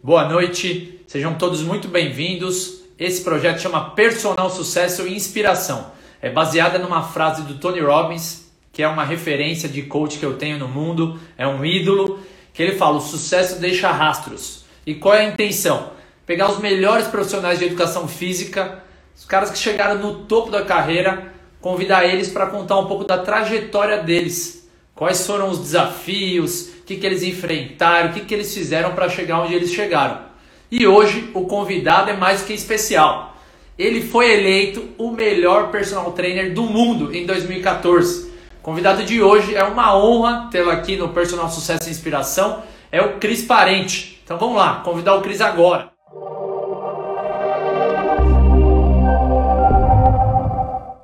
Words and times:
Boa 0.00 0.28
noite, 0.28 1.00
sejam 1.08 1.34
todos 1.34 1.60
muito 1.60 1.88
bem-vindos. 1.88 2.84
Esse 2.96 3.20
projeto 3.20 3.60
chama 3.60 3.90
Personal 3.90 4.48
Sucesso 4.48 5.08
e 5.08 5.16
Inspiração. 5.16 5.90
É 6.22 6.30
baseada 6.30 6.78
numa 6.78 7.02
frase 7.02 7.42
do 7.42 7.54
Tony 7.54 7.80
Robbins, 7.80 8.48
que 8.72 8.80
é 8.80 8.86
uma 8.86 9.02
referência 9.02 9.68
de 9.68 9.82
coach 9.82 10.16
que 10.16 10.24
eu 10.24 10.34
tenho 10.34 10.56
no 10.56 10.68
mundo, 10.68 11.18
é 11.36 11.48
um 11.48 11.64
ídolo, 11.64 12.20
que 12.54 12.62
ele 12.62 12.76
fala: 12.76 12.98
o 12.98 13.00
sucesso 13.00 13.60
deixa 13.60 13.90
rastros. 13.90 14.64
E 14.86 14.94
qual 14.94 15.16
é 15.16 15.26
a 15.26 15.30
intenção? 15.30 15.90
Pegar 16.24 16.48
os 16.48 16.60
melhores 16.60 17.08
profissionais 17.08 17.58
de 17.58 17.64
educação 17.64 18.06
física, 18.06 18.84
os 19.16 19.24
caras 19.24 19.50
que 19.50 19.58
chegaram 19.58 20.00
no 20.00 20.20
topo 20.26 20.48
da 20.48 20.64
carreira, 20.64 21.32
convidar 21.60 22.06
eles 22.06 22.28
para 22.28 22.46
contar 22.46 22.78
um 22.78 22.86
pouco 22.86 23.02
da 23.02 23.18
trajetória 23.18 24.00
deles. 24.00 24.57
Quais 24.98 25.24
foram 25.24 25.48
os 25.48 25.60
desafios, 25.60 26.70
o 26.80 26.82
que, 26.82 26.96
que 26.96 27.06
eles 27.06 27.22
enfrentaram, 27.22 28.10
o 28.10 28.12
que, 28.12 28.22
que 28.22 28.34
eles 28.34 28.52
fizeram 28.52 28.96
para 28.96 29.08
chegar 29.08 29.40
onde 29.40 29.54
eles 29.54 29.72
chegaram. 29.72 30.22
E 30.68 30.88
hoje 30.88 31.30
o 31.34 31.42
convidado 31.42 32.10
é 32.10 32.16
mais 32.16 32.42
que 32.42 32.52
especial. 32.52 33.36
Ele 33.78 34.02
foi 34.02 34.28
eleito 34.32 34.88
o 34.98 35.12
melhor 35.12 35.70
personal 35.70 36.10
trainer 36.10 36.52
do 36.52 36.64
mundo 36.64 37.14
em 37.14 37.24
2014. 37.24 38.32
O 38.58 38.60
convidado 38.60 39.04
de 39.04 39.22
hoje 39.22 39.54
é 39.54 39.62
uma 39.62 39.96
honra 39.96 40.48
tê-lo 40.50 40.68
aqui 40.68 40.96
no 40.96 41.10
Personal 41.10 41.48
Sucesso 41.48 41.88
e 41.88 41.92
Inspiração. 41.92 42.64
É 42.90 43.00
o 43.00 43.20
Cris 43.20 43.44
Parente. 43.44 44.20
Então 44.24 44.36
vamos 44.36 44.56
lá, 44.56 44.80
convidar 44.84 45.14
o 45.14 45.22
Cris 45.22 45.40
agora. 45.40 45.92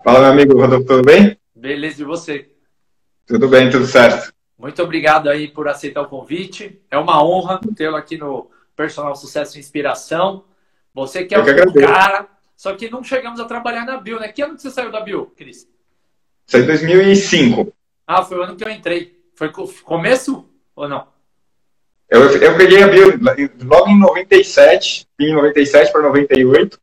Fala, 0.02 0.18
meu 0.18 0.30
amigo 0.32 0.60
Rodolfo, 0.60 0.84
tudo 0.84 1.04
bem? 1.04 1.38
Beleza, 1.54 2.02
e 2.02 2.04
você? 2.04 2.53
Tudo 3.26 3.48
bem, 3.48 3.70
tudo 3.70 3.86
certo. 3.86 4.32
Muito 4.58 4.82
obrigado 4.82 5.28
aí 5.28 5.48
por 5.48 5.68
aceitar 5.68 6.02
o 6.02 6.08
convite. 6.08 6.80
É 6.90 6.98
uma 6.98 7.22
honra 7.24 7.60
tê-lo 7.76 7.96
aqui 7.96 8.16
no 8.16 8.50
Personal 8.76 9.16
Sucesso 9.16 9.56
e 9.56 9.60
Inspiração. 9.60 10.44
Você 10.94 11.24
que 11.24 11.34
é 11.34 11.38
o 11.38 11.74
cara, 11.74 12.26
só 12.56 12.74
que 12.74 12.90
não 12.90 13.02
chegamos 13.02 13.40
a 13.40 13.44
trabalhar 13.44 13.84
na 13.84 13.96
Bio, 13.96 14.20
né? 14.20 14.28
Que 14.28 14.42
ano 14.42 14.54
que 14.54 14.62
você 14.62 14.70
saiu 14.70 14.92
da 14.92 15.00
Bio, 15.00 15.26
Cris? 15.36 15.68
Saí 16.46 16.62
em 16.62 16.66
2005. 16.66 17.72
Ah, 18.06 18.22
foi 18.22 18.38
o 18.38 18.42
ano 18.42 18.56
que 18.56 18.64
eu 18.64 18.70
entrei. 18.70 19.18
Foi 19.34 19.50
começo 19.82 20.48
ou 20.76 20.88
não? 20.88 21.08
Eu, 22.08 22.30
eu 22.40 22.56
peguei 22.56 22.82
a 22.82 22.88
Bio 22.88 23.18
logo 23.64 23.88
em 23.88 23.98
97, 23.98 25.06
em 25.18 25.34
97 25.34 25.90
para 25.90 26.02
98, 26.02 26.78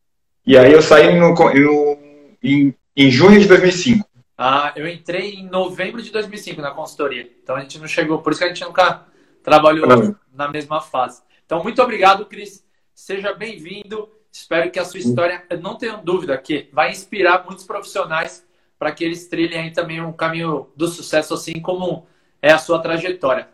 e 0.46 0.58
aí 0.58 0.74
eu 0.74 0.82
saí 0.82 1.18
no, 1.18 1.34
no, 1.34 1.98
em 2.44 2.74
em 2.96 3.10
junho 3.10 3.40
de 3.40 3.48
2005. 3.48 4.08
Ah, 4.44 4.74
eu 4.76 4.88
entrei 4.88 5.36
em 5.36 5.48
novembro 5.48 6.02
de 6.02 6.10
2005 6.10 6.60
na 6.64 6.72
consultoria. 6.72 7.32
Então 7.44 7.56
a 7.56 7.60
gente 7.60 7.78
não 7.78 7.88
chegou, 7.88 8.24
por 8.24 8.32
isso 8.32 8.40
que 8.40 8.46
a 8.46 8.48
gente 8.48 8.64
nunca 8.64 9.06
trabalhou 9.44 9.88
na 10.34 10.48
mesma 10.48 10.82
fase. 10.82 11.22
Então, 11.46 11.62
muito 11.62 11.80
obrigado, 11.80 12.26
Cris. 12.26 12.66
Seja 12.92 13.34
bem-vindo. 13.34 14.10
Espero 14.32 14.72
que 14.72 14.80
a 14.80 14.84
sua 14.84 15.00
história, 15.00 15.46
não 15.62 15.78
tenho 15.78 15.98
dúvida 15.98 16.36
que 16.40 16.68
vai 16.74 16.90
inspirar 16.90 17.46
muitos 17.46 17.66
profissionais 17.66 18.44
para 18.80 18.92
que 18.92 19.04
eles 19.04 19.28
trilhem 19.28 19.60
aí 19.60 19.72
também 19.72 20.02
um 20.02 20.12
caminho 20.12 20.72
do 20.76 20.88
sucesso, 20.88 21.36
assim 21.36 21.62
como 21.62 22.08
é 22.42 22.52
a 22.52 22.58
sua 22.58 22.80
trajetória. 22.80 23.48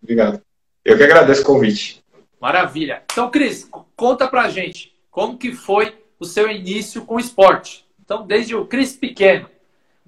Obrigado. 0.00 0.40
Eu 0.84 0.96
que 0.96 1.02
agradeço 1.02 1.42
o 1.42 1.46
convite. 1.46 2.00
Maravilha. 2.40 3.02
Então, 3.10 3.28
Cris, 3.28 3.68
conta 3.96 4.28
pra 4.28 4.48
gente 4.50 4.96
como 5.10 5.36
que 5.36 5.52
foi 5.52 6.00
o 6.16 6.24
seu 6.24 6.48
início 6.48 7.04
com 7.04 7.16
o 7.16 7.20
esporte. 7.20 7.84
Então, 7.98 8.24
desde 8.24 8.54
o 8.54 8.66
Cris 8.66 8.94
pequeno, 8.94 9.48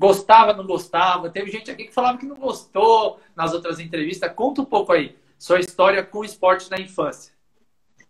gostava, 0.02 0.52
não 0.52 0.66
gostava. 0.66 1.30
Teve 1.30 1.48
gente 1.48 1.70
aqui 1.70 1.84
que 1.84 1.94
falava 1.94 2.18
que 2.18 2.26
não 2.26 2.34
gostou 2.34 3.20
nas 3.36 3.54
outras 3.54 3.78
entrevistas. 3.78 4.32
Conta 4.34 4.60
um 4.60 4.64
pouco 4.64 4.92
aí, 4.92 5.14
sua 5.38 5.60
história 5.60 6.02
com 6.02 6.18
o 6.18 6.24
esporte 6.24 6.68
na 6.68 6.80
infância. 6.80 7.32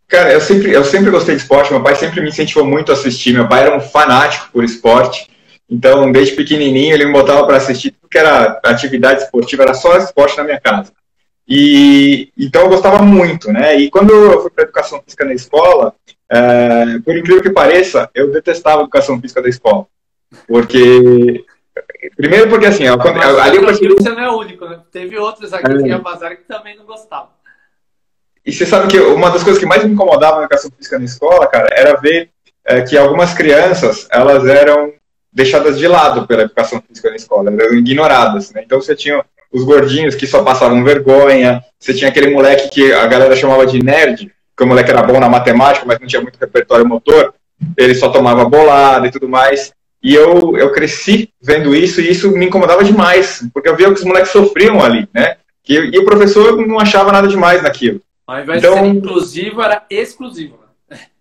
Cara, 0.09 0.33
eu 0.33 0.41
sempre, 0.41 0.73
eu 0.73 0.85
sempre 0.85 1.11
gostei 1.11 1.37
de 1.37 1.43
esporte. 1.43 1.71
Meu 1.71 1.83
pai 1.83 1.95
sempre 1.95 2.23
me 2.23 2.29
incentivou 2.29 2.65
muito 2.65 2.91
a 2.91 2.95
assistir. 2.95 3.35
Meu 3.35 3.47
pai 3.47 3.65
era 3.65 3.77
um 3.77 3.81
fanático 3.81 4.51
por 4.51 4.65
esporte. 4.65 5.31
Então, 5.69 6.11
desde 6.11 6.35
pequenininho, 6.35 6.95
ele 6.95 7.05
me 7.05 7.13
botava 7.13 7.47
para 7.47 7.59
assistir 7.59 7.91
tudo 7.91 8.09
que 8.09 8.19
era 8.19 8.59
atividade 8.65 9.23
esportiva, 9.23 9.63
era 9.63 9.75
só 9.75 9.97
esporte 9.99 10.37
na 10.39 10.45
minha 10.45 10.61
casa. 10.61 10.93
E 11.47 12.31
então 12.39 12.63
eu 12.63 12.69
gostava 12.69 13.03
muito, 13.03 13.53
né? 13.53 13.77
E 13.77 13.91
quando 13.91 14.13
eu 14.13 14.41
fui 14.41 14.51
para 14.51 14.65
educação 14.65 15.03
física 15.03 15.25
na 15.25 15.35
escola, 15.35 15.95
é, 16.31 16.99
por 17.05 17.17
incrível 17.17 17.43
que 17.43 17.51
pareça, 17.51 18.09
eu 18.15 18.31
detestava 18.31 18.81
a 18.81 18.83
educação 18.83 19.21
física 19.21 19.43
da 19.43 19.49
escola. 19.49 19.87
Porque. 20.47 21.45
Primeiro 22.17 22.49
porque 22.49 22.67
assim, 22.67 22.89
ó, 22.89 22.99
quando, 22.99 23.21
ali 23.21 23.57
eu 23.57 23.67
percebi... 23.67 23.95
Você 23.95 24.11
não 24.11 24.21
é 24.21 24.31
único, 24.31 24.67
né? 24.67 24.81
Teve 24.91 25.19
outros 25.19 25.53
aqui 25.53 25.71
é. 25.71 25.99
que 25.99 26.37
que 26.37 26.43
também 26.49 26.77
não 26.77 26.85
gostavam. 26.85 27.29
E 28.45 28.53
você 28.53 28.67
sabe 28.67 28.89
que 28.89 28.99
uma 28.99 29.31
das 29.31 29.45
coisas 29.45 29.61
que 29.61 29.67
mais 29.67 29.85
me 29.85 29.93
incomodava 29.93 30.39
na 30.39 30.43
educação 30.43 30.71
física 30.77 30.99
na 30.99 31.05
escola, 31.05 31.47
cara, 31.47 31.69
era 31.73 31.95
ver 32.01 32.31
é, 32.65 32.81
que 32.83 32.97
algumas 32.97 33.35
crianças, 33.35 34.09
elas 34.11 34.47
eram 34.47 34.93
deixadas 35.33 35.79
de 35.79 35.87
lado 35.87 36.27
pela 36.27 36.43
educação 36.43 36.83
física 36.87 37.09
na 37.09 37.17
escola, 37.17 37.53
eram 37.53 37.75
ignoradas, 37.75 38.53
né? 38.53 38.63
Então 38.65 38.81
você 38.81 38.97
tinha 38.97 39.25
os 39.53 39.65
gordinhos 39.65 40.15
que 40.15 40.27
só 40.27 40.43
passavam 40.43 40.83
vergonha, 40.83 41.63
você 41.79 41.95
tinha 41.95 42.11
aquele 42.11 42.33
moleque 42.33 42.69
que 42.69 42.93
a 42.93 43.07
galera 43.07 43.37
chamava 43.37 43.65
de 43.67 43.83
nerd, 43.83 44.33
que 44.57 44.65
o 44.65 44.67
moleque 44.67 44.91
era 44.91 45.03
bom 45.03 45.21
na 45.21 45.29
matemática, 45.29 45.87
mas 45.87 46.01
não 46.01 46.07
tinha 46.07 46.23
muito 46.23 46.39
repertório 46.39 46.87
motor, 46.87 47.35
ele 47.77 47.95
só 47.95 48.09
tomava 48.09 48.45
bolada 48.45 49.07
e 49.07 49.11
tudo 49.11 49.29
mais. 49.29 49.73
E 50.03 50.15
eu, 50.15 50.57
eu 50.57 50.73
cresci 50.73 51.31
vendo 51.41 51.75
isso 51.75 52.01
e 52.01 52.11
isso 52.11 52.31
me 52.33 52.47
incomodava 52.47 52.83
demais, 52.83 53.45
porque 53.55 53.69
eu 53.69 53.77
via 53.77 53.87
que 53.87 54.01
os 54.01 54.05
moleques 54.05 54.33
sofriam 54.33 54.83
ali, 54.83 55.09
né? 55.15 55.37
E, 55.69 55.75
e 55.75 55.99
o 55.99 56.05
professor 56.05 56.57
não 56.67 56.81
achava 56.81 57.13
nada 57.13 57.29
demais 57.29 57.63
naquilo. 57.63 58.01
Ao 58.27 58.41
invés 58.41 58.59
então, 58.59 58.75
de 58.75 58.81
ser 58.81 58.87
inclusivo, 58.87 59.63
era 59.63 59.83
exclusivo. 59.89 60.59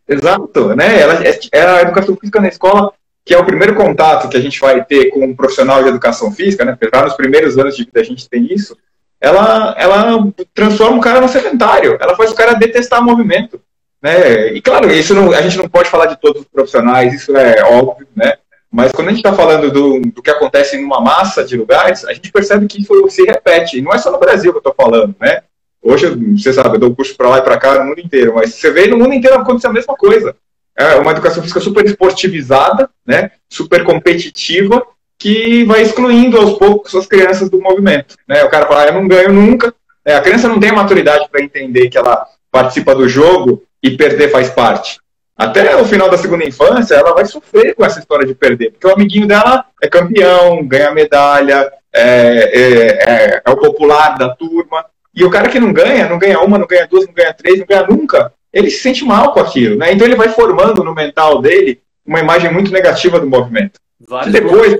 Exato, 0.08 0.76
né? 0.76 1.00
Ela, 1.00 1.22
era 1.52 1.78
a 1.78 1.82
educação 1.84 2.16
física 2.16 2.42
na 2.42 2.48
escola, 2.48 2.92
que 3.24 3.34
é 3.34 3.38
o 3.38 3.46
primeiro 3.46 3.76
contato 3.76 4.28
que 4.30 4.38
a 4.38 4.42
gente 4.42 4.60
vai 4.60 4.84
ter 4.84 5.12
com 5.12 5.24
um 5.24 5.36
profissional 5.36 5.84
de 5.84 5.90
educação 5.90 6.32
física, 6.32 6.66
né? 6.66 6.72
Apesar 6.72 7.06
nos 7.06 7.14
primeiros 7.14 7.58
anos 7.58 7.76
de 7.76 7.84
vida 7.84 8.00
a 8.00 8.04
gente 8.04 8.28
tem 8.28 8.52
isso 8.52 8.76
ela, 9.22 9.76
ela 9.78 10.34
transforma 10.52 10.98
o 10.98 11.02
cara 11.02 11.22
no 11.22 11.30
sedentário, 11.30 11.96
ela 12.02 12.16
faz 12.16 12.32
o 12.32 12.36
cara 12.36 12.56
detestar 12.56 13.04
movimento. 13.04 13.62
Né? 14.02 14.54
E 14.54 14.62
claro, 14.62 14.92
isso 14.92 15.14
não, 15.14 15.32
a 15.32 15.42
gente 15.44 15.60
não 15.60 15.70
pode 15.70 15.92
falar 15.92 16.08
de 16.08 16.20
todos 16.20 16.42
os 16.42 16.48
profissionais, 16.48 17.14
isso 17.14 17.38
é 17.38 17.64
óbvio, 17.64 18.08
né? 18.16 18.34
Mas 18.72 18.92
quando 18.92 19.10
a 19.10 19.12
gente 19.12 19.20
está 19.20 19.34
falando 19.34 19.70
do, 19.70 20.00
do 20.00 20.22
que 20.22 20.30
acontece 20.30 20.78
em 20.78 20.86
uma 20.86 21.02
massa 21.02 21.44
de 21.44 21.58
lugares, 21.58 22.06
a 22.06 22.14
gente 22.14 22.32
percebe 22.32 22.68
que 22.68 22.82
se 23.10 23.24
repete. 23.24 23.78
E 23.78 23.82
não 23.82 23.92
é 23.92 23.98
só 23.98 24.10
no 24.10 24.20
Brasil 24.20 24.52
que 24.52 24.58
eu 24.58 24.60
estou 24.62 24.74
falando, 24.74 25.14
né? 25.20 25.42
Hoje, 25.84 26.08
você 26.38 26.54
sabe, 26.54 26.76
eu 26.76 26.80
dou 26.80 26.96
curso 26.96 27.16
para 27.18 27.28
lá 27.28 27.40
e 27.40 27.42
para 27.42 27.58
cá 27.58 27.80
no 27.80 27.90
mundo 27.90 28.00
inteiro, 28.00 28.36
mas 28.36 28.54
você 28.54 28.72
vê 28.72 28.88
no 28.88 28.98
mundo 28.98 29.14
inteiro 29.14 29.36
acontecer 29.36 29.68
a 29.68 29.74
mesma 29.74 29.96
coisa. 29.96 30.36
É 30.78 30.96
uma 30.96 31.12
educação 31.12 31.42
física 31.42 31.60
super 31.60 31.84
esportivizada, 31.86 32.90
né? 33.06 33.32
Super 33.50 33.84
competitiva, 33.84 34.86
que 35.20 35.64
vai 35.66 35.82
excluindo 35.82 36.38
aos 36.38 36.58
poucos 36.58 36.96
as 36.96 37.08
crianças 37.08 37.50
do 37.50 37.60
movimento. 37.60 38.16
Né? 38.28 38.44
O 38.44 38.50
cara 38.50 38.68
fala, 38.68 38.84
ah, 38.84 38.88
eu 38.88 38.94
não 38.94 39.08
ganho 39.08 39.34
nunca. 39.34 39.74
É, 40.06 40.16
a 40.16 40.22
criança 40.22 40.48
não 40.48 40.60
tem 40.60 40.70
a 40.70 40.74
maturidade 40.74 41.28
para 41.30 41.44
entender 41.44 41.90
que 41.90 41.98
ela 41.98 42.26
participa 42.52 42.96
do 42.96 43.08
jogo 43.08 43.64
e 43.84 43.92
perder 43.92 44.30
faz 44.30 44.50
parte. 44.50 45.01
Até 45.42 45.76
o 45.76 45.86
final 45.86 46.08
da 46.08 46.18
segunda 46.18 46.46
infância, 46.46 46.94
ela 46.94 47.14
vai 47.14 47.26
sofrer 47.26 47.74
com 47.74 47.84
essa 47.84 48.00
história 48.00 48.28
de 48.28 48.36
perder, 48.36 48.72
porque 48.72 48.86
o 48.86 48.94
amiguinho 48.94 49.28
dela 49.28 49.66
é 49.82 49.88
campeão, 49.88 50.64
ganha 50.68 50.92
medalha, 50.92 51.72
é, 51.92 52.04
é, 52.04 53.12
é, 53.12 53.42
é 53.44 53.50
o 53.50 53.58
popular 53.58 54.18
da 54.20 54.30
turma. 54.30 54.86
E 55.16 55.26
o 55.26 55.32
cara 55.32 55.50
que 55.50 55.60
não 55.60 55.74
ganha, 55.74 56.08
não 56.08 56.20
ganha 56.20 56.40
uma, 56.40 56.60
não 56.60 56.68
ganha 56.68 56.88
duas, 56.88 57.08
não 57.08 57.14
ganha 57.14 57.34
três, 57.34 57.58
não 57.58 57.66
ganha 57.66 57.88
nunca, 57.88 58.32
ele 58.54 58.70
se 58.70 58.84
sente 58.84 59.04
mal 59.04 59.34
com 59.34 59.40
aquilo. 59.40 59.78
Né? 59.78 59.92
Então 59.92 60.06
ele 60.06 60.16
vai 60.16 60.30
formando 60.30 60.84
no 60.84 60.94
mental 60.94 61.42
dele 61.42 61.82
uma 62.06 62.20
imagem 62.20 62.54
muito 62.54 62.72
negativa 62.72 63.20
do 63.20 63.28
movimento. 63.28 63.80
Vários 64.08 64.32
depois, 64.32 64.80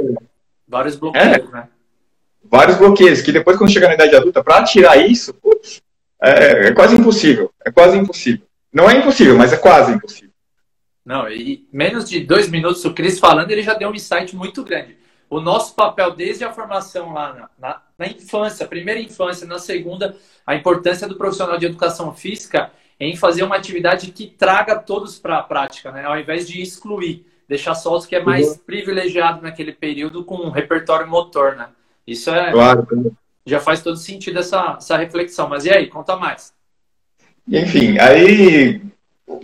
Vários 0.68 0.96
bloqueios, 0.96 1.28
é, 1.28 1.52
né? 1.52 1.68
Vários 2.44 2.78
bloqueios, 2.78 3.22
que 3.22 3.32
depois, 3.32 3.58
quando 3.58 3.72
chegar 3.72 3.88
na 3.88 3.96
idade 3.96 4.16
adulta, 4.16 4.44
para 4.44 4.64
tirar 4.64 4.96
isso, 4.98 5.34
putz, 5.34 5.82
é, 6.22 6.68
é, 6.68 6.72
quase 6.72 6.96
impossível. 6.96 7.52
É 7.66 7.72
quase 7.72 7.98
impossível. 7.98 8.46
Não 8.72 8.90
é 8.90 8.98
impossível, 8.98 9.36
mas 9.38 9.52
é 9.52 9.58
quase 9.58 9.92
impossível. 9.92 10.31
Não, 11.06 11.30
e 11.30 11.68
menos 11.72 12.10
de 12.10 12.20
dois 12.20 12.50
minutos, 12.50 12.84
o 12.86 12.94
Cris 12.94 13.20
falando, 13.20 13.52
ele 13.52 13.64
já 13.64 13.74
deu 13.74 13.90
um 13.90 13.96
insight 13.96 14.36
muito 14.36 14.64
grande. 14.64 14.98
O 15.30 15.40
nosso 15.40 15.74
papel 15.76 16.12
desde 16.12 16.44
a 16.44 16.52
formação 16.52 17.14
lá 17.14 17.34
na, 17.34 17.50
na, 17.58 17.82
na 17.98 18.08
infância, 18.08 18.68
primeira 18.68 19.00
infância, 19.00 19.48
na 19.48 19.58
segunda, 19.58 20.16
a 20.46 20.56
importância 20.56 21.08
do 21.08 21.16
profissional 21.16 21.58
de 21.58 21.66
educação 21.66 22.14
física 22.14 22.72
em 23.00 23.16
fazer 23.16 23.44
uma 23.44 23.56
atividade 23.56 24.12
que 24.12 24.28
traga 24.28 24.76
todos 24.76 25.18
para 25.18 25.40
a 25.40 25.44
prática, 25.44 25.92
né? 25.92 26.06
ao 26.06 26.20
invés 26.20 26.48
de 26.48 26.62
excluir 26.62 27.26
deixar 27.52 27.76
só 27.76 27.98
os 27.98 28.06
que 28.06 28.16
é 28.16 28.24
mais 28.24 28.48
uhum. 28.48 28.58
privilegiado 28.60 29.42
naquele 29.42 29.74
período 29.74 30.24
com 30.24 30.36
um 30.36 30.50
repertório 30.50 31.06
motor, 31.06 31.58
né? 31.58 31.68
Isso 32.08 32.30
é. 32.30 32.50
Claro. 32.50 32.88
Já 33.46 33.60
faz 33.60 33.84
todo 33.84 33.98
sentido 33.98 34.40
essa, 34.40 34.76
essa 34.78 34.96
reflexão. 34.96 35.50
Mas 35.50 35.66
e 35.66 35.70
aí, 35.70 35.88
conta 35.88 36.16
mais. 36.16 36.54
Enfim, 37.46 38.00
aí 38.00 38.82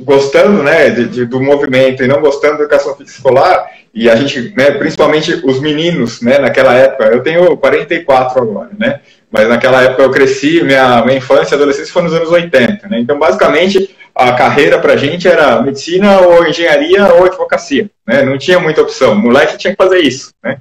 gostando 0.01 0.63
né, 0.63 0.89
de, 0.89 1.07
de, 1.07 1.25
do 1.25 1.41
movimento 1.41 2.03
e 2.03 2.07
não 2.07 2.21
gostando 2.21 2.57
da 2.57 2.63
educação 2.63 2.95
escolar, 2.99 3.69
e 3.93 4.09
a 4.09 4.15
gente, 4.15 4.53
né, 4.55 4.71
principalmente 4.71 5.33
os 5.45 5.59
meninos, 5.59 6.21
né, 6.21 6.37
naquela 6.37 6.73
época, 6.73 7.05
eu 7.05 7.21
tenho 7.21 7.57
44 7.57 8.41
agora, 8.41 8.69
né, 8.77 9.01
Mas 9.31 9.47
naquela 9.47 9.81
época 9.81 10.03
eu 10.03 10.11
cresci, 10.11 10.61
minha, 10.63 11.03
minha 11.03 11.17
infância 11.17 11.53
e 11.53 11.55
adolescência 11.55 11.93
foi 11.93 12.03
nos 12.03 12.13
anos 12.13 12.31
80, 12.31 12.87
né? 12.87 12.99
Então, 12.99 13.19
basicamente, 13.19 13.95
a 14.15 14.31
carreira 14.33 14.79
pra 14.79 14.95
gente 14.95 15.27
era 15.27 15.61
medicina 15.61 16.21
ou 16.21 16.47
engenharia 16.47 17.13
ou 17.13 17.25
advocacia, 17.25 17.89
né? 18.05 18.23
Não 18.23 18.37
tinha 18.37 18.59
muita 18.59 18.81
opção. 18.81 19.15
Moleque 19.15 19.57
tinha 19.57 19.75
que 19.75 19.83
fazer 19.83 19.99
isso, 19.99 20.31
né? 20.43 20.57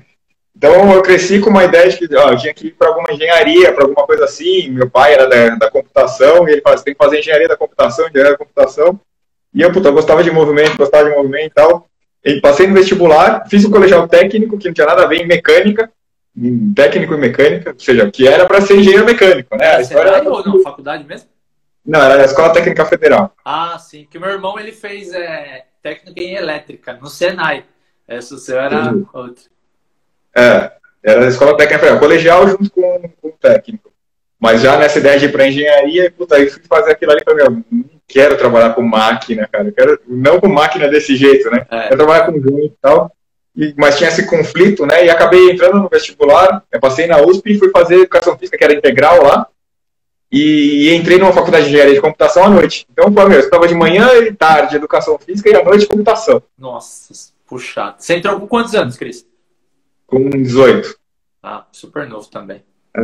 Então 0.57 0.91
eu 0.95 1.03
cresci 1.03 1.39
com 1.39 1.51
uma 1.51 1.65
ideia 1.65 1.89
de 1.89 1.99
que 1.99 2.17
ó, 2.17 2.31
eu 2.31 2.39
tinha 2.39 2.55
que 2.55 2.69
ir 2.69 2.71
para 2.71 2.89
alguma 2.89 3.13
engenharia, 3.13 3.73
para 3.73 3.85
alguma 3.85 4.07
coisa 4.07 4.25
assim. 4.25 4.71
Meu 4.71 4.89
pai 4.89 5.13
era 5.13 5.27
da, 5.27 5.57
da 5.57 5.71
computação 5.71 6.49
e 6.49 6.53
ele 6.53 6.63
falou: 6.63 6.83
tem 6.83 6.95
que 6.95 7.05
fazer 7.05 7.19
engenharia 7.19 7.49
da 7.49 7.57
computação, 7.57 8.09
engenharia 8.09 8.33
da 8.33 8.39
computação. 8.39 8.99
E 9.57 9.63
eu, 9.63 9.73
puta, 9.73 9.89
eu 9.89 9.95
gostava 9.95 10.23
de 10.23 10.31
movimento, 10.31 10.77
gostava 10.77 11.09
de 11.09 11.17
movimento 11.17 11.47
e 11.47 11.55
tal. 11.55 11.89
E 12.23 12.41
passei 12.43 12.67
no 12.67 12.75
vestibular, 12.75 13.49
fiz 13.49 13.65
um 13.65 13.71
colegial 13.71 14.07
técnico 14.07 14.59
que 14.59 14.67
não 14.67 14.75
tinha 14.75 14.87
nada 14.87 15.05
a 15.05 15.07
ver 15.07 15.23
em 15.23 15.27
mecânica, 15.27 15.91
em 16.37 16.75
técnico 16.75 17.15
em 17.15 17.19
mecânica, 17.19 17.71
ou 17.71 17.81
seja, 17.81 18.11
que 18.11 18.29
era 18.29 18.45
para 18.45 18.61
ser 18.61 18.77
engenheiro 18.77 19.07
mecânico, 19.07 19.57
né? 19.57 19.77
A 19.77 19.81
história 19.81 20.11
era... 20.11 20.31
ou 20.31 20.45
não? 20.45 20.63
Faculdade 20.63 21.05
mesmo? 21.05 21.31
Não, 21.87 22.03
era 22.03 22.21
a 22.21 22.27
Escola 22.27 22.53
Técnica 22.53 22.85
Federal. 22.85 23.33
Ah, 23.43 23.79
sim. 23.79 24.07
Que 24.11 24.19
meu 24.19 24.29
irmão 24.29 24.59
ele 24.59 24.73
fez 24.73 25.11
é, 25.15 25.65
técnica 25.83 26.21
em 26.21 26.35
elétrica 26.35 26.93
no 26.93 27.07
Senai. 27.07 27.65
Essa 28.07 28.35
o 28.35 28.39
seu 28.39 28.61
era 28.61 28.95
outro. 29.15 29.45
É, 30.37 30.73
era 31.03 31.25
a 31.25 31.29
escola 31.29 31.57
técnica 31.57 31.79
federal, 31.79 31.99
colegial 31.99 32.47
junto 32.47 32.71
com, 32.71 33.11
com 33.23 33.29
o 33.29 33.33
técnico. 33.33 33.91
Mas 34.39 34.61
já 34.61 34.77
nessa 34.77 34.99
ideia 34.99 35.19
de 35.19 35.27
ir 35.27 35.33
para 35.33 35.49
engenharia, 35.49 36.11
puta, 36.11 36.37
aí 36.37 36.49
fui 36.49 36.63
fazer 36.69 36.93
aquilo 36.93 37.13
ali 37.13 37.25
para 37.25 37.51
mim, 37.51 37.65
não 37.71 37.85
quero 38.07 38.37
trabalhar 38.37 38.75
com 38.75 38.83
máquina, 38.83 39.49
cara, 39.51 39.73
quero, 39.73 39.99
não 40.07 40.39
com 40.39 40.49
máquina 40.49 40.89
desse 40.89 41.17
jeito, 41.17 41.51
né? 41.51 41.67
É. 41.71 41.83
Quero 41.85 41.97
trabalhar 41.97 42.27
com 42.27 42.33
gente 42.33 42.67
e 42.67 42.79
tal. 42.81 43.11
E, 43.57 43.75
mas 43.77 43.97
tinha 43.97 44.09
esse 44.09 44.27
conflito, 44.27 44.85
né? 44.85 45.07
E 45.07 45.11
acabei 45.11 45.51
entrando 45.51 45.79
no 45.79 45.89
vestibular, 45.89 46.63
eu 46.71 46.79
passei 46.79 47.07
na 47.07 47.21
USP 47.21 47.53
e 47.53 47.59
fui 47.59 47.71
fazer 47.71 48.01
educação 48.01 48.37
física, 48.37 48.59
que 48.59 48.65
era 48.65 48.75
integral 48.75 49.23
lá. 49.23 49.47
E, 50.31 50.89
e 50.89 50.95
entrei 50.95 51.19
numa 51.19 51.33
faculdade 51.33 51.65
de 51.65 51.71
engenharia 51.71 51.95
de 51.95 52.01
computação 52.01 52.45
à 52.45 52.51
noite. 52.51 52.87
Então, 52.93 53.13
foi 53.13 53.29
meu, 53.29 53.39
eu 53.39 53.45
estava 53.45 53.67
de 53.67 53.75
manhã 53.75 54.09
e 54.19 54.33
tarde 54.33 54.77
educação 54.77 55.19
física 55.19 55.49
e 55.49 55.55
à 55.55 55.65
noite 55.65 55.87
computação. 55.87 56.43
Nossa, 56.59 57.15
puxado. 57.47 57.97
Você 57.99 58.15
entrou 58.15 58.39
com 58.39 58.47
quantos 58.47 58.75
anos, 58.75 58.97
Cris? 58.97 59.25
com 60.07 60.31
18. 60.31 60.97
Ah, 61.43 61.67
super 61.73 62.09
novo 62.09 62.29
também. 62.29 62.65
É. 62.97 63.03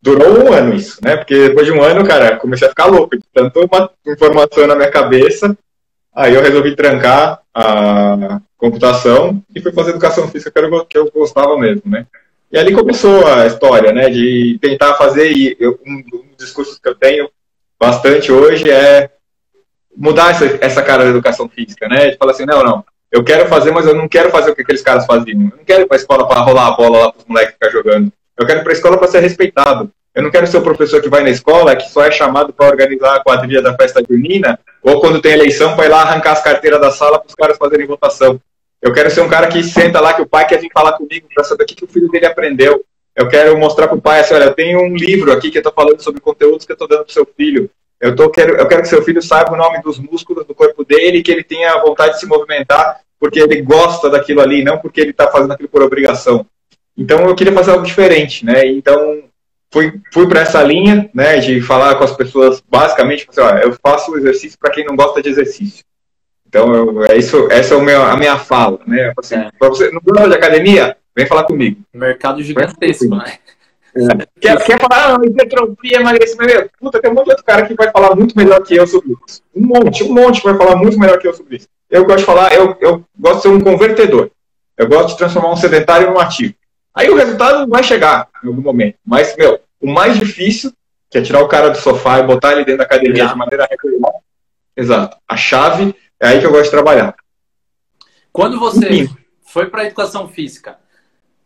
Durou 0.00 0.44
um 0.44 0.52
ano 0.52 0.74
isso, 0.74 0.98
né? 1.02 1.16
Porque 1.16 1.48
depois 1.48 1.66
de 1.66 1.72
um 1.72 1.82
ano, 1.82 2.06
cara, 2.06 2.36
comecei 2.36 2.66
a 2.66 2.70
ficar 2.70 2.86
louco. 2.86 3.16
Tanto 3.32 3.60
uma 3.60 3.90
informação 4.06 4.66
na 4.66 4.76
minha 4.76 4.90
cabeça, 4.90 5.56
aí 6.14 6.34
eu 6.34 6.42
resolvi 6.42 6.76
trancar 6.76 7.40
a 7.54 8.40
computação 8.56 9.42
e 9.54 9.60
fui 9.60 9.72
fazer 9.72 9.90
educação 9.90 10.28
física, 10.28 10.50
que, 10.50 10.58
era, 10.58 10.84
que 10.84 10.98
eu 10.98 11.10
gostava 11.10 11.58
mesmo, 11.58 11.82
né? 11.86 12.06
E 12.52 12.58
ali 12.58 12.72
começou 12.72 13.26
a 13.26 13.46
história, 13.46 13.92
né? 13.92 14.08
De 14.08 14.58
tentar 14.60 14.94
fazer, 14.94 15.32
e 15.32 15.56
eu, 15.58 15.78
um 15.86 16.02
dos 16.02 16.36
discursos 16.38 16.78
que 16.78 16.88
eu 16.88 16.94
tenho 16.94 17.28
bastante 17.78 18.30
hoje 18.30 18.70
é 18.70 19.10
mudar 19.96 20.30
essa, 20.30 20.44
essa 20.60 20.82
cara 20.82 21.04
da 21.04 21.10
educação 21.10 21.48
física, 21.48 21.88
né? 21.88 22.10
De 22.10 22.16
falar 22.16 22.32
assim, 22.32 22.46
não, 22.46 22.62
não, 22.62 22.84
eu 23.10 23.24
quero 23.24 23.48
fazer, 23.48 23.70
mas 23.70 23.86
eu 23.86 23.94
não 23.94 24.08
quero 24.08 24.30
fazer 24.30 24.50
o 24.50 24.54
que 24.54 24.62
aqueles 24.62 24.82
caras 24.82 25.06
faziam. 25.06 25.40
Eu 25.40 25.56
não 25.56 25.64
quero 25.64 25.82
ir 25.82 25.86
para 25.86 25.96
a 25.96 26.00
escola 26.00 26.28
para 26.28 26.40
rolar 26.40 26.68
a 26.68 26.76
bola 26.76 26.98
lá 26.98 27.12
para 27.12 27.20
os 27.20 27.24
moleques 27.26 27.54
ficar 27.54 27.70
jogando. 27.70 28.12
Eu 28.38 28.46
quero 28.46 28.60
ir 28.60 28.62
para 28.62 28.72
a 28.72 28.74
escola 28.74 28.98
para 28.98 29.08
ser 29.08 29.20
respeitado. 29.20 29.90
Eu 30.14 30.22
não 30.22 30.30
quero 30.30 30.46
ser 30.46 30.56
o 30.56 30.62
professor 30.62 31.02
que 31.02 31.08
vai 31.08 31.22
na 31.22 31.30
escola, 31.30 31.76
que 31.76 31.90
só 31.90 32.02
é 32.02 32.10
chamado 32.10 32.52
para 32.52 32.66
organizar 32.66 33.16
a 33.16 33.22
quadrilha 33.22 33.60
da 33.60 33.76
festa 33.76 34.02
junina, 34.08 34.58
ou 34.82 35.00
quando 35.00 35.20
tem 35.20 35.32
eleição, 35.32 35.76
vai 35.76 35.88
lá 35.88 36.02
arrancar 36.02 36.32
as 36.32 36.42
carteiras 36.42 36.80
da 36.80 36.90
sala 36.90 37.18
para 37.18 37.28
os 37.28 37.34
caras 37.34 37.58
fazerem 37.58 37.86
votação. 37.86 38.40
Eu 38.80 38.92
quero 38.92 39.10
ser 39.10 39.20
um 39.20 39.28
cara 39.28 39.46
que 39.48 39.62
senta 39.62 40.00
lá, 40.00 40.14
que 40.14 40.22
o 40.22 40.26
pai 40.26 40.46
quer 40.46 40.58
vir 40.58 40.70
falar 40.72 40.92
comigo 40.92 41.28
para 41.34 41.44
saber 41.44 41.64
o 41.64 41.66
que, 41.66 41.74
que 41.74 41.84
o 41.84 41.88
filho 41.88 42.08
dele 42.08 42.26
aprendeu. 42.26 42.82
Eu 43.14 43.28
quero 43.28 43.56
mostrar 43.58 43.88
para 43.88 43.96
o 43.96 44.00
pai 44.00 44.20
assim, 44.20 44.34
olha, 44.34 44.44
eu 44.44 44.54
tenho 44.54 44.80
um 44.80 44.94
livro 44.94 45.32
aqui 45.32 45.50
que 45.50 45.58
eu 45.58 45.60
estou 45.60 45.72
falando 45.72 46.00
sobre 46.00 46.20
conteúdos 46.20 46.64
que 46.64 46.72
eu 46.72 46.74
estou 46.74 46.88
dando 46.88 47.04
para 47.04 47.12
seu 47.12 47.26
filho. 47.36 47.70
Eu, 48.00 48.14
tô, 48.14 48.30
quero, 48.30 48.56
eu 48.56 48.66
quero 48.68 48.82
que 48.82 48.88
seu 48.88 49.02
filho 49.02 49.22
saiba 49.22 49.52
o 49.52 49.56
nome 49.56 49.80
dos 49.82 49.98
músculos 49.98 50.46
do 50.46 50.54
corpo 50.54 50.84
dele, 50.84 51.22
que 51.22 51.32
ele 51.32 51.42
tenha 51.42 51.82
vontade 51.82 52.14
de 52.14 52.20
se 52.20 52.26
movimentar 52.26 53.00
porque 53.18 53.40
ele 53.40 53.62
gosta 53.62 54.10
daquilo 54.10 54.40
ali, 54.40 54.62
não 54.62 54.78
porque 54.78 55.00
ele 55.00 55.10
está 55.10 55.28
fazendo 55.28 55.52
aquilo 55.52 55.68
por 55.68 55.82
obrigação. 55.82 56.46
Então 56.96 57.20
eu 57.26 57.34
queria 57.34 57.52
fazer 57.52 57.72
algo 57.72 57.84
diferente, 57.84 58.44
né? 58.44 58.66
Então 58.66 59.22
fui, 59.70 60.00
fui 60.12 60.26
para 60.28 60.40
essa 60.40 60.62
linha, 60.62 61.10
né, 61.12 61.38
de 61.38 61.60
falar 61.60 61.96
com 61.96 62.04
as 62.04 62.16
pessoas 62.16 62.62
basicamente, 62.68 63.26
assim, 63.28 63.40
ó, 63.40 63.50
eu 63.58 63.76
faço 63.82 64.16
exercício 64.16 64.58
para 64.58 64.70
quem 64.70 64.84
não 64.84 64.96
gosta 64.96 65.20
de 65.20 65.28
exercício. 65.28 65.84
Então 66.48 66.74
eu, 66.74 67.04
é 67.04 67.16
isso, 67.16 67.48
essa 67.50 67.74
é 67.74 67.80
meu, 67.80 68.02
a 68.02 68.16
minha 68.16 68.38
fala, 68.38 68.78
né? 68.86 69.12
Assim, 69.18 69.34
é. 69.34 69.50
você 69.60 69.90
não 69.90 70.00
gosta 70.00 70.28
de 70.28 70.36
academia, 70.36 70.96
vem 71.14 71.26
falar 71.26 71.44
comigo. 71.44 71.82
Mercado 71.92 72.42
gigantesco, 72.42 73.14
né? 73.14 73.38
É. 73.96 74.26
Quer, 74.40 74.62
quer 74.62 74.78
falar, 74.78 75.16
ah, 75.16 75.26
hipertrofia, 75.26 76.00
emagrecimento? 76.00 76.70
Puta, 76.78 77.00
tem 77.00 77.10
um 77.10 77.14
monte 77.14 77.24
de 77.24 77.30
outro 77.30 77.44
cara 77.44 77.66
que 77.66 77.74
vai 77.74 77.90
falar 77.90 78.14
muito 78.14 78.36
melhor 78.36 78.62
que 78.62 78.76
eu 78.76 78.86
sobre 78.86 79.14
isso. 79.26 79.42
Um 79.54 79.66
monte, 79.66 80.04
um 80.04 80.12
monte 80.12 80.42
vai 80.42 80.54
falar 80.54 80.76
muito 80.76 80.98
melhor 80.98 81.18
que 81.18 81.26
eu 81.26 81.32
sobre 81.32 81.56
isso. 81.56 81.68
Eu 81.90 82.04
gosto 82.04 82.18
de 82.18 82.24
falar, 82.24 82.52
eu, 82.52 82.76
eu 82.80 83.04
gosto 83.18 83.36
de 83.36 83.42
ser 83.42 83.48
um 83.48 83.60
convertedor. 83.60 84.30
Eu 84.76 84.86
gosto 84.86 85.08
de 85.08 85.16
transformar 85.16 85.50
um 85.50 85.56
sedentário 85.56 86.08
em 86.08 86.10
um 86.10 86.18
ativo. 86.18 86.54
Aí 86.96 87.10
o 87.10 87.14
resultado 87.14 87.68
vai 87.68 87.82
chegar 87.82 88.26
em 88.42 88.48
algum 88.48 88.62
momento. 88.62 88.96
Mas, 89.04 89.36
meu, 89.36 89.60
o 89.78 89.86
mais 89.86 90.18
difícil, 90.18 90.72
que 91.10 91.18
é 91.18 91.22
tirar 91.22 91.42
o 91.42 91.48
cara 91.48 91.68
do 91.68 91.76
sofá 91.76 92.18
e 92.18 92.22
botar 92.22 92.52
ele 92.52 92.64
dentro 92.64 92.78
da 92.78 92.84
academia 92.84 93.26
de 93.26 93.34
maneira 93.36 93.68
regular. 93.70 94.14
Exato. 94.74 95.18
A 95.28 95.36
chave 95.36 95.94
é 96.18 96.28
aí 96.28 96.40
que 96.40 96.46
eu 96.46 96.50
gosto 96.50 96.64
de 96.64 96.70
trabalhar. 96.70 97.14
Quando 98.32 98.58
você 98.58 98.88
Enfim. 98.88 99.16
foi 99.44 99.66
para 99.66 99.82
a 99.82 99.84
educação 99.84 100.26
física, 100.26 100.78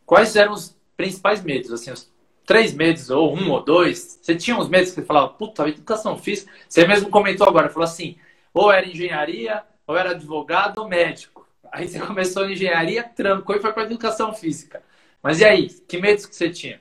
quais 0.07 0.37
eram 0.37 0.53
os 0.53 0.77
principais 0.97 1.43
medos? 1.43 1.73
Assim, 1.73 1.91
os 1.91 2.09
três 2.47 2.73
medos, 2.73 3.11
ou 3.11 3.37
um 3.37 3.51
ou 3.51 3.61
dois? 3.61 4.21
Você 4.23 4.37
tinha 4.37 4.57
uns 4.57 4.69
medos 4.69 4.91
que 4.91 5.01
você 5.01 5.07
falava, 5.07 5.31
puta, 5.31 5.69
educação 5.69 6.17
física. 6.17 6.53
Você 6.69 6.87
mesmo 6.87 7.11
comentou 7.11 7.49
agora, 7.49 7.69
falou 7.69 7.89
assim, 7.89 8.17
ou 8.55 8.71
era 8.71 8.87
engenharia, 8.87 9.65
ou 9.85 9.97
era 9.97 10.11
advogado 10.11 10.79
ou 10.79 10.89
médico. 10.89 11.45
Aí 11.73 11.89
você 11.89 11.99
começou 12.07 12.49
em 12.49 12.53
engenharia, 12.53 13.03
trancou 13.03 13.57
e 13.57 13.61
foi 13.61 13.73
para 13.73 13.83
educação 13.83 14.33
física. 14.33 14.81
Mas 15.23 15.41
e 15.41 15.45
aí, 15.45 15.69
que 15.89 15.99
medos 15.99 16.27
que 16.27 16.35
você 16.35 16.51
tinha? 16.51 16.81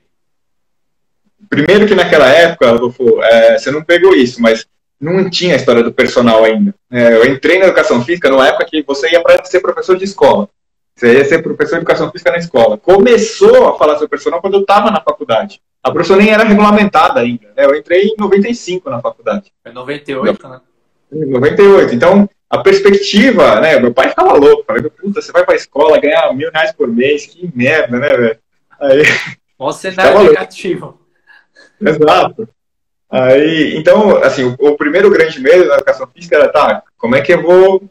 Primeiro 1.48 1.86
que 1.86 1.94
naquela 1.94 2.28
época, 2.28 2.70
Adolfo, 2.70 3.22
é, 3.22 3.58
você 3.58 3.70
não 3.70 3.82
pegou 3.82 4.14
isso, 4.14 4.40
mas 4.40 4.66
não 5.00 5.28
tinha 5.30 5.54
a 5.54 5.56
história 5.56 5.82
do 5.82 5.92
personal 5.92 6.44
ainda. 6.44 6.74
É, 6.90 7.16
eu 7.16 7.26
entrei 7.26 7.58
na 7.58 7.66
educação 7.66 8.04
física 8.04 8.28
numa 8.28 8.46
época 8.46 8.66
que 8.66 8.82
você 8.82 9.10
ia 9.10 9.22
para 9.22 9.44
ser 9.44 9.60
professor 9.60 9.96
de 9.96 10.04
escola. 10.04 10.48
Você 10.94 11.16
ia 11.16 11.24
ser 11.24 11.42
professor 11.42 11.76
de 11.76 11.82
educação 11.82 12.10
física 12.10 12.30
na 12.30 12.38
escola. 12.38 12.76
Começou 12.76 13.68
a 13.68 13.78
falar 13.78 13.94
sobre 13.94 14.08
personal 14.08 14.40
quando 14.40 14.54
eu 14.54 14.60
estava 14.60 14.90
na 14.90 15.00
faculdade. 15.00 15.60
A 15.82 15.90
professora 15.90 16.20
nem 16.20 16.30
era 16.30 16.44
regulamentada 16.44 17.20
ainda. 17.20 17.48
Né? 17.56 17.64
Eu 17.64 17.74
entrei 17.74 18.08
em 18.08 18.16
95 18.18 18.90
na 18.90 19.00
faculdade. 19.00 19.50
Foi 19.62 19.72
98, 19.72 20.48
né? 20.48 20.60
98. 21.10 21.94
Então, 21.94 22.28
a 22.50 22.58
perspectiva, 22.58 23.60
né? 23.60 23.78
Meu 23.78 23.94
pai 23.94 24.08
ficava 24.08 24.32
louco. 24.32 24.64
Falei, 24.66 24.82
puta, 24.82 25.22
você 25.22 25.30
vai 25.30 25.44
pra 25.44 25.54
escola 25.54 26.00
ganhar 26.00 26.34
mil 26.34 26.50
reais 26.50 26.72
por 26.72 26.88
mês, 26.88 27.24
que 27.24 27.48
merda, 27.54 27.98
né, 27.98 28.08
velho? 28.08 28.38
Aí. 28.80 29.02
Mó 29.56 29.70
cenário 29.70 30.24
negativo. 30.24 31.00
Exato. 31.80 32.48
Aí, 33.08 33.76
então, 33.76 34.16
assim, 34.22 34.44
o, 34.44 34.56
o, 34.58 34.76
primeiro 34.76 35.10
grande 35.10 35.38
medo 35.40 35.68
da 35.68 35.74
educação 35.74 36.08
física 36.12 36.36
era, 36.36 36.48
tá, 36.48 36.82
como 36.96 37.14
é 37.14 37.20
que 37.20 37.32
eu 37.32 37.42
vou 37.42 37.82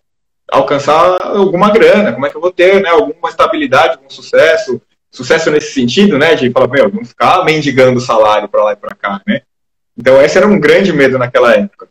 alcançar 0.49 1.21
alguma 1.21 1.71
grana? 1.71 2.11
Como 2.11 2.25
é 2.25 2.29
que 2.29 2.35
eu 2.35 2.41
vou 2.41 2.51
ter, 2.51 2.81
né, 2.81 2.89
alguma 2.89 3.29
estabilidade, 3.29 3.95
algum 3.95 4.09
sucesso? 4.09 4.81
Sucesso 5.11 5.51
nesse 5.51 5.73
sentido, 5.73 6.17
né, 6.17 6.35
de 6.35 6.51
falar, 6.51 6.67
meu, 6.67 6.89
não 6.89 7.03
ficar 7.03 7.43
mendigando 7.43 7.99
salário 7.99 8.47
para 8.47 8.63
lá 8.63 8.73
e 8.73 8.75
para 8.77 8.95
cá, 8.95 9.21
né? 9.25 9.41
Então, 9.97 10.21
esse 10.21 10.37
era 10.37 10.47
um 10.47 10.59
grande 10.59 10.93
medo 10.93 11.17
naquela 11.17 11.53
época. 11.53 11.89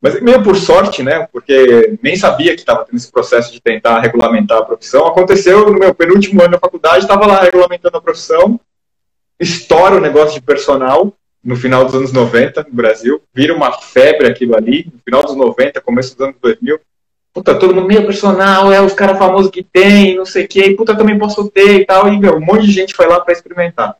Mas 0.00 0.20
meio 0.20 0.42
por 0.42 0.56
sorte, 0.56 1.02
né? 1.02 1.28
Porque 1.30 1.98
nem 2.02 2.16
sabia 2.16 2.54
que 2.54 2.60
estava 2.60 2.84
tendo 2.84 2.96
esse 2.96 3.10
processo 3.10 3.52
de 3.52 3.60
tentar 3.60 4.00
regulamentar 4.00 4.58
a 4.58 4.64
profissão. 4.64 5.06
Aconteceu 5.06 5.70
no 5.70 5.78
meu 5.78 5.94
penúltimo 5.94 6.40
ano 6.40 6.52
da 6.52 6.58
faculdade, 6.58 7.04
estava 7.04 7.26
lá 7.26 7.40
regulamentando 7.42 7.98
a 7.98 8.00
profissão, 8.00 8.58
estoura 9.38 9.96
o 9.96 10.00
negócio 10.00 10.34
de 10.34 10.40
personal 10.40 11.12
no 11.42 11.56
final 11.56 11.84
dos 11.84 11.94
anos 11.94 12.12
90 12.12 12.66
no 12.68 12.74
Brasil, 12.74 13.22
vira 13.34 13.54
uma 13.54 13.72
febre 13.72 14.26
aquilo 14.26 14.56
ali, 14.56 14.86
no 14.92 15.00
final 15.02 15.22
dos 15.22 15.34
90, 15.34 15.80
começo 15.80 16.16
dos 16.16 16.26
anos 16.26 16.36
2000. 16.40 16.78
Puta, 17.32 17.54
todo 17.54 17.74
mundo, 17.74 17.86
meio 17.86 18.04
personal, 18.04 18.72
é 18.72 18.80
os 18.80 18.92
caras 18.92 19.18
famosos 19.18 19.50
que 19.50 19.62
tem, 19.62 20.16
não 20.16 20.26
sei 20.26 20.44
o 20.44 20.48
que, 20.48 20.74
puta, 20.74 20.96
também 20.96 21.18
posso 21.18 21.48
ter 21.48 21.80
e 21.80 21.86
tal. 21.86 22.12
E, 22.12 22.18
meu, 22.18 22.36
um 22.36 22.44
monte 22.44 22.66
de 22.66 22.72
gente 22.72 22.94
foi 22.94 23.06
lá 23.06 23.20
para 23.20 23.32
experimentar. 23.32 23.96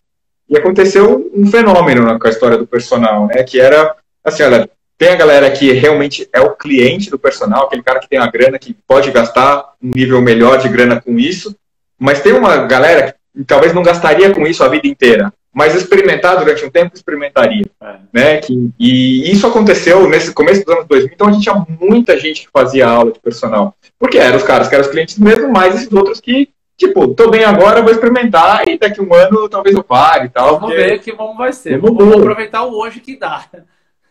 E 0.49 0.57
aconteceu 0.57 1.31
um 1.33 1.47
fenômeno 1.47 2.19
com 2.19 2.27
a 2.27 2.31
história 2.31 2.59
do 2.59 2.67
personal, 2.67 3.29
né? 3.29 3.45
Que 3.45 3.61
era, 3.61 3.95
assim, 4.25 4.43
olha, 4.43 4.69
tem 5.01 5.09
a 5.09 5.17
galera 5.17 5.51
que 5.51 5.73
realmente 5.73 6.29
é 6.31 6.43
o 6.43 6.55
cliente 6.55 7.09
do 7.09 7.19
personal, 7.19 7.65
aquele 7.65 7.83
cara 7.83 8.01
que 8.01 8.07
tem 8.07 8.19
a 8.19 8.31
grana, 8.31 8.59
que 8.59 8.77
pode 8.87 9.11
gastar 9.11 9.73
um 9.83 9.93
nível 9.97 10.21
melhor 10.21 10.59
de 10.59 10.69
grana 10.69 11.01
com 11.01 11.19
isso, 11.19 11.57
mas 11.99 12.21
tem 12.21 12.35
uma 12.35 12.59
galera 12.67 13.15
que 13.35 13.45
talvez 13.45 13.73
não 13.73 13.83
gastaria 13.83 14.31
com 14.31 14.47
isso 14.47 14.63
a 14.63 14.69
vida 14.69 14.87
inteira, 14.87 15.33
mas 15.55 15.75
experimentar 15.75 16.37
durante 16.37 16.67
um 16.67 16.71
tempo 16.71 16.95
experimentaria, 16.95 17.65
é. 17.83 17.95
né? 18.13 18.37
Que, 18.43 18.71
e 18.79 19.33
isso 19.33 19.47
aconteceu 19.47 20.07
nesse 20.07 20.35
começo 20.35 20.67
dos 20.67 20.75
anos 20.75 20.87
2000, 20.87 21.15
então 21.15 21.29
a 21.29 21.33
gente 21.33 21.45
tinha 21.45 21.67
muita 21.81 22.21
gente 22.21 22.43
que 22.43 22.51
fazia 22.53 22.87
aula 22.87 23.11
de 23.11 23.21
personal, 23.21 23.75
porque 23.99 24.19
eram 24.19 24.37
os 24.37 24.43
caras 24.43 24.69
que 24.69 24.75
eram 24.75 24.85
os 24.85 24.91
clientes 24.91 25.19
mesmo, 25.19 25.51
mais 25.51 25.77
esses 25.77 25.91
outros 25.91 26.21
que 26.21 26.51
tipo, 26.77 27.09
tô 27.15 27.31
bem 27.31 27.45
agora, 27.45 27.81
vou 27.81 27.91
experimentar 27.91 28.69
e 28.69 28.79
daqui 28.79 29.01
um 29.01 29.15
ano 29.15 29.49
talvez 29.49 29.75
eu 29.75 29.83
pare 29.83 30.27
e 30.27 30.29
tal. 30.29 30.61
Vamos 30.61 30.75
porque... 30.75 30.77
ver 30.77 30.99
que 30.99 31.13
como 31.13 31.39
vai 31.39 31.55
ser. 31.55 31.79
Vamos, 31.79 31.97
vamos 31.97 32.17
aproveitar 32.19 32.65
o 32.65 32.79
hoje 32.79 33.01
que 33.01 33.19
dá. 33.19 33.47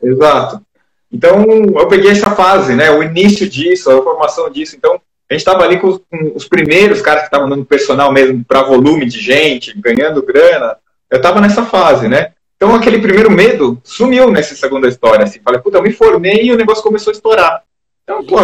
Exato. 0.02 0.62
Então, 1.12 1.44
eu 1.76 1.88
peguei 1.88 2.12
essa 2.12 2.32
fase, 2.32 2.76
né? 2.76 2.92
O 2.92 3.02
início 3.02 3.50
disso, 3.50 3.90
a 3.90 4.04
formação 4.04 4.50
disso. 4.50 4.76
Então, 4.76 5.02
a 5.30 5.34
gente 5.34 5.42
estava 5.42 5.64
ali 5.64 5.80
com 5.80 5.88
os, 5.88 5.98
com 5.98 6.32
os, 6.36 6.48
primeiros 6.48 7.02
caras 7.02 7.22
que 7.22 7.28
estavam 7.28 7.50
dando 7.50 7.66
personal 7.66 8.12
mesmo 8.12 8.44
para 8.44 8.64
volume 8.64 9.06
de 9.06 9.20
gente, 9.20 9.80
ganhando 9.80 10.24
grana. 10.24 10.78
Eu 11.10 11.18
estava 11.18 11.42
nessa 11.42 11.66
fase, 11.66 12.08
né? 12.08 12.34
Então, 12.56 12.76
aquele 12.76 13.00
primeiro 13.00 13.32
medo 13.32 13.80
sumiu 13.84 14.30
nessa 14.32 14.56
segunda 14.56 14.88
história. 14.88 15.24
Assim, 15.24 15.40
falei, 15.44 15.60
puta, 15.62 15.78
eu 15.78 15.84
me 15.84 15.92
formei 15.92 16.44
e 16.44 16.52
o 16.52 16.58
negócio 16.58 16.84
começou 16.84 17.12
a 17.12 17.16
estourar. 17.16 17.64
Então, 18.04 18.24
pô, 18.26 18.38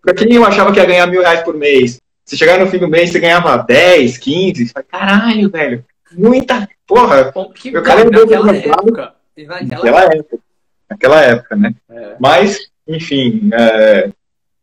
pra 0.00 0.14
quem 0.14 0.34
eu 0.34 0.44
achava 0.44 0.72
que 0.72 0.80
ia 0.80 0.86
ganhar 0.86 1.06
mil 1.06 1.20
reais 1.20 1.42
por 1.42 1.54
mês, 1.54 2.00
se 2.24 2.36
chegar 2.36 2.58
no 2.58 2.66
fim 2.66 2.78
do 2.78 2.88
mês, 2.88 3.10
você 3.10 3.20
ganhava 3.20 3.56
10, 3.58 4.18
15, 4.18 4.66
você 4.66 4.72
fala, 4.72 4.86
caralho, 4.88 5.50
velho, 5.50 5.84
muita 6.12 6.68
porra. 6.86 7.32
Que 7.54 7.76
o 7.76 7.82
cara 7.82 8.04
naquela 8.04 8.56
época. 8.56 9.14
Naquela 9.36 10.04
época. 10.04 10.38
Naquela 10.92 11.22
época, 11.22 11.56
né? 11.56 11.74
É. 11.90 12.16
Mas, 12.20 12.58
enfim, 12.86 13.50
é, 13.52 14.10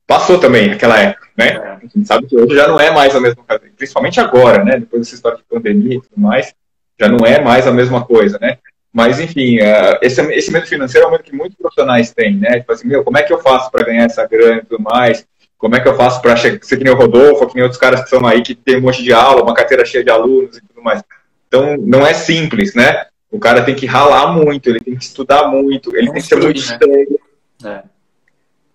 passou 0.06 0.40
também 0.40 0.72
aquela 0.72 1.00
época, 1.00 1.28
né? 1.38 1.48
É. 1.48 1.58
A 1.58 1.80
gente 1.82 2.08
sabe 2.08 2.28
que 2.28 2.36
hoje 2.36 2.56
já 2.56 2.68
não 2.68 2.80
é 2.80 2.92
mais 2.92 3.16
a 3.16 3.20
mesma 3.20 3.44
coisa, 3.44 3.64
principalmente 3.76 4.20
agora, 4.20 4.64
né? 4.64 4.80
Depois 4.80 5.02
dessa 5.02 5.16
história 5.16 5.38
de 5.38 5.44
pandemia 5.44 5.98
e 5.98 6.02
tudo 6.02 6.20
mais, 6.20 6.54
já 7.00 7.08
não 7.08 7.26
é 7.26 7.42
mais 7.42 7.66
a 7.66 7.72
mesma 7.72 8.06
coisa, 8.06 8.38
né? 8.40 8.58
Mas, 8.92 9.20
enfim, 9.20 9.60
uh, 9.60 9.98
esse, 10.02 10.22
esse 10.34 10.52
medo 10.52 10.66
financeiro 10.66 11.06
é 11.06 11.08
um 11.08 11.12
medo 11.12 11.24
que 11.24 11.36
muitos 11.36 11.56
profissionais 11.56 12.12
têm, 12.12 12.38
né? 12.38 12.60
Tipo 12.60 12.74
assim, 12.74 12.88
meu, 12.88 13.04
como 13.04 13.18
é 13.18 13.24
que 13.24 13.32
eu 13.32 13.40
faço 13.40 13.72
para 13.72 13.86
ganhar 13.86 14.06
essa 14.06 14.26
grana 14.28 14.58
e 14.58 14.66
tudo 14.66 14.84
mais? 14.84 15.26
Como 15.58 15.76
é 15.76 15.80
que 15.80 15.88
eu 15.88 15.96
faço 15.96 16.22
para 16.22 16.38
ser 16.38 16.60
que 16.60 16.84
nem 16.84 16.94
o 16.94 16.98
Rodolfo, 16.98 17.46
que 17.48 17.56
nem 17.56 17.64
outros 17.64 17.80
caras 17.80 18.00
que 18.00 18.06
estão 18.06 18.26
aí, 18.26 18.42
que 18.42 18.56
tem 18.56 18.78
um 18.78 18.82
monte 18.82 19.04
de 19.04 19.14
aula, 19.14 19.44
uma 19.44 19.54
carteira 19.54 19.86
cheia 19.86 20.04
de 20.04 20.10
alunos 20.10 20.58
e 20.58 20.62
tudo 20.62 20.82
mais. 20.82 21.04
Então, 21.48 21.78
não 21.78 22.06
é 22.06 22.14
simples, 22.14 22.74
né? 22.74 23.06
O 23.32 23.40
cara 23.40 23.64
tem 23.64 23.76
que 23.76 23.86
ralar 23.86 24.34
muito, 24.34 24.70
ele 24.70 24.80
tem 24.80 24.96
que 24.96 25.04
estudar 25.04 25.48
muito, 25.48 25.96
ele 25.96 26.12
tem 26.12 26.22
que 26.22 26.28
ser 26.28 26.38
muito 26.38 26.60
né? 26.60 26.78
sério. 26.78 27.20
É. 27.64 27.84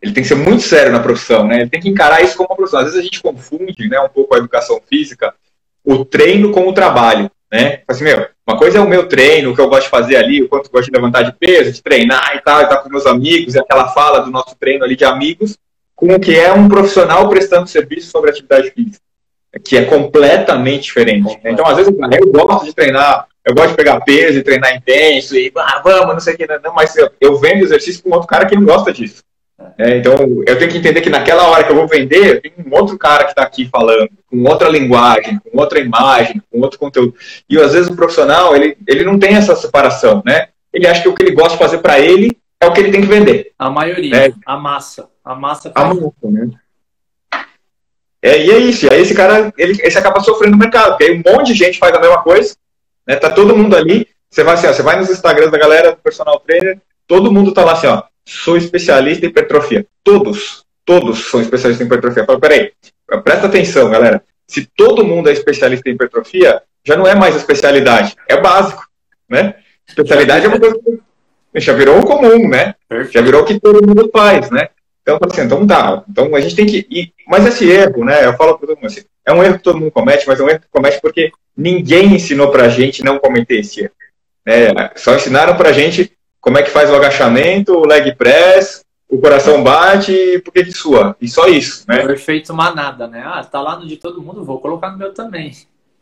Ele 0.00 0.12
tem 0.12 0.23
que 0.23 0.28
ser 0.28 0.34
muito 0.34 0.62
sério 0.62 0.92
na 0.92 1.00
profissão, 1.00 1.46
né? 1.46 1.62
Ele 1.62 1.70
tem 1.70 1.80
que 1.80 1.88
encarar 1.88 2.23
isso 2.23 2.37
como 2.37 2.50
uma 2.50 2.56
profissão. 2.56 2.80
Às 2.80 2.87
vezes 2.87 3.00
a 3.00 3.02
gente 3.02 3.23
confunde, 3.23 3.88
né, 3.88 3.99
um 4.00 4.08
pouco 4.08 4.34
a 4.34 4.38
educação 4.38 4.80
física, 4.87 5.34
o 5.82 6.04
treino 6.04 6.52
com 6.52 6.68
o 6.68 6.75
trabalho 6.75 7.30
né? 7.54 7.82
Assim, 7.87 8.02
meu, 8.02 8.26
uma 8.44 8.58
coisa 8.58 8.78
é 8.78 8.80
o 8.80 8.88
meu 8.88 9.06
treino, 9.06 9.52
o 9.52 9.54
que 9.54 9.61
eu 9.61 9.68
gosto 9.68 9.84
de 9.84 9.88
fazer 9.88 10.16
ali, 10.16 10.42
o 10.42 10.49
quanto 10.49 10.66
eu 10.66 10.73
gosto 10.73 10.90
de 10.90 10.96
levantar 10.96 11.23
de 11.23 11.32
peso, 11.38 11.70
de 11.70 11.80
treinar 11.80 12.34
e 12.34 12.40
tal, 12.40 12.58
e 12.58 12.64
estar 12.64 12.76
tá 12.76 12.82
com 12.82 12.88
meus 12.88 13.06
amigos, 13.06 13.54
e 13.54 13.61
aquela 13.61 13.87
fala 13.90 14.18
do 14.18 14.30
nosso 14.30 14.56
treino 14.58 14.82
ali 14.82 14.96
de 14.96 15.04
amigos, 15.04 15.56
com 15.94 16.12
o 16.12 16.18
que 16.18 16.37
é 16.37 16.52
um 16.52 16.68
profissional 16.68 17.28
prestando 17.28 17.68
serviço 17.68 18.11
sobre 18.11 18.30
atividade 18.30 18.73
física, 18.73 18.99
que 19.64 19.76
é 19.76 19.84
completamente 19.84 20.82
diferente. 20.82 21.38
Né? 21.44 21.52
Então, 21.52 21.64
às 21.64 21.76
vezes, 21.76 21.94
eu 21.96 22.32
gosto 22.32 22.64
de 22.64 22.75
treinar, 22.75 23.28
eu 23.44 23.54
gosto 23.54 23.70
de 23.70 23.76
pegar 23.76 24.00
peso 24.00 24.38
e 24.38 24.42
treinar 24.42 24.74
intenso, 24.74 25.36
e 25.36 25.52
ah, 25.56 25.80
vamos, 25.84 26.14
não 26.14 26.20
sei 26.20 26.34
o 26.34 26.36
que, 26.36 26.46
não, 26.46 26.74
mas 26.74 26.96
eu, 26.96 27.10
eu 27.20 27.36
vendo 27.36 27.62
exercício 27.62 28.02
com 28.02 28.10
outro 28.10 28.28
cara 28.28 28.46
que 28.46 28.54
não 28.54 28.64
gosta 28.64 28.92
disso. 28.92 29.22
É, 29.78 29.98
então, 29.98 30.14
eu 30.46 30.58
tenho 30.58 30.70
que 30.70 30.78
entender 30.78 31.00
que 31.00 31.10
naquela 31.10 31.48
hora 31.48 31.64
que 31.64 31.70
eu 31.70 31.76
vou 31.76 31.86
vender, 31.86 32.40
tem 32.40 32.52
um 32.58 32.74
outro 32.74 32.98
cara 32.98 33.24
que 33.24 33.30
está 33.30 33.42
aqui 33.42 33.68
falando, 33.68 34.10
com 34.28 34.42
outra 34.44 34.68
linguagem, 34.68 35.38
com 35.38 35.58
outra 35.58 35.78
imagem, 35.78 36.42
com 36.50 36.60
outro 36.60 36.78
conteúdo. 36.78 37.14
E 37.48 37.58
às 37.58 37.72
vezes 37.72 37.88
o 37.88 37.96
profissional, 37.96 38.54
ele, 38.54 38.76
ele 38.86 39.04
não 39.04 39.18
tem 39.18 39.34
essa 39.34 39.54
separação, 39.54 40.22
né? 40.24 40.48
Ele 40.72 40.86
acha 40.86 41.02
que 41.02 41.08
o 41.08 41.14
que 41.14 41.22
ele 41.22 41.34
gosta 41.34 41.52
de 41.52 41.58
fazer 41.58 41.78
para 41.78 42.00
ele 42.00 42.36
é 42.60 42.66
o 42.66 42.72
que 42.72 42.80
ele 42.80 42.90
tem 42.90 43.00
que 43.00 43.06
vender. 43.06 43.52
A 43.58 43.70
maioria, 43.70 44.26
é. 44.26 44.32
a 44.44 44.56
massa. 44.56 45.08
A 45.24 45.34
massa. 45.34 45.72
A 45.74 45.84
massa, 45.84 46.10
né? 46.24 46.50
É, 48.20 48.44
e 48.44 48.50
é 48.50 48.58
isso. 48.58 48.86
E 48.86 48.92
aí 48.92 49.02
esse 49.02 49.14
cara, 49.14 49.52
ele, 49.56 49.78
esse 49.82 49.98
acaba 49.98 50.20
sofrendo 50.20 50.52
no 50.52 50.58
mercado, 50.58 50.90
porque 50.90 51.04
aí 51.04 51.12
um 51.12 51.32
monte 51.32 51.52
de 51.52 51.54
gente 51.54 51.78
faz 51.78 51.94
a 51.94 52.00
mesma 52.00 52.22
coisa, 52.22 52.56
né? 53.06 53.16
Tá 53.16 53.30
todo 53.30 53.56
mundo 53.56 53.76
ali. 53.76 54.06
Você 54.30 54.42
vai 54.42 54.54
assim, 54.54 54.66
ó, 54.66 54.73
você 54.73 54.82
vai 54.82 54.96
nos 54.96 55.11
Instagrams 55.11 55.50
da 55.50 55.58
galera 55.58 55.92
do 55.92 55.99
personal 55.99 56.40
trainer, 56.40 56.80
todo 57.06 57.32
mundo 57.32 57.52
tá 57.52 57.64
lá 57.64 57.73
assim, 57.73 57.87
ó 57.87 58.02
sou 58.25 58.56
especialista 58.56 59.26
em 59.26 59.28
hipertrofia. 59.28 59.87
Todos, 60.02 60.64
todos 60.84 61.30
são 61.30 61.40
especialistas 61.40 61.84
em 61.84 61.87
hipertrofia. 61.87 62.25
Fala, 62.25 62.40
peraí, 62.40 62.73
presta 63.23 63.46
atenção, 63.46 63.90
galera. 63.90 64.23
Se 64.46 64.66
todo 64.76 65.04
mundo 65.04 65.28
é 65.28 65.32
especialista 65.32 65.88
em 65.88 65.92
hipertrofia, 65.92 66.62
já 66.84 66.96
não 66.96 67.06
é 67.06 67.14
mais 67.14 67.37
especialidade, 67.37 68.14
é 68.28 68.40
básico, 68.40 68.87
né? 69.28 69.54
Especialidade 69.87 70.46
é 70.46 70.49
uma 70.49 70.61
coisa 70.61 70.78
que 70.82 71.61
já 71.61 71.73
virou 71.73 71.99
o 71.99 72.06
comum, 72.06 72.49
né? 72.49 72.75
Já 73.11 73.20
virou 73.23 73.42
o 73.42 73.44
que 73.44 73.61
todo 73.61 73.87
mundo 73.87 74.11
faz, 74.12 74.50
né? 74.50 74.68
Então, 75.04 75.18
assim, 75.23 75.42
então 75.42 75.66
tá. 75.66 76.02
Então 76.08 76.34
a 76.34 76.40
gente 76.40 76.56
tem 76.56 76.64
que 76.64 76.87
ir. 76.90 77.12
Mas 77.28 77.46
esse 77.46 77.70
erro, 77.70 78.04
né? 78.04 78.25
Eu 78.25 78.34
falo 78.37 78.56
para 78.56 78.66
todo 78.66 78.76
mundo 78.76 78.87
assim, 78.87 79.02
é 79.25 79.32
um 79.32 79.42
erro 79.44 79.58
que 79.58 79.62
todo 79.62 79.78
mundo 79.78 79.92
comete, 79.92 80.26
mas 80.26 80.40
é 80.40 80.42
um 80.42 80.49
erro 80.49 80.61
que 80.61 80.68
comete 80.70 80.99
porque 81.00 81.30
ninguém 81.56 82.14
ensinou 82.14 82.50
pra 82.50 82.70
gente 82.70 83.04
não 83.04 83.18
cometer 83.18 83.61
esse 83.61 83.82
erro. 83.82 83.92
Né? 84.46 84.90
Só 84.96 85.14
ensinaram 85.14 85.56
pra 85.56 85.73
gente 85.73 86.16
como 86.40 86.58
é 86.58 86.62
que 86.62 86.70
faz 86.70 86.90
o 86.90 86.94
agachamento, 86.94 87.75
o 87.75 87.87
leg 87.87 88.14
press, 88.16 88.84
o 89.08 89.18
coração 89.18 89.62
bate, 89.62 90.40
por 90.44 90.52
que 90.52 90.64
que 90.64 90.73
sua? 90.73 91.16
E 91.20 91.28
só 91.28 91.46
isso, 91.49 91.84
né? 91.87 92.04
O 92.04 92.11
efeito 92.11 92.52
manada, 92.52 93.06
né? 93.06 93.23
Ah, 93.25 93.44
tá 93.44 93.61
lá 93.61 93.78
no 93.78 93.87
de 93.87 93.96
todo 93.96 94.23
mundo, 94.23 94.44
vou 94.44 94.61
colocar 94.61 94.90
no 94.90 94.99
meu 94.99 95.12
também. 95.12 95.52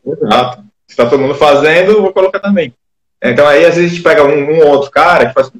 Exato. 0.05 0.65
Se 0.87 0.97
tá 0.97 1.09
todo 1.09 1.21
mundo 1.21 1.35
fazendo, 1.35 2.03
vou 2.03 2.13
colocar 2.13 2.41
também. 2.41 2.75
Então 3.23 3.47
aí 3.47 3.65
às 3.65 3.77
vezes 3.77 3.91
a 3.91 3.95
gente 3.95 4.03
pega 4.03 4.25
um, 4.25 4.51
um 4.51 4.67
outro 4.67 4.91
cara 4.91 5.27
que 5.27 5.35
faz. 5.35 5.51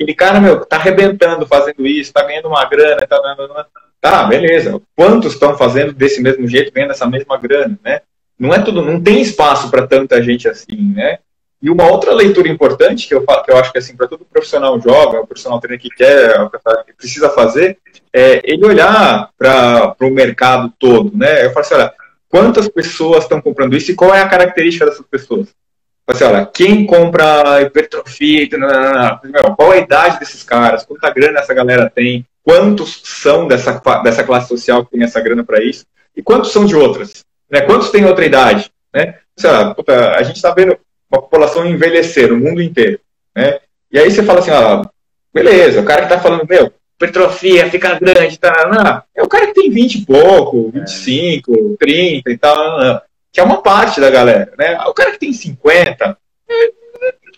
Aquele 0.00 0.14
cara, 0.14 0.40
meu, 0.40 0.64
tá 0.64 0.76
arrebentando 0.76 1.46
fazendo 1.46 1.86
isso, 1.86 2.10
tá 2.10 2.22
ganhando 2.22 2.48
uma 2.48 2.64
grana, 2.64 3.06
tá 3.06 3.18
dando. 3.18 3.66
Tá, 4.00 4.24
beleza. 4.24 4.80
Quantos 4.96 5.34
estão 5.34 5.54
fazendo 5.58 5.92
desse 5.92 6.22
mesmo 6.22 6.48
jeito, 6.48 6.72
ganhando 6.72 6.92
essa 6.92 7.06
mesma 7.06 7.36
grana, 7.36 7.78
né? 7.84 8.00
Não 8.38 8.54
é 8.54 8.62
tudo, 8.62 8.80
não 8.80 8.98
tem 8.98 9.20
espaço 9.20 9.70
para 9.70 9.86
tanta 9.86 10.22
gente 10.22 10.48
assim, 10.48 10.94
né? 10.96 11.18
E 11.62 11.68
uma 11.68 11.86
outra 11.86 12.14
leitura 12.14 12.48
importante 12.48 13.06
que 13.06 13.14
eu, 13.14 13.26
que 13.26 13.52
eu 13.52 13.58
acho 13.58 13.70
que 13.70 13.76
assim 13.76 13.94
para 13.94 14.08
todo 14.08 14.24
profissional 14.24 14.80
jovem, 14.80 15.20
o 15.20 15.26
profissional 15.26 15.60
treino 15.60 15.78
que 15.78 15.90
quer, 15.90 16.48
que 16.86 16.94
precisa 16.94 17.28
fazer, 17.28 17.76
é 18.10 18.40
ele 18.50 18.64
olhar 18.64 19.28
para 19.36 19.94
o 20.00 20.08
mercado 20.08 20.72
todo, 20.78 21.14
né? 21.14 21.44
Eu 21.44 21.50
falo 21.50 21.66
assim, 21.66 21.74
olha, 21.74 21.92
quantas 22.26 22.68
pessoas 22.70 23.24
estão 23.24 23.38
comprando 23.38 23.76
isso 23.76 23.90
e 23.90 23.94
qual 23.94 24.14
é 24.14 24.22
a 24.22 24.28
característica 24.30 24.86
dessas 24.86 25.04
pessoas? 25.10 25.48
Assim, 26.10 26.24
olha, 26.24 26.44
quem 26.46 26.86
compra 26.86 27.62
hipertrofia, 27.62 28.48
qual 29.56 29.72
é 29.72 29.78
a 29.78 29.80
idade 29.80 30.18
desses 30.18 30.42
caras, 30.42 30.84
quanta 30.84 31.10
grana 31.10 31.38
essa 31.38 31.54
galera 31.54 31.88
tem, 31.88 32.26
quantos 32.42 33.00
são 33.04 33.46
dessa, 33.46 33.80
dessa 34.02 34.24
classe 34.24 34.48
social 34.48 34.84
que 34.84 34.92
tem 34.92 35.04
essa 35.04 35.20
grana 35.20 35.44
para 35.44 35.62
isso 35.62 35.84
e 36.16 36.22
quantos 36.22 36.50
são 36.52 36.64
de 36.64 36.74
outras, 36.74 37.24
né? 37.48 37.60
Quantos 37.60 37.90
têm 37.90 38.04
outra 38.04 38.24
idade, 38.24 38.70
né? 38.92 39.18
Sei 39.36 39.50
lá, 39.50 39.72
puta, 39.72 40.16
a 40.16 40.22
gente 40.22 40.36
está 40.36 40.52
vendo 40.52 40.76
uma 41.10 41.20
população 41.20 41.64
envelhecer, 41.64 42.32
o 42.32 42.36
mundo 42.36 42.60
inteiro. 42.60 42.98
Né? 43.34 43.58
E 43.92 43.98
aí 43.98 44.10
você 44.10 44.22
fala 44.22 44.40
assim, 44.40 44.50
ó, 44.50 44.84
beleza, 45.32 45.80
o 45.80 45.84
cara 45.84 46.06
que 46.06 46.12
está 46.12 46.20
falando, 46.20 46.46
meu, 46.48 46.72
hipertrofia, 46.96 47.70
fica 47.70 47.98
grande, 47.98 48.38
tá, 48.38 48.68
não, 48.68 49.02
é 49.14 49.22
o 49.22 49.28
cara 49.28 49.46
que 49.46 49.54
tem 49.54 49.70
20 49.70 49.94
e 49.94 50.06
pouco, 50.06 50.70
25, 50.72 51.52
é. 51.52 51.76
30 51.78 52.30
e 52.30 52.38
tal, 52.38 53.02
que 53.32 53.40
é 53.40 53.42
uma 53.42 53.62
parte 53.62 54.00
da 54.00 54.10
galera, 54.10 54.52
né? 54.58 54.78
O 54.86 54.94
cara 54.94 55.12
que 55.12 55.18
tem 55.18 55.32
50, 55.32 56.16
é, 56.48 56.72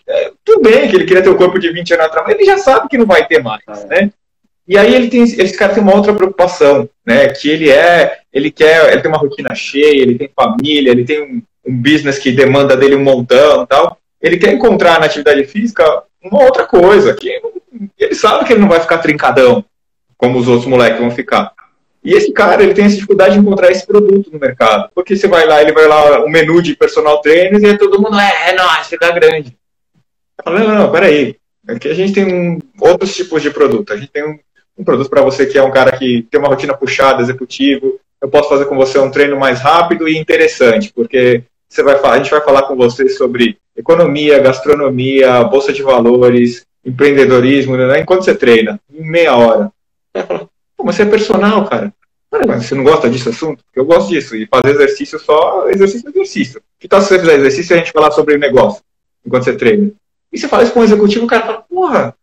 é, 0.07 0.31
tudo 0.43 0.61
bem 0.61 0.89
que 0.89 0.95
ele 0.95 1.05
queria 1.05 1.23
ter 1.23 1.29
o 1.29 1.37
corpo 1.37 1.59
de 1.59 1.71
20 1.71 1.93
anos 1.93 2.05
atrás, 2.05 2.27
mas 2.27 2.35
ele 2.35 2.45
já 2.45 2.57
sabe 2.57 2.89
que 2.89 2.97
não 2.97 3.05
vai 3.05 3.25
ter 3.25 3.41
mais, 3.41 3.63
é. 3.67 3.87
né? 3.87 4.11
E 4.67 4.77
aí 4.77 4.95
ele 4.95 5.09
tem, 5.09 5.23
esse 5.23 5.57
cara 5.57 5.73
tem 5.73 5.83
uma 5.83 5.95
outra 5.95 6.13
preocupação, 6.13 6.89
né? 7.05 7.27
Que 7.27 7.49
ele 7.49 7.69
é, 7.69 8.19
ele 8.31 8.49
quer, 8.49 8.91
ele 8.91 9.01
tem 9.01 9.11
uma 9.11 9.17
rotina 9.17 9.53
cheia, 9.53 10.01
ele 10.01 10.17
tem 10.17 10.29
família, 10.33 10.91
ele 10.91 11.03
tem 11.03 11.21
um, 11.21 11.41
um 11.65 11.81
business 11.81 12.17
que 12.17 12.31
demanda 12.31 12.75
dele 12.77 12.95
um 12.95 13.03
montão 13.03 13.65
tal, 13.65 13.97
ele 14.21 14.37
quer 14.37 14.53
encontrar 14.53 14.99
na 14.99 15.05
atividade 15.05 15.43
física 15.43 16.03
uma 16.21 16.43
outra 16.43 16.65
coisa, 16.65 17.13
que 17.13 17.41
ele 17.99 18.15
sabe 18.15 18.45
que 18.45 18.53
ele 18.53 18.61
não 18.61 18.69
vai 18.69 18.79
ficar 18.79 18.99
trincadão, 18.99 19.65
como 20.17 20.39
os 20.39 20.47
outros 20.47 20.65
moleques 20.65 20.99
vão 20.99 21.11
ficar. 21.11 21.51
E 22.03 22.13
esse 22.13 22.33
cara, 22.33 22.61
ele 22.61 22.73
tem 22.73 22.85
essa 22.85 22.95
dificuldade 22.95 23.35
de 23.35 23.39
encontrar 23.39 23.71
esse 23.71 23.87
produto 23.87 24.29
no 24.31 24.39
mercado. 24.39 24.89
Porque 24.93 25.15
você 25.15 25.27
vai 25.27 25.45
lá, 25.45 25.61
ele 25.61 25.71
vai 25.71 25.87
lá, 25.87 26.21
o 26.21 26.25
um 26.25 26.29
menu 26.29 26.61
de 26.61 26.75
personal 26.75 27.21
trainers, 27.21 27.63
e 27.63 27.77
todo 27.77 28.01
mundo, 28.01 28.19
é, 28.19 28.49
é 28.49 28.55
nóis, 28.55 28.87
fica 28.87 29.11
grande. 29.11 29.55
Falo, 30.43 30.59
não, 30.59 30.75
não, 30.75 30.91
peraí. 30.91 31.37
Aqui 31.67 31.87
a 31.87 31.93
gente 31.93 32.13
tem 32.13 32.25
um, 32.25 32.59
outros 32.81 33.15
tipos 33.15 33.41
de 33.41 33.49
produto. 33.49 33.93
A 33.93 33.97
gente 33.97 34.11
tem 34.11 34.25
um, 34.25 34.37
um 34.77 34.83
produto 34.83 35.09
para 35.09 35.21
você 35.21 35.45
que 35.45 35.57
é 35.57 35.63
um 35.63 35.71
cara 35.71 35.97
que 35.97 36.27
tem 36.29 36.39
uma 36.39 36.49
rotina 36.49 36.73
puxada, 36.73 37.21
executivo. 37.21 37.99
Eu 38.21 38.27
posso 38.27 38.49
fazer 38.49 38.65
com 38.65 38.75
você 38.75 38.99
um 38.99 39.11
treino 39.11 39.39
mais 39.39 39.59
rápido 39.61 40.07
e 40.07 40.17
interessante, 40.17 40.91
porque 40.93 41.43
você 41.69 41.81
vai 41.83 41.97
falar, 41.97 42.15
a 42.15 42.17
gente 42.17 42.31
vai 42.31 42.41
falar 42.41 42.63
com 42.63 42.75
vocês 42.75 43.17
sobre 43.17 43.57
economia, 43.75 44.39
gastronomia, 44.39 45.43
bolsa 45.43 45.73
de 45.73 45.81
valores, 45.81 46.65
empreendedorismo, 46.85 47.75
né? 47.75 47.99
enquanto 47.99 48.23
você 48.23 48.35
treina, 48.35 48.79
em 48.93 49.09
meia 49.09 49.35
hora. 49.35 49.71
Pô, 50.83 50.87
mas 50.87 50.95
você 50.95 51.03
é 51.03 51.05
personal, 51.05 51.65
cara. 51.65 51.93
Mas 52.45 52.65
você 52.65 52.75
não 52.75 52.83
gosta 52.83 53.09
desse 53.09 53.29
assunto? 53.29 53.63
Eu 53.73 53.85
gosto 53.85 54.09
disso. 54.09 54.35
E 54.35 54.45
fazer 54.45 54.71
exercício 54.71 55.17
só, 55.17 55.69
exercício, 55.69 56.09
exercício. 56.09 56.61
Que 56.77 56.89
tal 56.89 57.01
se 57.01 57.07
você 57.07 57.19
fizer 57.19 57.35
exercício 57.35 57.73
e 57.73 57.75
a 57.75 57.77
gente 57.77 57.93
falar 57.93 58.11
sobre 58.11 58.37
negócio, 58.37 58.81
enquanto 59.25 59.45
você 59.45 59.55
treina? 59.55 59.91
E 60.31 60.37
você 60.37 60.47
fala 60.47 60.63
isso 60.63 60.73
com 60.73 60.81
um 60.81 60.83
executivo, 60.83 61.25
o 61.25 61.27
cara 61.27 61.45
fala, 61.45 61.65
porra, 61.69 62.15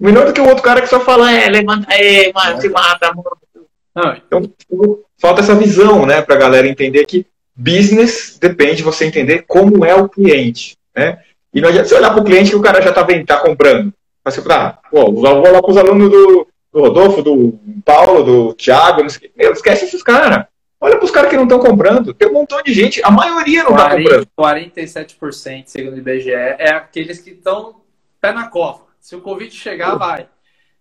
melhor 0.00 0.26
do 0.26 0.32
que 0.32 0.40
o 0.40 0.48
outro 0.48 0.62
cara 0.62 0.80
que 0.80 0.86
só 0.86 1.00
fala, 1.00 1.30
é, 1.30 1.48
levanta 1.48 1.92
aí, 1.92 2.32
mano, 2.32 2.60
se 2.60 2.68
mata, 2.68 3.12
mano. 3.12 4.16
Então, 4.26 4.42
tipo, 4.42 5.04
falta 5.18 5.40
essa 5.40 5.54
visão, 5.54 6.06
né, 6.06 6.22
pra 6.22 6.36
galera 6.36 6.66
entender 6.66 7.04
que 7.04 7.26
business 7.54 8.38
depende 8.40 8.76
de 8.76 8.82
você 8.82 9.04
entender 9.04 9.44
como 9.46 9.84
é 9.84 9.94
o 9.94 10.08
cliente, 10.08 10.76
né? 10.96 11.18
E 11.52 11.60
não 11.60 11.68
adianta 11.68 11.88
você 11.88 11.94
olhar 11.96 12.10
para 12.10 12.20
o 12.20 12.24
cliente 12.24 12.50
que 12.50 12.56
o 12.56 12.62
cara 12.62 12.80
já 12.80 12.90
está 12.90 13.04
tá 13.26 13.36
comprando. 13.36 13.92
Você 14.24 14.40
fala, 14.40 14.66
ah, 14.68 14.88
pô, 14.90 15.12
vou 15.12 15.22
lá 15.22 15.60
para 15.60 15.70
os 15.70 15.76
alunos 15.76 16.10
do, 16.10 16.48
do, 16.74 16.80
Rodolfo, 16.80 17.22
do 17.22 17.56
Paulo, 17.84 18.24
do 18.24 18.54
Thiago, 18.54 19.02
não 19.02 19.08
sei, 19.08 19.30
meu, 19.36 19.52
esquece 19.52 19.84
esses 19.84 20.02
caras. 20.02 20.46
Olha 20.80 20.96
para 20.96 21.04
os 21.04 21.10
caras 21.12 21.30
que 21.30 21.36
não 21.36 21.44
estão 21.44 21.60
comprando. 21.60 22.12
Tem 22.12 22.28
um 22.28 22.32
montão 22.32 22.60
de 22.60 22.74
gente, 22.74 23.00
a 23.04 23.10
maioria 23.10 23.62
não 23.62 23.70
está 23.70 23.90
comprando. 23.90 24.26
47%, 24.36 25.62
segundo 25.66 25.94
o 25.94 25.98
IBGE, 25.98 26.32
é 26.32 26.72
aqueles 26.72 27.20
que 27.20 27.30
estão 27.30 27.80
pé 28.20 28.32
na 28.32 28.48
cova. 28.48 28.82
Se 28.98 29.14
o 29.14 29.20
Covid 29.20 29.54
chegar, 29.54 29.94
vai. 29.94 30.28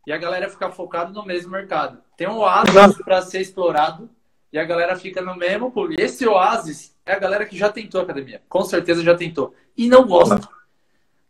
E 0.06 0.12
a 0.12 0.18
galera 0.18 0.50
fica 0.50 0.70
focada 0.72 1.12
no 1.12 1.26
mesmo 1.26 1.52
mercado. 1.52 2.00
Tem 2.18 2.28
um 2.28 2.40
oásis 2.40 2.98
para 3.06 3.22
ser 3.22 3.40
explorado 3.40 4.10
e 4.52 4.58
a 4.58 4.66
galera 4.66 4.96
fica 4.96 5.22
no 5.22 5.38
mesmo. 5.38 5.72
E 5.98 6.02
esse 6.02 6.28
oásis 6.28 6.96
é 7.06 7.14
a 7.14 7.20
galera 7.20 7.46
que 7.46 7.58
já 7.58 7.70
tentou 7.70 8.02
academia. 8.02 8.42
Com 8.50 8.64
certeza 8.64 9.04
já 9.04 9.16
tentou. 9.16 9.54
E 9.78 9.88
não 9.88 10.06
gosta. 10.06 10.42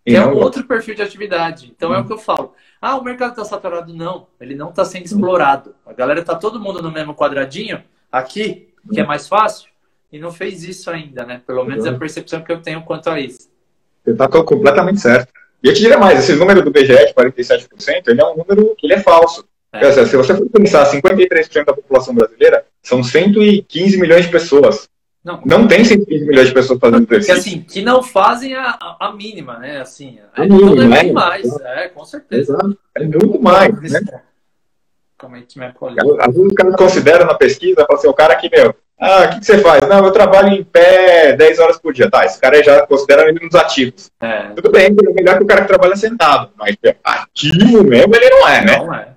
E 0.05 0.15
é 0.15 0.25
um 0.25 0.35
outro 0.35 0.65
perfil 0.65 0.95
de 0.95 1.01
atividade. 1.01 1.71
Então 1.75 1.91
hum. 1.91 1.95
é 1.95 1.99
o 1.99 2.05
que 2.05 2.13
eu 2.13 2.17
falo. 2.17 2.53
Ah, 2.81 2.97
o 2.97 3.03
mercado 3.03 3.31
está 3.31 3.45
saturado. 3.45 3.93
Não, 3.93 4.27
ele 4.39 4.55
não 4.55 4.69
está 4.69 4.83
sendo 4.83 5.05
explorado. 5.05 5.73
A 5.85 5.93
galera 5.93 6.19
está 6.19 6.35
todo 6.35 6.59
mundo 6.59 6.81
no 6.81 6.91
mesmo 6.91 7.15
quadradinho, 7.15 7.81
aqui, 8.11 8.69
que 8.91 8.99
é 8.99 9.05
mais 9.05 9.27
fácil, 9.27 9.69
e 10.11 10.19
não 10.19 10.31
fez 10.31 10.63
isso 10.63 10.89
ainda, 10.91 11.25
né? 11.25 11.41
Pelo 11.47 11.63
menos 11.63 11.85
é 11.85 11.89
a 11.89 11.97
percepção 11.97 12.41
que 12.41 12.51
eu 12.51 12.61
tenho 12.61 12.83
quanto 12.83 13.09
a 13.09 13.19
isso. 13.19 13.49
Você 14.03 14.11
está 14.11 14.27
completamente 14.27 14.99
certo. 14.99 15.31
E 15.63 15.69
eu 15.69 15.73
te 15.73 15.79
diria 15.79 15.97
mais, 15.97 16.19
esse 16.19 16.35
número 16.35 16.61
do 16.61 16.69
BGE 16.69 16.87
de 16.87 17.13
47%, 17.13 18.07
ele 18.07 18.21
é 18.21 18.25
um 18.25 18.35
número 18.35 18.75
que 18.77 18.85
ele 18.85 18.95
é 18.95 18.99
falso. 18.99 19.47
É. 19.71 19.91
Se 19.91 20.15
você 20.15 20.35
for 20.35 20.47
pensar, 20.49 20.85
53% 20.91 21.65
da 21.65 21.73
população 21.73 22.13
brasileira 22.13 22.65
são 22.81 23.01
115 23.01 23.99
milhões 23.99 24.25
de 24.25 24.31
pessoas. 24.31 24.87
Não, 25.23 25.41
não 25.45 25.67
tem 25.67 25.85
115 25.85 26.25
milhões 26.25 26.47
de 26.49 26.53
pessoas 26.53 26.79
fazendo 26.79 27.03
exercício. 27.03 27.33
assim, 27.33 27.61
que 27.61 27.81
não 27.81 28.03
fazem 28.03 28.55
a, 28.55 28.77
a 28.99 29.13
mínima, 29.13 29.57
né? 29.57 29.79
Assim, 29.79 30.19
é, 30.37 30.45
então 30.45 30.93
é, 30.93 31.07
é 31.07 31.11
mais, 31.13 31.61
é, 31.61 31.87
com 31.87 32.03
certeza. 32.03 32.53
Exato. 32.53 32.77
É 32.95 33.03
muito 33.05 33.41
mais, 33.41 33.91
né? 33.91 34.01
Como 35.17 35.37
é 35.37 35.41
que 35.41 35.57
me 35.57 35.65
acolhe? 35.65 35.95
Às 36.19 36.35
vezes 36.35 36.51
o 36.51 36.55
cara 36.55 36.75
considera 36.75 37.23
na 37.23 37.35
pesquisa, 37.35 37.85
fala 37.85 37.97
assim, 37.97 38.09
o 38.09 38.13
cara 38.13 38.35
que, 38.35 38.49
meu, 38.49 38.75
ah, 38.99 39.23
o 39.23 39.29
que, 39.29 39.39
que, 39.39 39.45
você 39.45 39.59
faz? 39.59 39.87
Não, 39.87 40.05
eu 40.05 40.11
trabalho 40.11 40.49
em 40.49 40.63
pé 40.63 41.33
10 41.37 41.59
horas 41.59 41.77
por 41.77 41.93
dia. 41.93 42.11
Tá, 42.11 42.25
esse 42.25 42.39
cara 42.39 42.61
já 42.61 42.85
considera 42.85 43.29
ele 43.29 43.39
nos 43.39 43.55
ativos. 43.55 44.11
É. 44.19 44.49
Tudo 44.49 44.71
bem, 44.71 44.87
é 44.87 45.13
melhor 45.13 45.37
que 45.37 45.43
o 45.43 45.47
cara 45.47 45.61
que 45.61 45.67
trabalha 45.67 45.95
sentado, 45.95 46.51
mas 46.57 46.75
ativo 47.01 47.83
mesmo 47.83 48.13
ele 48.13 48.29
não 48.29 48.47
é, 48.47 48.65
né? 48.65 48.77
Não 48.77 48.93
é. 48.93 49.07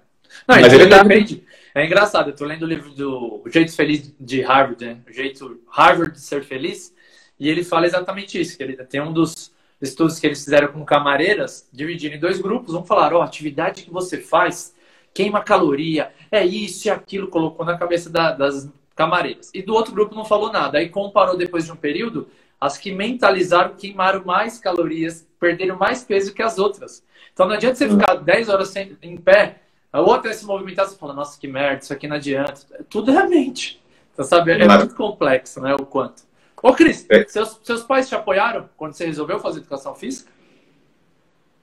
Não, 0.47 0.61
mas 0.61 0.73
ele 0.73 0.87
tá... 0.87 1.03
depende 1.03 1.46
é 1.77 1.85
engraçado, 1.85 2.31
eu 2.31 2.35
tô 2.35 2.47
lendo 2.47 2.63
o 2.63 2.67
livro 2.67 2.91
do 2.91 3.43
o 3.45 3.51
Jeito 3.51 3.77
Feliz 3.77 4.15
de 4.19 4.41
Harvard, 4.41 4.83
né? 4.83 4.99
O 5.07 5.13
Jeito 5.13 5.61
Harvard 5.69 6.13
de 6.13 6.21
Ser 6.21 6.43
Feliz, 6.43 6.95
e 7.39 7.51
ele 7.51 7.63
fala 7.63 7.85
exatamente 7.85 8.41
isso, 8.41 8.57
que 8.57 8.63
ele 8.63 8.77
tem 8.79 9.03
um 9.03 9.13
dos 9.13 9.53
estudos 9.79 10.19
que 10.19 10.27
eles 10.27 10.43
fizeram 10.43 10.69
com 10.69 10.83
camareiras, 10.87 11.69
dividindo 11.71 12.15
em 12.15 12.19
dois 12.19 12.41
grupos, 12.41 12.75
um 12.75 12.83
falaram, 12.83 13.19
ó, 13.19 13.21
oh, 13.21 13.23
atividade 13.23 13.83
que 13.83 13.91
você 13.91 14.19
faz 14.19 14.75
queima 15.13 15.43
caloria, 15.43 16.13
é 16.33 16.45
isso 16.45 16.89
e 16.89 16.91
aquilo, 16.91 17.29
colocou 17.29 17.65
na 17.67 17.77
cabeça 17.77 18.09
da, 18.09 18.33
das 18.33 18.71
camareiras. 18.95 19.51
E 19.53 19.61
do 19.61 19.75
outro 19.75 19.93
grupo 19.93 20.15
não 20.15 20.25
falou 20.25 20.51
nada. 20.51 20.79
Aí 20.79 20.89
comparou 20.89 21.37
depois 21.37 21.67
de 21.67 21.73
um 21.73 21.77
período, 21.77 22.27
as 22.59 22.79
que 22.79 22.91
mentalizaram 22.91 23.75
queimaram 23.75 24.25
mais 24.25 24.59
calorias, 24.59 25.29
perderam 25.39 25.77
mais 25.77 26.03
peso 26.03 26.33
que 26.33 26.43
as 26.43 26.59
outras. 26.59 27.05
Então 27.35 27.47
não 27.47 27.55
adianta 27.55 27.77
você 27.77 27.89
ficar 27.89 28.15
10 28.15 28.49
horas 28.49 28.75
em 29.03 29.17
pé 29.19 29.61
a 29.93 30.01
outra 30.01 30.31
é 30.31 30.35
se 30.35 30.45
movimentar, 30.45 30.87
você 30.87 30.97
fala, 30.97 31.15
nossa, 31.15 31.39
que 31.39 31.49
merda, 31.49 31.83
isso 31.83 31.93
aqui 31.93 32.07
não 32.07 32.17
adianta. 32.17 32.61
Tudo 32.89 33.11
é 33.11 33.19
a 33.19 33.29
mente. 33.29 33.83
Então, 34.13 34.25
sabe, 34.25 34.53
é 34.53 34.67
muito 34.67 34.95
complexo, 34.95 35.61
né, 35.61 35.75
o 35.75 35.87
quanto. 35.87 36.23
Ô, 36.63 36.73
Cris, 36.73 37.07
é. 37.11 37.25
seus, 37.29 37.61
seus 37.63 37.83
pais 37.83 38.09
te 38.09 38.15
apoiaram 38.15 38.69
quando 38.77 38.95
você 38.95 39.07
resolveu 39.07 39.39
fazer 39.39 39.61
educação 39.61 39.95
física? 39.95 40.31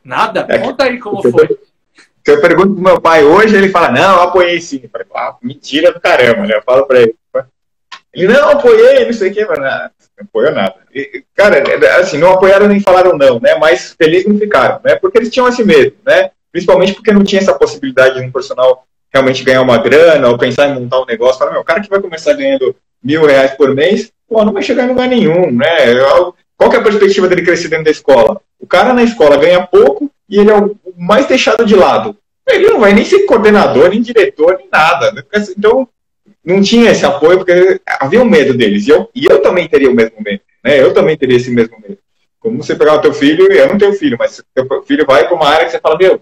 Nada? 0.03 0.45
É. 0.47 0.59
Conta 0.59 0.85
aí 0.85 0.99
como 0.99 1.21
foi. 1.21 1.47
Se 2.25 2.31
eu 2.31 2.39
pergunto 2.39 2.73
pro 2.73 2.83
meu 2.83 3.01
pai 3.01 3.23
hoje, 3.23 3.55
ele 3.55 3.69
fala, 3.69 3.91
não, 3.91 4.15
eu 4.15 4.21
apoiei 4.21 4.61
sim. 4.61 4.79
Eu 4.83 4.89
falei, 4.89 5.07
ah, 5.13 5.35
mentira 5.41 5.91
do 5.91 5.99
caramba, 5.99 6.47
né? 6.47 6.55
Eu 6.55 6.63
falo 6.63 6.85
pra 6.85 7.01
ele. 7.01 7.15
Ele, 8.13 8.31
não, 8.31 8.49
apoiei, 8.49 9.05
não 9.05 9.13
sei 9.13 9.31
o 9.31 9.33
que, 9.33 9.43
mas 9.45 9.59
não, 9.59 9.65
não 9.65 9.89
apoiou 10.21 10.51
nada. 10.51 10.75
E, 10.93 11.25
cara, 11.33 11.61
assim, 11.99 12.17
não 12.17 12.31
apoiaram 12.31 12.67
nem 12.67 12.79
falaram 12.79 13.17
não, 13.17 13.39
né? 13.39 13.55
Mas 13.55 13.93
felizes 13.93 14.27
não 14.27 14.37
ficaram, 14.37 14.79
né? 14.85 14.95
Porque 14.95 15.17
eles 15.17 15.31
tinham 15.31 15.49
esse 15.49 15.63
medo, 15.63 15.95
né? 16.05 16.31
Principalmente 16.53 16.93
porque 16.93 17.11
não 17.11 17.23
tinha 17.23 17.41
essa 17.41 17.55
possibilidade 17.55 18.19
de 18.19 18.25
um 18.25 18.31
personal 18.31 18.85
realmente 19.11 19.43
ganhar 19.43 19.61
uma 19.61 19.79
grana 19.79 20.29
ou 20.29 20.37
pensar 20.37 20.69
em 20.69 20.75
montar 20.75 21.01
um 21.01 21.05
negócio. 21.05 21.39
Falar, 21.39 21.51
meu, 21.51 21.61
o 21.61 21.65
cara 21.65 21.81
que 21.81 21.89
vai 21.89 21.99
começar 21.99 22.33
ganhando 22.33 22.75
mil 23.03 23.25
reais 23.25 23.51
por 23.51 23.73
mês, 23.73 24.11
pô, 24.29 24.45
não 24.45 24.53
vai 24.53 24.61
chegar 24.61 24.85
em 24.85 24.89
lugar 24.89 25.07
nenhum, 25.07 25.51
né? 25.51 25.65
Qual 26.55 26.69
que 26.69 26.75
é 26.75 26.79
a 26.79 26.83
perspectiva 26.83 27.27
dele 27.27 27.41
crescer 27.41 27.67
dentro 27.67 27.85
da 27.85 27.91
escola? 27.91 28.39
O 28.59 28.67
cara 28.67 28.93
na 28.93 29.03
escola 29.03 29.35
ganha 29.35 29.65
pouco 29.65 30.09
e 30.29 30.39
ele 30.39 30.51
é 30.51 30.55
o 30.55 30.75
mais 30.95 31.25
deixado 31.25 31.65
de 31.65 31.75
lado. 31.75 32.15
Ele 32.47 32.67
não 32.67 32.79
vai 32.79 32.93
nem 32.93 33.03
ser 33.03 33.25
coordenador, 33.25 33.89
nem 33.89 34.01
diretor, 34.01 34.57
nem 34.57 34.69
nada. 34.71 35.11
Né? 35.11 35.23
Então, 35.57 35.87
não 36.45 36.61
tinha 36.61 36.91
esse 36.91 37.05
apoio, 37.05 37.37
porque 37.37 37.81
havia 37.99 38.21
um 38.21 38.29
medo 38.29 38.53
deles. 38.53 38.87
E 38.87 38.91
eu, 38.91 39.09
e 39.15 39.25
eu 39.25 39.41
também 39.41 39.67
teria 39.67 39.89
o 39.89 39.95
mesmo 39.95 40.17
medo. 40.19 40.41
Né? 40.63 40.79
Eu 40.79 40.93
também 40.93 41.17
teria 41.17 41.37
esse 41.37 41.49
mesmo 41.49 41.77
medo. 41.81 41.97
Como 42.39 42.61
você 42.61 42.75
pegar 42.75 42.95
o 42.95 43.01
teu 43.01 43.13
filho, 43.13 43.51
eu 43.51 43.67
não 43.67 43.77
tenho 43.77 43.93
filho, 43.93 44.17
mas 44.19 44.43
teu 44.53 44.83
filho 44.83 45.05
vai 45.05 45.25
para 45.25 45.35
uma 45.35 45.47
área 45.47 45.65
que 45.65 45.71
você 45.71 45.79
fala, 45.79 45.97
meu, 45.97 46.21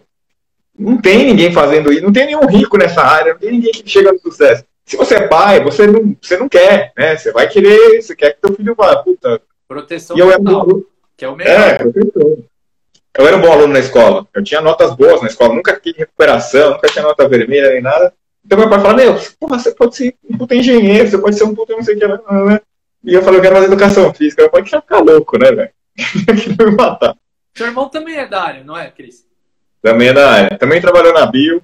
não 0.82 0.98
tem 0.98 1.26
ninguém 1.26 1.52
fazendo 1.52 1.92
isso, 1.92 2.04
não 2.04 2.12
tem 2.12 2.26
nenhum 2.26 2.46
rico 2.48 2.78
nessa 2.78 3.02
área, 3.02 3.34
não 3.34 3.40
tem 3.40 3.52
ninguém 3.52 3.72
que 3.72 3.88
chega 3.88 4.12
no 4.12 4.20
sucesso. 4.20 4.66
Se 4.86 4.98
você 4.98 5.16
é 5.16 5.28
pai, 5.28 5.64
você 5.64 5.86
não, 5.88 6.16
você 6.22 6.38
não 6.38 6.50
quer, 6.50 6.92
né? 6.98 7.16
Você 7.16 7.32
vai 7.32 7.48
querer, 7.48 8.02
você 8.02 8.16
quer 8.16 8.34
que 8.34 8.42
teu 8.42 8.56
filho 8.56 8.76
vá, 8.76 8.98
puta. 8.98 9.42
Proteção 9.68 10.18
e 10.18 10.20
eu 10.20 10.32
era 10.32 10.42
um, 10.42 10.84
que 11.16 11.24
é 11.24 11.30
o 11.30 11.36
melhor. 11.36 11.54
É, 11.54 11.76
proteção. 11.76 12.38
Eu 13.18 13.28
era 13.28 13.38
um 13.38 13.42
bom 13.42 13.52
aluno 13.52 13.74
na 13.74 13.80
escola. 13.80 14.28
Eu 14.34 14.44
tinha 14.44 14.60
notas 14.60 14.96
boas 14.96 15.22
na 15.22 15.28
escola, 15.28 15.54
nunca 15.54 15.80
tive 15.80 16.00
recuperação, 16.00 16.72
nunca 16.72 16.88
tinha 16.88 17.04
nota 17.04 17.28
vermelha 17.28 17.72
nem 17.72 17.82
nada. 17.82 18.14
Então 18.44 18.58
meu 18.58 18.70
pai 18.70 18.82
fala, 18.82 18.96
meu, 18.96 19.16
porra, 19.40 19.60
você 19.60 19.72
pode 19.72 19.96
ser 19.96 20.16
um 20.30 20.38
puta 20.38 20.56
engenheiro, 20.56 21.08
você 21.08 21.18
pode 21.18 21.38
ser 21.38 21.44
um 21.44 21.54
puta 21.54 21.74
não 21.74 21.84
sei 21.84 21.96
o 21.96 22.00
que, 22.00 22.08
né? 22.08 22.60
E 23.04 23.14
eu 23.14 23.22
falei, 23.22 23.40
eu 23.40 23.44
quero 23.44 23.56
fazer 23.56 23.68
educação 23.68 24.14
física. 24.14 24.42
Meu 24.42 24.52
pai 24.52 24.64
quer 24.64 24.82
ficar 24.82 25.00
louco, 25.00 25.38
né, 25.38 25.52
velho? 25.52 25.70
me 26.66 26.76
matar. 26.76 27.16
Seu 27.56 27.68
irmão 27.68 27.90
também 27.90 28.18
é 28.18 28.28
da 28.28 28.42
área, 28.42 28.64
não 28.64 28.78
é, 28.78 28.90
Cris? 28.90 29.26
Também 29.82 30.10
é 30.10 30.14
da 30.14 30.32
área. 30.32 30.58
Também 30.58 30.80
trabalhou 30.80 31.14
na 31.14 31.26
Bio. 31.26 31.64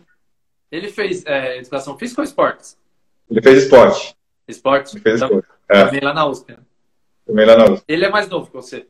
Ele 0.71 0.89
fez 0.89 1.25
é, 1.25 1.57
educação 1.57 1.97
física 1.97 2.21
ou 2.21 2.25
esportes? 2.25 2.77
Ele 3.29 3.41
fez 3.41 3.63
esporte. 3.63 4.15
Esporte? 4.47 4.95
Ele 4.95 5.03
fez 5.03 5.21
então, 5.21 5.27
esporte. 5.27 5.49
É. 5.69 5.85
Também 5.85 5.99
lá 6.01 6.13
na 6.13 6.25
USP. 6.25 6.51
Né? 6.51 6.57
Também 7.25 7.45
lá 7.45 7.55
na 7.55 7.65
USP. 7.65 7.85
Ele 7.87 8.05
é 8.05 8.09
mais 8.09 8.27
novo 8.27 8.47
que 8.47 8.53
você? 8.53 8.87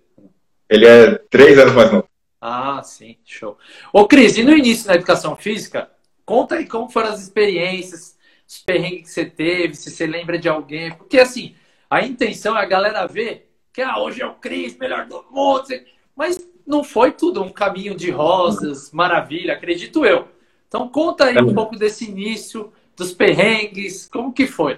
Ele 0.70 0.86
é 0.86 1.16
três 1.30 1.58
anos 1.58 1.74
mais 1.74 1.92
novo. 1.92 2.08
Ah, 2.40 2.82
sim, 2.84 3.18
show. 3.26 3.58
Ô, 3.92 4.08
Cris, 4.08 4.38
e 4.38 4.44
no 4.44 4.56
início 4.56 4.88
na 4.88 4.96
educação 4.96 5.36
física, 5.36 5.90
conta 6.26 6.56
aí 6.56 6.68
como 6.68 6.90
foram 6.90 7.10
as 7.10 7.22
experiências, 7.22 8.18
os 8.48 8.60
perrengues 8.60 9.08
que 9.08 9.10
você 9.10 9.26
teve, 9.26 9.76
se 9.76 9.90
você 9.90 10.06
lembra 10.06 10.38
de 10.38 10.48
alguém. 10.48 10.92
Porque, 10.92 11.20
assim, 11.20 11.56
a 11.90 12.02
intenção 12.02 12.56
é 12.56 12.62
a 12.62 12.66
galera 12.66 13.08
ver 13.08 13.52
que 13.74 13.82
ah, 13.82 14.00
hoje 14.00 14.22
é 14.22 14.26
o 14.26 14.36
Cris, 14.36 14.78
melhor 14.78 15.06
do 15.06 15.24
mundo. 15.32 15.68
Mas 16.16 16.38
não 16.68 16.84
foi 16.84 17.12
tudo 17.12 17.42
um 17.42 17.50
caminho 17.50 17.96
de 17.96 18.12
rosas, 18.12 18.92
maravilha, 18.92 19.54
acredito 19.54 20.06
eu. 20.06 20.28
Então 20.68 20.90
conta 20.90 21.26
aí 21.26 21.38
um 21.38 21.54
pouco 21.54 21.78
desse 21.78 22.06
início, 22.06 22.72
dos 22.96 23.14
perrengues, 23.14 24.08
como 24.12 24.34
que 24.34 24.46
foi? 24.46 24.78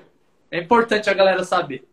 É 0.51 0.59
importante 0.59 1.09
a 1.09 1.13
galera 1.13 1.43
saber. 1.43 1.83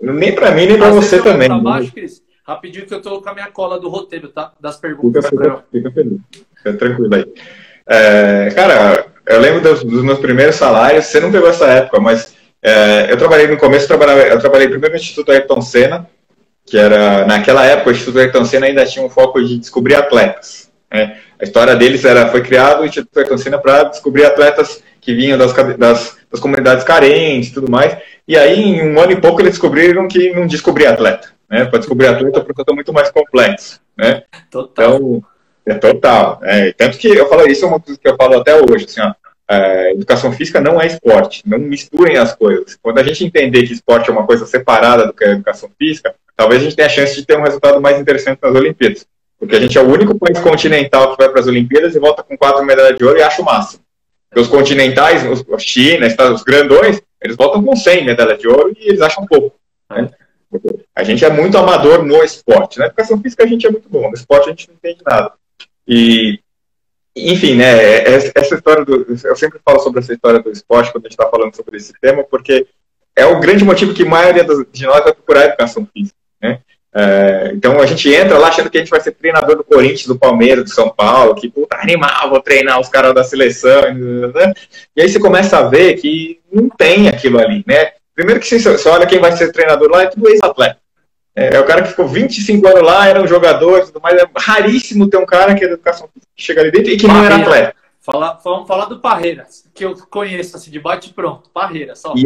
Nem 0.00 0.34
para 0.34 0.52
mim, 0.52 0.66
nem 0.66 0.78
para 0.78 0.90
você 0.90 1.20
também. 1.20 1.48
Pra 1.48 1.58
baixo, 1.58 1.92
Cris? 1.92 2.22
Rapidinho 2.44 2.86
que 2.86 2.94
eu 2.94 3.02
tô 3.02 3.20
com 3.20 3.28
a 3.28 3.34
minha 3.34 3.50
cola 3.50 3.78
do 3.78 3.88
roteiro, 3.88 4.28
tá? 4.28 4.52
Das 4.60 4.76
perguntas. 4.76 5.26
Fica, 5.26 5.44
fica, 5.44 5.64
fica 5.70 5.90
feliz. 5.92 6.20
Fica 6.56 6.72
tranquilo 6.74 7.14
aí. 7.14 7.24
É, 7.86 8.50
cara, 8.54 9.06
eu 9.26 9.40
lembro 9.40 9.60
dos, 9.60 9.84
dos, 9.84 10.02
meus 10.02 10.18
primeiros 10.18 10.56
salários, 10.56 11.06
você 11.06 11.20
não 11.20 11.30
pegou 11.30 11.48
essa 11.48 11.66
época, 11.66 12.00
mas 12.00 12.34
é, 12.60 13.12
eu 13.12 13.16
trabalhei 13.16 13.46
no 13.46 13.56
começo, 13.56 13.84
eu 13.84 13.98
trabalhei, 13.98 14.32
eu 14.32 14.38
trabalhei 14.38 14.68
primeiro 14.68 14.94
no 14.94 15.00
Instituto 15.00 15.30
Ayrton 15.30 15.60
Senna, 15.62 16.08
que 16.66 16.78
era 16.78 17.26
naquela 17.26 17.64
época 17.64 17.90
o 17.90 17.92
Instituto 17.92 18.18
Ayrton 18.18 18.44
Senna 18.44 18.66
ainda 18.66 18.86
tinha 18.86 19.04
um 19.04 19.10
foco 19.10 19.42
de 19.42 19.58
descobrir 19.58 19.94
atletas. 19.94 20.70
Né? 20.92 21.18
A 21.40 21.44
história 21.44 21.74
deles 21.74 22.04
era 22.04 22.28
foi 22.28 22.42
criado 22.42 22.82
o 22.82 22.86
Instituto 22.86 23.18
Ayrton 23.18 23.38
Senna 23.38 23.58
para 23.58 23.84
descobrir 23.84 24.24
atletas 24.24 24.82
que 25.00 25.14
vinham 25.14 25.36
das, 25.36 25.52
das, 25.76 26.16
das 26.30 26.40
comunidades 26.40 26.84
carentes 26.84 27.50
e 27.50 27.54
tudo 27.54 27.70
mais. 27.70 27.96
E 28.26 28.36
aí, 28.36 28.60
em 28.62 28.88
um 28.88 29.00
ano 29.00 29.12
e 29.12 29.20
pouco, 29.20 29.40
eles 29.40 29.52
descobriram 29.52 30.06
que 30.06 30.32
não 30.32 30.46
descobria 30.46 30.90
atleta. 30.90 31.28
Né? 31.50 31.64
Para 31.64 31.80
descobrir 31.80 32.06
atleta, 32.06 32.38
o 32.38 32.44
processo 32.44 32.70
é 32.70 32.74
muito 32.74 32.92
mais 32.92 33.10
complexo. 33.10 33.80
Né? 33.96 34.22
Total. 34.50 34.96
Então, 34.96 35.24
é 35.66 35.74
total. 35.74 36.40
É, 36.42 36.72
tanto 36.72 36.98
que 36.98 37.08
eu 37.08 37.28
falo, 37.28 37.46
isso 37.48 37.64
é 37.64 37.68
uma 37.68 37.80
coisa 37.80 38.00
que 38.00 38.08
eu 38.08 38.16
falo 38.16 38.38
até 38.38 38.54
hoje. 38.54 38.84
Assim, 38.84 39.00
ó, 39.00 39.12
é, 39.52 39.92
educação 39.92 40.32
física 40.32 40.60
não 40.60 40.80
é 40.80 40.86
esporte, 40.86 41.42
não 41.46 41.58
misturem 41.58 42.16
as 42.16 42.34
coisas. 42.34 42.78
Quando 42.80 42.98
a 42.98 43.02
gente 43.02 43.24
entender 43.24 43.64
que 43.64 43.74
esporte 43.74 44.08
é 44.08 44.12
uma 44.12 44.26
coisa 44.26 44.46
separada 44.46 45.06
do 45.06 45.12
que 45.12 45.24
é 45.24 45.32
educação 45.32 45.70
física, 45.78 46.14
talvez 46.34 46.62
a 46.62 46.64
gente 46.64 46.76
tenha 46.76 46.86
a 46.86 46.90
chance 46.90 47.14
de 47.14 47.26
ter 47.26 47.36
um 47.36 47.42
resultado 47.42 47.80
mais 47.80 48.00
interessante 48.00 48.38
nas 48.42 48.54
Olimpíadas. 48.54 49.06
Porque 49.38 49.54
a 49.54 49.60
gente 49.60 49.76
é 49.76 49.82
o 49.82 49.90
único 49.90 50.18
país 50.18 50.38
continental 50.38 51.10
que 51.10 51.22
vai 51.22 51.28
para 51.28 51.40
as 51.40 51.46
Olimpíadas 51.46 51.94
e 51.94 51.98
volta 51.98 52.22
com 52.22 52.38
quatro 52.38 52.64
medalhas 52.64 52.96
de 52.96 53.04
ouro 53.04 53.18
e 53.18 53.22
acha 53.22 53.42
o 53.42 53.44
máximo. 53.44 53.82
Porque 54.30 54.40
os 54.40 54.48
continentais, 54.48 55.22
os, 55.26 55.62
China, 55.62 56.06
os 56.32 56.42
grandões, 56.42 57.02
eles 57.20 57.36
voltam 57.36 57.62
com 57.62 57.76
100 57.76 58.06
medalhas 58.06 58.38
de 58.38 58.48
ouro 58.48 58.74
e 58.78 58.88
eles 58.88 59.02
acham 59.02 59.26
pouco. 59.26 59.54
Né? 59.90 60.08
A 60.96 61.02
gente 61.02 61.24
é 61.24 61.30
muito 61.30 61.58
amador 61.58 62.02
no 62.02 62.22
esporte. 62.24 62.78
Na 62.78 62.86
educação 62.86 63.20
física 63.20 63.44
a 63.44 63.46
gente 63.46 63.66
é 63.66 63.70
muito 63.70 63.88
bom, 63.88 64.08
no 64.08 64.14
esporte 64.14 64.46
a 64.46 64.50
gente 64.50 64.68
não 64.68 64.76
entende 64.76 65.02
nada. 65.04 65.32
E, 65.86 66.38
enfim, 67.14 67.56
né, 67.56 68.04
essa 68.04 68.54
história 68.54 68.84
do. 68.84 69.06
Eu 69.24 69.36
sempre 69.36 69.60
falo 69.64 69.78
sobre 69.80 70.00
essa 70.00 70.12
história 70.12 70.40
do 70.40 70.50
esporte 70.50 70.90
quando 70.90 71.06
a 71.06 71.08
gente 71.08 71.18
está 71.18 71.28
falando 71.28 71.54
sobre 71.54 71.76
esse 71.76 71.92
tema, 72.00 72.24
porque 72.24 72.66
é 73.14 73.26
o 73.26 73.38
grande 73.38 73.64
motivo 73.64 73.92
que 73.92 74.02
a 74.02 74.08
maioria 74.08 74.44
de 74.44 74.86
nós 74.86 75.02
vai 75.02 75.12
procurar 75.12 75.44
educação 75.44 75.86
física. 75.92 76.16
Né? 76.40 76.60
É, 76.94 77.52
então 77.54 77.80
a 77.80 77.86
gente 77.86 78.12
entra 78.12 78.38
lá 78.38 78.48
achando 78.48 78.68
que 78.70 78.76
a 78.76 78.80
gente 78.80 78.90
vai 78.90 79.00
ser 79.00 79.12
treinador 79.12 79.56
do 79.56 79.64
Corinthians, 79.64 80.06
do 80.06 80.18
Palmeiras, 80.18 80.64
do 80.64 80.70
São 80.70 80.90
Paulo, 80.90 81.34
que 81.34 81.50
puta 81.50 81.76
animal, 81.76 82.30
vou 82.30 82.40
treinar 82.40 82.80
os 82.80 82.88
caras 82.88 83.14
da 83.14 83.24
seleção, 83.24 83.94
né? 83.94 84.52
E 84.96 85.02
aí 85.02 85.08
você 85.08 85.18
começa 85.18 85.58
a 85.58 85.68
ver 85.68 85.94
que 85.94 86.40
não 86.50 86.68
tem 86.68 87.08
aquilo 87.08 87.38
ali, 87.38 87.64
né? 87.66 87.92
Primeiro 88.14 88.40
que 88.40 88.58
você, 88.58 88.88
olha 88.88 89.06
quem 89.06 89.18
vai 89.18 89.32
ser 89.32 89.52
treinador 89.52 89.90
lá, 89.90 90.02
é 90.02 90.06
tudo 90.06 90.28
ex-atleta. 90.28 90.81
É, 91.34 91.56
é, 91.56 91.60
o 91.60 91.64
cara 91.64 91.82
que 91.82 91.88
ficou 91.88 92.06
25 92.06 92.66
anos 92.66 92.82
lá, 92.82 93.08
era 93.08 93.22
um 93.22 93.26
jogador 93.26 93.78
e 93.78 93.86
tudo 93.86 94.00
mais. 94.00 94.20
É 94.20 94.26
raríssimo 94.36 95.08
ter 95.08 95.16
um 95.16 95.26
cara 95.26 95.54
que 95.54 95.64
é 95.64 95.68
da 95.68 95.74
educação 95.74 96.08
que 96.14 96.20
chega 96.36 96.60
ali 96.60 96.70
dentro 96.70 96.90
e 96.90 96.96
que 96.96 97.06
Parreira. 97.06 97.28
não 97.28 97.34
era 97.34 97.44
atleta. 97.44 97.74
Fala, 98.00 98.38
vamos 98.44 98.66
falar 98.66 98.86
do 98.86 99.00
Parreiras, 99.00 99.64
que 99.72 99.84
eu 99.84 99.94
conheço 100.10 100.56
assim, 100.56 100.70
de 100.70 100.80
bate 100.80 101.12
pronto. 101.14 101.48
Parreira, 101.50 101.94
só. 101.94 102.12
E, 102.16 102.24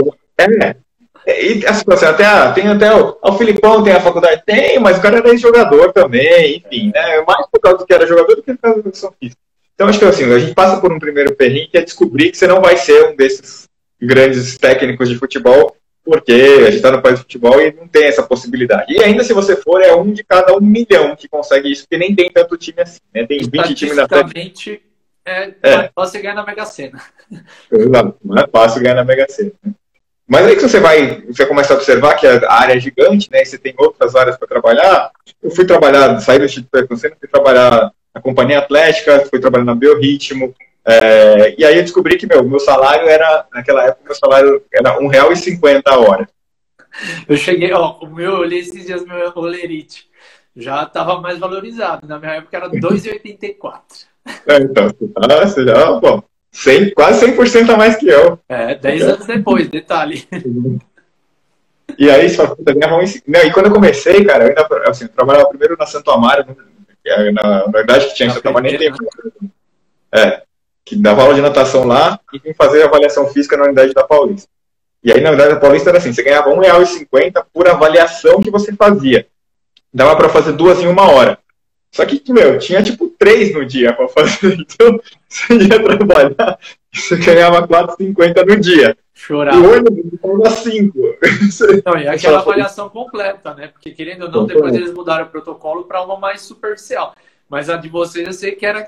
é, 1.27 1.53
e 1.53 1.67
assim, 1.67 1.85
até 2.07 2.25
a, 2.25 2.53
tem 2.53 2.67
até 2.69 2.95
o, 2.95 3.19
o 3.23 3.33
Filipão 3.33 3.83
tem 3.83 3.93
a 3.93 4.01
faculdade, 4.01 4.43
tem, 4.47 4.79
mas 4.79 4.97
o 4.97 5.03
cara 5.03 5.19
era 5.19 5.29
ex-jogador 5.29 5.93
também, 5.93 6.63
enfim, 6.65 6.91
né? 6.95 7.23
Mais 7.27 7.47
por 7.51 7.61
causa 7.61 7.79
do 7.79 7.87
que 7.87 7.93
era 7.93 8.07
jogador 8.07 8.37
do 8.37 8.43
que 8.43 8.55
por 8.55 8.61
causa 8.61 8.77
da 8.77 8.81
educação 8.81 9.13
física. 9.21 9.41
Então 9.75 9.89
acho 9.89 9.99
que 9.99 10.05
assim, 10.05 10.33
a 10.33 10.39
gente 10.39 10.55
passa 10.55 10.81
por 10.81 10.93
um 10.93 10.99
primeiro 10.99 11.35
perrinho 11.35 11.69
que 11.69 11.77
é 11.77 11.83
descobrir 11.83 12.31
que 12.31 12.39
você 12.39 12.47
não 12.47 12.63
vai 12.63 12.77
ser 12.77 13.11
um 13.11 13.17
desses 13.17 13.69
grandes 14.01 14.57
técnicos 14.57 15.09
de 15.09 15.19
futebol, 15.19 15.77
porque 16.07 16.33
a 16.33 16.65
gente 16.67 16.77
está 16.77 16.93
no 16.93 17.03
país 17.03 17.17
de 17.17 17.23
futebol 17.23 17.61
e 17.61 17.73
não 17.73 17.89
tem 17.89 18.05
essa 18.05 18.23
possibilidade. 18.23 18.95
E 18.95 19.03
ainda 19.03 19.25
se 19.25 19.33
você 19.33 19.57
for, 19.57 19.83
é 19.83 19.93
um 19.93 20.13
de 20.13 20.23
cada 20.23 20.57
um 20.57 20.61
milhão 20.61 21.17
que 21.17 21.29
consegue 21.29 21.73
isso, 21.73 21.83
porque 21.83 21.99
nem 21.99 22.15
tem 22.15 22.31
tanto 22.31 22.57
time 22.57 22.81
assim, 22.81 23.01
né? 23.13 23.27
Tem 23.27 23.39
20 23.39 23.75
times 23.75 23.97
na 23.97 24.07
frente. 24.07 24.81
É, 25.25 25.53
é 25.61 25.91
fácil 25.93 26.23
ganhar 26.23 26.37
na 26.37 26.47
Mega 26.47 26.65
Sena. 26.65 27.03
Exato, 27.73 28.17
não 28.25 28.41
é 28.41 28.47
fácil 28.47 28.81
ganhar 28.81 28.95
na 28.95 29.05
Mega 29.05 29.27
Sena. 29.29 29.51
Né? 29.65 29.73
Mas 30.29 30.47
aí 30.47 30.55
que 30.55 30.63
você 30.63 30.79
vai, 30.79 31.23
você 31.23 31.45
começa 31.45 31.75
a 31.75 31.77
observar 31.77 32.15
que 32.15 32.27
a 32.27 32.53
área 32.53 32.75
é 32.75 32.81
gigante, 32.81 33.29
né? 33.31 33.43
E 33.43 33.47
você 33.47 33.59
tem 33.59 33.75
outras 33.77 34.15
áreas 34.15 34.37
para 34.37 34.47
trabalhar. 34.47 35.11
Eu 35.43 35.51
fui 35.51 35.65
trabalhar, 35.65 36.21
saí 36.21 36.39
do 36.39 36.45
Instituto 36.45 36.71
Percusseno, 36.71 37.17
fui 37.19 37.29
trabalhar 37.29 37.91
na 38.15 38.21
Companhia 38.21 38.61
Atlética, 38.61 39.27
fui 39.29 39.41
trabalhar 39.41 39.65
na 39.65 39.75
Biorritmo. 39.75 40.55
É, 40.89 41.57
e 41.59 41.65
aí 41.65 41.77
eu 41.77 41.83
descobri 41.83 42.17
que 42.17 42.27
meu, 42.27 42.45
meu 42.45 42.61
salário 42.61 43.09
era, 43.09 43.45
naquela 43.53 43.85
época, 43.85 44.05
meu 44.05 44.15
salário 44.15 44.63
era 44.73 44.93
R$1,50 44.93 45.83
a 45.85 45.99
hora. 45.99 46.29
Eu 47.29 47.37
cheguei, 47.37 47.73
ó, 47.73 47.99
o 48.01 48.07
meu, 48.07 48.35
eu 48.35 48.39
olhei 48.39 48.61
esses 48.61 48.87
dias 48.87 49.05
meu 49.05 49.31
rolerite. 49.31 50.09
Já 50.57 50.85
estava 50.85 51.21
mais 51.21 51.39
valorizado. 51.39 52.07
Na 52.07 52.19
minha 52.19 52.35
época 52.35 52.57
era 52.57 52.69
R$2,84. 52.69 54.07
É, 54.47 54.57
então, 54.59 54.89
você 54.89 55.65
já, 55.65 55.93
bom, 55.93 56.23
100, 56.53 56.95
quase 56.95 57.27
100% 57.27 57.71
a 57.71 57.77
mais 57.77 57.97
que 57.97 58.09
eu. 58.09 58.39
É, 58.49 58.75
10 58.77 59.03
anos 59.03 59.27
depois, 59.27 59.69
detalhe. 59.69 60.27
E 61.99 62.11
aí, 62.11 62.29
fala, 62.29 62.55
puta, 62.55 62.73
ganhava 62.73 63.03
Não, 63.27 63.41
e 63.41 63.53
quando 63.53 63.67
eu 63.67 63.73
comecei, 63.73 64.25
cara, 64.25 64.45
eu 64.45 64.49
ainda, 64.49 64.67
assim, 64.89 65.05
eu 65.05 65.11
trabalhava 65.11 65.49
primeiro 65.49 65.77
na 65.79 65.87
Santo 65.87 66.11
Amaro, 66.11 66.47
né, 66.47 67.31
na, 67.33 67.67
na 67.67 67.73
verdade 67.73 68.07
que 68.07 68.15
tinha 68.15 68.29
em 68.29 68.33
Santo 68.33 68.49
Amaro 68.49 68.65
nem 68.65 68.79
tempo. 68.79 68.99
É, 70.13 70.46
que 70.87 70.95
dava 70.95 71.23
aula 71.23 71.35
de 71.35 71.41
natação 71.41 71.85
lá 71.85 72.19
e 72.33 72.39
vim 72.39 72.55
fazer 72.55 72.85
avaliação 72.85 73.27
física 73.27 73.57
na 73.57 73.65
unidade 73.65 73.93
da 73.93 74.05
Paulista. 74.05 74.49
E 75.03 75.13
aí, 75.13 75.21
na 75.21 75.31
unidade 75.31 75.55
da 75.55 75.61
Paulista 75.61 75.91
era 75.91 75.99
assim, 75.99 76.13
você 76.13 76.23
ganhava 76.23 76.49
R$1,50 76.51 77.45
por 77.53 77.69
avaliação 77.69 78.41
que 78.41 78.53
você 78.53 78.73
fazia. 78.73 79.27
Dava 79.93 80.15
para 80.15 80.29
fazer 80.29 80.53
duas 80.53 80.81
em 80.81 80.87
uma 80.87 81.11
hora. 81.11 81.39
Só 81.91 82.05
que, 82.07 82.23
meu, 82.33 82.59
tinha 82.59 82.83
tipo 82.83 83.09
três 83.19 83.53
no 83.53 83.65
dia 83.67 83.93
para 83.93 84.07
fazer. 84.09 84.57
Então, 84.61 85.01
você 85.29 85.55
ia 85.55 85.83
trabalhar 85.83 86.59
e 86.93 86.99
você 87.01 87.17
ganhava 87.17 87.67
4,50 87.67 88.47
no 88.47 88.61
dia. 88.61 88.97
Chorava. 89.13 89.57
E 89.57 89.67
hoje 89.67 89.85
ganhava 90.23 90.51
5. 90.55 90.99
Não, 91.85 91.99
e 91.99 92.07
aquela 92.07 92.39
avaliação 92.41 92.89
completa, 92.89 93.55
né? 93.55 93.69
Porque, 93.69 93.91
querendo 93.91 94.25
ou 94.25 94.31
não, 94.31 94.47
depois 94.47 94.75
eles 94.75 94.93
mudaram 94.93 95.25
o 95.25 95.31
protocolo 95.31 95.85
para 95.85 96.03
uma 96.03 96.17
mais 96.17 96.43
superficial. 96.43 97.15
Mas 97.49 97.69
a 97.69 97.77
de 97.77 97.89
vocês 97.89 98.27
eu 98.27 98.33
sei 98.33 98.53
que 98.53 98.67
era 98.67 98.87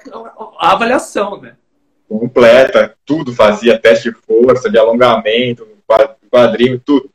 a 0.59 0.73
avaliação, 0.73 1.41
né? 1.41 1.57
Completa, 2.09 2.95
tudo 3.05 3.35
fazia, 3.35 3.79
teste 3.79 4.11
de 4.11 4.17
força, 4.17 4.71
de 4.71 4.79
alongamento, 4.79 5.67
quadril, 6.31 6.81
tudo. 6.85 7.11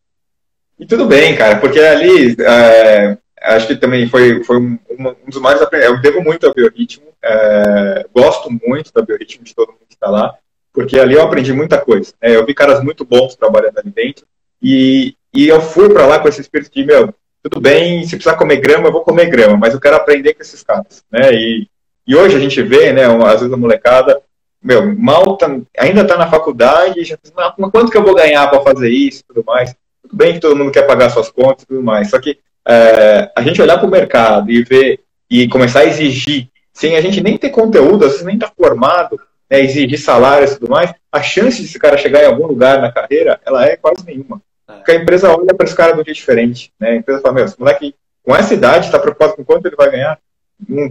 E 0.80 0.86
tudo 0.86 1.06
bem, 1.06 1.36
cara, 1.36 1.60
porque 1.60 1.80
ali 1.80 2.36
é, 2.40 3.18
acho 3.42 3.68
que 3.68 3.76
também 3.76 4.08
foi, 4.08 4.44
foi 4.44 4.58
um, 4.58 4.78
um 4.90 5.30
dos 5.30 5.40
mais. 5.40 5.60
Eu 5.62 6.02
devo 6.02 6.22
muito 6.22 6.48
ao 6.48 6.54
biorritmo, 6.54 7.06
é, 7.24 8.06
gosto 8.14 8.50
muito 8.52 8.92
da 8.94 9.02
biorritmo 9.02 9.44
de 9.44 9.54
todo 9.54 9.70
mundo 9.70 9.86
que 9.88 9.96
está 9.96 10.10
lá, 10.10 10.34
porque 10.72 11.00
ali 11.00 11.14
eu 11.14 11.22
aprendi 11.22 11.54
muita 11.54 11.80
coisa. 11.80 12.14
Né? 12.22 12.36
Eu 12.36 12.46
vi 12.46 12.54
caras 12.54 12.84
muito 12.84 13.06
bons 13.06 13.36
trabalhando 13.36 13.78
ali 13.80 13.92
dentro, 13.92 14.26
e, 14.62 15.16
e 15.34 15.48
eu 15.48 15.62
fui 15.62 15.90
para 15.90 16.06
lá 16.06 16.20
com 16.20 16.28
esse 16.28 16.42
espírito 16.42 16.72
de, 16.74 16.86
meu, 16.86 17.14
tudo 17.44 17.60
bem, 17.60 18.04
se 18.04 18.16
precisar 18.16 18.38
comer 18.38 18.58
grama, 18.58 18.88
eu 18.88 18.92
vou 18.92 19.02
comer 19.02 19.26
grama, 19.30 19.58
mas 19.58 19.74
eu 19.74 19.80
quero 19.80 19.98
aprender 19.98 20.34
com 20.34 20.42
esses 20.42 20.64
caras. 20.64 21.04
Né? 21.12 21.34
E, 21.34 21.68
e 22.08 22.16
hoje 22.16 22.38
a 22.38 22.40
gente 22.40 22.62
vê, 22.62 22.94
né, 22.94 23.04
às 23.06 23.40
vezes 23.42 23.54
a 23.54 23.58
molecada, 23.58 24.22
meu, 24.63 24.95
mal 24.95 25.38
tá, 25.38 25.47
ainda 25.78 26.02
está 26.02 26.17
na 26.17 26.30
faculdade, 26.30 27.04
já 27.04 27.17
mas 27.58 27.71
quanto 27.71 27.91
que 27.91 27.97
eu 27.97 28.04
vou 28.04 28.15
ganhar 28.15 28.47
para 28.49 28.62
fazer 28.62 28.89
isso 28.89 29.21
e 29.21 29.34
tudo 29.34 29.43
mais? 29.45 29.76
Tudo 30.02 30.15
bem 30.15 30.34
que 30.34 30.39
todo 30.39 30.56
mundo 30.56 30.71
quer 30.71 30.84
pagar 30.84 31.10
suas 31.10 31.30
contas 31.30 31.63
e 31.63 31.67
tudo 31.67 31.84
mais, 31.84 32.10
só 32.10 32.19
que 32.19 32.39
é, 32.67 33.30
a 33.36 33.41
gente 33.41 33.62
olhar 33.62 33.78
para 33.78 33.88
o 33.88 33.91
mercado 33.91 34.49
e 34.49 34.63
ver 34.63 35.02
e 35.30 35.47
começar 35.47 35.82
a 35.82 35.86
exigir, 35.86 36.49
sem 36.71 36.95
a 36.95 37.02
gente 37.02 37.21
nem 37.21 37.38
ter 37.38 37.49
conteúdo, 37.49 38.06
às 38.06 38.12
vezes 38.12 38.26
nem 38.26 38.36
estar 38.36 38.47
tá 38.47 38.54
formado, 38.56 39.19
né, 39.49 39.62
exigir 39.62 39.99
salário 39.99 40.47
e 40.47 40.52
tudo 40.52 40.69
mais, 40.69 40.93
a 41.12 41.21
chance 41.21 41.62
de 41.62 41.67
esse 41.67 41.78
cara 41.78 41.97
chegar 41.97 42.23
em 42.23 42.28
algum 42.28 42.47
lugar 42.47 42.82
na 42.82 42.91
carreira, 42.91 43.39
ela 43.45 43.65
é 43.65 43.76
quase 43.76 44.06
nenhuma. 44.06 44.41
É. 44.67 44.73
Porque 44.73 44.91
a 44.91 44.95
empresa 44.95 45.36
olha 45.36 45.54
para 45.54 45.65
esse 45.65 45.76
cara 45.76 45.93
de 45.93 46.02
um 46.02 46.06
jeito 46.06 46.17
diferente. 46.17 46.71
Né? 46.80 46.91
A 46.91 46.95
empresa 46.95 47.21
fala, 47.21 47.36
meu, 47.36 47.45
esse 47.45 47.60
moleque 47.60 47.93
com 48.23 48.36
essa 48.36 48.54
idade 48.54 48.86
está 48.86 48.97
preocupado 48.97 49.36
com 49.36 49.43
quanto 49.43 49.65
ele 49.65 49.76
vai 49.76 49.91
ganhar. 49.91 50.17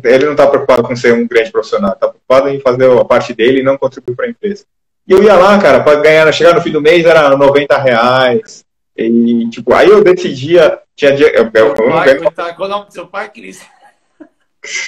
Ele 0.04 0.24
não 0.24 0.32
está 0.32 0.46
preocupado 0.46 0.82
com 0.82 0.96
ser 0.96 1.12
um 1.12 1.26
grande 1.26 1.50
profissional, 1.50 1.92
está 1.92 2.08
preocupado 2.08 2.48
em 2.48 2.60
fazer 2.60 2.90
a 2.90 3.04
parte 3.04 3.34
dele 3.34 3.60
e 3.60 3.62
não 3.62 3.78
contribuir 3.78 4.16
para 4.16 4.26
a 4.26 4.30
empresa. 4.30 4.64
E 5.06 5.12
eu 5.12 5.22
ia 5.22 5.34
lá, 5.34 5.58
cara, 5.58 5.82
para 5.82 6.00
ganhar, 6.00 6.32
chegar 6.32 6.54
no 6.54 6.60
fim 6.60 6.70
do 6.70 6.80
mês 6.80 7.04
era 7.04 7.36
90 7.36 7.76
reais, 7.78 8.64
e, 8.96 9.48
tipo, 9.50 9.72
aí 9.74 9.88
eu 9.88 10.04
decidia. 10.04 10.78
Tinha 10.94 11.16
dia. 11.16 11.34
Eu, 11.34 11.50
eu, 11.54 11.68
eu, 11.68 11.74
pai, 11.74 12.16
eu, 12.16 12.30
tá, 12.30 12.52
qual 12.54 12.68
o 12.68 12.72
nome 12.72 12.86
do 12.86 12.92
seu 12.92 13.06
pai, 13.06 13.30
Cris? 13.30 13.64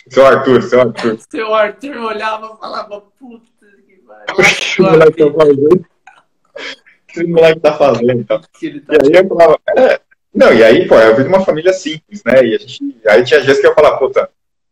Seu 0.08 0.26
Arthur, 0.26 0.62
seu 0.62 0.80
Arthur. 0.80 1.18
Seu 1.30 1.54
Arthur 1.54 1.96
olhava 1.96 2.54
e 2.54 2.60
falava, 2.60 3.00
puta 3.18 3.44
que 5.16 5.30
pariu. 5.30 5.84
O 7.04 7.16
que 7.16 7.24
moleque 7.28 7.60
tá 7.60 7.72
fazendo? 7.72 8.10
Então. 8.10 8.40
Tá... 8.40 8.48
E 8.60 9.16
aí 9.16 9.22
eu 9.22 9.28
falava, 9.28 9.60
é... 9.76 10.00
Não, 10.34 10.52
e 10.52 10.64
aí, 10.64 10.88
pô, 10.88 10.98
eu 10.98 11.14
vim 11.14 11.22
de 11.22 11.28
uma 11.28 11.44
família 11.44 11.72
simples, 11.72 12.24
né? 12.24 12.44
E 12.44 12.56
a 12.56 12.58
gente, 12.58 12.96
aí 13.06 13.22
tinha 13.22 13.40
dias 13.40 13.60
que 13.60 13.66
eu 13.68 13.72
falava, 13.72 13.98
puta, 13.98 14.28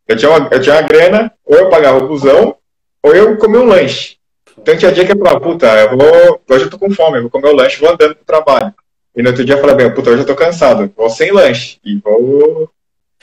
eu 0.09 0.17
tinha 0.17 0.31
uma, 0.31 0.49
eu 0.51 0.61
tinha 0.61 0.77
uma 0.77 0.83
grana, 0.83 1.33
ou 1.45 1.57
eu 1.57 1.71
pagava 1.71 1.99
o 1.99 2.09
busão, 2.09 2.57
ou 3.03 3.15
eu 3.15 3.37
comia 3.37 3.61
um 3.61 3.67
lanche. 3.67 4.17
Então 4.59 4.77
tinha 4.77 4.93
dia 4.93 5.05
que 5.05 5.13
eu 5.13 5.19
falava, 5.19 5.41
puta, 5.41 5.67
eu 5.67 5.97
vou, 5.97 6.41
hoje 6.49 6.65
eu 6.65 6.71
tô 6.71 6.79
com 6.79 6.91
fome, 6.91 7.19
eu 7.19 7.23
vou 7.23 7.31
comer 7.31 7.49
o 7.49 7.57
lanche, 7.57 7.81
vou 7.81 7.91
andando 7.91 8.15
pro 8.15 8.25
trabalho. 8.25 8.73
E 9.15 9.23
no 9.23 9.31
outro 9.31 9.45
dia 9.45 9.57
eu 9.57 9.61
falei, 9.61 9.91
puta, 9.91 10.11
hoje 10.11 10.23
eu 10.23 10.27
tô 10.27 10.35
cansado, 10.35 10.91
vou 10.97 11.11
sem 11.11 11.33
lanche. 11.33 11.79
E 11.85 11.97
vou. 11.97 12.71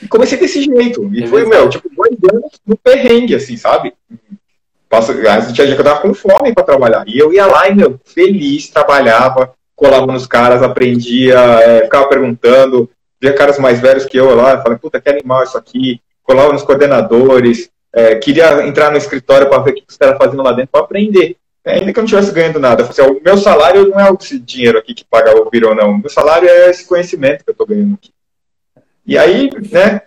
E 0.00 0.08
comecei 0.08 0.38
desse 0.38 0.62
jeito. 0.62 1.08
E 1.12 1.24
é 1.24 1.26
foi, 1.26 1.44
meu, 1.46 1.68
tipo, 1.68 1.88
dois 1.94 2.16
anos 2.32 2.52
no 2.66 2.76
perrengue, 2.76 3.34
assim, 3.34 3.56
sabe? 3.56 3.92
Passo, 4.88 5.12
tinha 5.52 5.66
dia 5.66 5.74
que 5.74 5.80
eu 5.80 5.84
tava 5.84 6.00
com 6.00 6.14
fome 6.14 6.52
pra 6.54 6.64
trabalhar. 6.64 7.04
E 7.06 7.18
eu 7.18 7.32
ia 7.32 7.46
lá 7.46 7.68
e, 7.68 7.74
meu, 7.74 7.98
feliz, 8.04 8.68
trabalhava, 8.68 9.52
colava 9.74 10.06
nos 10.06 10.26
caras, 10.26 10.62
aprendia, 10.62 11.38
é, 11.38 11.84
ficava 11.84 12.08
perguntando, 12.08 12.90
via 13.20 13.32
caras 13.32 13.58
mais 13.58 13.80
velhos 13.80 14.04
que 14.04 14.16
eu 14.16 14.34
lá, 14.34 14.60
falei, 14.62 14.78
puta, 14.78 15.00
que 15.00 15.08
animal 15.08 15.42
isso 15.44 15.56
aqui. 15.56 16.00
Colava 16.22 16.52
nos 16.52 16.62
coordenadores, 16.62 17.70
é, 17.92 18.14
queria 18.16 18.66
entrar 18.66 18.90
no 18.90 18.96
escritório 18.96 19.48
para 19.48 19.62
ver 19.62 19.70
o 19.72 19.74
que 19.74 19.84
os 19.88 19.96
caras 19.96 20.16
faziam 20.16 20.42
lá 20.42 20.52
dentro 20.52 20.70
para 20.70 20.82
aprender. 20.82 21.36
É, 21.64 21.74
ainda 21.74 21.92
que 21.92 21.98
eu 21.98 22.02
não 22.02 22.06
estivesse 22.06 22.32
ganhando 22.32 22.58
nada. 22.58 22.84
Assim, 22.84 23.02
o 23.02 23.20
meu 23.22 23.36
salário 23.36 23.88
não 23.88 24.00
é 24.00 24.10
esse 24.18 24.38
dinheiro 24.38 24.78
aqui 24.78 24.94
que 24.94 25.04
paga 25.04 25.36
o 25.36 25.50
virou, 25.50 25.74
não. 25.74 25.92
O 25.92 25.98
meu 25.98 26.08
salário 26.08 26.48
é 26.48 26.70
esse 26.70 26.86
conhecimento 26.86 27.44
que 27.44 27.50
eu 27.50 27.52
estou 27.52 27.66
ganhando 27.66 27.94
aqui. 27.94 28.10
E 29.06 29.18
aí, 29.18 29.50
né? 29.70 30.02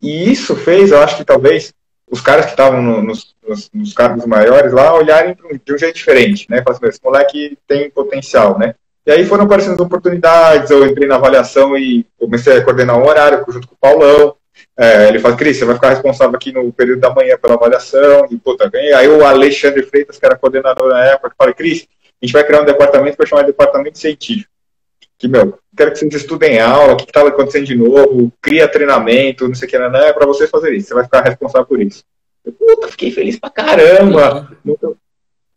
E 0.00 0.30
isso 0.30 0.54
fez, 0.54 0.92
eu 0.92 1.00
acho 1.00 1.16
que 1.16 1.24
talvez 1.24 1.72
os 2.08 2.20
caras 2.20 2.44
que 2.44 2.52
estavam 2.52 2.82
no, 2.82 3.02
nos, 3.02 3.34
nos, 3.46 3.70
nos, 3.72 3.92
cargos 3.92 4.24
maiores 4.26 4.72
lá 4.72 4.94
olharem 4.94 5.36
de 5.64 5.74
um 5.74 5.78
jeito 5.78 5.96
diferente, 5.96 6.46
né? 6.48 6.62
Falaram 6.62 6.76
assim, 6.76 6.88
esse 6.88 7.04
moleque 7.04 7.58
tem 7.66 7.90
potencial, 7.90 8.58
né? 8.58 8.74
E 9.04 9.10
aí 9.10 9.24
foram 9.24 9.44
aparecendo 9.44 9.80
oportunidades, 9.80 10.70
eu 10.70 10.86
entrei 10.86 11.08
na 11.08 11.16
avaliação 11.16 11.76
e 11.76 12.06
comecei 12.18 12.56
a 12.56 12.64
coordenar 12.64 12.98
um 12.98 13.06
horário 13.06 13.44
junto 13.48 13.66
com 13.68 13.74
o 13.74 13.78
Paulão. 13.78 14.36
É, 14.78 15.08
ele 15.08 15.18
fala, 15.18 15.36
Cris, 15.36 15.56
você 15.56 15.64
vai 15.64 15.74
ficar 15.74 15.90
responsável 15.90 16.36
aqui 16.36 16.52
no 16.52 16.70
período 16.70 17.00
da 17.00 17.10
manhã 17.10 17.38
pela 17.38 17.54
avaliação, 17.54 18.26
e 18.30 18.36
puta, 18.36 18.68
ganhei. 18.68 18.92
Aí 18.92 19.08
o 19.08 19.24
Alexandre 19.24 19.82
Freitas, 19.82 20.18
que 20.18 20.26
era 20.26 20.36
coordenador 20.36 20.88
na 20.88 21.04
época, 21.06 21.34
falei, 21.36 21.54
Cris, 21.54 21.86
a 22.20 22.26
gente 22.26 22.32
vai 22.32 22.44
criar 22.44 22.62
um 22.62 22.66
departamento 22.66 23.12
que 23.12 23.18
vai 23.18 23.26
chamar 23.26 23.42
de 23.42 23.48
departamento 23.48 23.98
científico. 23.98 24.50
que, 25.18 25.28
meu, 25.28 25.58
quero 25.74 25.92
que 25.92 25.98
vocês 25.98 26.14
estudem 26.14 26.60
aula, 26.60 26.92
o 26.92 26.96
que 26.96 27.04
estava 27.04 27.28
acontecendo 27.30 27.64
de 27.64 27.74
novo, 27.74 28.30
cria 28.40 28.68
treinamento, 28.68 29.48
não 29.48 29.54
sei 29.54 29.66
o 29.66 29.70
que, 29.70 29.78
não, 29.78 29.90
não 29.90 30.00
é 30.00 30.12
para 30.12 30.26
vocês 30.26 30.50
fazer 30.50 30.74
isso, 30.74 30.88
você 30.88 30.94
vai 30.94 31.04
ficar 31.04 31.22
responsável 31.22 31.66
por 31.66 31.80
isso. 31.80 32.04
Eu, 32.44 32.52
puta, 32.52 32.88
fiquei 32.88 33.10
feliz 33.10 33.38
pra 33.38 33.50
caramba. 33.50 34.48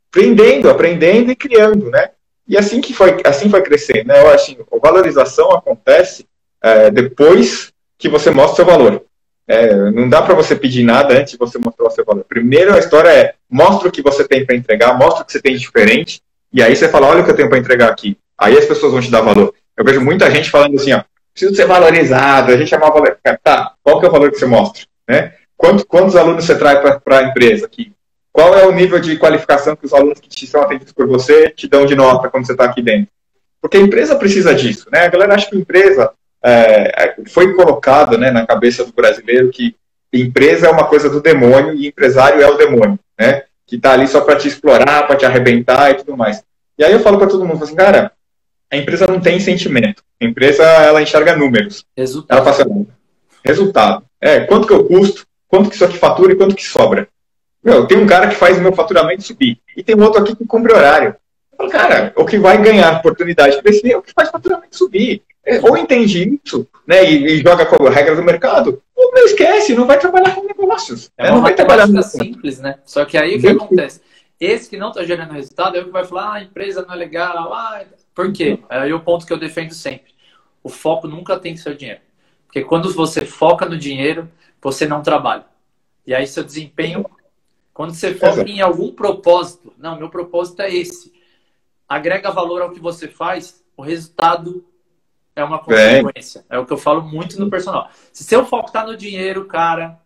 Aprendendo, 0.10 0.70
aprendendo 0.70 1.32
e 1.32 1.36
criando, 1.36 1.90
né? 1.90 2.12
E 2.48 2.58
assim 2.58 2.82
que 2.82 2.94
foi, 2.94 3.22
assim 3.24 3.50
foi 3.50 3.62
crescendo, 3.62 4.08
né? 4.08 4.22
Eu 4.22 4.30
acho 4.32 4.58
a 4.72 4.78
valorização 4.80 5.52
acontece 5.52 6.26
é, 6.64 6.90
depois 6.90 7.72
que 7.98 8.10
você 8.10 8.32
mostra 8.32 8.54
o 8.54 8.56
seu 8.56 8.66
valor. 8.66 9.06
É, 9.52 9.74
não 9.90 10.08
dá 10.08 10.22
para 10.22 10.36
você 10.36 10.56
pedir 10.56 10.84
nada 10.84 11.18
antes 11.18 11.32
de 11.32 11.40
você 11.40 11.58
mostrar 11.58 11.88
o 11.88 11.90
seu 11.90 12.06
valor. 12.06 12.24
Primeiro 12.24 12.72
a 12.72 12.78
história 12.78 13.10
é 13.10 13.34
mostra 13.50 13.90
o 13.90 13.92
que 13.92 14.04
você 14.04 14.24
tem 14.24 14.46
para 14.46 14.56
entregar, 14.56 14.96
mostra 14.96 15.24
o 15.24 15.26
que 15.26 15.32
você 15.32 15.42
tem 15.42 15.54
de 15.54 15.60
diferente, 15.60 16.22
e 16.54 16.62
aí 16.62 16.76
você 16.76 16.88
fala, 16.88 17.08
olha 17.08 17.22
o 17.22 17.26
que 17.26 17.32
eu 17.32 17.36
tenho 17.36 17.50
para 17.50 17.58
entregar 17.58 17.90
aqui. 17.90 18.16
Aí 18.38 18.56
as 18.56 18.66
pessoas 18.66 18.92
vão 18.92 19.02
te 19.02 19.10
dar 19.10 19.22
valor. 19.22 19.52
Eu 19.76 19.84
vejo 19.84 20.02
muita 20.02 20.30
gente 20.30 20.52
falando 20.52 20.76
assim, 20.76 20.94
ó, 20.94 21.02
preciso 21.34 21.56
ser 21.56 21.66
valorizado, 21.66 22.52
a 22.52 22.58
gente 22.58 22.76
é 22.76 22.78
valorizado. 22.78 23.20
Tá, 23.44 23.74
qual 23.82 24.00
que 24.00 24.06
é 24.06 24.10
o 24.10 24.12
valor 24.12 24.30
que 24.30 24.38
você 24.38 24.46
mostra? 24.46 24.84
Né? 25.08 25.34
Quantos, 25.58 25.84
quantos 25.84 26.16
alunos 26.16 26.46
você 26.46 26.56
traz 26.56 26.80
para 27.04 27.18
a 27.18 27.24
empresa 27.24 27.66
aqui? 27.66 27.92
Qual 28.32 28.56
é 28.56 28.68
o 28.68 28.72
nível 28.72 29.00
de 29.00 29.18
qualificação 29.18 29.76
que 29.76 29.86
os 29.86 29.94
alunos 29.94 30.20
que 30.20 30.30
te 30.30 30.46
são 30.46 30.62
atendidos 30.62 30.94
por 30.94 31.08
você 31.08 31.50
te 31.50 31.68
dão 31.68 31.88
de 31.88 31.96
nota 31.96 32.30
quando 32.30 32.46
você 32.46 32.52
está 32.52 32.66
aqui 32.66 32.84
dentro? 32.84 33.12
Porque 33.60 33.78
a 33.78 33.82
empresa 33.82 34.16
precisa 34.16 34.54
disso, 34.54 34.88
né? 34.92 35.06
A 35.06 35.10
galera 35.10 35.34
acha 35.34 35.50
que 35.50 35.56
a 35.56 35.60
empresa 35.60 36.14
é, 36.44 37.16
foi 37.28 37.54
colocado 37.54 38.18
né, 38.18 38.32
na 38.32 38.46
cabeça 38.46 38.86
do 38.86 38.94
brasileiro 38.94 39.50
que 39.50 39.76
empresa 40.14 40.68
é 40.68 40.72
uma 40.72 40.86
coisa 40.86 41.10
do 41.10 41.22
demônio 41.22 41.74
e 41.76 41.88
empresário 41.88 42.42
é 42.42 42.48
o 42.48 42.58
demônio, 42.58 43.00
né? 43.20 43.44
Que 43.68 43.76
está 43.76 43.94
ali 43.94 44.08
só 44.08 44.22
para 44.22 44.38
te 44.38 44.48
explorar, 44.48 45.06
para 45.06 45.16
te 45.16 45.26
arrebentar 45.26 45.92
e 45.92 45.96
tudo 45.96 46.18
mais. 46.18 46.44
E 46.78 46.84
aí 46.84 46.92
eu 46.92 47.00
falo 47.00 47.18
para 47.18 47.28
todo 47.28 47.46
mundo 47.46 47.64
assim, 47.64 47.76
cara, 47.76 48.12
a 48.72 48.78
empresa 48.78 49.06
não 49.06 49.20
tem 49.20 49.40
sentimento. 49.40 50.04
A 50.22 50.26
empresa 50.26 50.64
ela 50.64 51.02
enxerga 51.02 51.36
números. 51.36 51.86
Resultado. 51.96 52.38
Ela 52.38 52.46
passa 52.46 52.66
resultado. 53.44 54.04
É, 54.20 54.42
quanto 54.42 54.68
que 54.68 54.74
eu 54.74 54.86
custo, 54.86 55.26
quanto 55.48 55.70
que 55.70 55.76
isso 55.76 55.86
aqui 55.86 55.98
fatura 55.98 56.34
e 56.34 56.36
quanto 56.36 56.56
que 56.56 56.64
sobra. 56.64 57.08
Meu, 57.64 57.86
tem 57.86 57.98
um 57.98 58.08
cara 58.08 58.28
que 58.28 58.36
faz 58.36 58.58
o 58.58 58.62
meu 58.62 58.74
faturamento 58.74 59.24
subir. 59.24 59.60
E 59.76 59.84
tem 59.84 60.00
outro 60.00 60.22
aqui 60.22 60.36
que 60.36 60.46
cumpre 60.46 60.74
horário. 60.74 61.16
Eu 61.52 61.58
falo, 61.58 61.70
cara, 61.70 62.14
o 62.16 62.26
que 62.26 62.38
vai 62.38 62.62
ganhar 62.62 62.98
oportunidade 62.98 63.56
de 63.56 63.62
crescer 63.62 63.92
é 63.92 63.98
o 63.98 64.02
que 64.02 64.14
faz 64.14 64.30
o 64.30 64.32
faturamento 64.32 64.76
subir. 64.76 65.22
É, 65.50 65.60
ou 65.62 65.76
entende 65.76 66.40
isso, 66.44 66.68
né, 66.86 67.04
e, 67.10 67.26
e 67.26 67.38
joga 67.42 67.66
com 67.66 67.88
a 67.88 67.90
regra 67.90 68.16
do 68.16 68.22
mercado, 68.24 68.82
ou 68.96 69.12
não 69.12 69.26
esquece, 69.26 69.74
não 69.74 69.88
vai 69.88 69.98
trabalhar 69.98 70.36
com 70.36 70.46
negócios. 70.46 71.10
É, 71.18 71.24
né, 71.24 71.30
uma 71.30 71.38
não 71.38 71.44
vai 71.44 71.56
trabalhar 71.56 71.88
simples, 72.04 72.60
né? 72.60 72.78
Só 72.86 73.04
que 73.04 73.18
aí 73.18 73.38
o 73.38 73.42
que 73.42 73.48
acontece? 73.48 74.02
Esse 74.40 74.70
que 74.70 74.78
não 74.78 74.90
está 74.90 75.04
gerando 75.04 75.34
resultado 75.34 75.76
é 75.76 75.82
o 75.82 75.86
que 75.86 75.92
vai 75.92 76.06
falar, 76.06 76.28
ah, 76.30 76.34
a 76.36 76.44
empresa 76.44 76.86
não 76.86 76.94
é 76.94 76.98
legal, 76.98 77.52
ah, 77.52 77.84
por 78.14 78.32
quê? 78.32 78.60
Aí 78.70 78.92
é 78.92 78.94
o 78.94 79.00
ponto 79.00 79.26
que 79.26 79.34
eu 79.34 79.40
defendo 79.40 79.74
sempre. 79.74 80.14
O 80.64 80.70
foco 80.70 81.08
nunca 81.08 81.40
tem 81.40 81.54
que 81.54 81.60
ser 81.60 81.72
o 81.72 81.76
dinheiro. 81.76 82.02
Porque 82.46 82.64
quando 82.64 82.94
você 82.94 83.26
foca 83.26 83.66
no 83.66 83.78
dinheiro, 83.78 84.30
você 84.62 84.88
não 84.88 85.02
trabalha. 85.02 85.46
E 86.06 86.14
aí 86.14 86.28
seu 86.28 86.44
desempenho, 86.44 87.06
quando 87.74 87.94
você 87.94 88.14
foca 88.14 88.42
em 88.42 88.62
algum 88.62 88.92
propósito, 88.92 89.74
não, 89.78 89.98
meu 89.98 90.10
propósito 90.10 90.62
é 90.62 90.74
esse. 90.74 91.14
Agrega 91.88 92.32
valor 92.32 92.62
ao 92.62 92.72
que 92.72 92.80
você 92.80 93.08
faz, 93.08 93.64
o 93.76 93.82
resultado 93.82 94.66
é 95.40 95.44
uma 95.44 95.60
consequência. 95.60 96.46
É, 96.50 96.56
é 96.56 96.60
o 96.60 96.66
que 96.66 96.74
eu 96.74 96.78
falo 96.78 97.02
muito 97.02 97.40
no 97.40 97.50
personal. 97.50 97.90
Se 98.12 98.24
seu 98.24 98.46
foco 98.46 98.68
está 98.68 98.86
no 98.86 98.98
dinheiro, 98.98 99.46
cara, 99.46 100.00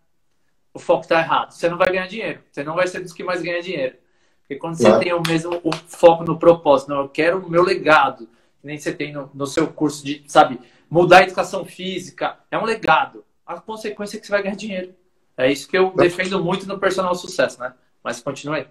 o 0.73 0.79
foco 0.79 1.01
está 1.01 1.19
errado. 1.19 1.51
Você 1.51 1.67
não 1.69 1.77
vai 1.77 1.89
ganhar 1.89 2.07
dinheiro. 2.07 2.39
Você 2.51 2.63
não 2.63 2.75
vai 2.75 2.87
ser 2.87 2.99
dos 2.99 3.13
que 3.13 3.23
mais 3.23 3.41
ganha 3.41 3.61
dinheiro. 3.61 3.95
Porque 4.41 4.55
quando 4.55 4.77
claro. 4.77 4.95
você 4.95 5.03
tem 5.03 5.13
o 5.13 5.21
mesmo 5.25 5.59
o 5.63 5.71
foco 5.71 6.23
no 6.23 6.37
propósito, 6.37 6.89
não, 6.89 7.01
eu 7.01 7.09
quero 7.09 7.39
o 7.39 7.49
meu 7.49 7.63
legado, 7.63 8.27
que 8.61 8.67
nem 8.67 8.77
você 8.77 8.91
tem 8.91 9.13
no, 9.13 9.29
no 9.33 9.47
seu 9.47 9.67
curso 9.67 10.05
de, 10.05 10.23
sabe, 10.27 10.59
mudar 10.89 11.19
a 11.19 11.23
educação 11.23 11.65
física, 11.65 12.37
é 12.51 12.57
um 12.57 12.65
legado. 12.65 13.23
A 13.45 13.59
consequência 13.59 14.17
é 14.17 14.19
que 14.19 14.25
você 14.25 14.31
vai 14.31 14.43
ganhar 14.43 14.55
dinheiro. 14.55 14.93
É 15.37 15.51
isso 15.51 15.67
que 15.67 15.77
eu 15.77 15.93
defendo 15.95 16.43
muito 16.43 16.67
no 16.67 16.79
personal 16.79 17.15
sucesso, 17.15 17.59
né? 17.59 17.73
Mas 18.03 18.21
continue 18.21 18.59
aí. 18.59 18.67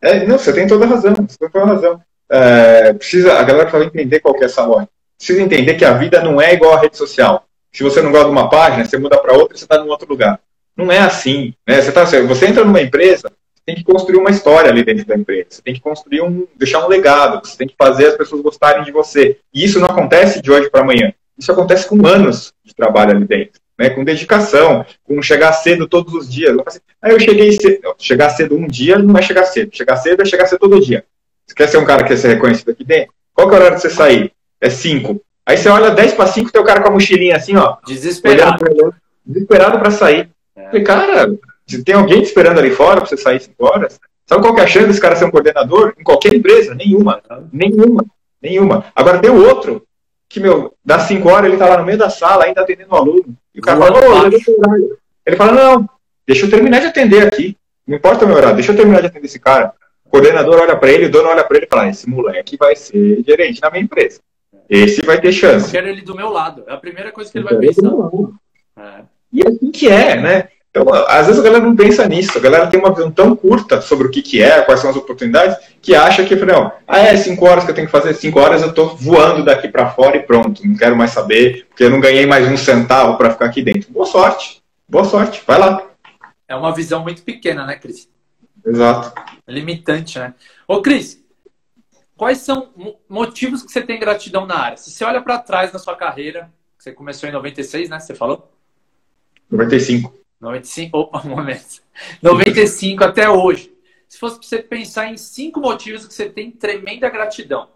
É, 0.00 0.26
não, 0.26 0.38
você 0.38 0.52
tem 0.52 0.66
toda 0.66 0.84
a 0.84 0.88
razão. 0.88 1.14
Você 1.14 1.38
tem 1.38 1.50
toda 1.50 1.64
a 1.64 1.68
razão. 1.68 2.02
É, 2.30 2.92
precisa, 2.94 3.34
a 3.34 3.42
galera 3.42 3.68
precisa 3.68 3.90
entender 3.90 4.20
qual 4.20 4.34
que 4.34 4.42
é 4.42 4.46
essa 4.46 4.64
lógica. 4.64 4.92
Precisa 5.22 5.40
entender 5.40 5.74
que 5.74 5.84
a 5.84 5.92
vida 5.92 6.20
não 6.20 6.40
é 6.40 6.52
igual 6.52 6.74
à 6.74 6.80
rede 6.80 6.96
social. 6.96 7.46
Se 7.70 7.84
você 7.84 8.02
não 8.02 8.10
gosta 8.10 8.26
de 8.26 8.32
uma 8.32 8.50
página, 8.50 8.84
você 8.84 8.98
muda 8.98 9.16
para 9.18 9.32
outra 9.34 9.54
e 9.54 9.58
você 9.58 9.64
está 9.64 9.76
em 9.76 9.88
outro 9.88 10.08
lugar. 10.08 10.40
Não 10.76 10.90
é 10.90 10.98
assim. 10.98 11.54
Né? 11.64 11.80
Você, 11.80 11.92
tá, 11.92 12.04
você 12.04 12.46
entra 12.46 12.64
numa 12.64 12.82
empresa, 12.82 13.30
tem 13.64 13.76
que 13.76 13.84
construir 13.84 14.16
uma 14.16 14.30
história 14.30 14.68
ali 14.68 14.82
dentro 14.82 15.06
da 15.06 15.14
empresa. 15.14 15.46
Você 15.48 15.62
tem 15.62 15.74
que 15.74 15.80
construir 15.80 16.22
um, 16.22 16.44
deixar 16.56 16.84
um 16.84 16.88
legado. 16.88 17.40
Você 17.46 17.56
tem 17.56 17.68
que 17.68 17.76
fazer 17.78 18.06
as 18.06 18.16
pessoas 18.16 18.42
gostarem 18.42 18.82
de 18.82 18.90
você. 18.90 19.38
E 19.54 19.62
isso 19.64 19.78
não 19.78 19.86
acontece 19.86 20.42
de 20.42 20.50
hoje 20.50 20.68
para 20.68 20.80
amanhã. 20.80 21.14
Isso 21.38 21.52
acontece 21.52 21.86
com 21.86 22.04
anos 22.04 22.52
de 22.64 22.74
trabalho 22.74 23.12
ali 23.12 23.24
dentro, 23.24 23.60
né? 23.78 23.90
Com 23.90 24.02
dedicação, 24.02 24.84
com 25.04 25.22
chegar 25.22 25.52
cedo 25.52 25.86
todos 25.86 26.12
os 26.14 26.28
dias. 26.28 26.52
Aí 27.00 27.12
eu 27.12 27.20
cheguei 27.20 27.52
cedo. 27.52 27.94
Chegar 27.96 28.30
cedo 28.30 28.56
um 28.56 28.66
dia 28.66 28.98
não 28.98 29.16
é 29.16 29.22
chegar 29.22 29.44
cedo. 29.44 29.70
Chegar 29.72 29.96
cedo 29.98 30.22
é 30.22 30.24
chegar 30.24 30.46
cedo 30.46 30.58
todo 30.58 30.80
dia. 30.80 31.04
Você 31.46 31.54
quer 31.54 31.68
ser 31.68 31.78
um 31.78 31.84
cara 31.84 32.02
que 32.02 32.08
quer 32.08 32.16
ser 32.16 32.26
reconhecido 32.26 32.72
aqui 32.72 32.82
dentro? 32.82 33.14
Qual 33.32 33.48
que 33.48 33.54
é 33.54 33.56
o 33.56 33.60
horário 33.60 33.76
de 33.76 33.82
você 33.82 33.90
sair? 33.90 34.32
É 34.62 34.70
5. 34.70 35.20
Aí 35.44 35.56
você 35.56 35.68
olha 35.68 35.90
10 35.90 36.14
para 36.14 36.28
5, 36.28 36.52
tem 36.52 36.62
o 36.62 36.64
cara 36.64 36.80
com 36.80 36.88
a 36.88 36.92
mochilinha 36.92 37.36
assim, 37.36 37.56
ó. 37.56 37.78
Desesperado. 37.84 38.64
Desesperado 39.26 39.78
para 39.80 39.90
sair. 39.90 40.30
É. 40.54 40.66
Falei, 40.66 40.82
cara, 40.84 41.34
se 41.66 41.82
tem 41.82 41.96
alguém 41.96 42.20
te 42.20 42.28
esperando 42.28 42.58
ali 42.58 42.70
fora 42.70 43.00
para 43.00 43.10
você 43.10 43.16
sair 43.16 43.40
5 43.40 43.54
horas, 43.66 44.00
sabe 44.24 44.40
qual 44.40 44.54
que 44.54 44.60
é 44.60 44.64
a 44.64 44.68
chance 44.68 44.86
desse 44.86 45.00
cara 45.00 45.16
ser 45.16 45.24
um 45.24 45.32
coordenador? 45.32 45.94
Em 45.98 46.04
qualquer 46.04 46.32
empresa? 46.32 46.74
Nenhuma. 46.76 47.20
Nenhuma. 47.52 48.04
Nenhuma. 48.40 48.86
Agora 48.94 49.18
tem 49.18 49.30
o 49.30 49.44
outro, 49.44 49.84
que, 50.28 50.38
meu, 50.38 50.72
das 50.84 51.02
5 51.02 51.28
horas 51.28 51.50
ele 51.50 51.58
tá 51.58 51.68
lá 51.68 51.78
no 51.78 51.84
meio 51.84 51.98
da 51.98 52.08
sala, 52.08 52.44
ainda 52.44 52.60
atendendo 52.60 52.94
o 52.94 52.96
aluno. 52.96 53.36
E 53.52 53.58
o 53.58 53.62
cara 53.62 53.78
fala, 53.78 53.98
ô, 53.98 54.26
ele 55.26 55.36
fala, 55.36 55.52
não, 55.52 55.88
deixa 56.26 56.46
eu 56.46 56.50
terminar 56.50 56.80
de 56.80 56.86
atender 56.86 57.26
aqui. 57.26 57.56
Não 57.86 57.96
importa 57.96 58.24
o 58.24 58.28
meu 58.28 58.36
horário, 58.36 58.54
deixa 58.54 58.70
eu 58.70 58.76
terminar 58.76 59.00
de 59.00 59.08
atender 59.08 59.26
esse 59.26 59.40
cara. 59.40 59.72
O 60.04 60.10
coordenador 60.10 60.60
olha 60.60 60.76
para 60.76 60.90
ele, 60.90 61.06
o 61.06 61.10
dono 61.10 61.28
olha 61.28 61.42
para 61.42 61.56
ele 61.56 61.66
e 61.66 61.68
fala, 61.68 61.88
esse 61.88 62.08
moleque 62.08 62.56
vai 62.56 62.76
ser 62.76 63.24
gerente 63.26 63.60
na 63.60 63.70
minha 63.70 63.82
empresa. 63.82 64.20
Esse 64.72 65.02
vai 65.02 65.20
ter 65.20 65.32
chance. 65.32 65.66
Eu 65.66 65.72
quero 65.72 65.88
ele 65.88 66.00
do 66.00 66.14
meu 66.14 66.30
lado. 66.30 66.64
É 66.66 66.72
a 66.72 66.78
primeira 66.78 67.12
coisa 67.12 67.30
que 67.30 67.36
ele 67.36 67.44
vai 67.44 67.56
pensar. 67.58 67.90
É. 68.78 69.02
E 69.30 69.42
é 69.42 69.48
assim 69.48 69.70
que 69.70 69.86
é, 69.86 70.18
né? 70.18 70.48
Então, 70.70 70.86
às 71.06 71.26
vezes 71.26 71.38
a 71.38 71.44
galera 71.44 71.62
não 71.62 71.76
pensa 71.76 72.08
nisso, 72.08 72.38
a 72.38 72.40
galera 72.40 72.66
tem 72.66 72.80
uma 72.80 72.94
visão 72.94 73.10
tão 73.10 73.36
curta 73.36 73.82
sobre 73.82 74.06
o 74.06 74.10
que, 74.10 74.22
que 74.22 74.42
é, 74.42 74.62
quais 74.62 74.80
são 74.80 74.88
as 74.88 74.96
oportunidades, 74.96 75.58
que 75.82 75.94
acha 75.94 76.24
que, 76.24 76.34
não, 76.34 76.72
ah, 76.88 76.98
é 76.98 77.14
cinco 77.14 77.44
horas 77.44 77.64
que 77.64 77.70
eu 77.70 77.74
tenho 77.74 77.86
que 77.86 77.92
fazer, 77.92 78.14
cinco 78.14 78.40
horas 78.40 78.62
eu 78.62 78.70
estou 78.70 78.96
voando 78.96 79.44
daqui 79.44 79.68
para 79.68 79.90
fora 79.90 80.16
e 80.16 80.22
pronto, 80.22 80.66
não 80.66 80.74
quero 80.74 80.96
mais 80.96 81.10
saber, 81.10 81.66
porque 81.68 81.84
eu 81.84 81.90
não 81.90 82.00
ganhei 82.00 82.24
mais 82.24 82.48
um 82.48 82.56
centavo 82.56 83.18
para 83.18 83.32
ficar 83.32 83.44
aqui 83.44 83.60
dentro. 83.60 83.92
Boa 83.92 84.06
sorte, 84.06 84.62
boa 84.88 85.04
sorte, 85.04 85.42
vai 85.46 85.58
lá. 85.58 85.82
É 86.48 86.56
uma 86.56 86.74
visão 86.74 87.02
muito 87.02 87.20
pequena, 87.20 87.66
né, 87.66 87.76
Cris? 87.76 88.08
Exato. 88.64 89.12
Limitante, 89.46 90.18
né? 90.18 90.32
Ô, 90.66 90.80
Cris, 90.80 91.21
quais 92.22 92.38
são 92.38 92.72
motivos 93.08 93.64
que 93.64 93.72
você 93.72 93.82
tem 93.82 93.98
gratidão 93.98 94.46
na 94.46 94.56
área? 94.56 94.76
Se 94.76 94.92
você 94.92 95.04
olha 95.04 95.20
para 95.20 95.40
trás 95.40 95.72
na 95.72 95.80
sua 95.80 95.96
carreira, 95.96 96.52
você 96.78 96.92
começou 96.92 97.28
em 97.28 97.32
96, 97.32 97.90
né? 97.90 97.98
Você 97.98 98.14
falou? 98.14 98.48
95. 99.50 100.14
95, 100.40 100.94
opa, 100.96 101.20
um 101.26 101.30
momento. 101.30 101.82
95 102.22 103.02
até 103.02 103.28
hoje. 103.28 103.74
Se 104.08 104.20
fosse 104.20 104.38
para 104.38 104.46
você 104.46 104.58
pensar 104.62 105.08
em 105.08 105.16
cinco 105.16 105.58
motivos 105.58 106.06
que 106.06 106.14
você 106.14 106.30
tem 106.30 106.52
tremenda 106.52 107.10
gratidão, 107.10 107.70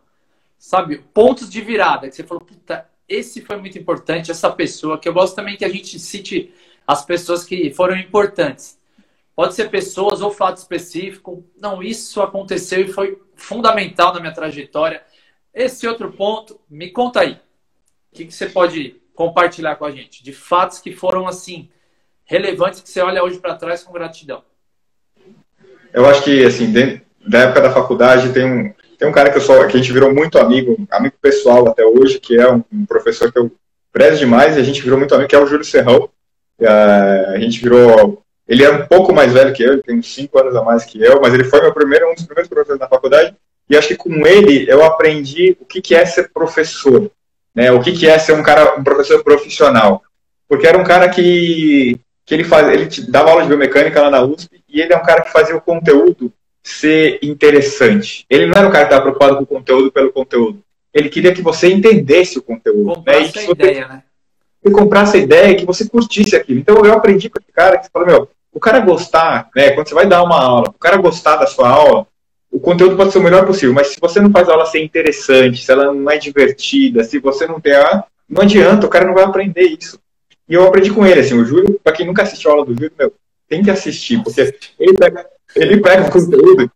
sabe? 0.56 0.98
Pontos 1.12 1.50
de 1.50 1.60
virada, 1.60 2.08
que 2.08 2.14
você 2.14 2.22
falou, 2.22 2.44
puta, 2.44 2.88
esse 3.08 3.40
foi 3.40 3.56
muito 3.56 3.76
importante, 3.76 4.30
essa 4.30 4.48
pessoa, 4.48 4.96
que 4.96 5.08
eu 5.08 5.12
gosto 5.12 5.34
também 5.34 5.56
que 5.56 5.64
a 5.64 5.68
gente 5.68 5.98
cite 5.98 6.54
as 6.86 7.04
pessoas 7.04 7.44
que 7.44 7.72
foram 7.72 7.96
importantes. 7.96 8.78
Pode 9.36 9.54
ser 9.54 9.70
pessoas 9.70 10.22
ou 10.22 10.30
fato 10.30 10.56
específico. 10.56 11.44
Não, 11.60 11.82
isso 11.82 12.22
aconteceu 12.22 12.80
e 12.80 12.88
foi 12.88 13.20
fundamental 13.34 14.14
na 14.14 14.20
minha 14.20 14.32
trajetória. 14.32 15.02
Esse 15.52 15.86
outro 15.86 16.10
ponto, 16.10 16.58
me 16.70 16.90
conta 16.90 17.20
aí. 17.20 17.32
O 17.32 18.16
que, 18.16 18.24
que 18.24 18.34
você 18.34 18.46
pode 18.46 18.96
compartilhar 19.14 19.76
com 19.76 19.84
a 19.84 19.90
gente? 19.90 20.24
De 20.24 20.32
fatos 20.32 20.78
que 20.78 20.90
foram 20.90 21.28
assim 21.28 21.68
relevantes 22.24 22.80
que 22.80 22.88
você 22.88 23.00
olha 23.02 23.22
hoje 23.22 23.38
para 23.38 23.54
trás 23.54 23.82
com 23.82 23.92
gratidão? 23.92 24.42
Eu 25.92 26.06
acho 26.06 26.24
que, 26.24 26.44
assim, 26.44 26.72
dentro 26.72 27.02
da 27.26 27.40
época 27.40 27.60
da 27.60 27.72
faculdade, 27.72 28.32
tem 28.32 28.44
um, 28.44 28.74
tem 28.98 29.06
um 29.06 29.12
cara 29.12 29.30
que, 29.30 29.36
eu 29.36 29.42
sou, 29.42 29.66
que 29.66 29.76
a 29.76 29.80
gente 29.80 29.92
virou 29.92 30.14
muito 30.14 30.38
amigo, 30.38 30.76
amigo 30.90 31.16
pessoal 31.20 31.68
até 31.68 31.84
hoje, 31.84 32.18
que 32.18 32.38
é 32.38 32.50
um, 32.50 32.64
um 32.72 32.86
professor 32.86 33.30
que 33.30 33.38
eu 33.38 33.52
prezo 33.92 34.18
demais, 34.18 34.56
e 34.56 34.60
a 34.60 34.62
gente 34.62 34.82
virou 34.82 34.98
muito 34.98 35.14
amigo, 35.14 35.28
que 35.28 35.36
é 35.36 35.38
o 35.38 35.46
Júlio 35.46 35.64
Serrão. 35.64 36.08
a 36.60 37.38
gente 37.38 37.60
virou. 37.60 38.22
Ele 38.48 38.64
é 38.64 38.70
um 38.70 38.86
pouco 38.86 39.12
mais 39.12 39.32
velho 39.32 39.52
que 39.52 39.62
eu, 39.62 39.72
ele 39.72 39.82
tem 39.82 39.98
uns 39.98 40.12
5 40.14 40.38
anos 40.38 40.56
a 40.56 40.62
mais 40.62 40.84
que 40.84 41.02
eu, 41.02 41.20
mas 41.20 41.34
ele 41.34 41.44
foi 41.44 41.60
meu 41.60 41.74
primeiro, 41.74 42.10
um 42.10 42.14
dos 42.14 42.24
primeiros 42.24 42.48
professores 42.48 42.80
na 42.80 42.88
faculdade, 42.88 43.34
e 43.68 43.76
acho 43.76 43.88
que 43.88 43.96
com 43.96 44.26
ele 44.26 44.70
eu 44.70 44.84
aprendi 44.84 45.56
o 45.60 45.64
que, 45.64 45.82
que 45.82 45.94
é 45.94 46.06
ser 46.06 46.30
professor, 46.32 47.10
né? 47.54 47.72
O 47.72 47.80
que, 47.80 47.92
que 47.92 48.06
é 48.06 48.18
ser 48.18 48.32
um 48.32 48.42
cara, 48.42 48.78
um 48.78 48.84
professor 48.84 49.22
profissional. 49.24 50.02
Porque 50.48 50.66
era 50.66 50.78
um 50.78 50.84
cara 50.84 51.08
que 51.08 51.98
que 52.24 52.34
ele 52.34 52.42
faz, 52.42 52.68
ele 52.68 52.88
dava 53.08 53.30
aula 53.30 53.42
de 53.42 53.48
biomecânica 53.48 54.02
lá 54.02 54.10
na 54.10 54.20
USP 54.20 54.60
e 54.68 54.80
ele 54.80 54.92
é 54.92 54.96
um 54.96 55.02
cara 55.02 55.22
que 55.22 55.30
fazia 55.30 55.56
o 55.56 55.60
conteúdo 55.60 56.32
ser 56.60 57.20
interessante. 57.22 58.26
Ele 58.28 58.46
não 58.46 58.58
era 58.58 58.66
um 58.66 58.72
cara 58.72 58.84
que 58.84 58.92
estava 58.92 59.02
preocupado 59.02 59.36
com 59.36 59.44
o 59.44 59.46
conteúdo 59.46 59.92
pelo 59.92 60.12
conteúdo. 60.12 60.60
ele 60.92 61.08
queria 61.08 61.32
que 61.32 61.40
você 61.40 61.72
entendesse 61.72 62.36
o 62.36 62.42
conteúdo. 62.42 62.94
Comprar 62.94 63.20
né? 63.20 63.22
essa 63.22 63.50
ideia, 63.50 63.86
né? 63.86 64.02
E 64.64 64.70
comprasse 64.70 65.16
a 65.16 65.20
ideia 65.20 65.54
que 65.54 65.64
você 65.64 65.88
curtisse 65.88 66.34
aquilo. 66.34 66.58
Então 66.58 66.84
eu 66.84 66.92
aprendi 66.92 67.30
com 67.30 67.38
esse 67.38 67.52
cara 67.52 67.78
que 67.78 67.88
fala, 67.92 68.06
meu, 68.06 68.28
o 68.56 68.60
cara 68.60 68.80
gostar, 68.80 69.50
né? 69.54 69.72
Quando 69.72 69.86
você 69.86 69.94
vai 69.94 70.06
dar 70.06 70.22
uma 70.22 70.40
aula, 70.42 70.70
o 70.70 70.78
cara 70.78 70.96
gostar 70.96 71.36
da 71.36 71.46
sua 71.46 71.68
aula, 71.68 72.06
o 72.50 72.58
conteúdo 72.58 72.96
pode 72.96 73.12
ser 73.12 73.18
o 73.18 73.22
melhor 73.22 73.44
possível, 73.44 73.74
mas 73.74 73.88
se 73.88 74.00
você 74.00 74.18
não 74.18 74.30
faz 74.30 74.48
a 74.48 74.52
aula 74.52 74.64
ser 74.64 74.82
interessante, 74.82 75.62
se 75.62 75.70
ela 75.70 75.92
não 75.92 76.10
é 76.10 76.16
divertida, 76.16 77.04
se 77.04 77.18
você 77.18 77.46
não 77.46 77.60
tem 77.60 77.74
a. 77.74 78.04
Não 78.26 78.40
adianta, 78.40 78.86
o 78.86 78.88
cara 78.88 79.04
não 79.04 79.12
vai 79.12 79.24
aprender 79.24 79.60
isso. 79.78 80.00
E 80.48 80.54
eu 80.54 80.66
aprendi 80.66 80.90
com 80.90 81.04
ele, 81.04 81.20
assim, 81.20 81.38
o 81.38 81.44
Júlio, 81.44 81.78
pra 81.84 81.92
quem 81.92 82.06
nunca 82.06 82.22
assistiu 82.22 82.50
a 82.50 82.54
aula 82.54 82.64
do 82.64 82.72
Júlio, 82.72 82.92
meu, 82.98 83.12
tem 83.46 83.62
que 83.62 83.70
assistir, 83.70 84.22
porque 84.22 84.54
ele 84.80 84.94
pega, 84.94 85.26
ele 85.54 85.80
pega 85.82 86.08
o 86.08 86.10
conteúdo 86.10 86.70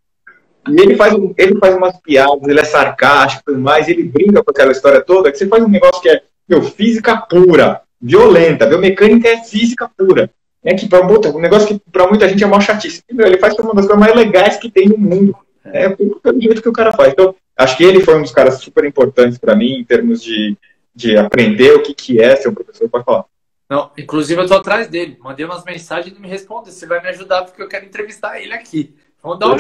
e 0.69 0.81
ele 0.83 0.97
faz, 0.97 1.15
ele 1.39 1.59
faz 1.59 1.75
umas 1.75 1.99
piadas, 2.03 2.47
ele 2.47 2.61
é 2.61 2.65
sarcástico 2.65 3.43
e 3.43 3.55
tudo 3.55 3.63
mais, 3.63 3.89
ele 3.89 4.03
brinca 4.03 4.45
com 4.45 4.51
aquela 4.51 4.73
história 4.73 5.01
toda, 5.01 5.33
que 5.33 5.39
você 5.39 5.47
faz 5.47 5.65
um 5.65 5.69
negócio 5.69 6.03
que 6.03 6.11
é, 6.11 6.21
meu, 6.47 6.63
física 6.63 7.17
pura, 7.17 7.81
violenta, 7.99 8.67
biomecânica 8.67 9.29
é 9.31 9.43
física 9.43 9.91
pura. 9.97 10.31
É 10.63 10.75
que 10.75 10.89
para 10.89 11.07
um 11.07 11.41
negócio 11.41 11.69
que 11.69 11.83
para 11.91 12.07
muita 12.07 12.29
gente 12.29 12.45
é 12.45 12.47
mal 12.47 12.61
chatice. 12.61 13.03
Meu, 13.11 13.27
ele 13.27 13.39
faz 13.39 13.55
uma 13.59 13.75
das 13.75 13.87
coisas 13.87 13.99
mais 13.99 14.15
legais 14.15 14.57
que 14.57 14.71
tem 14.71 14.89
no 14.89 14.99
mundo. 14.99 15.35
É 15.65 15.89
pelo 15.89 16.41
jeito 16.41 16.63
que 16.63 16.69
o 16.69 16.73
cara 16.73 16.93
faz. 16.93 17.13
Então, 17.13 17.35
acho 17.57 17.77
que 17.77 17.85
ele 17.85 18.01
foi 18.01 18.17
um 18.17 18.23
dos 18.23 18.33
caras 18.33 18.61
super 18.61 18.85
importantes 18.85 19.39
para 19.39 19.57
mim 19.57 19.79
em 19.79 19.85
termos 19.85 20.23
de, 20.23 20.57
de 20.95 21.17
aprender 21.17 21.73
o 21.73 21.83
que, 21.83 21.95
que 21.95 22.21
é 22.21 22.37
ser 22.37 22.49
um 22.49 22.55
professor 22.55 22.89
para 22.89 23.05
falar. 23.05 23.25
Não, 23.69 23.91
inclusive 23.97 24.41
eu 24.41 24.49
tô 24.49 24.55
atrás 24.55 24.89
dele. 24.89 25.17
Mandei 25.21 25.47
umas 25.47 25.65
mensagens 25.65 26.09
e 26.09 26.11
ele 26.11 26.21
me 26.21 26.29
respondeu. 26.29 26.73
Você 26.73 26.87
vai 26.87 27.01
me 27.01 27.09
ajudar 27.09 27.45
porque 27.45 27.63
eu 27.63 27.69
quero 27.69 27.87
entrevistar 27.87 28.41
ele 28.41 28.53
aqui. 28.53 28.95
Vamos 29.23 29.39
dar 29.39 29.49
um 29.49 29.57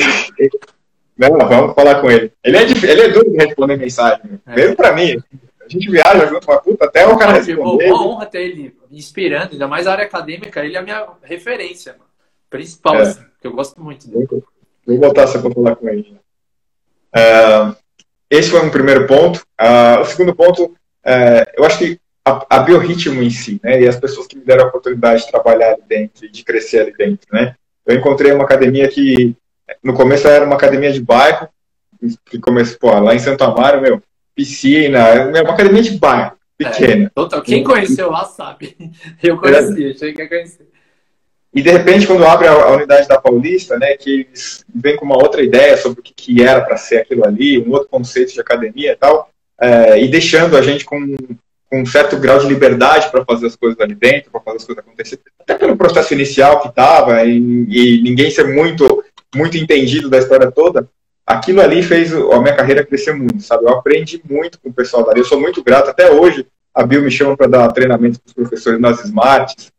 Não, 1.16 1.48
vamos 1.48 1.74
falar 1.74 2.00
com 2.00 2.10
ele. 2.10 2.32
Ele 2.42 2.56
é, 2.56 2.62
ele 2.62 3.00
é 3.02 3.08
duro 3.08 3.30
de 3.30 3.36
responder 3.36 3.76
mensagem. 3.76 4.40
É. 4.46 4.54
Mesmo 4.54 4.76
pra 4.76 4.92
mim. 4.92 5.22
A 5.70 5.72
gente 5.72 5.88
viaja 5.88 6.26
junto 6.26 6.50
uma 6.50 6.60
puta 6.60 6.84
até 6.84 7.06
o 7.06 7.16
cara 7.16 7.34
responder. 7.34 7.92
Uma 7.92 8.04
honra 8.04 8.26
ter 8.26 8.42
ele 8.42 8.74
me 8.90 8.98
inspirando, 8.98 9.52
ainda 9.52 9.68
mais 9.68 9.86
a 9.86 9.92
área 9.92 10.04
acadêmica. 10.04 10.64
Ele 10.64 10.74
é 10.74 10.80
a 10.80 10.82
minha 10.82 11.06
referência, 11.22 11.92
mano. 11.92 12.10
Principal, 12.50 12.96
é. 12.96 13.02
assim, 13.02 13.20
que 13.40 13.46
eu 13.46 13.52
gosto 13.52 13.80
muito 13.80 14.08
dele. 14.08 14.42
Vou 14.84 14.98
botar 14.98 15.28
você 15.28 15.38
pra 15.38 15.52
falar 15.52 15.76
com 15.76 15.88
ele. 15.88 16.16
Uh, 17.14 17.76
esse 18.28 18.50
foi 18.50 18.60
um 18.64 18.70
primeiro 18.70 19.06
ponto. 19.06 19.44
Uh, 19.60 20.00
o 20.00 20.04
segundo 20.06 20.34
ponto, 20.34 20.64
uh, 20.64 21.46
eu 21.56 21.64
acho 21.64 21.78
que 21.78 22.00
a, 22.24 22.44
a, 22.50 22.58
biorritmo 22.58 23.22
em 23.22 23.30
si, 23.30 23.60
né, 23.62 23.80
e 23.80 23.86
as 23.86 23.96
pessoas 23.96 24.26
que 24.26 24.36
me 24.36 24.44
deram 24.44 24.64
a 24.64 24.68
oportunidade 24.68 25.22
de 25.22 25.30
trabalhar 25.30 25.74
ali 25.74 25.82
dentro, 25.86 26.28
de 26.28 26.44
crescer 26.44 26.80
ali 26.80 26.92
dentro, 26.96 27.28
né. 27.32 27.54
Eu 27.86 27.96
encontrei 27.96 28.32
uma 28.32 28.44
academia 28.44 28.88
que, 28.88 29.36
no 29.82 29.94
começo 29.94 30.26
era 30.26 30.44
uma 30.44 30.56
academia 30.56 30.92
de 30.92 31.00
bairro, 31.00 31.48
que 32.26 32.40
começou, 32.40 32.78
pô, 32.78 32.98
lá 32.98 33.14
em 33.14 33.18
Santo 33.18 33.44
Amaro, 33.44 33.80
meu, 33.80 34.02
piscina, 34.34 35.26
uma 35.28 35.52
academia 35.52 35.82
de 35.82 35.92
bairro, 35.92 36.32
pequena. 36.56 37.06
É, 37.06 37.10
total. 37.14 37.42
Quem 37.42 37.64
conheceu 37.64 38.10
lá 38.10 38.24
sabe. 38.24 38.76
Eu 39.22 39.38
conheci, 39.38 39.86
é. 39.86 39.90
achei 39.90 40.12
que 40.12 40.22
ia 40.22 40.28
conhecer. 40.28 40.70
E 41.52 41.62
de 41.62 41.70
repente, 41.70 42.06
quando 42.06 42.24
abre 42.24 42.46
a, 42.46 42.52
a, 42.52 42.72
unidade 42.72 43.08
da 43.08 43.20
Paulista, 43.20 43.76
né, 43.76 43.96
que 43.96 44.20
eles 44.20 44.64
vêm 44.72 44.96
com 44.96 45.04
uma 45.04 45.16
outra 45.16 45.42
ideia 45.42 45.76
sobre 45.76 46.00
o 46.00 46.02
que, 46.02 46.14
que 46.14 46.42
era 46.42 46.60
para 46.60 46.76
ser 46.76 46.98
aquilo 46.98 47.26
ali, 47.26 47.58
um 47.58 47.72
outro 47.72 47.88
conceito 47.88 48.32
de 48.32 48.40
academia 48.40 48.92
e 48.92 48.96
tal, 48.96 49.28
é, 49.60 50.00
e 50.00 50.08
deixando 50.08 50.56
a 50.56 50.62
gente 50.62 50.84
com, 50.84 51.00
com, 51.68 51.82
um 51.82 51.86
certo 51.86 52.16
grau 52.18 52.38
de 52.38 52.46
liberdade 52.46 53.10
para 53.10 53.24
fazer 53.24 53.48
as 53.48 53.56
coisas 53.56 53.80
ali 53.80 53.96
dentro, 53.96 54.30
para 54.30 54.40
fazer 54.40 54.56
as 54.58 54.64
coisas 54.64 54.84
acontecerem, 54.84 55.24
até 55.40 55.54
pelo 55.54 55.76
processo 55.76 56.14
inicial 56.14 56.60
que 56.60 56.68
estava, 56.68 57.24
e, 57.24 57.36
e, 57.36 58.02
ninguém 58.02 58.30
ser 58.30 58.46
muito, 58.46 59.04
muito 59.34 59.58
entendido 59.58 60.08
da 60.08 60.18
história 60.18 60.52
toda, 60.52 60.88
aquilo 61.30 61.60
ali 61.60 61.82
fez 61.82 62.12
a 62.12 62.40
minha 62.40 62.54
carreira 62.54 62.84
crescer 62.84 63.14
muito, 63.14 63.40
sabe? 63.42 63.64
Eu 63.64 63.70
aprendi 63.70 64.20
muito 64.28 64.58
com 64.60 64.68
o 64.68 64.72
pessoal 64.72 65.04
dali, 65.04 65.20
eu 65.20 65.24
sou 65.24 65.40
muito 65.40 65.62
grato, 65.62 65.90
até 65.90 66.10
hoje 66.10 66.46
a 66.74 66.84
Bill 66.84 67.02
me 67.02 67.10
chama 67.10 67.36
para 67.36 67.46
dar 67.46 67.72
treinamento 67.72 68.20
para 68.20 68.28
os 68.28 68.34
professores 68.34 68.80
nas 68.80 69.04
Smarts, 69.04 69.72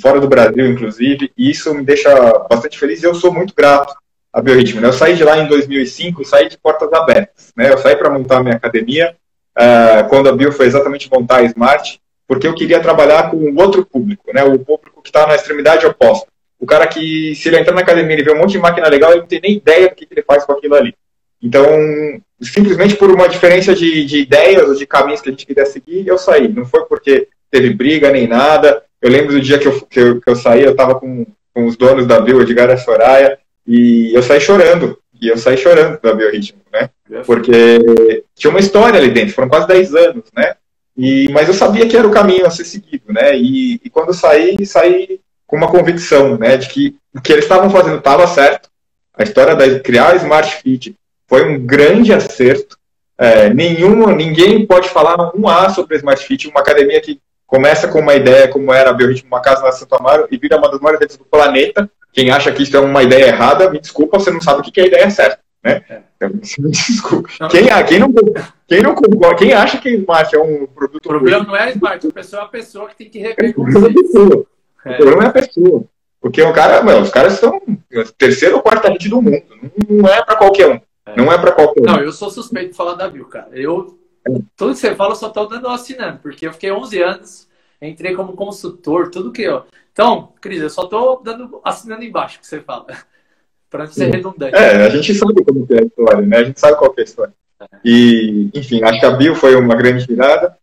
fora 0.00 0.20
do 0.20 0.28
Brasil, 0.28 0.66
inclusive, 0.66 1.30
e 1.36 1.50
isso 1.50 1.74
me 1.74 1.82
deixa 1.82 2.10
bastante 2.50 2.78
feliz 2.78 3.02
e 3.02 3.06
eu 3.06 3.14
sou 3.14 3.32
muito 3.32 3.54
grato 3.54 3.94
a 4.32 4.42
Biorritmo. 4.42 4.80
Né? 4.80 4.88
Eu 4.88 4.92
saí 4.92 5.14
de 5.14 5.24
lá 5.24 5.38
em 5.38 5.46
2005, 5.46 6.24
saí 6.24 6.48
de 6.48 6.58
portas 6.58 6.92
abertas. 6.92 7.52
Né? 7.56 7.72
Eu 7.72 7.78
saí 7.78 7.96
para 7.96 8.10
montar 8.10 8.38
a 8.38 8.42
minha 8.42 8.56
academia, 8.56 9.16
uh, 9.56 10.08
quando 10.08 10.28
a 10.28 10.32
Bio 10.32 10.52
foi 10.52 10.66
exatamente 10.66 11.10
montar 11.10 11.36
a 11.36 11.42
Smart, 11.44 12.00
porque 12.26 12.46
eu 12.46 12.54
queria 12.54 12.80
trabalhar 12.80 13.30
com 13.30 13.54
outro 13.56 13.86
público, 13.86 14.32
né? 14.34 14.42
o 14.42 14.58
público 14.58 15.02
que 15.02 15.08
está 15.08 15.26
na 15.26 15.34
extremidade 15.34 15.86
oposta. 15.86 16.26
O 16.64 16.66
cara 16.66 16.86
que, 16.86 17.34
se 17.34 17.46
ele 17.46 17.58
entrar 17.58 17.74
na 17.74 17.82
academia 17.82 18.18
e 18.18 18.22
ver 18.22 18.32
um 18.32 18.38
monte 18.38 18.52
de 18.52 18.58
máquina 18.58 18.88
legal, 18.88 19.12
ele 19.12 19.20
não 19.20 19.26
tem 19.26 19.38
nem 19.38 19.52
ideia 19.52 19.86
do 19.86 19.94
que, 19.94 20.06
que 20.06 20.14
ele 20.14 20.22
faz 20.22 20.46
com 20.46 20.52
aquilo 20.52 20.74
ali. 20.74 20.94
Então, 21.42 21.66
simplesmente 22.40 22.96
por 22.96 23.10
uma 23.10 23.28
diferença 23.28 23.74
de, 23.74 24.06
de 24.06 24.20
ideias 24.20 24.66
ou 24.66 24.74
de 24.74 24.86
caminhos 24.86 25.20
que 25.20 25.28
a 25.28 25.32
gente 25.32 25.44
queria 25.44 25.66
seguir, 25.66 26.08
eu 26.08 26.16
saí. 26.16 26.48
Não 26.48 26.64
foi 26.64 26.86
porque 26.86 27.28
teve 27.50 27.68
briga 27.74 28.10
nem 28.10 28.26
nada. 28.26 28.82
Eu 29.02 29.10
lembro 29.10 29.34
do 29.34 29.42
dia 29.42 29.58
que 29.58 29.68
eu, 29.68 29.78
que 29.82 30.00
eu, 30.00 30.20
que 30.22 30.30
eu 30.30 30.34
saí, 30.34 30.62
eu 30.62 30.70
estava 30.70 30.94
com, 30.94 31.26
com 31.52 31.66
os 31.66 31.76
donos 31.76 32.06
da 32.06 32.18
Bio, 32.18 32.40
Edgar 32.40 32.70
e 32.70 32.78
Soraya, 32.78 33.38
e 33.66 34.14
eu 34.14 34.22
saí 34.22 34.40
chorando. 34.40 34.98
E 35.20 35.28
eu 35.28 35.36
saí 35.36 35.58
chorando 35.58 36.00
da 36.00 36.14
Biorritmo, 36.14 36.62
né? 36.72 36.88
Porque 37.26 38.24
tinha 38.34 38.50
uma 38.50 38.60
história 38.60 38.98
ali 38.98 39.10
dentro, 39.10 39.34
foram 39.34 39.50
quase 39.50 39.68
10 39.68 39.94
anos, 39.96 40.24
né? 40.34 40.54
E, 40.96 41.28
mas 41.30 41.46
eu 41.46 41.54
sabia 41.54 41.86
que 41.86 41.94
era 41.94 42.08
o 42.08 42.10
caminho 42.10 42.46
a 42.46 42.50
ser 42.50 42.64
seguido, 42.64 43.12
né? 43.12 43.36
E, 43.36 43.78
e 43.84 43.90
quando 43.90 44.08
eu 44.08 44.14
saí, 44.14 44.64
saí 44.64 45.20
com 45.46 45.56
uma 45.56 45.68
convicção, 45.68 46.36
né? 46.38 46.56
De 46.56 46.68
que 46.68 46.96
o 47.14 47.20
que 47.20 47.32
eles 47.32 47.44
estavam 47.44 47.70
fazendo 47.70 47.98
estava 47.98 48.26
certo. 48.26 48.68
A 49.16 49.22
história 49.22 49.54
de 49.54 49.80
criar 49.80 50.12
a 50.12 50.16
Smart 50.16 50.56
Fit 50.56 50.94
foi 51.28 51.48
um 51.48 51.64
grande 51.64 52.12
acerto. 52.12 52.76
É, 53.16 53.48
nenhum, 53.48 54.06
ninguém 54.14 54.66
pode 54.66 54.88
falar 54.88 55.30
um 55.36 55.48
A 55.48 55.70
sobre 55.70 55.94
a 55.94 55.98
Smart 55.98 56.24
Fit, 56.24 56.48
uma 56.48 56.60
academia 56.60 57.00
que 57.00 57.20
começa 57.46 57.86
com 57.86 58.00
uma 58.00 58.14
ideia 58.14 58.48
como 58.48 58.72
era 58.72 58.90
a 58.90 58.92
Biorritmo, 58.92 59.28
uma 59.28 59.40
casa 59.40 59.62
na 59.62 59.70
Santo 59.70 59.94
Amaro, 59.94 60.26
e 60.30 60.36
vira 60.36 60.56
uma 60.56 60.68
das 60.68 60.80
maiores 60.80 61.00
redes 61.00 61.16
do 61.16 61.24
planeta. 61.24 61.88
Quem 62.12 62.30
acha 62.30 62.50
que 62.50 62.62
isso 62.62 62.76
é 62.76 62.80
uma 62.80 63.02
ideia 63.02 63.26
errada, 63.26 63.70
me 63.70 63.80
desculpa, 63.80 64.18
você 64.18 64.30
não 64.30 64.40
sabe 64.40 64.60
o 64.60 64.62
que 64.62 64.80
é 64.80 64.84
a 64.84 64.86
ideia 64.86 65.10
certa. 65.10 65.38
Né? 65.62 65.82
É. 65.88 66.00
Então, 66.16 66.30
desculpa. 66.70 67.28
Quem, 67.50 67.66
quem, 67.86 67.98
não, 67.98 68.12
quem 68.68 68.82
não 68.82 68.94
concorda, 68.94 69.36
quem 69.36 69.52
acha 69.52 69.78
que 69.78 69.90
Smart 69.90 70.34
é 70.34 70.38
um 70.38 70.66
produto. 70.66 71.06
O 71.06 71.08
problema 71.08 71.38
ruim, 71.38 71.46
não 71.46 71.56
é 71.56 71.70
Smart, 71.70 72.06
a 72.06 72.12
pessoa 72.12 72.42
é 72.42 72.44
a 72.44 72.48
pessoa 72.48 72.88
que 72.88 72.96
tem 72.96 73.08
que 73.08 73.18
rever 73.18 73.54
o 73.56 73.64
problema, 73.64 74.44
é. 74.84 74.92
o 74.92 74.96
problema 74.96 75.24
é 75.24 75.26
a 75.26 75.32
pessoa. 75.32 75.84
Porque 76.20 76.42
o 76.42 76.52
cara, 76.52 76.82
meu, 76.82 77.00
os 77.00 77.10
caras 77.10 77.34
são 77.34 77.60
terceiro 78.16 78.56
ou 78.56 78.62
quarta 78.62 78.88
rede 78.88 79.08
do 79.08 79.20
mundo. 79.20 79.42
Não 79.88 80.08
é 80.08 80.24
para 80.24 80.36
qualquer 80.36 80.68
um. 80.68 80.80
É. 81.06 81.16
Não 81.16 81.30
é 81.30 81.38
para 81.38 81.52
qualquer 81.52 81.82
um. 81.82 81.84
Não, 81.84 82.00
eu 82.00 82.12
sou 82.12 82.30
suspeito 82.30 82.70
de 82.70 82.76
falar 82.76 82.94
da 82.94 83.08
Bill, 83.08 83.26
cara. 83.26 83.50
Eu 83.52 83.98
tudo 84.56 84.72
que 84.72 84.78
você 84.78 84.94
fala, 84.94 85.12
eu 85.12 85.16
só 85.16 85.28
tô 85.28 85.44
dando 85.46 85.68
assinando, 85.68 86.18
porque 86.22 86.46
eu 86.46 86.52
fiquei 86.52 86.72
11 86.72 87.02
anos, 87.02 87.48
entrei 87.80 88.14
como 88.14 88.32
consultor, 88.32 89.10
tudo 89.10 89.32
que 89.32 89.42
eu. 89.42 89.64
Então, 89.92 90.32
Cris, 90.40 90.60
eu 90.60 90.70
só 90.70 90.86
tô 90.86 91.16
dando, 91.16 91.60
assinando 91.62 92.02
embaixo 92.02 92.40
que 92.40 92.46
você 92.46 92.60
fala, 92.60 92.86
para 93.68 93.84
não 93.84 93.92
ser 93.92 94.10
redundante. 94.10 94.56
É, 94.56 94.86
a 94.86 94.88
gente 94.88 95.14
sabe 95.14 95.44
como 95.44 95.66
é 95.70 95.78
a 95.78 95.84
história, 95.84 96.26
né? 96.26 96.36
A 96.38 96.44
gente 96.44 96.58
sabe 96.60 96.78
qual 96.78 96.94
é 96.96 97.00
a 97.00 97.04
história. 97.04 97.34
É. 97.60 97.66
E, 97.84 98.50
enfim, 98.54 98.82
acho 98.82 99.00
que 99.00 99.06
a 99.06 99.10
Bill 99.10 99.34
foi 99.34 99.54
uma 99.56 99.74
grande 99.74 100.06
virada. 100.06 100.56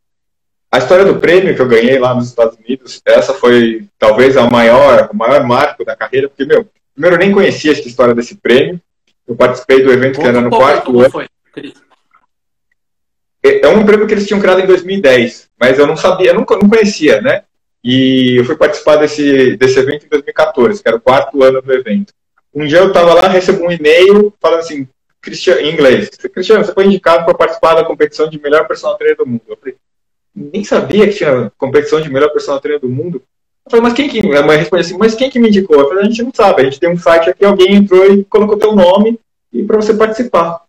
A 0.71 0.77
história 0.77 1.03
do 1.03 1.19
prêmio 1.19 1.53
que 1.53 1.61
eu 1.61 1.67
ganhei 1.67 1.99
lá 1.99 2.15
nos 2.15 2.29
Estados 2.29 2.57
Unidos, 2.57 3.01
essa 3.05 3.33
foi 3.33 3.85
talvez 3.99 4.37
a 4.37 4.49
maior, 4.49 5.09
o 5.11 5.15
maior 5.15 5.45
marco 5.45 5.83
da 5.83 5.97
carreira, 5.97 6.29
porque, 6.29 6.45
meu, 6.45 6.65
primeiro 6.93 7.15
eu 7.15 7.19
nem 7.19 7.33
conhecia 7.33 7.73
essa 7.73 7.85
história 7.85 8.15
desse 8.15 8.35
prêmio. 8.35 8.79
Eu 9.27 9.35
participei 9.35 9.83
do 9.83 9.91
evento 9.91 10.19
que 10.19 10.25
era 10.25 10.39
no 10.39 10.49
quarto 10.49 10.97
ano. 10.97 11.11
Foi? 11.11 11.27
É, 13.43 13.65
é 13.65 13.67
um 13.67 13.85
prêmio 13.85 14.07
que 14.07 14.13
eles 14.13 14.25
tinham 14.25 14.39
criado 14.39 14.61
em 14.61 14.67
2010, 14.67 15.49
mas 15.59 15.77
eu 15.77 15.85
não 15.85 15.97
sabia, 15.97 16.29
eu 16.29 16.35
nunca 16.35 16.55
não 16.55 16.69
conhecia, 16.69 17.21
né? 17.21 17.43
E 17.83 18.35
eu 18.37 18.45
fui 18.45 18.55
participar 18.55 18.95
desse, 18.97 19.57
desse 19.57 19.77
evento 19.77 20.05
em 20.05 20.09
2014, 20.09 20.81
que 20.81 20.87
era 20.87 20.97
o 20.97 21.01
quarto 21.01 21.43
ano 21.43 21.61
do 21.61 21.73
evento. 21.73 22.13
Um 22.53 22.65
dia 22.65 22.77
eu 22.77 22.87
estava 22.89 23.13
lá, 23.13 23.27
recebi 23.27 23.61
um 23.61 23.71
e-mail 23.71 24.33
falando 24.39 24.59
assim, 24.59 24.87
Cristiano, 25.19 25.61
em 25.61 25.73
inglês, 25.73 26.09
Cristiano, 26.09 26.63
você 26.63 26.73
foi 26.73 26.85
indicado 26.85 27.25
para 27.25 27.33
participar 27.33 27.75
da 27.75 27.83
competição 27.83 28.29
de 28.29 28.39
melhor 28.39 28.67
personal 28.67 28.97
trainer 28.97 29.17
do 29.17 29.25
mundo. 29.25 29.41
Eu 29.47 29.57
falei, 29.57 29.75
nem 30.35 30.63
sabia 30.63 31.07
que 31.07 31.15
tinha 31.15 31.51
competição 31.57 32.01
de 32.01 32.09
melhor 32.09 32.31
personal 32.31 32.59
trainer 32.59 32.81
do 32.81 32.89
mundo. 32.89 33.21
Eu 33.65 33.71
falei, 33.71 33.83
mas 33.83 33.93
quem 33.93 34.09
que. 34.09 34.19
A 34.35 34.43
mãe 34.43 34.57
respondeu 34.57 34.85
assim, 34.85 34.97
mas 34.97 35.15
quem 35.15 35.29
que 35.29 35.39
me 35.39 35.49
indicou? 35.49 35.79
Eu 35.79 35.87
falei, 35.87 36.03
a 36.03 36.07
gente 36.07 36.23
não 36.23 36.33
sabe, 36.33 36.61
a 36.61 36.65
gente 36.65 36.79
tem 36.79 36.89
um 36.89 36.97
site 36.97 37.29
aqui, 37.29 37.45
alguém 37.45 37.75
entrou 37.75 38.11
e 38.11 38.23
colocou 38.25 38.57
teu 38.57 38.73
nome 38.73 39.19
e 39.53 39.63
para 39.63 39.77
você 39.77 39.93
participar. 39.93 40.61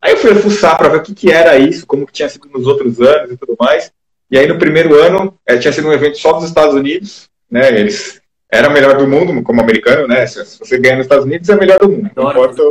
Aí 0.00 0.12
eu 0.12 0.18
fui 0.18 0.34
fuçar 0.34 0.76
para 0.76 0.88
ver 0.88 0.98
o 0.98 1.02
que, 1.02 1.14
que 1.14 1.30
era 1.30 1.58
isso, 1.58 1.86
como 1.86 2.06
que 2.06 2.12
tinha 2.12 2.28
sido 2.28 2.48
nos 2.48 2.66
outros 2.66 3.00
anos 3.00 3.32
e 3.32 3.36
tudo 3.36 3.56
mais. 3.58 3.90
E 4.30 4.38
aí 4.38 4.46
no 4.46 4.58
primeiro 4.58 4.94
ano 4.94 5.34
é, 5.46 5.56
tinha 5.56 5.72
sido 5.72 5.88
um 5.88 5.92
evento 5.92 6.18
só 6.18 6.32
dos 6.32 6.44
Estados 6.44 6.74
Unidos, 6.74 7.28
né? 7.50 7.68
Eles 7.68 8.20
era 8.50 8.70
melhor 8.70 8.96
do 8.96 9.08
mundo 9.08 9.42
como 9.42 9.60
americano, 9.60 10.06
né? 10.06 10.26
Se, 10.26 10.44
se 10.44 10.58
você 10.58 10.78
ganha 10.78 10.96
nos 10.96 11.06
Estados 11.06 11.24
Unidos 11.24 11.48
é 11.48 11.56
melhor 11.56 11.78
do 11.78 11.88
mundo. 11.88 12.10
Não 12.14 12.30
importa. 12.30 12.62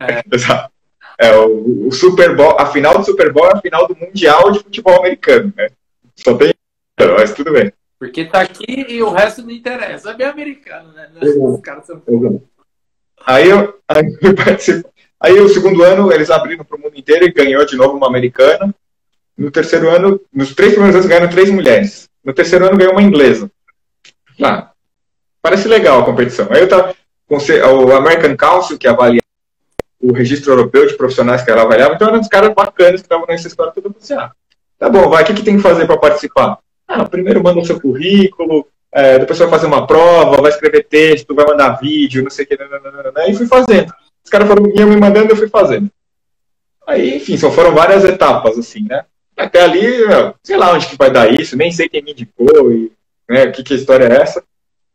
É. 0.00 0.22
É, 1.22 1.36
o, 1.36 1.88
o, 1.88 1.92
Super 1.92 2.34
Bowl, 2.34 2.56
a 2.58 2.64
final 2.64 2.96
do 2.96 3.04
Super 3.04 3.30
Bowl 3.30 3.46
é 3.46 3.52
a 3.52 3.60
final 3.60 3.86
do 3.86 3.94
mundial 3.94 4.50
de 4.52 4.60
futebol 4.60 4.98
americano, 4.98 5.52
né? 5.54 5.68
Só 6.22 6.36
tem, 6.36 6.54
mas 6.98 7.32
tudo 7.34 7.52
bem. 7.52 7.72
Porque 7.98 8.24
tá 8.24 8.40
aqui 8.40 8.86
e 8.88 9.02
o 9.02 9.10
resto 9.10 9.42
não 9.42 9.50
interessa. 9.50 10.10
É 10.10 10.14
bem 10.14 10.26
americano, 10.26 10.92
né? 10.92 11.10
Os 11.20 11.60
caras 11.60 11.86
são. 11.86 12.02
Aí 13.26 13.48
eu, 13.48 13.78
aí 13.88 14.18
eu 14.22 14.34
participo 14.34 14.90
Aí 15.20 15.38
o 15.38 15.48
segundo 15.50 15.82
ano 15.82 16.10
eles 16.10 16.30
abriram 16.30 16.64
para 16.64 16.78
o 16.78 16.80
mundo 16.80 16.96
inteiro 16.96 17.26
e 17.26 17.32
ganhou 17.32 17.64
de 17.66 17.76
novo 17.76 17.94
uma 17.94 18.06
americana. 18.06 18.74
No 19.36 19.50
terceiro 19.50 19.90
ano, 19.90 20.18
nos 20.32 20.54
três 20.54 20.72
primeiros 20.72 20.96
anos 20.96 21.06
ganharam 21.06 21.28
três 21.28 21.50
mulheres. 21.50 22.08
No 22.24 22.32
terceiro 22.32 22.66
ano 22.66 22.78
ganhou 22.78 22.92
uma 22.92 23.02
inglesa. 23.02 23.50
Ah, 24.42 24.70
parece 25.42 25.68
legal 25.68 26.00
a 26.00 26.04
competição. 26.04 26.48
Aí 26.50 26.60
eu 26.60 26.68
tava 26.68 26.94
com 27.28 27.36
o 27.36 27.92
American 27.92 28.34
Council, 28.34 28.78
que 28.78 28.88
avalia 28.88 29.20
o 30.00 30.12
registro 30.12 30.52
europeu 30.52 30.86
de 30.86 30.96
profissionais 30.96 31.42
que 31.42 31.50
ela 31.50 31.62
avaliava, 31.62 31.94
então 31.94 32.08
eram 32.08 32.18
uns 32.18 32.28
caras 32.28 32.54
bacanas 32.54 33.02
que 33.02 33.06
estavam 33.06 33.26
nessa 33.26 33.46
história 33.46 33.72
toda. 33.72 33.94
Ah, 34.12 34.32
tá 34.80 34.88
bom, 34.88 35.08
vai, 35.10 35.22
o 35.22 35.26
que, 35.26 35.34
que 35.34 35.42
tem 35.44 35.56
que 35.56 35.62
fazer 35.62 35.86
para 35.86 35.98
participar? 35.98 36.58
Ah, 36.88 37.04
primeiro 37.04 37.42
manda 37.42 37.60
o 37.60 37.64
seu 37.64 37.78
currículo, 37.78 38.66
é, 38.90 39.18
depois 39.18 39.38
vai 39.38 39.48
fazer 39.48 39.66
uma 39.66 39.86
prova, 39.86 40.42
vai 40.42 40.50
escrever 40.50 40.86
texto, 40.88 41.34
vai 41.34 41.46
mandar 41.46 41.78
vídeo, 41.78 42.24
não 42.24 42.30
sei 42.30 42.46
o 42.46 42.48
que, 42.48 42.58
e 43.28 43.34
fui 43.34 43.46
fazendo. 43.46 43.92
Os 44.24 44.30
caras 44.30 44.48
foram 44.48 44.62
me 44.62 44.96
mandando, 44.96 45.30
eu 45.30 45.36
fui 45.36 45.48
fazendo. 45.48 45.88
Aí, 46.86 47.18
enfim, 47.18 47.36
só 47.36 47.52
foram 47.52 47.72
várias 47.72 48.04
etapas, 48.04 48.58
assim, 48.58 48.84
né? 48.88 49.04
Até 49.36 49.62
ali, 49.62 49.86
sei 50.42 50.56
lá 50.56 50.72
onde 50.72 50.86
que 50.86 50.96
vai 50.96 51.10
dar 51.10 51.32
isso, 51.32 51.56
nem 51.56 51.70
sei 51.70 51.88
quem 51.88 52.02
me 52.02 52.12
indicou, 52.12 52.72
e 52.72 52.90
né, 53.28 53.46
que, 53.48 53.62
que 53.62 53.74
história 53.74 54.06
é 54.06 54.22
essa. 54.22 54.42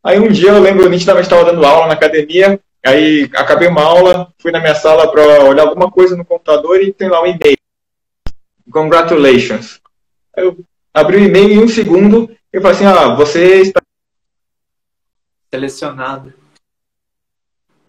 Aí 0.04 0.20
um 0.20 0.28
dia 0.28 0.50
eu 0.50 0.60
lembro, 0.60 0.90
nitidamente 0.90 1.26
estava 1.26 1.46
dando 1.46 1.66
aula 1.66 1.88
na 1.88 1.94
academia, 1.94 2.60
aí 2.86 3.30
acabei 3.36 3.68
uma 3.68 3.84
aula, 3.84 4.28
fui 4.40 4.52
na 4.52 4.60
minha 4.60 4.76
sala 4.76 5.10
para 5.12 5.46
olhar 5.46 5.64
alguma 5.64 5.90
coisa 5.90 6.16
no 6.16 6.26
computador 6.26 6.82
e 6.82 6.92
tem 6.92 7.08
lá 7.08 7.22
um 7.22 7.28
e-mail. 7.28 7.55
Congratulations. 8.76 9.80
Eu 10.36 10.60
abri 10.94 11.16
o 11.16 11.24
e-mail 11.24 11.50
em 11.50 11.64
um 11.64 11.68
segundo 11.68 12.30
e 12.52 12.60
falei 12.60 12.76
assim, 12.76 12.86
ah, 12.86 13.16
você 13.16 13.62
está 13.62 13.82
selecionado 15.50 16.34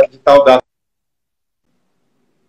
de 0.09 0.18
tal 0.18 0.45
data. 0.45 0.64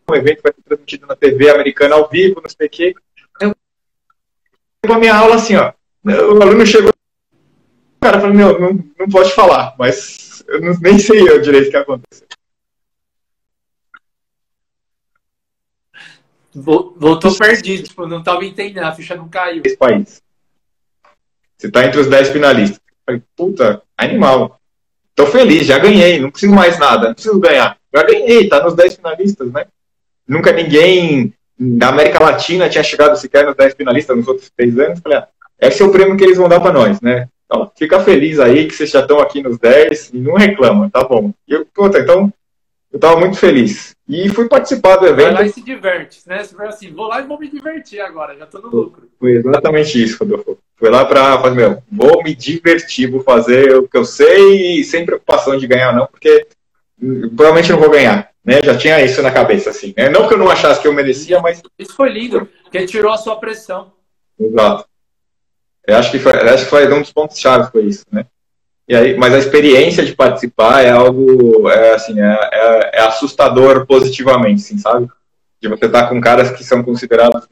Um 0.07 0.13
evento 0.13 0.43
vai 0.43 0.53
ser 0.53 0.61
transmitido 0.61 1.07
na 1.07 1.15
TV 1.15 1.49
americana 1.49 1.95
ao 1.95 2.07
vivo, 2.07 2.39
não 2.39 2.47
sei 2.47 2.67
o 2.67 2.69
quê. 2.69 2.93
Eu 3.41 3.55
a 4.93 4.99
minha 4.99 5.15
aula 5.15 5.33
assim, 5.33 5.55
ó. 5.55 5.73
O 6.05 6.39
aluno 6.39 6.63
chegou 6.63 6.91
o 6.91 7.99
cara 7.99 8.21
falou, 8.21 8.35
meu, 8.35 8.59
não, 8.59 8.83
não 8.99 9.09
pode 9.09 9.33
falar, 9.33 9.75
mas 9.79 10.43
eu 10.47 10.61
não, 10.61 10.79
nem 10.79 10.99
sei 10.99 11.27
eu 11.27 11.41
direito 11.41 11.69
o 11.69 11.71
que 11.71 11.77
aconteceu. 11.77 12.27
Voltou 16.59 17.37
perdido, 17.37 17.87
tipo, 17.87 18.07
não 18.07 18.19
estava 18.19 18.43
entendendo, 18.43 18.83
a 18.83 18.91
ficha 18.91 19.15
não 19.15 19.29
caiu. 19.29 19.61
Esse 19.63 19.77
país. 19.77 20.21
Você 21.57 21.67
está 21.67 21.85
entre 21.85 21.99
os 21.99 22.07
10 22.07 22.29
finalistas. 22.29 22.79
falei, 23.05 23.21
puta, 23.35 23.81
animal. 23.97 24.59
Tô 25.15 25.25
feliz, 25.27 25.65
já 25.67 25.77
ganhei, 25.77 26.19
não 26.19 26.31
preciso 26.31 26.53
mais 26.53 26.77
nada, 26.79 27.07
não 27.07 27.13
preciso 27.13 27.39
ganhar. 27.39 27.77
Já 27.93 28.03
ganhei, 28.03 28.47
tá 28.47 28.63
nos 28.63 28.75
10 28.75 28.95
finalistas, 28.95 29.51
né? 29.51 29.65
Nunca 30.27 30.51
ninguém 30.51 31.33
da 31.59 31.89
América 31.89 32.23
Latina 32.23 32.69
tinha 32.69 32.83
chegado 32.83 33.15
sequer 33.17 33.45
nos 33.45 33.55
10 33.55 33.75
finalistas 33.75 34.17
nos 34.17 34.27
outros 34.27 34.51
três 34.55 34.77
anos. 34.77 34.99
Falei, 34.99 35.19
ah, 35.19 35.27
esse 35.59 35.81
é 35.81 35.85
o 35.85 35.91
prêmio 35.91 36.17
que 36.17 36.23
eles 36.23 36.37
vão 36.37 36.49
dar 36.49 36.59
para 36.59 36.73
nós, 36.73 37.01
né? 37.01 37.27
Então, 37.45 37.71
fica 37.75 37.99
feliz 37.99 38.39
aí 38.39 38.67
que 38.67 38.75
vocês 38.75 38.89
já 38.89 39.01
estão 39.01 39.19
aqui 39.19 39.41
nos 39.41 39.57
10 39.57 40.11
e 40.13 40.17
não 40.17 40.33
reclama, 40.33 40.89
tá 40.89 41.03
bom. 41.03 41.31
E 41.47 41.53
eu, 41.53 41.65
puta, 41.73 41.99
então, 41.99 42.31
eu 42.91 42.99
tava 42.99 43.19
muito 43.19 43.37
feliz. 43.37 43.96
E 44.07 44.29
fui 44.29 44.47
participar 44.47 44.95
do 44.95 45.05
evento. 45.05 45.33
Vai 45.33 45.33
lá 45.33 45.45
e 45.45 45.49
se 45.49 45.61
diverte, 45.61 46.21
né? 46.25 46.41
Você 46.41 46.55
vai 46.55 46.67
assim, 46.67 46.93
vou 46.93 47.07
lá 47.07 47.19
e 47.19 47.27
vou 47.27 47.37
me 47.37 47.49
divertir 47.49 47.99
agora, 47.99 48.37
já 48.37 48.45
tô 48.45 48.59
no 48.59 48.69
lucro. 48.69 49.09
Foi 49.19 49.33
exatamente 49.33 50.01
isso, 50.01 50.17
Rodolfo. 50.17 50.57
Fui 50.77 50.89
lá 50.89 51.03
pra 51.03 51.41
fazer, 51.41 51.55
meu, 51.55 51.83
vou 51.91 52.23
me 52.23 52.33
divertir, 52.33 53.11
vou 53.11 53.21
fazer 53.21 53.75
o 53.75 53.87
que 53.87 53.97
eu 53.97 54.05
sei, 54.05 54.81
sem 54.85 55.05
preocupação 55.05 55.57
de 55.57 55.67
ganhar 55.67 55.93
não, 55.93 56.07
porque 56.07 56.47
provavelmente 57.35 57.71
não 57.71 57.79
vou 57.79 57.89
ganhar, 57.89 58.31
né? 58.45 58.61
Já 58.63 58.77
tinha 58.77 59.03
isso 59.03 59.21
na 59.21 59.31
cabeça, 59.31 59.71
assim, 59.71 59.93
né? 59.97 60.07
Não 60.07 60.25
que 60.25 60.33
eu 60.33 60.37
não 60.37 60.49
achasse 60.49 60.81
que 60.81 60.87
eu 60.87 60.93
merecia, 60.93 61.41
mas... 61.41 61.61
Isso 61.77 61.93
foi 61.93 62.09
lindo, 62.09 62.47
porque 62.63 62.85
tirou 62.85 63.11
a 63.11 63.17
sua 63.17 63.35
pressão. 63.35 63.91
Exato. 64.39 64.85
Eu 65.85 65.97
acho 65.97 66.11
que 66.11 66.19
foi, 66.19 66.31
acho 66.33 66.63
que 66.63 66.69
foi 66.69 66.93
um 66.93 67.01
dos 67.01 67.11
pontos 67.11 67.37
chaves 67.37 67.69
foi 67.69 67.83
isso, 67.83 68.05
né? 68.09 68.25
E 68.87 68.95
aí, 68.95 69.17
mas 69.17 69.33
a 69.33 69.39
experiência 69.39 70.05
de 70.05 70.15
participar 70.15 70.81
é 70.81 70.89
algo, 70.89 71.69
é, 71.69 71.93
assim, 71.93 72.19
é, 72.21 72.49
é, 72.53 72.91
é 72.93 73.01
assustador 73.01 73.85
positivamente, 73.85 74.61
assim, 74.61 74.77
sabe? 74.77 75.07
De 75.61 75.67
você 75.67 75.87
estar 75.87 76.07
com 76.07 76.21
caras 76.21 76.51
que 76.51 76.63
são 76.63 76.81
considerados 76.81 77.47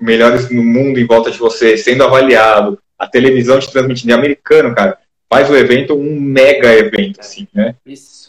melhores 0.00 0.50
no 0.50 0.62
mundo 0.62 0.98
em 0.98 1.06
volta 1.06 1.30
de 1.30 1.38
você, 1.38 1.76
sendo 1.76 2.02
avaliado, 2.02 2.78
a 2.98 3.06
televisão 3.06 3.58
te 3.58 3.70
transmitindo, 3.70 4.12
é 4.12 4.14
americano, 4.14 4.74
cara, 4.74 4.98
faz 5.28 5.50
o 5.50 5.56
evento 5.56 5.94
um 5.94 6.18
mega 6.18 6.72
evento, 6.72 7.20
assim, 7.20 7.46
né? 7.52 7.74
Isso. 7.84 8.26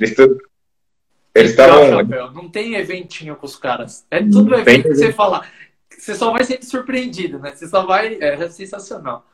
Eles 1.34 1.52
estavam... 1.52 2.04
Não 2.34 2.50
tem 2.50 2.76
eventinho 2.76 3.38
com 3.38 3.46
os 3.46 3.56
caras. 3.56 4.06
É 4.12 4.22
tudo 4.22 4.54
evento 4.56 4.90
que 4.90 4.96
você 4.96 5.14
fala. 5.14 5.46
Você 5.90 6.14
só 6.14 6.32
vai 6.32 6.44
ser 6.44 6.62
surpreendido, 6.62 7.40
né? 7.40 7.54
Você 7.56 7.68
só 7.68 7.86
vai... 7.86 8.18
É 8.20 8.50
sensacional. 8.50 9.26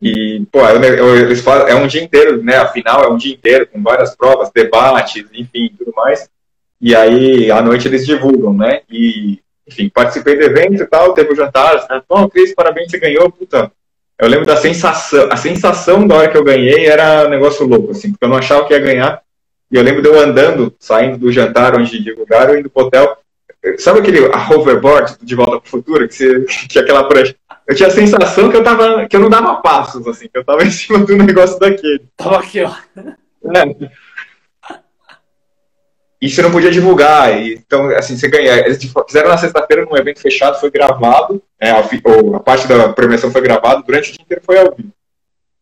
E, 0.00 0.42
pô, 0.52 0.60
eles 0.68 1.40
fazem, 1.40 1.70
é 1.70 1.74
um 1.74 1.86
dia 1.86 2.02
inteiro, 2.02 2.42
né? 2.42 2.56
A 2.56 2.68
final 2.68 3.04
é 3.04 3.08
um 3.08 3.16
dia 3.16 3.34
inteiro, 3.34 3.66
com 3.66 3.82
várias 3.82 4.14
provas, 4.14 4.50
debates, 4.54 5.24
enfim, 5.32 5.72
tudo 5.76 5.92
mais. 5.96 6.28
E 6.80 6.94
aí, 6.94 7.50
à 7.50 7.62
noite 7.62 7.88
eles 7.88 8.04
divulgam, 8.04 8.52
né? 8.52 8.82
E, 8.90 9.40
enfim, 9.66 9.88
participei 9.88 10.36
do 10.36 10.44
evento 10.44 10.82
e 10.82 10.86
tal, 10.86 11.14
teve 11.14 11.32
o 11.32 11.36
jantar. 11.36 11.86
Né? 11.88 12.02
Pô, 12.06 12.28
Cris, 12.28 12.54
parabéns, 12.54 12.90
você 12.90 12.98
ganhou, 12.98 13.30
puta. 13.30 13.72
Eu 14.18 14.28
lembro 14.28 14.46
da 14.46 14.56
sensação, 14.56 15.28
a 15.30 15.36
sensação 15.36 16.06
da 16.06 16.14
hora 16.14 16.28
que 16.30 16.36
eu 16.36 16.44
ganhei 16.44 16.86
era 16.86 17.26
um 17.26 17.30
negócio 17.30 17.66
louco, 17.66 17.90
assim, 17.90 18.10
porque 18.10 18.24
eu 18.24 18.28
não 18.28 18.38
achava 18.38 18.66
que 18.66 18.72
ia 18.72 18.80
ganhar. 18.80 19.22
E 19.70 19.76
eu 19.76 19.82
lembro 19.82 20.00
de 20.00 20.08
eu 20.08 20.18
andando, 20.18 20.74
saindo 20.78 21.18
do 21.18 21.32
jantar 21.32 21.74
onde 21.74 22.02
divulgaram, 22.02 22.56
indo 22.56 22.70
pro 22.70 22.84
hotel. 22.84 23.18
Sabe 23.78 24.00
aquele 24.00 24.26
a 24.32 24.48
hoverboard 24.50 25.16
de 25.22 25.34
volta 25.34 25.60
pro 25.60 25.70
futuro, 25.70 26.08
que, 26.08 26.14
você, 26.14 26.44
que 26.68 26.78
é 26.78 26.82
aquela 26.82 27.08
prancha? 27.08 27.34
eu 27.66 27.74
tinha 27.74 27.88
a 27.88 27.92
sensação 27.92 28.48
que 28.48 28.56
eu 28.56 28.62
tava, 28.62 29.08
que 29.08 29.16
eu 29.16 29.20
não 29.20 29.28
dava 29.28 29.56
passos, 29.56 30.06
assim, 30.06 30.28
que 30.28 30.38
eu 30.38 30.44
tava 30.44 30.62
em 30.64 30.70
cima 30.70 31.00
do 31.00 31.16
negócio 31.16 31.58
daquele. 31.58 32.04
Tava 32.16 32.38
aqui, 32.38 32.62
ó. 32.62 32.72
É. 33.54 33.90
E 36.22 36.30
você 36.30 36.40
não 36.42 36.50
podia 36.50 36.70
divulgar. 36.70 37.38
E, 37.40 37.54
então, 37.54 37.88
assim, 37.90 38.16
você 38.16 38.28
ganha. 38.28 38.58
Eles 38.60 38.78
fizeram 39.06 39.28
na 39.28 39.36
sexta-feira 39.36 39.84
num 39.84 39.96
evento 39.96 40.20
fechado, 40.20 40.60
foi 40.60 40.70
gravado. 40.70 41.42
É, 41.60 41.70
a, 41.70 41.84
ou 42.04 42.36
a 42.36 42.40
parte 42.40 42.66
da 42.68 42.92
premiação 42.92 43.30
foi 43.30 43.40
gravada, 43.40 43.82
durante 43.82 44.10
o 44.10 44.12
dia 44.14 44.22
inteiro 44.22 44.42
foi 44.44 44.58
ao 44.58 44.74
vivo. 44.74 44.92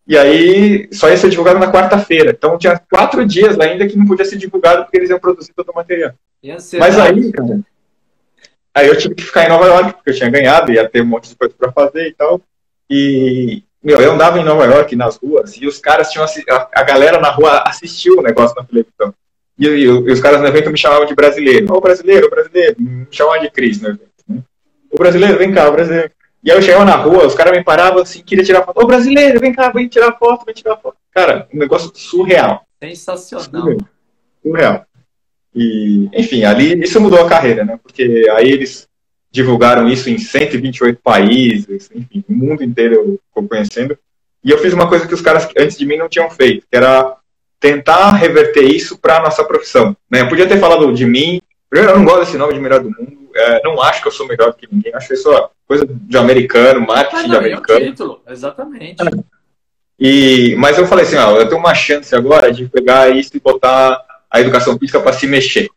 E 0.07 0.19
aí 0.19 0.89
só 0.93 1.09
ia 1.09 1.17
ser 1.17 1.31
divulgado 1.31 1.59
na 1.59 1.73
quarta-feira. 1.73 2.31
Então 2.31 2.59
tinha 2.59 2.79
quatro 2.91 3.25
dias 3.25 3.59
ainda 3.59 3.87
que 3.87 3.97
não 3.97 4.07
podia 4.07 4.25
ser 4.27 4.37
divulgado 4.37 4.85
porque 4.85 4.99
eles 4.99 5.09
iam 5.09 5.19
produzir 5.19 5.55
todo 5.55 5.71
o 5.71 5.75
material. 5.75 6.13
Mas 6.79 6.99
aí, 6.99 7.33
cara, 7.33 7.61
Aí 8.75 8.89
eu 8.89 8.99
tive 8.99 9.15
que 9.15 9.23
ficar 9.23 9.45
em 9.45 9.49
Nova 9.49 9.67
York, 9.67 9.93
porque 9.93 10.11
eu 10.11 10.15
tinha 10.15 10.29
ganhado, 10.29 10.73
ia 10.73 10.89
ter 10.89 11.03
um 11.03 11.07
monte 11.07 11.29
de 11.29 11.37
coisa 11.37 11.55
para 11.57 11.71
fazer 11.71 12.09
e 12.09 12.13
tal. 12.13 12.41
E, 12.91 13.63
meu, 13.83 14.01
eu 14.01 14.13
andava 14.13 14.39
em 14.39 14.45
Nova 14.45 14.65
York, 14.65 14.97
nas 14.97 15.17
ruas, 15.17 15.57
e 15.57 15.67
os 15.67 15.79
caras 15.79 16.11
tinham, 16.11 16.27
a, 16.75 16.83
galera 16.83 17.21
na 17.21 17.31
rua 17.31 17.63
assistiu 17.67 18.19
o 18.19 18.23
negócio 18.23 18.57
na 18.57 18.65
televisão. 18.65 19.15
E, 19.57 19.67
e, 19.67 19.85
e, 19.85 19.89
os 19.89 20.21
caras 20.21 20.41
no 20.41 20.47
evento 20.49 20.71
me 20.71 20.77
chamavam 20.77 21.07
de 21.07 21.15
brasileiro. 21.15 21.73
Ô, 21.73 21.81
brasileiro, 21.81 22.29
brasileiro. 22.29 22.75
Me 22.79 23.07
chamavam 23.11 23.41
de 23.41 23.51
Cris 23.51 23.81
no 23.81 23.91
evento. 23.91 24.11
Né? 24.29 24.43
O 24.91 24.99
brasileiro, 24.99 25.39
vem 25.39 25.53
cá, 25.53 25.69
o 25.69 25.73
brasileiro. 25.73 26.11
E 26.43 26.51
aí 26.51 26.59
eu 26.59 26.63
chegava 26.63 26.85
na 26.85 26.97
rua, 26.97 27.27
os 27.27 27.35
caras 27.35 27.57
me 27.57 27.65
paravam 27.65 28.03
assim, 28.03 28.23
queria 28.23 28.45
tirar 28.45 28.63
foto. 28.63 28.83
Ô, 28.83 28.87
brasileiro, 28.87 29.39
vem 29.39 29.53
cá, 29.55 29.71
vem 29.71 29.89
tirar 29.89 30.13
foto, 30.19 30.45
vem 30.45 30.55
tirar 30.55 30.77
foto. 30.77 30.97
Cara, 31.13 31.49
um 31.55 31.59
negócio 31.59 31.93
surreal. 31.95 32.67
Sensacional. 32.83 33.63
Surreal. 33.63 33.79
surreal. 34.43 34.87
E, 35.55 36.09
enfim, 36.13 36.45
ali 36.45 36.83
isso 36.83 37.01
mudou 37.01 37.21
a 37.21 37.29
carreira, 37.29 37.65
né? 37.65 37.79
Porque 37.83 38.27
aí 38.33 38.51
eles 38.51 38.89
divulgaram 39.31 39.89
isso 39.89 40.09
em 40.11 40.19
128 40.19 41.01
países, 41.03 41.91
enfim, 41.95 42.25
o 42.29 42.33
mundo 42.33 42.63
inteiro 42.63 42.95
eu 42.95 43.21
estou 43.29 43.49
conhecendo. 43.49 43.99
E 44.45 44.51
eu 44.51 44.59
fiz 44.59 44.73
uma 44.73 44.89
coisa 44.89 45.07
que 45.07 45.15
os 45.15 45.21
caras 45.21 45.49
antes 45.59 45.77
de 45.77 45.87
mim 45.87 45.97
não 45.97 46.09
tinham 46.09 46.31
feito, 46.31 46.67
que 46.71 46.77
era 46.77 47.17
tentar 47.59 48.13
reverter 48.13 48.65
isso 48.65 48.99
para 48.99 49.17
a 49.17 49.23
nossa 49.23 49.43
profissão. 49.43 49.97
Né? 50.11 50.21
Eu 50.21 50.29
podia 50.29 50.47
ter 50.47 50.59
falado 50.59 50.93
de 50.93 51.07
mim, 51.07 51.41
primeiro 51.69 51.95
eu 51.95 51.99
não 51.99 52.05
gosto 52.05 52.21
desse 52.21 52.37
nome 52.37 52.55
de 52.55 52.61
melhor 52.61 52.81
do 52.81 52.91
mundo, 52.91 53.31
é, 53.35 53.61
não 53.65 53.81
acho 53.83 54.03
que 54.03 54.09
eu 54.09 54.13
sou 54.13 54.29
melhor 54.29 54.53
que 54.55 54.69
ninguém, 54.71 54.95
acho 54.95 55.13
isso 55.13 55.31
coisa 55.67 55.87
de 55.89 56.17
americano, 56.17 56.81
marketing 56.87 57.25
ah, 57.25 57.29
de 57.29 57.37
americano. 57.37 57.81
É 57.81 57.89
título, 57.89 58.23
exatamente. 58.29 58.97
E, 59.99 60.55
mas 60.59 60.77
eu 60.79 60.87
falei 60.87 61.05
assim, 61.05 61.17
ó, 61.17 61.37
eu 61.37 61.49
tenho 61.49 61.61
uma 61.61 61.75
chance 61.75 62.15
agora 62.15 62.53
de 62.53 62.69
pegar 62.69 63.09
isso 63.09 63.37
e 63.37 63.41
botar 63.41 64.01
a 64.35 64.41
educação 64.41 64.77
física 64.77 64.99
para 64.99 65.13
se 65.13 65.29
mexer, 65.29 65.69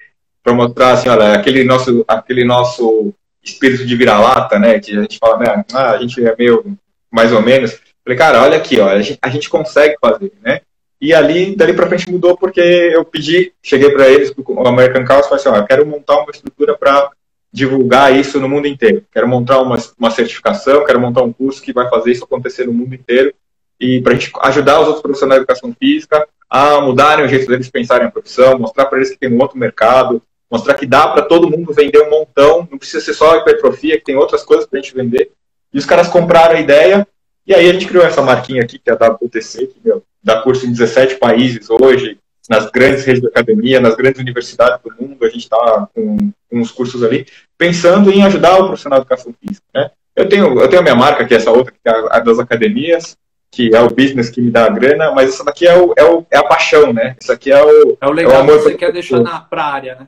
para 0.43 0.51
mostrar 0.51 0.93
assim, 0.93 1.07
olha, 1.09 1.33
aquele 1.33 1.63
nosso, 1.63 2.03
aquele 2.07 2.43
nosso 2.43 3.13
espírito 3.43 3.85
de 3.85 3.95
vira-lata, 3.95 4.57
né, 4.57 4.79
que 4.79 4.97
a 4.97 5.01
gente 5.01 5.19
fala, 5.19 5.37
né, 5.37 5.65
ah, 5.71 5.91
a 5.91 5.97
gente 5.99 6.25
é 6.25 6.35
meio 6.35 6.75
mais 7.11 7.31
ou 7.31 7.39
menos. 7.39 7.79
Falei, 8.03 8.17
cara, 8.17 8.41
olha 8.41 8.57
aqui, 8.57 8.79
ó, 8.79 8.89
a 8.89 8.99
gente, 8.99 9.19
a 9.21 9.29
gente 9.29 9.47
consegue 9.47 9.95
fazer, 10.01 10.31
né? 10.41 10.61
E 10.99 11.13
ali, 11.13 11.55
dali 11.55 11.73
para 11.73 11.85
frente 11.85 12.09
mudou 12.09 12.35
porque 12.35 12.59
eu 12.59 13.05
pedi, 13.05 13.53
cheguei 13.61 13.91
para 13.91 14.09
eles, 14.09 14.33
o 14.35 14.67
American 14.67 15.05
Chaos, 15.05 15.27
falei 15.27 15.39
assim, 15.39 15.49
ó, 15.49 15.57
eu 15.57 15.65
quero 15.65 15.85
montar 15.85 16.17
uma 16.17 16.31
estrutura 16.31 16.75
para 16.75 17.11
divulgar 17.53 18.15
isso 18.15 18.39
no 18.39 18.49
mundo 18.49 18.67
inteiro. 18.67 19.05
Quero 19.11 19.27
montar 19.27 19.61
uma, 19.61 19.77
uma 19.99 20.09
certificação, 20.09 20.83
quero 20.83 20.99
montar 20.99 21.21
um 21.21 21.31
curso 21.31 21.61
que 21.61 21.71
vai 21.71 21.87
fazer 21.87 22.11
isso 22.11 22.23
acontecer 22.23 22.65
no 22.65 22.73
mundo 22.73 22.95
inteiro 22.95 23.31
e 23.79 24.01
para 24.01 24.13
a 24.13 24.15
gente 24.15 24.31
ajudar 24.41 24.79
os 24.79 24.87
outros 24.87 25.01
profissionais 25.01 25.39
de 25.39 25.43
educação 25.43 25.75
física 25.77 26.27
a 26.49 26.81
mudarem 26.81 27.25
o 27.25 27.27
jeito 27.27 27.47
deles 27.47 27.69
pensarem 27.69 28.07
a 28.07 28.11
profissão, 28.11 28.57
mostrar 28.57 28.85
para 28.85 28.97
eles 28.97 29.11
que 29.11 29.19
tem 29.19 29.31
um 29.31 29.39
outro 29.39 29.57
mercado, 29.57 30.21
mostrar 30.49 30.75
que 30.75 30.85
dá 30.85 31.07
para 31.09 31.23
todo 31.23 31.49
mundo 31.49 31.73
vender 31.73 32.01
um 32.01 32.09
montão, 32.09 32.67
não 32.71 32.77
precisa 32.77 33.03
ser 33.03 33.13
só 33.13 33.35
hipertrofia, 33.37 33.97
que 33.97 34.05
tem 34.05 34.15
outras 34.15 34.43
coisas 34.43 34.65
para 34.65 34.79
a 34.79 34.81
gente 34.81 34.95
vender. 34.95 35.31
E 35.73 35.77
os 35.77 35.85
caras 35.85 36.07
compraram 36.07 36.55
a 36.55 36.59
ideia, 36.59 37.05
e 37.45 37.53
aí 37.53 37.69
a 37.69 37.73
gente 37.73 37.85
criou 37.85 38.05
essa 38.05 38.21
marquinha 38.21 38.63
aqui, 38.63 38.79
que 38.79 38.89
é 38.89 38.93
a 38.93 39.07
WTC, 39.11 39.67
que 39.67 39.79
meu, 39.83 40.03
dá 40.23 40.41
curso 40.41 40.65
em 40.65 40.71
17 40.71 41.15
países 41.15 41.69
hoje, 41.69 42.17
nas 42.49 42.71
grandes 42.71 43.03
redes 43.03 43.21
de 43.21 43.27
academia, 43.27 43.81
nas 43.81 43.95
grandes 43.95 44.21
universidades 44.21 44.79
do 44.81 44.93
mundo, 44.99 45.25
a 45.25 45.29
gente 45.29 45.43
está 45.43 45.89
com, 45.93 46.17
com 46.49 46.59
uns 46.59 46.71
cursos 46.71 47.03
ali, 47.03 47.27
pensando 47.57 48.09
em 48.09 48.23
ajudar 48.23 48.57
o 48.57 48.67
profissional 48.67 48.99
de 48.99 49.03
educação 49.03 49.33
física. 49.41 49.65
Né? 49.75 49.91
Eu, 50.15 50.29
tenho, 50.29 50.59
eu 50.59 50.67
tenho 50.69 50.79
a 50.79 50.83
minha 50.83 50.95
marca, 50.95 51.25
que 51.25 51.33
é 51.33 51.37
essa 51.37 51.51
outra, 51.51 51.73
que 51.73 51.89
é 51.89 51.91
a, 51.91 52.17
a 52.17 52.19
das 52.19 52.39
academias, 52.39 53.17
que 53.51 53.75
é 53.75 53.81
o 53.81 53.89
business 53.89 54.29
que 54.29 54.41
me 54.41 54.51
dá 54.51 54.65
a 54.65 54.69
grana, 54.69 55.11
mas 55.11 55.29
essa 55.29 55.43
daqui 55.43 55.67
é, 55.67 55.75
o, 55.77 55.93
é, 55.97 56.03
o, 56.03 56.25
é 56.29 56.37
a 56.37 56.43
paixão, 56.43 56.93
né? 56.93 57.15
Isso 57.19 57.31
aqui 57.31 57.51
é 57.51 57.63
o. 57.63 57.97
É 57.99 58.07
o 58.07 58.11
legal 58.11 58.33
é 58.33 58.37
o 58.37 58.41
amor 58.41 58.57
que 58.57 58.63
você 58.63 58.75
quer 58.75 58.91
deixar 58.91 59.19
na 59.19 59.47
área, 59.51 59.95
né? 59.95 60.07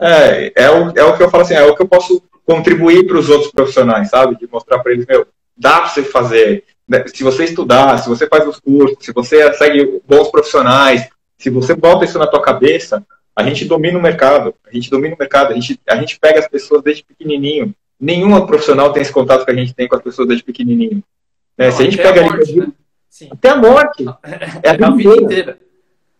É, 0.00 0.64
é 0.64 0.70
o, 0.70 0.90
é 0.96 1.04
o 1.04 1.16
que 1.16 1.22
eu 1.22 1.30
falo 1.30 1.42
assim, 1.42 1.54
é 1.54 1.64
o 1.64 1.74
que 1.74 1.82
eu 1.82 1.88
posso 1.88 2.22
contribuir 2.46 3.06
para 3.06 3.18
os 3.18 3.28
outros 3.28 3.50
profissionais, 3.50 4.10
sabe? 4.10 4.36
De 4.36 4.48
mostrar 4.50 4.80
para 4.80 4.92
eles, 4.92 5.06
meu, 5.06 5.26
dá 5.56 5.80
para 5.80 5.88
você 5.88 6.02
fazer. 6.02 6.64
Né? 6.86 7.04
Se 7.06 7.22
você 7.24 7.44
estudar, 7.44 7.98
se 7.98 8.08
você 8.08 8.26
faz 8.26 8.46
os 8.46 8.60
cursos, 8.60 8.98
se 9.00 9.12
você 9.12 9.52
segue 9.54 10.02
bons 10.06 10.28
profissionais, 10.28 11.08
se 11.38 11.50
você 11.50 11.74
bota 11.74 12.04
isso 12.04 12.18
na 12.18 12.26
tua 12.26 12.42
cabeça, 12.42 13.04
a 13.34 13.42
gente 13.42 13.64
domina 13.64 13.98
o 13.98 14.02
mercado. 14.02 14.54
A 14.66 14.74
gente 14.74 14.90
domina 14.90 15.14
o 15.14 15.18
mercado. 15.18 15.52
A 15.52 15.54
gente, 15.54 15.80
a 15.88 15.96
gente 15.96 16.18
pega 16.18 16.38
as 16.38 16.48
pessoas 16.48 16.82
desde 16.82 17.04
pequenininho. 17.04 17.74
Nenhuma 17.98 18.46
profissional 18.46 18.92
tem 18.92 19.02
esse 19.02 19.12
contato 19.12 19.44
que 19.44 19.50
a 19.50 19.54
gente 19.54 19.74
tem 19.74 19.88
com 19.88 19.96
as 19.96 20.02
pessoas 20.02 20.28
desde 20.28 20.44
pequenininho. 20.44 21.02
Né? 21.56 21.66
Não, 21.66 21.72
se 21.72 21.82
a 21.82 21.84
gente 21.84 21.96
pega 21.96 22.20
a 22.20 22.24
morte, 22.24 22.50
ali, 22.50 22.60
né? 22.60 22.72
até 23.30 23.48
a 23.50 23.56
morte. 23.56 24.04
É 24.62 24.70
a, 24.70 24.74
é 24.74 24.84
a 24.84 24.90
vida 24.90 25.16
inteira. 25.16 25.60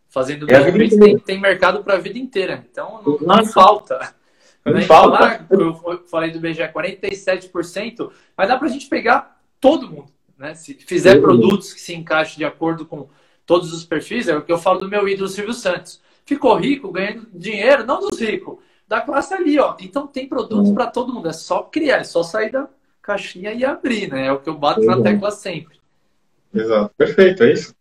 Fazendo 0.09 0.49
é 0.49 0.71
bem 0.71 0.89
tem, 0.89 1.19
tem 1.19 1.41
mercado 1.41 1.83
para 1.83 1.95
a 1.95 1.99
vida 1.99 2.19
inteira. 2.19 2.65
Então 2.71 3.03
não, 3.05 3.19
não 3.19 3.45
falta. 3.45 4.15
Quando 4.63 4.77
não 4.77 4.83
falta. 4.83 5.17
Falar, 5.17 5.47
eu 5.51 6.05
falei 6.07 6.31
do 6.31 6.39
BGE 6.39 6.63
47%, 6.63 8.11
mas 8.37 8.49
dá 8.49 8.57
para 8.57 8.69
a 8.69 8.71
gente 8.71 8.89
pegar 8.89 9.41
todo 9.61 9.91
mundo. 9.91 10.13
Né? 10.39 10.55
Se 10.55 10.75
fizer 10.75 11.21
produtos 11.21 11.73
que 11.73 11.81
se 11.81 11.95
encaixem 11.95 12.39
de 12.39 12.45
acordo 12.45 12.87
com 12.87 13.09
todos 13.45 13.73
os 13.73 13.85
perfis, 13.85 14.29
é 14.29 14.37
o 14.37 14.43
que 14.43 14.53
eu 14.53 14.59
falo 14.59 14.81
do 14.81 14.89
meu 14.89 15.09
ídolo 15.09 15.29
Silvio 15.29 15.53
Santos. 15.53 16.01
Ficou 16.25 16.55
rico, 16.57 16.93
ganhando 16.93 17.27
dinheiro, 17.35 17.85
não 17.85 18.01
dos 18.01 18.19
ricos, 18.19 18.59
da 18.87 19.01
classe 19.01 19.35
ali, 19.35 19.59
ó. 19.59 19.77
Então 19.81 20.07
tem 20.07 20.29
produtos 20.29 20.73
para 20.73 20.87
todo 20.87 21.13
mundo, 21.13 21.29
é 21.29 21.33
só 21.33 21.63
criar, 21.65 21.99
é 21.99 22.05
só 22.05 22.23
sair 22.23 22.51
da 22.51 22.69
caixinha 23.05 23.53
e 23.53 23.65
abrir, 23.65 24.11
né? 24.11 24.27
É 24.27 24.33
o 24.33 24.39
que 24.39 24.49
eu 24.49 24.55
bato 24.55 24.81
na 24.81 25.01
tecla 25.01 25.31
sempre. 25.31 25.79
Exato, 26.53 26.91
perfeito, 26.97 27.45
é 27.45 27.53
isso. 27.53 27.75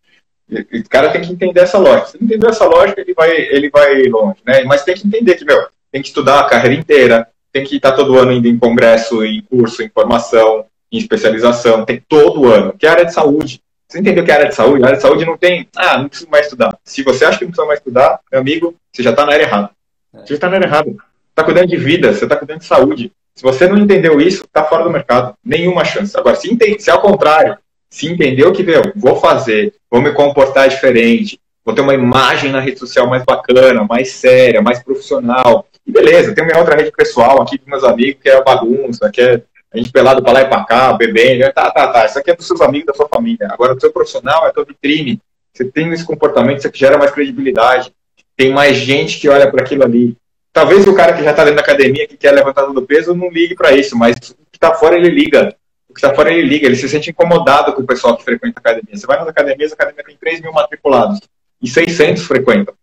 O 0.52 0.90
cara 0.90 1.12
tem 1.12 1.22
que 1.22 1.32
entender 1.32 1.62
essa 1.62 1.78
lógica. 1.78 2.10
Se 2.10 2.24
entender 2.24 2.48
essa 2.48 2.66
lógica, 2.66 3.00
ele 3.00 3.14
vai, 3.14 3.32
ele 3.32 3.70
vai 3.70 4.04
longe, 4.04 4.40
né? 4.46 4.64
Mas 4.66 4.84
tem 4.84 4.94
que 4.94 5.08
entender 5.08 5.36
que, 5.36 5.46
meu, 5.46 5.68
tem 5.92 6.02
que 6.02 6.10
estudar 6.10 6.42
a 6.42 6.50
carreira 6.50 6.76
inteira, 6.76 7.28
tem 7.52 7.64
que 7.64 7.78
estar 7.78 7.94
todo 7.94 8.18
ano 8.18 8.34
indo 8.34 8.48
em 8.48 8.60
congresso, 8.60 9.24
em 9.24 9.42
curso, 9.42 9.82
em 9.82 9.90
formação, 9.90 10.66
em 10.92 10.98
especialização, 10.98 11.86
tem 11.86 12.04
todo 12.08 12.52
ano, 12.52 12.74
que 12.78 12.86
é 12.86 12.90
área 12.90 13.06
de 13.06 13.14
saúde. 13.14 13.62
Você 13.88 14.00
entendeu 14.00 14.24
que 14.24 14.32
é 14.32 14.34
área 14.34 14.50
de 14.50 14.56
saúde? 14.56 14.84
A 14.84 14.88
área 14.88 14.98
de 14.98 15.04
saúde 15.04 15.26
não 15.26 15.38
tem, 15.38 15.68
ah, 15.76 16.00
não 16.00 16.10
preciso 16.10 16.30
mais 16.30 16.46
estudar. 16.46 16.78
Se 16.84 17.04
você 17.04 17.26
acha 17.26 17.38
que 17.38 17.46
não 17.46 17.52
precisa 17.52 17.68
mais 17.68 17.80
estudar, 17.80 18.20
meu 18.32 18.42
amigo, 18.42 18.76
você 18.92 19.02
já 19.02 19.12
está 19.12 19.26
na 19.26 19.34
área 19.34 19.44
errada. 19.44 19.70
Você 20.14 20.30
já 20.30 20.36
está 20.36 20.50
na 20.50 20.56
área 20.58 20.66
errada. 20.66 20.90
Você 20.90 20.98
está 21.30 21.44
cuidando 21.44 21.68
de 21.68 21.78
vida, 21.78 22.14
você 22.14 22.26
está 22.26 22.36
cuidando 22.36 22.60
de 22.60 22.66
saúde. 22.66 23.12
Se 23.36 23.44
você 23.44 23.68
não 23.68 23.78
entendeu 23.78 24.22
isso, 24.22 24.44
está 24.44 24.64
fora 24.64 24.84
do 24.84 24.90
mercado. 24.90 25.36
Nenhuma 25.44 25.84
chance. 25.84 26.18
Agora, 26.18 26.36
se, 26.36 26.52
entende, 26.52 26.82
se 26.82 26.92
ao 26.92 27.02
contrário, 27.02 27.58
se 27.90 28.08
entendeu 28.08 28.52
que, 28.52 28.64
meu, 28.64 28.82
vou 28.96 29.16
fazer, 29.16 29.74
vou 29.90 30.02
me 30.02 30.12
comportar 30.12 30.68
diferente, 30.68 31.40
vou 31.66 31.74
ter 31.74 31.82
uma 31.82 31.94
imagem 31.94 32.52
na 32.52 32.60
rede 32.60 32.80
social 32.80 33.08
mais 33.08 33.24
bacana, 33.24 33.84
mais 33.84 34.12
séria, 34.12 34.62
mais 34.62 34.82
profissional. 34.84 35.68
E 35.86 35.92
beleza, 35.92 36.34
tem 36.34 36.46
minha 36.46 36.60
outra 36.60 36.76
rede 36.76 36.92
pessoal 36.92 37.42
aqui 37.42 37.58
com 37.58 37.70
meus 37.70 37.84
amigos, 37.84 38.22
que 38.22 38.30
é 38.30 38.38
a 38.38 38.44
bagunça, 38.44 39.10
que 39.12 39.22
é 39.22 39.42
a 39.74 39.78
gente 39.78 39.92
pelado 39.92 40.22
para 40.22 40.34
lá 40.34 40.42
e 40.42 40.48
para 40.48 40.64
cá, 40.66 40.94
bebendo, 40.94 41.52
tá, 41.52 41.72
tá, 41.72 41.88
tá, 41.88 42.06
isso 42.06 42.20
aqui 42.20 42.30
é 42.30 42.36
dos 42.36 42.46
seus 42.46 42.62
amigos, 42.62 42.86
da 42.86 42.94
sua 42.94 43.08
família. 43.08 43.48
Agora, 43.50 43.74
o 43.74 43.80
seu 43.80 43.92
profissional 43.92 44.46
é 44.46 44.50
a 44.50 44.54
tua 44.54 44.66
vitrine. 44.66 45.20
Você 45.52 45.66
tem 45.66 45.92
esse 45.92 46.06
comportamento, 46.06 46.60
isso 46.60 46.68
aqui 46.68 46.80
gera 46.80 46.98
mais 46.98 47.12
credibilidade. 47.12 47.92
Tem 48.38 48.52
mais 48.52 48.78
gente 48.78 49.20
que 49.20 49.28
olha 49.28 49.50
para 49.50 49.64
aquilo 49.64 49.84
ali. 49.84 50.16
Talvez 50.54 50.86
o 50.86 50.94
cara 50.94 51.14
que 51.14 51.24
já 51.24 51.32
está 51.32 51.44
dentro 51.44 51.58
da 51.58 51.64
academia, 51.64 52.08
que 52.08 52.16
quer 52.16 52.32
levantar 52.32 52.64
todo 52.64 52.78
o 52.78 52.86
peso, 52.86 53.16
não 53.16 53.30
ligue 53.30 53.56
para 53.56 53.72
isso, 53.72 53.98
mas 53.98 54.16
o 54.30 54.46
que 54.52 54.58
está 54.58 54.72
fora, 54.76 54.96
ele 54.96 55.10
liga. 55.10 55.56
O 55.90 55.94
que 55.94 56.00
está 56.00 56.14
fora, 56.14 56.32
ele 56.32 56.48
liga. 56.48 56.68
Ele 56.68 56.76
se 56.76 56.88
sente 56.88 57.10
incomodado 57.10 57.74
com 57.74 57.82
o 57.82 57.88
pessoal 57.88 58.16
que 58.16 58.24
frequenta 58.24 58.60
a 58.60 58.62
academia. 58.62 58.96
Você 58.96 59.08
vai 59.08 59.18
nas 59.18 59.28
academias, 59.28 59.72
a 59.72 59.74
academia 59.74 60.04
tem 60.04 60.16
3 60.16 60.42
mil 60.42 60.54
matriculados 60.54 61.20
e 61.60 61.68
600 61.68 62.24
frequentam. 62.24 62.76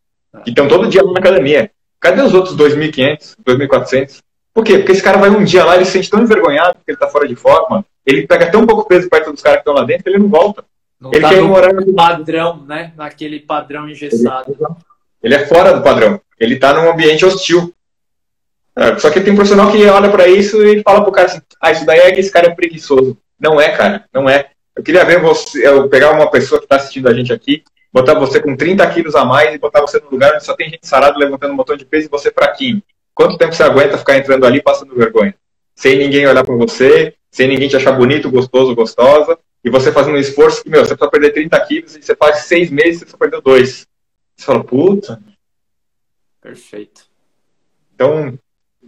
Então, 0.45 0.67
todo 0.67 0.89
dia 0.89 1.03
na 1.03 1.21
academia. 1.21 1.71
Cadê 2.01 2.23
os 2.23 2.35
outros 2.35 2.57
2.500, 2.57 3.37
2.400? 3.47 4.19
Por 4.53 4.65
quê? 4.65 4.79
Porque 4.79 4.93
esse 4.93 5.03
cara 5.03 5.19
vai 5.19 5.31
um 5.31 5.45
dia 5.45 5.65
lá, 5.65 5.77
ele 5.77 5.85
se 5.85 5.93
sente 5.93 6.11
tão 6.11 6.23
envergonhado 6.23 6.75
porque 6.75 6.91
ele 6.91 6.99
tá 6.99 7.07
fora 7.09 7.29
de 7.29 7.37
forma, 7.37 7.85
ele 8.05 8.27
pega 8.27 8.51
tão 8.51 8.67
pouco 8.67 8.89
peso 8.89 9.09
perto 9.09 9.31
dos 9.31 9.43
caras 9.43 9.59
que 9.59 9.61
estão 9.61 9.75
lá 9.75 9.85
dentro, 9.85 10.05
que 10.05 10.11
ele 10.11 10.19
não 10.19 10.29
volta. 10.29 10.65
Não 11.01 11.11
ele 11.13 11.21
tá 11.21 11.29
quer 11.29 11.43
morar 11.43 11.73
no 11.73 11.95
padrão, 11.95 12.65
né? 12.67 12.93
Naquele 12.97 13.41
padrão 13.41 13.89
engessado. 13.89 14.57
Ele, 14.59 14.75
é 15.23 15.47
fora 15.47 15.73
do 15.73 15.83
padrão. 15.83 16.21
Ele 16.39 16.57
tá 16.57 16.73
num 16.73 16.91
ambiente 16.91 17.25
hostil. 17.25 17.75
É, 18.77 18.99
só 18.99 19.11
que 19.11 19.21
tem 19.21 19.33
um 19.33 19.37
profissional 19.37 19.71
que 19.71 19.85
olha 19.87 20.11
para 20.11 20.27
isso 20.29 20.63
e 20.65 20.83
fala 20.83 21.03
pro 21.03 21.13
cara 21.13 21.29
assim: 21.29 21.41
ah, 21.61 21.71
isso 21.71 21.85
daí 21.85 22.01
é 22.01 22.13
que 22.13 22.21
esse 22.21 22.31
cara 22.31 22.47
é 22.47 22.55
preguiçoso. 22.55 23.17
Não 23.39 23.61
é, 23.61 23.71
cara, 23.71 24.05
não 24.13 24.29
é. 24.29 24.51
Eu 24.77 24.83
queria 24.83 25.05
ver 25.05 25.21
você, 25.21 25.67
eu 25.67 25.89
pegar 25.89 26.13
uma 26.13 26.31
pessoa 26.31 26.59
que 26.59 26.65
está 26.65 26.77
assistindo 26.77 27.09
a 27.09 27.13
gente 27.13 27.33
aqui, 27.33 27.63
botar 27.93 28.15
você 28.15 28.41
com 28.41 28.57
30 28.57 28.87
quilos 28.91 29.15
a 29.15 29.25
mais 29.25 29.55
e 29.55 29.59
botar 29.59 29.81
você 29.81 29.99
no 29.99 30.11
lugar 30.11 30.35
onde 30.35 30.45
só 30.45 30.55
tem 30.55 30.71
gente 30.71 30.87
sarada 30.87 31.19
levantando 31.19 31.53
um 31.53 31.57
montão 31.57 31.77
de 31.77 31.85
peso 31.85 32.07
e 32.07 32.11
você 32.11 32.31
fraquinho. 32.31 32.83
Quanto 33.15 33.37
tempo 33.37 33.53
você 33.53 33.63
aguenta 33.63 33.99
ficar 33.99 34.17
entrando 34.17 34.47
ali 34.47 34.63
passando 34.63 34.95
vergonha? 34.95 35.35
Sem 35.75 35.99
ninguém 35.99 36.27
olhar 36.27 36.45
para 36.45 36.55
você, 36.55 37.15
sem 37.31 37.49
ninguém 37.49 37.69
te 37.69 37.77
achar 37.77 37.93
bonito, 37.93 38.31
gostoso, 38.31 38.75
gostosa, 38.75 39.39
e 39.63 39.69
você 39.69 39.93
fazendo 39.93 40.15
um 40.15 40.21
esforço 40.21 40.63
que, 40.63 40.71
meu, 40.71 40.85
você 40.85 40.95
precisa 40.95 41.11
perder 41.11 41.33
30 41.33 41.61
quilos 41.67 41.97
e 41.97 42.03
você 42.03 42.17
faz 42.17 42.45
seis 42.45 42.71
meses 42.71 43.03
e 43.03 43.05
você 43.05 43.11
só 43.11 43.17
perdeu 43.17 43.43
dois. 43.43 43.87
Você 44.41 44.47
fala, 44.47 44.65
puta. 44.65 45.23
Perfeito. 46.41 47.03
Então, 47.95 48.39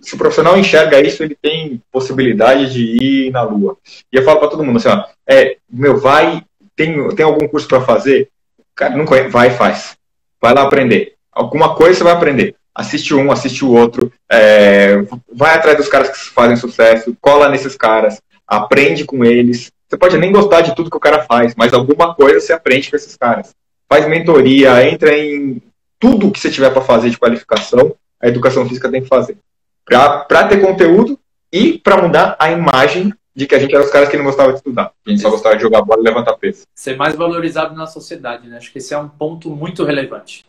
se 0.01 0.15
o 0.15 0.19
profissional 0.19 0.59
enxerga 0.59 0.99
isso, 0.99 1.23
ele 1.23 1.35
tem 1.35 1.83
possibilidade 1.93 2.73
de 2.73 3.05
ir 3.05 3.31
na 3.31 3.43
lua. 3.43 3.77
E 4.11 4.17
eu 4.17 4.23
falo 4.23 4.41
para 4.41 4.49
todo 4.49 4.65
mundo 4.65 4.79
assim, 4.79 4.89
ó, 4.89 5.05
é, 5.29 5.59
meu, 5.71 5.99
vai, 5.99 6.43
tem, 6.75 7.07
tem 7.15 7.27
algum 7.27 7.47
curso 7.47 7.69
para 7.69 7.83
fazer? 7.83 8.31
Cara, 8.75 8.97
não 8.97 9.05
conhece, 9.05 9.29
vai 9.29 9.49
e 9.49 9.55
faz. 9.55 9.95
Vai 10.41 10.55
lá 10.55 10.63
aprender. 10.63 11.17
Alguma 11.31 11.75
coisa 11.75 11.99
você 11.99 12.05
vai 12.05 12.15
aprender 12.15 12.57
assiste 12.75 13.15
um, 13.15 13.31
assiste 13.31 13.67
o 13.67 13.71
outro, 13.71 14.11
é, 14.31 14.97
vai 15.31 15.55
atrás 15.55 15.77
dos 15.77 15.89
caras 15.89 16.09
que 16.09 16.31
fazem 16.31 16.57
sucesso, 16.57 17.15
cola 17.21 17.51
nesses 17.51 17.77
caras, 17.77 18.19
aprende 18.47 19.05
com 19.05 19.23
eles. 19.23 19.71
Você 19.87 19.99
pode 19.99 20.17
nem 20.17 20.33
gostar 20.33 20.63
de 20.63 20.75
tudo 20.75 20.91
que 20.91 20.97
o 20.97 21.01
cara 21.01 21.23
faz, 21.25 21.55
mas 21.55 21.75
alguma 21.75 22.15
coisa 22.15 22.41
você 22.41 22.55
aprende 22.55 22.89
com 22.89 22.97
esses 22.97 23.15
caras. 23.15 23.55
Faz 23.93 24.09
mentoria, 24.09 24.89
entra 24.89 25.15
em 25.15 25.61
tudo 26.01 26.31
que 26.31 26.41
você 26.41 26.51
tiver 26.51 26.71
para 26.71 26.81
fazer 26.81 27.11
de 27.11 27.19
qualificação, 27.19 27.95
a 28.19 28.27
educação 28.27 28.67
física 28.67 28.91
tem 28.91 29.03
que 29.03 29.07
fazer. 29.07 29.37
Para 29.85 30.49
ter 30.49 30.63
conteúdo 30.63 31.19
e 31.53 31.77
para 31.77 32.01
mudar 32.01 32.35
a 32.39 32.51
imagem 32.51 33.13
de 33.37 33.47
que 33.47 33.55
a 33.55 33.59
gente 33.59 33.75
era 33.75 33.85
os 33.85 33.91
caras 33.91 34.09
que 34.09 34.17
não 34.17 34.25
gostavam 34.25 34.53
de 34.53 34.61
estudar. 34.61 34.93
A 35.07 35.11
gente 35.11 35.21
só 35.21 35.29
gostava 35.29 35.57
de 35.57 35.63
jogar 35.63 35.83
bola 35.83 36.01
e 36.01 36.05
levantar 36.05 36.33
peso. 36.39 36.63
Ser 36.75 36.97
mais 36.97 37.15
valorizado 37.15 37.75
na 37.75 37.87
sociedade, 37.87 38.49
né? 38.49 38.57
Acho 38.57 38.73
que 38.73 38.79
esse 38.79 38.95
é 38.95 38.99
um 38.99 39.11
ponto 39.11 39.51
muito 39.51 39.85
relevante. 39.85 40.47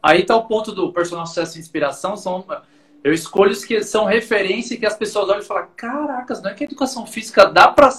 Aí 0.00 0.20
está 0.20 0.36
o 0.36 0.46
ponto 0.46 0.70
do 0.70 0.92
personal 0.92 1.26
sucesso 1.26 1.58
e 1.58 1.60
inspiração. 1.60 2.16
São, 2.16 2.46
eu 3.02 3.12
escolho 3.12 3.50
os 3.50 3.64
que 3.64 3.82
são 3.82 4.04
referência 4.04 4.74
e 4.74 4.76
que 4.76 4.86
as 4.86 4.96
pessoas 4.96 5.28
olham 5.28 5.40
e 5.40 5.44
falam: 5.44 5.66
caracas, 5.76 6.40
não 6.40 6.50
é 6.50 6.54
que 6.54 6.62
a 6.62 6.66
educação 6.68 7.08
física 7.08 7.46
dá 7.46 7.66
para 7.66 7.90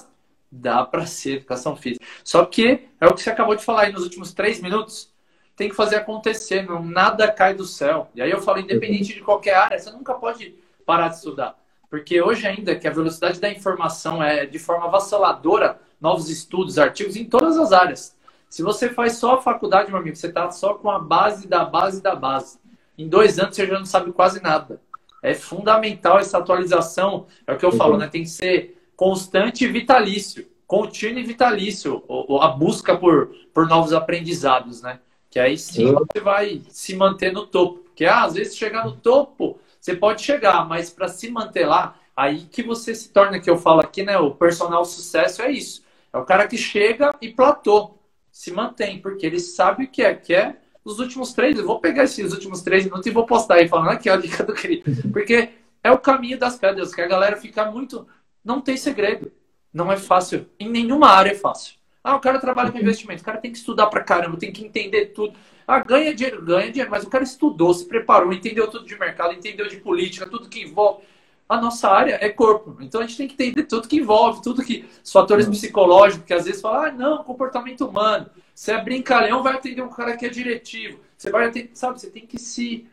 dá 0.52 0.86
para 0.86 1.06
ser 1.06 1.38
educação 1.38 1.76
física. 1.76 2.06
Só 2.24 2.45
que 2.45 2.88
é 3.00 3.08
o 3.08 3.14
que 3.14 3.22
você 3.22 3.30
acabou 3.30 3.56
de 3.56 3.64
falar 3.64 3.84
aí 3.84 3.91
nos 3.91 4.04
últimos 4.04 4.34
três 4.34 4.62
minutos. 4.62 5.12
Tem 5.56 5.70
que 5.70 5.76
fazer 5.76 5.95
acontecer, 5.95 6.64
não, 6.64 6.84
nada 6.84 7.32
cai 7.32 7.54
do 7.54 7.66
céu. 7.66 8.10
E 8.14 8.22
aí 8.22 8.30
eu 8.30 8.41
falo, 8.41 8.60
independente 8.60 9.14
de 9.14 9.22
qualquer 9.22 9.56
área, 9.56 9.80
você 9.80 9.89
nunca 9.91 10.14
pode 10.14 10.56
parar 10.86 11.10
de 11.10 11.16
estudar. 11.16 11.58
Porque 11.89 12.22
hoje 12.22 12.45
ainda 12.45 12.76
que 12.76 12.88
a 12.88 12.91
velocidade 12.91 13.39
da 13.39 13.50
informação 13.50 14.22
é 14.22 14.45
de 14.45 14.60
forma 14.60 14.86
avassaladora, 14.86 15.80
novos 16.00 16.30
estudos, 16.30 16.78
artigos 16.78 17.16
em 17.16 17.26
todas 17.26 17.58
as 17.58 17.72
áreas. 17.72 18.16
Se 18.50 18.62
você 18.62 18.89
faz 18.89 19.14
só 19.14 19.36
a 19.36 19.41
faculdade, 19.41 19.89
meu 19.89 20.00
amigo, 20.00 20.16
você 20.16 20.28
está 20.28 20.50
só 20.52 20.76
com 20.76 20.89
a 20.89 21.00
base 21.00 21.48
da 21.48 21.66
base 21.66 22.02
da 22.02 22.16
base. 22.16 22.60
Em 22.98 23.08
dois 23.08 23.39
anos 23.39 23.56
você 23.56 23.66
já 23.66 23.78
não 23.78 23.86
sabe 23.86 24.12
quase 24.12 24.41
nada. 24.41 24.82
É 25.22 25.34
fundamental 25.34 26.20
essa 26.20 26.38
atualização. 26.38 27.28
É 27.45 27.54
o 27.54 27.58
que 27.58 27.66
eu 27.66 27.72
uhum. 27.72 27.78
falo, 27.78 27.98
né? 27.98 28.08
Tem 28.08 28.24
que 28.24 28.30
ser 28.30 28.76
constante 28.98 29.64
e 29.64 29.68
vitalício. 29.68 30.48
Contínuo 30.66 31.20
e 31.20 31.24
vitalício. 31.24 32.04
A 32.41 32.50
busca 32.50 32.98
por, 32.98 33.34
por 33.54 33.68
novos 33.68 33.93
aprendizados, 33.93 34.82
né? 34.82 35.00
Que 35.30 35.39
aí 35.39 35.58
sim 35.58 35.93
você 35.93 36.20
vai 36.20 36.62
se 36.70 36.95
manter 36.95 37.32
no 37.32 37.45
topo. 37.45 37.80
Porque 37.86 38.06
ah, 38.06 38.24
às 38.24 38.34
vezes 38.34 38.58
chegar 38.58 38.84
no 38.86 38.93
topo, 38.98 39.60
você 39.80 39.95
pode 39.95 40.22
chegar, 40.22 40.68
mas 40.68 40.89
para 40.89 41.08
se 41.08 41.32
manter 41.32 41.66
lá, 41.66 41.95
aí 42.16 42.39
que 42.52 42.64
você 42.64 42.93
se 42.93 43.10
torna, 43.10 43.39
que 43.39 43.50
eu 43.50 43.58
falo 43.58 43.80
aqui, 43.80 44.04
né? 44.04 44.18
O 44.18 44.32
personal 44.32 44.84
sucesso 44.84 45.41
é 45.41 45.52
isso. 45.52 45.84
É 46.12 46.18
o 46.18 46.26
cara 46.26 46.48
que 46.48 46.58
chega 46.58 47.16
e 47.22 47.30
platô 47.30 47.98
se 48.32 48.52
mantém, 48.52 49.00
porque 49.00 49.26
ele 49.26 49.39
sabe 49.39 49.86
o 49.86 49.88
que 49.88 50.02
é, 50.02 50.14
que 50.14 50.34
é 50.34 50.58
os 50.84 51.00
últimos 51.00 51.34
três. 51.34 51.58
Eu 51.58 51.66
vou 51.66 51.80
pegar 51.80 52.04
esses 52.04 52.34
últimos 52.34 52.62
três 52.62 52.84
minutos 52.84 53.06
e 53.06 53.12
vou 53.12 53.26
postar 53.26 53.56
aí 53.56 53.68
falando 53.68 53.89
aqui 53.89 54.10
a 54.10 54.18
dica 54.18 54.43
do 54.43 54.54
querido. 54.54 54.84
Porque 55.12 55.50
é 55.84 55.91
o 55.91 55.98
caminho 55.98 56.38
das 56.38 56.58
pedras, 56.58 56.93
que 56.93 57.02
a 57.02 57.08
galera 57.08 57.38
fica 57.38 57.70
muito. 57.72 58.08
Não 58.48 58.62
tem 58.62 58.78
segredo. 58.78 59.30
Não 59.74 59.91
é 59.91 59.98
fácil. 59.98 60.48
Em 60.58 60.70
nenhuma 60.70 61.10
área 61.10 61.32
é 61.32 61.36
fácil. 61.36 61.76
Ah, 62.02 62.16
o 62.16 62.22
cara 62.22 62.39
trabalha 62.39 62.72
com 62.72 62.78
investimento. 62.78 63.22
O 63.22 63.26
cara 63.26 63.39
tem 63.39 63.52
que 63.52 63.58
estudar 63.58 63.88
pra 63.88 64.02
caramba, 64.02 64.38
tem 64.38 64.54
que 64.54 64.64
entender 64.64 65.08
tudo. 65.08 65.38
Ah, 65.68 65.80
ganha 65.80 66.16
dinheiro, 66.16 66.41
ganha 66.41 66.72
dinheiro. 66.72 66.89
Mas 66.89 67.04
o 67.04 67.10
cara 67.10 67.26
estudou, 67.26 67.74
se 67.74 67.86
preparou, 67.86 68.32
entendeu 68.32 68.70
tudo 68.70 68.86
de 68.86 68.98
mercado, 68.98 69.34
entendeu 69.34 69.68
de 69.68 69.76
política, 69.76 70.26
tudo 70.26 70.48
que 70.48 70.62
envolve. 70.62 71.04
A 71.50 71.60
nossa 71.60 71.89
área 71.89 72.18
é 72.22 72.30
corpo. 72.30 72.78
Então 72.80 73.02
a 73.02 73.06
gente 73.06 73.18
tem 73.18 73.28
que 73.28 73.34
entender 73.34 73.64
tudo 73.64 73.86
que 73.86 73.98
envolve, 73.98 74.41
tudo 74.41 74.64
que. 74.64 74.86
Os 75.04 75.12
fatores 75.12 75.45
psicológicos, 75.45 76.26
que 76.26 76.34
às 76.34 76.45
vezes 76.45 76.62
falam, 76.62 76.84
ah, 76.84 76.91
não, 76.91 77.24
comportamento 77.26 77.86
humano. 77.86 78.30
Você 78.56 78.72
é 78.72 78.82
brincalhão, 78.82 79.43
vai 79.43 79.56
atender 79.56 79.82
um 79.82 79.89
cara 79.89 80.16
que 80.16 80.26
é 80.26 80.30
diretivo. 80.30 81.02
Você 81.18 81.30
vai 81.30 81.48
atender, 81.48 81.72
sabe, 81.74 82.00
você 82.00 82.10
tem 82.10 82.26
que 82.26 82.39
se 82.39 82.88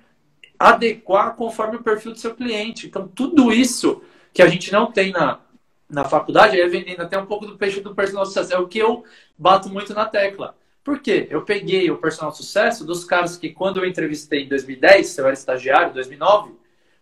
adequar 0.58 1.36
conforme 1.36 1.76
o 1.76 1.82
perfil 1.82 2.10
do 2.10 2.18
seu 2.18 2.34
cliente. 2.34 2.88
Então, 2.88 3.06
tudo 3.06 3.52
isso 3.52 4.02
que 4.34 4.42
a 4.42 4.48
gente 4.48 4.72
não 4.72 4.90
tem 4.90 5.12
na, 5.12 5.38
na 5.88 6.04
faculdade, 6.04 6.60
aí 6.60 6.68
vendendo 6.68 7.00
até 7.00 7.16
um 7.16 7.24
pouco 7.24 7.46
do 7.46 7.56
peixe 7.56 7.80
do 7.80 7.94
personal 7.94 8.26
sucesso, 8.26 8.52
é 8.52 8.58
o 8.58 8.66
que 8.66 8.80
eu 8.80 9.04
bato 9.38 9.68
muito 9.68 9.94
na 9.94 10.04
tecla. 10.04 10.56
Por 10.82 10.98
quê? 10.98 11.28
Eu 11.30 11.42
peguei 11.42 11.90
o 11.90 11.96
personal 11.96 12.32
sucesso 12.32 12.84
dos 12.84 13.04
caras 13.04 13.36
que, 13.36 13.50
quando 13.50 13.80
eu 13.80 13.86
entrevistei 13.86 14.42
em 14.42 14.48
2010, 14.48 15.16
eu 15.16 15.24
era 15.24 15.32
estagiário, 15.32 15.94
2009, 15.94 16.52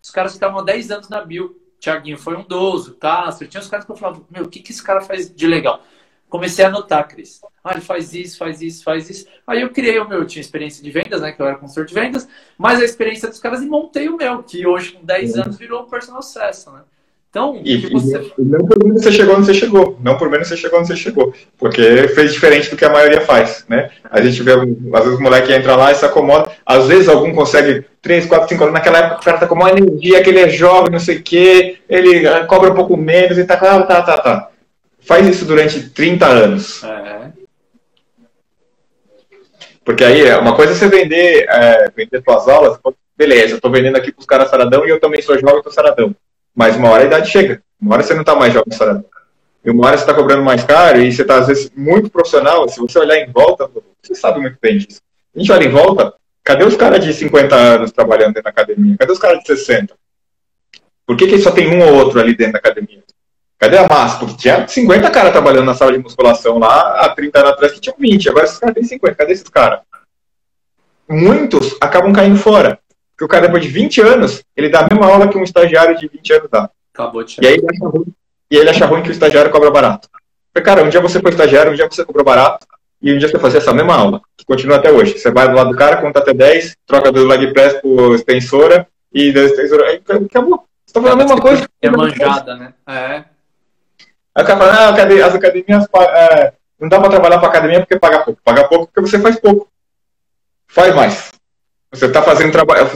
os 0.01 0.11
caras 0.11 0.33
estavam 0.33 0.59
há 0.59 0.63
10 0.63 0.91
anos 0.91 1.09
na 1.09 1.21
Bill. 1.21 1.59
Tiaguinho 1.79 2.17
foi 2.17 2.37
um 2.37 2.43
dozo, 2.43 2.95
Castro, 2.95 3.47
tinha 3.47 3.59
uns 3.59 3.67
caras 3.67 3.85
que 3.85 3.91
eu 3.91 3.95
falava, 3.97 4.21
meu, 4.31 4.45
o 4.45 4.49
que, 4.49 4.61
que 4.61 4.71
esse 4.71 4.81
cara 4.81 5.01
faz 5.01 5.33
de 5.33 5.47
legal? 5.47 5.83
Comecei 6.29 6.63
a 6.63 6.69
anotar, 6.69 7.07
Cris. 7.07 7.41
Ah, 7.63 7.73
ele 7.73 7.81
faz 7.81 8.13
isso, 8.13 8.37
faz 8.37 8.61
isso, 8.61 8.83
faz 8.83 9.09
isso. 9.09 9.27
Aí 9.45 9.61
eu 9.61 9.69
criei 9.69 9.99
o 9.99 10.07
meu, 10.07 10.19
eu 10.19 10.25
tinha 10.25 10.41
experiência 10.41 10.81
de 10.81 10.89
vendas, 10.89 11.21
né? 11.21 11.31
Que 11.31 11.41
eu 11.41 11.45
era 11.45 11.57
consultor 11.57 11.85
de 11.85 11.93
vendas, 11.93 12.27
mas 12.57 12.79
a 12.79 12.85
experiência 12.85 13.27
dos 13.27 13.39
caras 13.39 13.61
e 13.61 13.67
montei 13.67 14.07
o 14.07 14.17
meu, 14.17 14.41
que 14.41 14.65
hoje, 14.65 14.93
com 14.93 15.05
10 15.05 15.37
anos, 15.37 15.57
virou 15.57 15.83
um 15.83 15.89
personal 15.89 16.21
sucesso, 16.21 16.71
né? 16.71 16.83
Então, 17.33 17.59
e, 17.65 17.77
você... 17.77 18.31
não 18.37 18.63
por 18.63 18.77
menos 18.83 19.01
você 19.01 19.11
chegou 19.11 19.35
onde 19.35 19.47
você 19.47 19.55
chegou, 19.55 19.97
não 20.03 20.19
por 20.19 20.29
menos 20.29 20.47
você 20.47 20.55
chegou 20.55 20.77
onde 20.77 20.87
você 20.87 20.95
chegou, 20.95 21.33
porque 21.57 22.07
fez 22.09 22.31
diferente 22.31 22.69
do 22.69 22.77
que 22.77 22.85
a 22.85 22.91
maioria 22.91 23.21
faz, 23.21 23.65
né? 23.67 23.89
A 24.03 24.21
gente 24.21 24.43
vê, 24.43 24.51
às 24.51 25.03
vezes 25.03 25.17
o 25.17 25.23
moleque 25.23 25.51
entra 25.51 25.75
lá 25.75 25.91
e 25.91 25.95
se 25.95 26.05
acomoda, 26.05 26.51
às 26.63 26.85
vezes 26.85 27.09
algum 27.09 27.33
consegue 27.33 27.85
3, 28.03 28.27
4, 28.27 28.49
5 28.49 28.63
anos, 28.65 28.73
naquela 28.75 28.99
época 28.99 29.15
o 29.15 29.23
cara 29.23 29.39
tá 29.39 29.47
com 29.47 29.55
uma 29.55 29.71
energia, 29.71 30.21
que 30.21 30.29
ele 30.29 30.41
é 30.41 30.49
jovem, 30.49 30.91
não 30.91 30.99
sei 30.99 31.17
o 31.17 31.23
quê, 31.23 31.77
ele 31.89 32.27
ah, 32.27 32.45
cobra 32.45 32.71
um 32.71 32.75
pouco 32.75 32.95
menos 32.95 33.35
e 33.35 33.43
tá, 33.45 33.57
tá, 33.57 33.81
tá, 33.81 34.03
tá, 34.03 34.17
tá 34.19 34.49
faz 34.99 35.27
isso 35.27 35.43
durante 35.45 35.89
30 35.89 36.27
anos. 36.27 36.83
É. 36.83 37.31
Porque 39.83 40.03
aí, 40.03 40.31
uma 40.35 40.55
coisa 40.55 40.73
é 40.73 40.75
você 40.75 40.87
vender, 40.87 41.47
é, 41.49 41.89
vender 41.95 42.21
suas 42.23 42.47
aulas, 42.47 42.77
beleza, 43.17 43.55
eu 43.55 43.61
tô 43.61 43.71
vendendo 43.71 43.95
aqui 43.95 44.11
pros 44.11 44.27
caras 44.27 44.51
saradão 44.51 44.85
e 44.85 44.89
eu 44.89 44.99
também 44.99 45.19
sou 45.19 45.39
jovem 45.39 45.61
e 45.61 45.63
tô 45.63 45.71
saradão. 45.71 46.15
Mas 46.55 46.75
uma 46.75 46.89
hora 46.89 47.03
a 47.03 47.07
idade 47.07 47.29
chega. 47.29 47.61
Uma 47.81 47.95
hora 47.95 48.03
você 48.03 48.13
não 48.13 48.23
tá 48.23 48.35
mais 48.35 48.53
jovem 48.53 48.71
saradão. 48.71 49.05
E 49.65 49.71
uma 49.71 49.87
hora 49.87 49.97
você 49.97 50.05
tá 50.05 50.13
cobrando 50.13 50.43
mais 50.43 50.63
caro 50.63 51.01
e 51.01 51.11
você 51.11 51.23
tá, 51.23 51.37
às 51.37 51.47
vezes, 51.47 51.71
muito 51.75 52.09
profissional. 52.09 52.67
Se 52.67 52.79
você 52.79 52.99
olhar 52.99 53.17
em 53.17 53.31
volta, 53.31 53.69
você 54.01 54.13
sabe 54.13 54.39
muito 54.39 54.57
bem 54.61 54.77
disso. 54.77 55.01
A 55.35 55.39
gente 55.39 55.51
olha 55.51 55.65
em 55.65 55.69
volta, 55.69 56.13
cadê 56.43 56.65
os 56.65 56.75
caras 56.75 57.03
de 57.03 57.13
50 57.13 57.55
anos 57.55 57.91
trabalhando 57.91 58.33
dentro 58.33 58.43
da 58.43 58.49
academia? 58.49 58.95
Cadê 58.99 59.11
os 59.11 59.19
caras 59.19 59.39
de 59.39 59.47
60? 59.47 59.95
Por 61.05 61.17
que, 61.17 61.27
que 61.27 61.39
só 61.39 61.51
tem 61.51 61.67
um 61.67 61.81
ou 61.81 61.95
outro 61.95 62.19
ali 62.19 62.35
dentro 62.35 62.53
da 62.53 62.59
academia? 62.59 63.03
Cadê 63.57 63.77
a 63.77 63.87
massa? 63.87 64.19
Porque 64.19 64.35
tinha 64.35 64.67
50 64.67 65.09
caras 65.09 65.31
trabalhando 65.31 65.65
na 65.65 65.73
sala 65.73 65.93
de 65.93 65.97
musculação 65.97 66.59
lá 66.59 66.99
há 66.99 67.09
30 67.15 67.39
anos 67.39 67.51
atrás 67.51 67.71
que 67.71 67.79
tinham 67.79 67.95
20. 67.97 68.29
Agora 68.29 68.45
esses 68.45 68.57
caras 68.57 68.75
têm 68.75 68.83
50. 68.83 69.15
Cadê 69.15 69.31
esses 69.31 69.49
caras? 69.49 69.79
Muitos 71.09 71.77
acabam 71.79 72.11
caindo 72.11 72.37
fora. 72.37 72.79
Porque 73.23 73.25
o 73.25 73.27
cara, 73.27 73.45
depois 73.45 73.63
de 73.63 73.69
20 73.69 74.01
anos, 74.01 74.43
ele 74.55 74.69
dá 74.69 74.81
a 74.81 74.87
mesma 74.89 75.05
aula 75.05 75.29
que 75.29 75.37
um 75.37 75.43
estagiário 75.43 75.97
de 75.97 76.07
20 76.07 76.33
anos 76.33 76.49
dá. 76.51 76.69
Acabou 76.93 77.23
de 77.23 77.37
e 77.41 77.47
aí 77.47 77.53
ele 77.53 77.67
acha 77.69 77.87
ruim, 77.87 78.05
e 78.51 78.57
ele 78.57 78.69
acha 78.69 78.85
ruim 78.85 79.01
que 79.01 79.09
o 79.09 79.11
estagiário 79.11 79.49
cobra 79.49 79.71
barato. 79.71 80.09
Porque, 80.51 80.65
cara, 80.65 80.83
um 80.83 80.89
dia 80.89 80.99
você 80.99 81.21
foi 81.21 81.31
estagiário, 81.31 81.71
um 81.71 81.75
dia 81.75 81.87
você 81.89 82.03
cobrou 82.03 82.25
barato, 82.25 82.67
e 83.01 83.13
um 83.13 83.17
dia 83.17 83.29
você 83.29 83.39
fazia 83.39 83.59
essa 83.59 83.73
mesma 83.73 83.95
aula, 83.95 84.21
que 84.37 84.45
continua 84.45 84.75
até 84.75 84.91
hoje. 84.91 85.17
Você 85.17 85.31
vai 85.31 85.47
do 85.47 85.55
lado 85.55 85.69
do 85.69 85.75
cara, 85.77 85.97
conta 85.97 86.19
até 86.19 86.33
10, 86.33 86.75
troca 86.85 87.11
do 87.11 87.25
leg 87.25 87.53
press 87.53 87.81
por 87.81 88.13
extensora, 88.13 88.87
e 89.13 89.31
da 89.31 89.41
extensora. 89.41 89.87
Aí 89.87 90.01
acabou. 90.25 90.65
Você 90.85 90.93
tá 90.93 91.01
fazendo 91.01 91.21
a 91.21 91.23
mesma 91.23 91.41
coisa. 91.41 91.67
É 91.81 91.89
manjada, 91.89 92.55
né? 92.55 92.73
É. 92.87 93.23
Aí 94.35 94.43
o 94.43 94.45
cara 94.45 94.59
fala, 94.59 94.73
ah, 94.73 95.25
as 95.27 95.35
academias 95.35 95.87
é, 95.95 96.53
não 96.79 96.89
dá 96.89 96.99
para 96.99 97.09
trabalhar 97.09 97.39
para 97.39 97.47
academia 97.47 97.79
porque 97.79 97.97
paga 97.97 98.19
pouco. 98.19 98.41
Paga 98.43 98.67
pouco 98.67 98.87
porque 98.87 99.09
você 99.09 99.17
faz 99.17 99.39
pouco. 99.39 99.67
Faz 100.67 100.93
mais. 100.93 101.32
Você 101.93 102.07
está 102.07 102.21
fazendo 102.21 102.51
trabalho. 102.51 102.89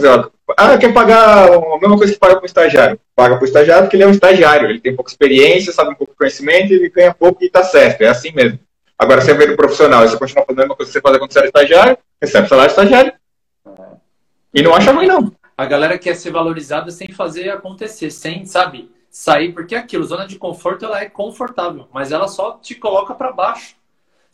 Ah, 0.57 0.77
quer 0.77 0.91
pagar 0.93 1.47
a 1.47 1.79
mesma 1.79 1.97
coisa 1.97 2.11
que 2.11 2.19
paga 2.19 2.35
para 2.35 2.43
o 2.43 2.47
estagiário. 2.47 2.99
Paga 3.15 3.35
para 3.35 3.43
o 3.43 3.47
estagiário 3.47 3.83
porque 3.83 3.95
ele 3.95 4.03
é 4.03 4.07
um 4.07 4.11
estagiário. 4.11 4.69
Ele 4.69 4.79
tem 4.79 4.95
pouca 4.95 5.11
experiência, 5.11 5.71
sabe 5.71 5.91
um 5.91 5.95
pouco 5.95 6.13
de 6.13 6.17
conhecimento, 6.17 6.73
ele 6.73 6.89
ganha 6.89 7.13
pouco 7.13 7.43
e 7.43 7.47
está 7.47 7.63
certo. 7.63 8.01
É 8.01 8.07
assim 8.07 8.31
mesmo. 8.31 8.59
Agora, 8.97 9.21
você 9.21 9.33
vê 9.33 9.45
no 9.45 9.55
profissional 9.55 10.03
e 10.03 10.09
você 10.09 10.17
continua 10.17 10.45
fazendo 10.45 10.59
a 10.59 10.63
mesma 10.63 10.75
coisa 10.75 10.91
que 10.91 10.97
você 10.97 11.01
fazia 11.01 11.19
quando 11.19 11.31
você 11.31 11.39
era 11.39 11.47
estagiário, 11.47 11.97
recebe 12.19 12.49
salário 12.49 12.69
estagiário. 12.71 13.13
E 14.53 14.61
não 14.63 14.73
acha 14.73 14.91
ruim, 14.91 15.05
não. 15.05 15.31
A 15.55 15.65
galera 15.65 15.97
quer 15.97 16.15
ser 16.15 16.31
valorizada 16.31 16.89
sem 16.89 17.11
fazer 17.11 17.49
acontecer, 17.49 18.09
sem, 18.09 18.45
sabe? 18.45 18.89
sair, 19.17 19.51
porque 19.51 19.73
é 19.73 19.79
aquilo, 19.79 20.03
zona 20.03 20.27
de 20.27 20.37
conforto 20.37 20.85
ela 20.85 21.01
é 21.01 21.09
confortável, 21.09 21.87
mas 21.91 22.11
ela 22.11 22.27
só 22.27 22.51
te 22.51 22.75
coloca 22.75 23.15
para 23.15 23.31
baixo. 23.31 23.75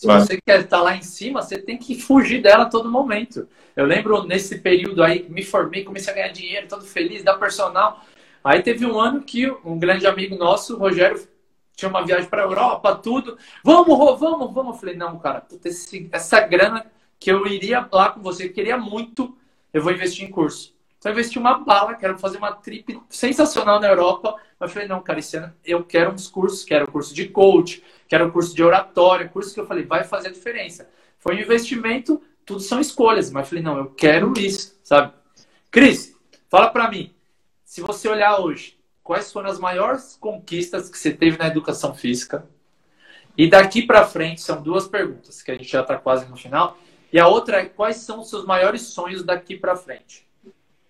Se 0.03 0.07
você 0.07 0.41
quer 0.45 0.61
estar 0.61 0.81
lá 0.81 0.95
em 0.95 1.01
cima, 1.01 1.41
você 1.41 1.57
tem 1.57 1.77
que 1.77 1.99
fugir 1.99 2.41
dela 2.41 2.63
a 2.63 2.69
todo 2.69 2.91
momento. 2.91 3.47
Eu 3.73 3.85
lembro 3.85 4.23
nesse 4.23 4.59
período 4.59 5.01
aí, 5.01 5.25
me 5.29 5.43
formei, 5.43 5.83
comecei 5.83 6.11
a 6.11 6.15
ganhar 6.15 6.27
dinheiro, 6.29 6.67
todo 6.67 6.83
feliz, 6.83 7.23
da 7.23 7.37
personal. 7.37 8.03
Aí 8.43 8.61
teve 8.61 8.85
um 8.85 8.99
ano 8.99 9.21
que 9.21 9.49
um 9.63 9.79
grande 9.79 10.05
amigo 10.05 10.35
nosso, 10.35 10.77
Rogério, 10.77 11.25
tinha 11.73 11.87
uma 11.87 12.05
viagem 12.05 12.29
para 12.29 12.43
Europa, 12.43 12.95
tudo. 12.95 13.37
Vamos, 13.63 13.97
Rô, 13.97 14.17
vamos, 14.17 14.53
vamos. 14.53 14.73
Eu 14.75 14.79
falei, 14.79 14.95
não, 14.95 15.17
cara, 15.17 15.39
puta, 15.39 15.69
esse, 15.69 16.09
essa 16.11 16.41
grana 16.41 16.85
que 17.17 17.31
eu 17.31 17.47
iria 17.47 17.87
lá 17.89 18.09
com 18.09 18.21
você, 18.21 18.49
queria 18.49 18.77
muito, 18.77 19.37
eu 19.73 19.81
vou 19.81 19.93
investir 19.93 20.25
em 20.25 20.29
curso. 20.29 20.75
Então 20.99 21.11
eu 21.11 21.13
investi 21.13 21.39
uma 21.39 21.59
bala, 21.59 21.95
quero 21.95 22.17
fazer 22.17 22.37
uma 22.37 22.51
trip 22.51 23.01
sensacional 23.09 23.79
na 23.79 23.87
Europa. 23.87 24.35
Mas 24.59 24.69
eu 24.69 24.73
falei, 24.73 24.87
não, 24.87 25.01
cara, 25.01 25.19
esse 25.19 25.37
ano 25.37 25.53
eu 25.65 25.83
quero 25.83 26.11
uns 26.11 26.27
cursos, 26.27 26.63
quero 26.65 26.91
curso 26.91 27.13
de 27.13 27.27
coach, 27.27 27.81
quero 28.13 28.31
curso 28.31 28.53
de 28.53 28.63
oratória, 28.63 29.27
curso 29.27 29.51
que 29.51 29.59
eu 29.59 29.65
falei, 29.65 29.85
vai 29.85 30.03
fazer 30.03 30.27
a 30.27 30.31
diferença. 30.31 30.87
Foi 31.17 31.35
um 31.35 31.39
investimento, 31.39 32.21
tudo 32.45 32.59
são 32.59 32.79
escolhas, 32.79 33.31
mas 33.31 33.45
eu 33.45 33.49
falei, 33.49 33.63
não, 33.63 33.75
eu 33.75 33.87
quero 33.87 34.31
isso, 34.37 34.79
sabe? 34.83 35.11
Cris, 35.71 36.15
fala 36.47 36.69
para 36.69 36.91
mim, 36.91 37.11
se 37.65 37.81
você 37.81 38.07
olhar 38.07 38.39
hoje, 38.39 38.77
quais 39.01 39.31
foram 39.31 39.49
as 39.49 39.57
maiores 39.57 40.15
conquistas 40.15 40.89
que 40.89 40.97
você 40.99 41.11
teve 41.11 41.39
na 41.39 41.47
educação 41.47 41.95
física? 41.95 42.47
E 43.35 43.49
daqui 43.49 43.81
para 43.81 44.05
frente 44.05 44.41
são 44.41 44.61
duas 44.61 44.87
perguntas, 44.87 45.41
que 45.41 45.49
a 45.49 45.55
gente 45.55 45.71
já 45.71 45.81
está 45.81 45.97
quase 45.97 46.27
no 46.27 46.37
final. 46.37 46.77
E 47.11 47.19
a 47.19 47.27
outra 47.27 47.61
é 47.61 47.65
quais 47.65 47.95
são 47.95 48.19
os 48.19 48.29
seus 48.29 48.45
maiores 48.45 48.83
sonhos 48.83 49.23
daqui 49.23 49.57
para 49.57 49.75
frente? 49.75 50.27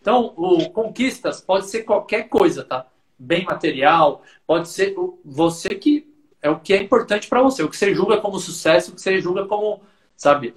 Então, 0.02 0.34
o 0.36 0.70
conquistas 0.72 1.40
pode 1.40 1.70
ser 1.70 1.84
qualquer 1.84 2.28
coisa, 2.28 2.66
tá? 2.66 2.86
Bem 3.18 3.46
material, 3.46 4.24
pode 4.46 4.68
ser 4.68 4.94
você 5.24 5.70
que 5.70 6.13
é 6.44 6.50
o 6.50 6.60
que 6.60 6.74
é 6.74 6.78
importante 6.78 7.28
para 7.30 7.42
você, 7.42 7.64
o 7.64 7.70
que 7.70 7.78
você 7.78 7.96
julga 7.96 8.18
como 8.18 8.38
sucesso, 8.38 8.92
o 8.92 8.96
que 8.96 9.02
você 9.02 9.22
julga 9.22 9.46
como, 9.46 9.82
sabe? 10.16 10.54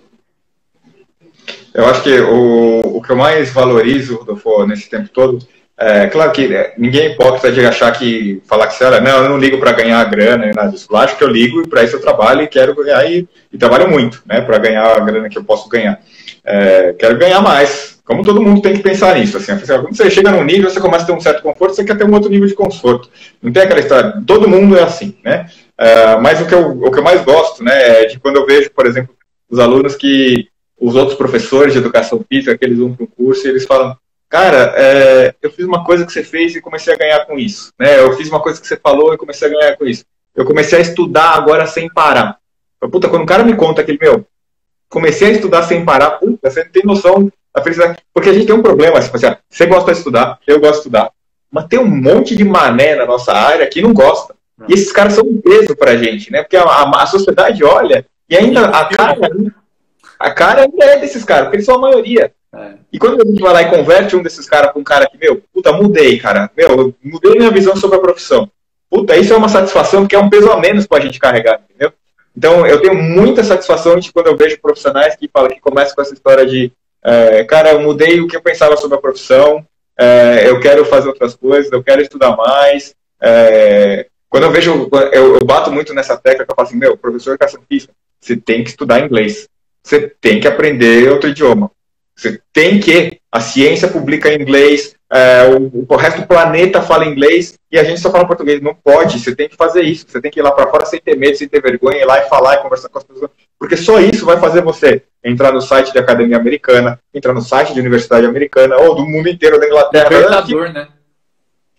Eu 1.72 1.86
acho 1.86 2.02
que 2.02 2.18
o, 2.20 2.80
o 2.96 3.00
que 3.00 3.12
eu 3.12 3.16
mais 3.16 3.52
valorizo, 3.52 4.16
Rodolfo, 4.16 4.66
nesse 4.66 4.90
tempo 4.90 5.08
todo, 5.08 5.46
é 5.78 6.06
claro 6.06 6.32
que 6.32 6.48
né, 6.48 6.72
ninguém 6.78 7.02
é 7.02 7.12
hipócrita 7.12 7.52
de 7.52 7.64
achar 7.66 7.92
que, 7.92 8.40
falar 8.46 8.66
que, 8.66 8.74
você, 8.74 8.84
olha, 8.84 9.00
não, 9.00 9.24
eu 9.24 9.28
não 9.28 9.38
ligo 9.38 9.58
para 9.58 9.72
ganhar 9.72 10.02
grana, 10.04 10.50
nada 10.54 10.70
disso. 10.70 10.88
Eu 10.90 10.96
acho 10.96 11.16
que 11.16 11.22
eu 11.22 11.28
ligo 11.28 11.60
e 11.60 11.68
para 11.68 11.84
isso 11.84 11.96
eu 11.96 12.00
trabalho 12.00 12.42
e 12.42 12.48
quero 12.48 12.74
ganhar 12.74 13.04
e, 13.10 13.28
e 13.52 13.58
trabalho 13.58 13.90
muito, 13.90 14.22
né, 14.24 14.40
para 14.40 14.56
ganhar 14.56 14.86
a 14.86 15.00
grana 15.00 15.28
que 15.28 15.36
eu 15.36 15.44
posso 15.44 15.68
ganhar. 15.68 16.00
É, 16.42 16.94
quero 16.98 17.18
ganhar 17.18 17.42
mais, 17.42 17.98
como 18.04 18.24
todo 18.24 18.40
mundo 18.40 18.62
tem 18.62 18.74
que 18.74 18.82
pensar 18.82 19.16
nisso. 19.16 19.36
Assim, 19.36 19.52
quando 19.66 19.94
você 19.94 20.10
chega 20.10 20.30
num 20.30 20.44
nível, 20.44 20.70
você 20.70 20.80
começa 20.80 21.04
a 21.04 21.06
ter 21.08 21.12
um 21.12 21.20
certo 21.20 21.42
conforto, 21.42 21.74
você 21.74 21.84
quer 21.84 21.98
ter 21.98 22.04
um 22.04 22.14
outro 22.14 22.30
nível 22.30 22.48
de 22.48 22.54
conforto. 22.54 23.10
Não 23.42 23.52
tem 23.52 23.64
aquela 23.64 23.80
história. 23.80 24.22
Todo 24.26 24.48
mundo 24.48 24.78
é 24.78 24.82
assim, 24.82 25.14
né? 25.22 25.46
Uh, 25.78 26.22
mas 26.22 26.40
o 26.40 26.46
que, 26.46 26.54
eu, 26.54 26.70
o 26.70 26.90
que 26.90 26.98
eu 27.00 27.04
mais 27.04 27.22
gosto, 27.22 27.62
né, 27.62 28.04
é 28.04 28.06
de 28.06 28.18
quando 28.18 28.36
eu 28.36 28.46
vejo, 28.46 28.70
por 28.70 28.86
exemplo, 28.86 29.14
os 29.50 29.58
alunos 29.58 29.94
que 29.94 30.48
os 30.80 30.94
outros 30.94 31.18
professores 31.18 31.72
de 31.72 31.80
educação 31.80 32.24
física, 32.26 32.56
que 32.56 32.64
eles 32.64 32.78
vão 32.78 32.94
para 32.94 33.04
um 33.04 33.08
curso 33.08 33.46
e 33.46 33.50
eles 33.50 33.66
falam, 33.66 33.96
cara, 34.28 34.74
é, 34.76 35.34
eu 35.42 35.50
fiz 35.50 35.64
uma 35.64 35.84
coisa 35.84 36.04
que 36.04 36.12
você 36.12 36.22
fez 36.22 36.54
e 36.54 36.60
comecei 36.60 36.94
a 36.94 36.96
ganhar 36.96 37.26
com 37.26 37.38
isso, 37.38 37.72
né? 37.78 38.00
Eu 38.00 38.12
fiz 38.14 38.28
uma 38.28 38.40
coisa 38.40 38.60
que 38.60 38.66
você 38.66 38.76
falou 38.76 39.12
e 39.14 39.18
comecei 39.18 39.48
a 39.48 39.50
ganhar 39.50 39.76
com 39.76 39.86
isso. 39.86 40.04
Eu 40.34 40.44
comecei 40.44 40.78
a 40.78 40.82
estudar 40.82 41.30
agora 41.30 41.66
sem 41.66 41.88
parar. 41.88 42.38
Puta, 42.90 43.08
quando 43.08 43.22
o 43.22 43.26
cara 43.26 43.42
me 43.42 43.56
conta 43.56 43.82
que, 43.82 43.98
meu, 43.98 44.26
comecei 44.88 45.28
a 45.28 45.32
estudar 45.32 45.62
sem 45.62 45.84
parar, 45.84 46.12
puta, 46.12 46.50
você 46.50 46.64
não 46.64 46.70
tem 46.70 46.84
noção 46.84 47.30
a 47.54 47.62
felicidade. 47.62 47.98
Porque 48.12 48.28
a 48.28 48.32
gente 48.32 48.46
tem 48.46 48.54
um 48.54 48.62
problema, 48.62 49.00
tipo 49.00 49.16
assim, 49.16 49.34
você 49.48 49.66
gosta 49.66 49.92
de 49.92 49.98
estudar, 49.98 50.38
eu 50.46 50.60
gosto 50.60 50.72
de 50.72 50.78
estudar. 50.78 51.10
Mas 51.50 51.66
tem 51.66 51.78
um 51.78 51.86
monte 51.86 52.36
de 52.36 52.44
mané 52.44 52.94
na 52.94 53.06
nossa 53.06 53.32
área 53.32 53.66
que 53.66 53.80
não 53.80 53.94
gosta. 53.94 54.34
E 54.68 54.74
esses 54.74 54.92
caras 54.92 55.14
são 55.14 55.24
um 55.24 55.40
peso 55.40 55.74
pra 55.74 55.96
gente, 55.96 56.30
né? 56.30 56.42
Porque 56.42 56.56
a, 56.56 56.62
a, 56.62 57.02
a 57.02 57.06
sociedade 57.06 57.64
olha 57.64 58.06
e 58.28 58.36
ainda 58.36 58.66
a 58.66 58.84
cara, 58.86 59.18
a 60.18 60.30
cara 60.30 60.62
ainda 60.62 60.84
é 60.84 60.98
desses 60.98 61.24
caras, 61.24 61.44
porque 61.44 61.56
eles 61.56 61.66
são 61.66 61.76
a 61.76 61.80
maioria. 61.80 62.32
É. 62.56 62.74
E 62.92 62.98
quando 62.98 63.20
a 63.20 63.24
gente 63.24 63.40
vai 63.40 63.52
lá 63.52 63.62
e 63.62 63.70
converte 63.70 64.16
um 64.16 64.22
desses 64.22 64.48
caras 64.48 64.70
pra 64.72 64.80
um 64.80 64.84
cara 64.84 65.06
que, 65.06 65.18
meu, 65.18 65.42
puta, 65.52 65.72
mudei, 65.72 66.18
cara. 66.18 66.50
Meu, 66.56 66.94
mudei 67.02 67.34
minha 67.34 67.50
visão 67.50 67.76
sobre 67.76 67.96
a 67.98 68.00
profissão. 68.00 68.50
puta, 68.88 69.16
isso 69.16 69.32
é 69.32 69.36
uma 69.36 69.48
satisfação 69.48 70.02
porque 70.02 70.16
é 70.16 70.18
um 70.18 70.30
peso 70.30 70.50
a 70.50 70.58
menos 70.58 70.86
para 70.86 70.98
a 70.98 71.00
gente 71.00 71.18
carregar, 71.18 71.60
entendeu? 71.68 71.92
Então, 72.36 72.66
eu 72.66 72.80
tenho 72.80 72.94
muita 72.94 73.42
satisfação 73.42 73.98
de 73.98 74.12
quando 74.12 74.26
eu 74.26 74.36
vejo 74.36 74.60
profissionais 74.60 75.16
que 75.16 75.28
falam 75.28 75.50
que 75.50 75.60
começam 75.60 75.94
com 75.94 76.02
essa 76.02 76.14
história 76.14 76.46
de, 76.46 76.70
é, 77.02 77.44
cara, 77.44 77.72
eu 77.72 77.80
mudei 77.80 78.20
o 78.20 78.28
que 78.28 78.36
eu 78.36 78.42
pensava 78.42 78.76
sobre 78.76 78.96
a 78.96 79.00
profissão, 79.00 79.66
é, 79.98 80.48
eu 80.48 80.60
quero 80.60 80.84
fazer 80.84 81.08
outras 81.08 81.34
coisas, 81.34 81.72
eu 81.72 81.82
quero 81.82 82.02
estudar 82.02 82.36
mais. 82.36 82.94
É, 83.20 84.06
quando 84.28 84.44
eu 84.44 84.50
vejo, 84.50 84.90
eu, 85.12 85.36
eu, 85.36 85.44
bato 85.44 85.72
muito 85.72 85.94
nessa 85.94 86.16
tecla 86.16 86.44
que 86.44 86.52
eu 86.52 86.54
falo 86.54 86.68
assim, 86.68 86.76
meu, 86.76 86.96
professor 86.96 87.30
de 87.30 87.42
educação 87.42 87.62
física, 87.66 87.92
você 88.20 88.36
tem 88.36 88.62
que 88.62 88.70
estudar 88.70 89.00
inglês, 89.00 89.48
você 89.82 90.12
tem 90.20 90.38
que 90.38 90.46
aprender 90.46 91.08
outro 91.10 91.30
idioma, 91.30 91.70
você 92.16 92.40
tem 92.52 92.80
que, 92.80 93.20
a 93.30 93.40
ciência 93.40 93.88
publica 93.88 94.32
em 94.32 94.40
inglês, 94.40 94.96
é, 95.12 95.44
o, 95.44 95.84
o, 95.86 95.96
resto 95.96 96.22
do 96.22 96.26
planeta 96.26 96.82
fala 96.82 97.04
inglês 97.04 97.56
e 97.70 97.78
a 97.78 97.84
gente 97.84 98.00
só 98.00 98.10
fala 98.10 98.26
português. 98.26 98.60
Não 98.60 98.74
pode, 98.74 99.20
você 99.20 99.36
tem 99.36 99.48
que 99.48 99.54
fazer 99.54 99.82
isso, 99.82 100.06
você 100.08 100.20
tem 100.20 100.30
que 100.30 100.40
ir 100.40 100.42
lá 100.42 100.50
para 100.50 100.68
fora 100.68 100.86
sem 100.86 100.98
ter 100.98 101.16
medo, 101.16 101.36
sem 101.36 101.46
ter 101.46 101.60
vergonha, 101.60 101.98
ir 101.98 102.06
lá 102.06 102.18
e 102.18 102.28
falar 102.28 102.54
e 102.54 102.62
conversar 102.62 102.88
com 102.88 102.98
as 102.98 103.04
pessoas, 103.04 103.30
porque 103.58 103.76
só 103.76 104.00
isso 104.00 104.24
vai 104.24 104.38
fazer 104.38 104.62
você 104.62 105.02
entrar 105.22 105.52
no 105.52 105.60
site 105.60 105.92
da 105.92 106.00
Academia 106.00 106.36
Americana, 106.36 106.98
entrar 107.12 107.34
no 107.34 107.42
site 107.42 107.74
de 107.74 107.80
Universidade 107.80 108.26
Americana, 108.26 108.76
ou 108.76 108.94
do 108.94 109.06
mundo 109.06 109.28
inteiro 109.28 109.60
da 109.60 109.66
Inglaterra. 109.66 110.08
Libertador, 110.08 110.72
né? 110.72 110.88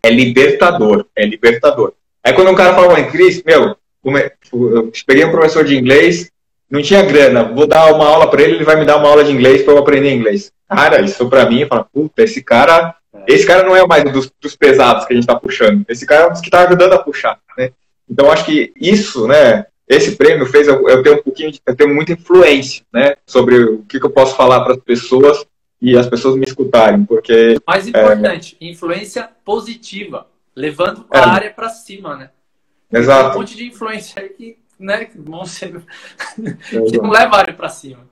É 0.03 0.09
libertador, 0.09 1.05
é 1.15 1.25
libertador. 1.25 1.93
Aí 2.23 2.33
quando 2.33 2.51
um 2.51 2.55
cara 2.55 2.75
fala, 2.75 3.03
Cris, 3.05 3.41
meu, 3.43 3.75
eu 4.05 4.91
peguei 5.05 5.25
um 5.25 5.31
professor 5.31 5.63
de 5.63 5.75
inglês, 5.75 6.29
não 6.69 6.81
tinha 6.81 7.01
grana, 7.03 7.43
vou 7.43 7.65
dar 7.65 7.93
uma 7.93 8.07
aula 8.07 8.29
para 8.29 8.41
ele, 8.41 8.55
ele 8.55 8.63
vai 8.63 8.75
me 8.75 8.85
dar 8.85 8.97
uma 8.97 9.09
aula 9.09 9.23
de 9.23 9.31
inglês 9.31 9.63
para 9.63 9.73
eu 9.73 9.77
aprender 9.77 10.13
inglês. 10.13 10.51
Cara, 10.69 11.01
isso 11.01 11.29
para 11.29 11.49
mim, 11.49 11.61
eu 11.61 11.67
falo, 11.67 11.87
puta, 11.91 12.23
esse 12.23 12.43
cara 12.43 12.95
esse 13.25 13.45
cara 13.45 13.63
não 13.63 13.75
é 13.75 13.85
mais 13.85 14.03
dos, 14.11 14.31
dos 14.41 14.55
pesados 14.55 15.05
que 15.05 15.13
a 15.13 15.15
gente 15.15 15.23
está 15.23 15.37
puxando. 15.39 15.85
Esse 15.87 16.05
cara 16.05 16.25
é 16.25 16.27
um 16.27 16.31
dos 16.31 16.41
que 16.41 16.47
está 16.47 16.65
ajudando 16.65 16.93
a 16.93 16.99
puxar, 16.99 17.39
né? 17.57 17.71
Então 18.09 18.31
acho 18.31 18.45
que 18.45 18.71
isso, 18.75 19.27
né? 19.27 19.65
Esse 19.87 20.15
prêmio 20.15 20.45
fez 20.45 20.67
eu, 20.67 20.87
eu 20.87 21.01
ter 21.01 21.11
um 21.11 21.23
pouquinho, 21.23 21.51
de, 21.51 21.61
eu 21.65 21.75
ter 21.75 21.87
muita 21.87 22.13
influência, 22.13 22.85
né? 22.93 23.15
Sobre 23.25 23.57
o 23.57 23.83
que, 23.83 23.99
que 23.99 24.05
eu 24.05 24.09
posso 24.09 24.35
falar 24.35 24.61
para 24.61 24.73
as 24.73 24.79
pessoas 24.79 25.45
e 25.81 25.97
as 25.97 26.07
pessoas 26.07 26.35
me 26.35 26.45
escutarem, 26.45 27.05
porque 27.05 27.57
mais 27.67 27.87
importante, 27.87 28.57
é... 28.59 28.65
influência 28.65 29.29
positiva, 29.45 30.25
levando 30.55 31.05
a 31.11 31.19
é. 31.19 31.23
área 31.23 31.51
para 31.51 31.69
cima, 31.69 32.15
né? 32.15 32.31
Exato. 32.91 33.29
Tem 33.29 33.35
um 33.35 33.39
monte 33.39 33.57
de 33.57 33.67
influência 33.67 34.29
que, 34.29 34.57
né? 34.79 35.05
Que, 35.05 35.19
vão 35.19 35.45
ser... 35.45 35.81
que 36.35 36.97
não 36.97 37.11
para 37.55 37.69
cima. 37.69 38.07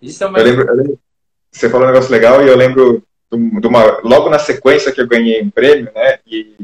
Isso 0.00 0.22
é 0.22 0.26
uma... 0.26 0.38
eu 0.38 0.44
lembro, 0.44 0.68
eu 0.68 0.74
lembro, 0.74 0.98
Você 1.50 1.68
falou 1.68 1.86
um 1.86 1.90
negócio 1.90 2.10
legal 2.10 2.44
e 2.44 2.48
eu 2.48 2.56
lembro 2.56 3.02
de 3.30 3.66
uma, 3.66 4.00
logo 4.02 4.30
na 4.30 4.38
sequência 4.38 4.92
que 4.92 5.00
eu 5.00 5.06
ganhei 5.06 5.42
um 5.42 5.50
prêmio, 5.50 5.90
né? 5.94 6.18
E, 6.26 6.56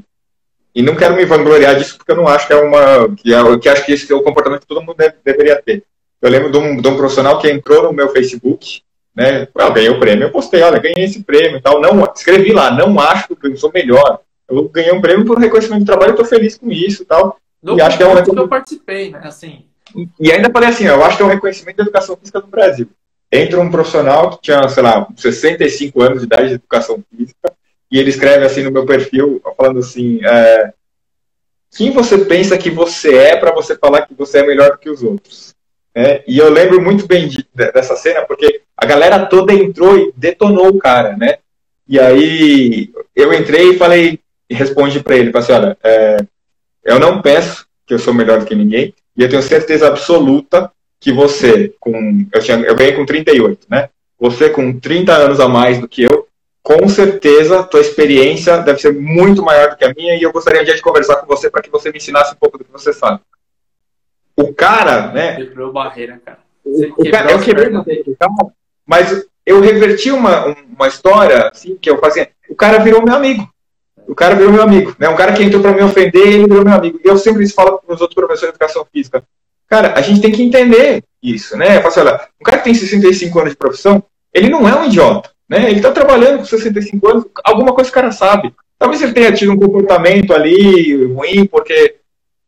e 0.75 0.83
não 0.83 0.97
quero 0.97 1.15
me 1.15 1.25
vangloriar 1.25 1.77
disso 1.77 1.97
porque 1.97 2.13
eu 2.13 2.17
não 2.17 2.27
acho 2.27 2.47
que 2.47 2.53
é 2.53 2.57
uma 2.57 3.15
que, 3.15 3.35
é, 3.35 3.59
que 3.59 3.69
acho 3.69 3.85
que 3.85 3.93
esse 3.93 4.11
é 4.11 4.17
o 4.17 4.23
comportamento 4.23 4.63
que 4.63 4.67
todo 4.67 4.81
mundo 4.81 4.97
deve, 4.97 5.17
deveria 5.23 5.61
ter. 5.61 5.85
Eu 6.23 6.31
lembro 6.31 6.51
de 6.51 6.57
um, 6.57 6.81
de 6.81 6.89
um, 6.89 6.97
profissional 6.97 7.39
que 7.39 7.51
entrou 7.51 7.83
no 7.83 7.93
meu 7.93 8.09
Facebook, 8.09 8.83
né? 9.15 9.47
Eu 9.55 9.73
ganhei 9.73 9.91
o 9.91 10.01
prêmio, 10.01 10.25
eu 10.25 10.33
postei, 10.33 10.63
olha, 10.63 10.81
ganhei 10.81 11.05
esse 11.05 11.23
prêmio 11.23 11.59
e 11.59 11.61
tal. 11.61 11.81
Não, 11.81 12.11
escrevi 12.15 12.53
lá, 12.53 12.71
não 12.71 12.99
acho 12.99 13.29
que 13.29 13.47
eu 13.47 13.57
sou 13.57 13.71
melhor. 13.73 14.21
Eu 14.49 14.69
ganhei 14.69 14.93
um 14.93 15.01
prêmio 15.01 15.27
por 15.27 15.39
reconhecimento 15.39 15.81
de 15.81 15.87
trabalho, 15.87 16.11
eu 16.11 16.15
estou 16.15 16.27
feliz 16.27 16.57
com 16.57 16.71
isso 16.71 17.03
e 17.03 17.07
tal. 17.07 17.39
E 17.65 17.81
acho 17.81 17.97
que 17.97 18.03
é 18.03 18.07
um 18.07 18.23
que 18.23 18.39
eu 18.39 18.49
participei, 18.49 19.11
né? 19.11 19.21
Assim. 19.25 19.65
E 20.21 20.33
ainda 20.33 20.51
falei 20.51 20.69
assim, 20.69 20.85
eu 20.85 21.05
acho 21.05 21.17
que 21.17 21.23
é 21.23 21.27
um 21.27 21.31
reconhecimento 21.31 21.77
da 21.77 21.83
educação 21.85 22.17
física 22.17 22.41
do 22.41 22.47
Brasil 22.47 22.89
entra 23.35 23.61
um 23.61 23.71
profissional 23.71 24.31
que 24.31 24.43
tinha, 24.43 24.69
sei 24.69 24.83
lá, 24.83 25.07
65 25.17 26.01
anos 26.01 26.21
de 26.21 26.27
idade 26.27 26.49
de 26.49 26.55
educação 26.55 27.03
física, 27.11 27.53
e 27.91 27.99
ele 27.99 28.11
escreve 28.11 28.45
assim 28.45 28.63
no 28.63 28.71
meu 28.71 28.87
perfil, 28.87 29.43
falando 29.57 29.81
assim: 29.81 30.21
é, 30.25 30.73
quem 31.77 31.91
você 31.91 32.19
pensa 32.19 32.57
que 32.57 32.71
você 32.71 33.17
é 33.17 33.37
para 33.37 33.53
você 33.53 33.77
falar 33.77 34.03
que 34.03 34.15
você 34.15 34.39
é 34.39 34.47
melhor 34.47 34.73
do 34.73 34.79
que 34.79 34.89
os 34.89 35.03
outros? 35.03 35.53
É, 35.95 36.25
e 36.27 36.39
eu 36.39 36.51
lembro 36.51 36.81
muito 36.81 37.07
bem 37.07 37.29
de, 37.29 37.47
dessa 37.55 37.97
cena, 37.97 38.23
porque 38.23 38.63
a 38.77 38.87
galera 38.87 39.27
toda 39.27 39.53
entrou 39.53 39.97
e 39.97 40.13
detonou 40.17 40.69
o 40.69 40.79
cara, 40.79 41.17
né? 41.17 41.39
E 41.87 42.01
aí 42.01 42.91
eu 43.15 43.33
entrei 43.33 43.71
e 43.71 43.79
falei, 43.79 44.19
e 44.49 44.55
respondi 44.55 45.01
para 45.01 45.17
ele, 45.17 45.31
falei 45.31 45.45
assim, 45.45 45.53
olha, 45.53 45.79
é, 45.85 46.17
eu 46.85 46.99
não 46.99 47.23
peço 47.23 47.67
que 47.87 47.95
eu 47.95 47.99
sou 47.99 48.15
melhor 48.15 48.41
do 48.41 48.47
que 48.47 48.55
ninguém, 48.55 48.95
e 49.17 49.23
eu 49.23 49.29
tenho 49.29 49.43
certeza 49.43 49.87
absoluta 49.87 50.71
que 51.01 51.13
você, 51.13 51.75
com. 51.79 52.27
Eu, 52.33 52.43
tinha, 52.43 52.59
eu 52.59 52.75
ganhei 52.75 52.95
com 52.95 53.05
38, 53.05 53.67
né? 53.71 53.91
Você 54.19 54.49
com 54.49 54.79
30 54.79 55.13
anos 55.13 55.41
a 55.41 55.49
mais 55.49 55.79
do 55.79 55.89
que 55.89 56.03
eu, 56.03 56.27
com 56.63 56.89
certeza 56.89 57.63
tua 57.63 57.81
experiência 57.81 58.57
deve 58.59 58.81
ser 58.81 58.95
muito 58.95 59.43
maior 59.43 59.71
do 59.71 59.77
que 59.77 59.85
a 59.85 59.93
minha 59.95 60.17
e 60.17 60.23
eu 60.23 60.33
gostaria 60.33 60.63
um 60.63 60.65
dia 60.65 60.75
de 60.75 60.81
conversar 60.81 61.17
com 61.17 61.27
você 61.27 61.51
para 61.51 61.61
que 61.61 61.71
você 61.71 61.91
me 61.91 61.99
ensinasse 61.99 62.33
um 62.33 62.39
pouco 62.39 62.57
do 62.57 62.65
que 62.65 62.73
você 62.73 62.93
sabe. 62.93 63.21
O 64.35 64.53
cara, 64.53 65.13
né? 65.13 65.37
Quebrou 65.37 65.73
barreira, 65.73 66.21
cara. 66.25 66.39
o 66.65 67.11
cara 67.11 67.33
eu 67.33 67.41
quebrei 67.41 67.71
mas 68.87 69.27
eu 69.45 69.61
reverti 69.61 70.11
uma, 70.11 70.47
uma 70.47 70.89
história 70.89 71.49
assim, 71.53 71.77
que 71.77 71.89
eu 71.89 71.99
fazia. 71.99 72.31
O 72.49 72.55
cara 72.55 72.79
virou 72.79 73.05
meu 73.05 73.15
amigo. 73.15 73.49
O 74.07 74.15
cara 74.15 74.35
virou 74.35 74.53
meu 74.53 74.63
amigo. 74.63 74.95
Né? 74.99 75.09
Um 75.09 75.17
cara 75.17 75.33
que 75.33 75.43
entrou 75.43 75.63
para 75.63 75.73
me 75.73 75.83
ofender, 75.83 76.27
ele 76.27 76.47
virou 76.47 76.65
meu 76.65 76.75
amigo. 76.75 77.01
E 77.05 77.09
eu 77.09 77.17
sempre 77.17 77.49
falo 77.49 77.79
para 77.79 77.95
os 77.95 78.01
outros 78.01 78.15
professores 78.15 78.53
de 78.53 78.57
educação 78.57 78.87
física. 78.93 79.23
Cara, 79.69 79.95
a 79.97 80.03
gente 80.03 80.21
tem 80.21 80.31
que 80.31 80.43
entender 80.43 81.03
isso, 81.23 81.57
né? 81.57 81.79
Eu 81.79 81.87
assim, 81.87 82.01
olha, 82.01 82.29
um 82.41 82.45
cara 82.45 82.59
que 82.59 82.65
tem 82.65 82.75
65 82.75 83.39
anos 83.39 83.53
de 83.53 83.57
profissão, 83.57 84.03
ele 84.33 84.51
não 84.51 84.69
é 84.69 84.77
um 84.77 84.85
idiota, 84.85 85.31
né? 85.49 85.69
Ele 85.71 85.79
está 85.79 85.91
trabalhando 85.91 86.39
com 86.39 86.45
65 86.45 87.09
anos, 87.09 87.25
alguma 87.43 87.75
coisa 87.75 87.91
o 87.91 87.93
cara 87.93 88.13
sabe. 88.13 88.55
Talvez 88.79 89.01
ele 89.01 89.15
tenha 89.15 89.33
tido 89.33 89.53
um 89.53 89.59
comportamento 89.59 90.33
ali 90.35 91.05
ruim, 91.07 91.47
porque. 91.47 91.97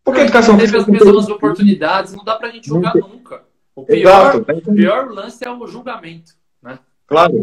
Porque 0.05 0.21
a 0.21 0.25
educação 0.25 0.57
teve 0.57 0.77
as 0.77 0.87
mesmas 0.87 1.29
oportunidades, 1.29 2.13
não 2.13 2.23
dá 2.23 2.37
pra 2.37 2.51
gente 2.51 2.69
julgar 2.69 2.95
nunca. 2.95 3.43
O 3.75 3.85
pior, 3.85 4.35
Exato, 4.35 4.71
o 4.71 4.75
pior 4.75 5.11
lance 5.11 5.45
é 5.45 5.51
o 5.51 5.67
julgamento, 5.67 6.33
né? 6.63 6.79
Claro. 7.07 7.43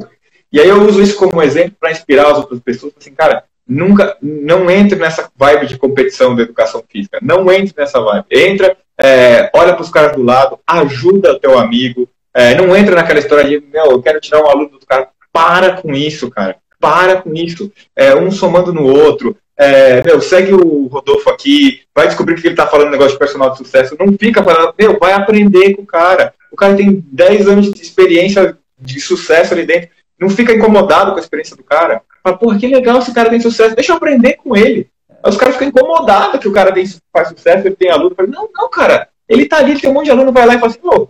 E 0.52 0.60
aí 0.60 0.70
eu 0.70 0.82
uso 0.84 1.02
isso 1.02 1.18
como 1.18 1.42
exemplo 1.42 1.76
para 1.80 1.92
inspirar 1.92 2.32
as 2.32 2.38
outras 2.38 2.60
pessoas, 2.60 2.94
assim, 2.98 3.14
cara, 3.14 3.44
nunca, 3.74 4.18
não 4.22 4.70
entre 4.70 4.98
nessa 4.98 5.30
vibe 5.36 5.68
de 5.68 5.78
competição 5.78 6.36
da 6.36 6.44
educação 6.44 6.84
física, 6.88 7.20
não 7.22 7.52
entre 7.52 7.74
nessa 7.78 8.00
vibe. 8.00 8.26
Entra 8.32 8.78
é, 9.00 9.50
olha 9.54 9.74
para 9.74 9.82
os 9.82 9.90
caras 9.90 10.16
do 10.16 10.24
lado, 10.24 10.60
ajuda 10.68 11.34
o 11.34 11.40
teu 11.40 11.58
amigo, 11.58 12.08
é, 12.34 12.56
não 12.56 12.76
entra 12.76 12.96
naquela 12.96 13.20
história 13.20 13.44
de, 13.44 13.66
meu, 13.72 13.86
eu 13.86 14.02
quero 14.02 14.20
tirar 14.20 14.42
um 14.42 14.50
aluno 14.50 14.80
do 14.80 14.86
cara. 14.86 15.10
Para 15.32 15.82
com 15.82 15.94
isso, 15.94 16.30
cara. 16.30 16.58
Para 16.80 17.22
com 17.22 17.34
isso. 17.34 17.72
É, 17.96 18.16
um 18.16 18.32
somando 18.32 18.74
no 18.74 18.84
outro. 18.84 19.36
É, 19.58 20.02
meu, 20.04 20.20
segue 20.22 20.54
o 20.54 20.88
Rodolfo 20.88 21.30
aqui, 21.30 21.82
vai 21.94 22.08
descobrir 22.08 22.36
que 22.36 22.48
ele 22.48 22.54
está 22.54 22.66
falando 22.68 22.92
negócio 22.92 23.14
de 23.14 23.20
personal 23.20 23.52
de 23.52 23.58
sucesso. 23.58 23.96
Não 24.00 24.14
fica 24.20 24.44
falando, 24.44 24.74
meu, 24.78 24.98
vai 25.00 25.14
aprender 25.14 25.76
com 25.76 25.84
o 25.84 25.88
cara. 25.88 26.34
O 26.52 26.56
cara 26.56 26.76
tem 26.76 27.04
10 27.12 27.48
anos 27.48 27.72
de 27.72 27.82
experiência 27.82 28.58
de 28.80 29.00
sucesso 29.00 29.54
ali 29.54 29.66
dentro. 29.66 29.90
Não 30.20 30.30
fica 30.30 30.54
incomodado 30.54 31.12
com 31.12 31.18
a 31.18 31.22
experiência 31.22 31.56
do 31.56 31.64
cara. 31.64 32.02
Fala, 32.24 32.38
porra, 32.38 32.58
que 32.58 32.68
legal 32.68 33.00
esse 33.00 33.14
cara 33.14 33.30
tem 33.30 33.40
sucesso. 33.40 33.76
Deixa 33.76 33.92
eu 33.92 33.98
aprender 33.98 34.34
com 34.34 34.56
ele. 34.56 34.90
Aí 35.24 35.30
os 35.30 35.38
caras 35.38 35.56
ficam 35.56 35.70
incomodados 35.70 36.40
que 36.40 36.48
o 36.48 36.54
cara 36.54 36.72
tem, 36.72 36.86
faz 37.12 37.30
sucesso, 37.30 37.68
ele 37.68 37.76
tem 37.76 37.90
aluno. 37.90 38.16
Falo, 38.16 38.30
não, 38.30 38.50
não, 38.54 38.70
cara, 38.70 39.10
ele 39.28 39.46
tá 39.46 39.58
ali, 39.58 39.72
ele 39.72 39.82
tem 39.82 39.90
um 39.90 39.94
monte 39.94 40.06
de 40.06 40.12
aluno, 40.12 40.32
vai 40.32 40.46
lá 40.46 40.56
e 40.56 40.60
fala 40.60 40.72
assim, 40.72 40.80
pô, 40.80 41.10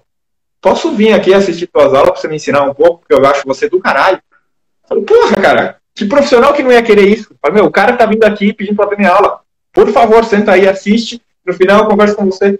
posso 0.61 0.91
vir 0.91 1.13
aqui 1.13 1.33
assistir 1.33 1.67
tuas 1.67 1.93
aulas 1.93 2.11
pra 2.11 2.21
você 2.21 2.27
me 2.27 2.35
ensinar 2.35 2.63
um 2.63 2.73
pouco, 2.73 2.99
porque 2.99 3.13
eu 3.13 3.25
acho 3.25 3.43
você 3.45 3.67
do 3.67 3.79
caralho. 3.79 4.17
Eu 4.17 4.89
falo, 4.89 5.03
porra, 5.03 5.35
cara, 5.35 5.77
que 5.95 6.05
profissional 6.05 6.53
que 6.53 6.63
não 6.63 6.71
ia 6.71 6.83
querer 6.83 7.07
isso? 7.07 7.31
Eu 7.31 7.37
falo, 7.41 7.53
meu, 7.55 7.65
o 7.65 7.71
cara 7.71 7.97
tá 7.97 8.05
vindo 8.05 8.23
aqui 8.23 8.53
pedindo 8.53 8.75
pra 8.75 8.85
ver 8.85 8.97
minha 8.97 9.11
aula. 9.11 9.41
Por 9.71 9.89
favor, 9.89 10.23
senta 10.23 10.53
aí, 10.53 10.67
assiste, 10.67 11.21
no 11.45 11.53
final 11.53 11.79
eu 11.79 11.87
converso 11.87 12.15
com 12.15 12.25
você. 12.25 12.59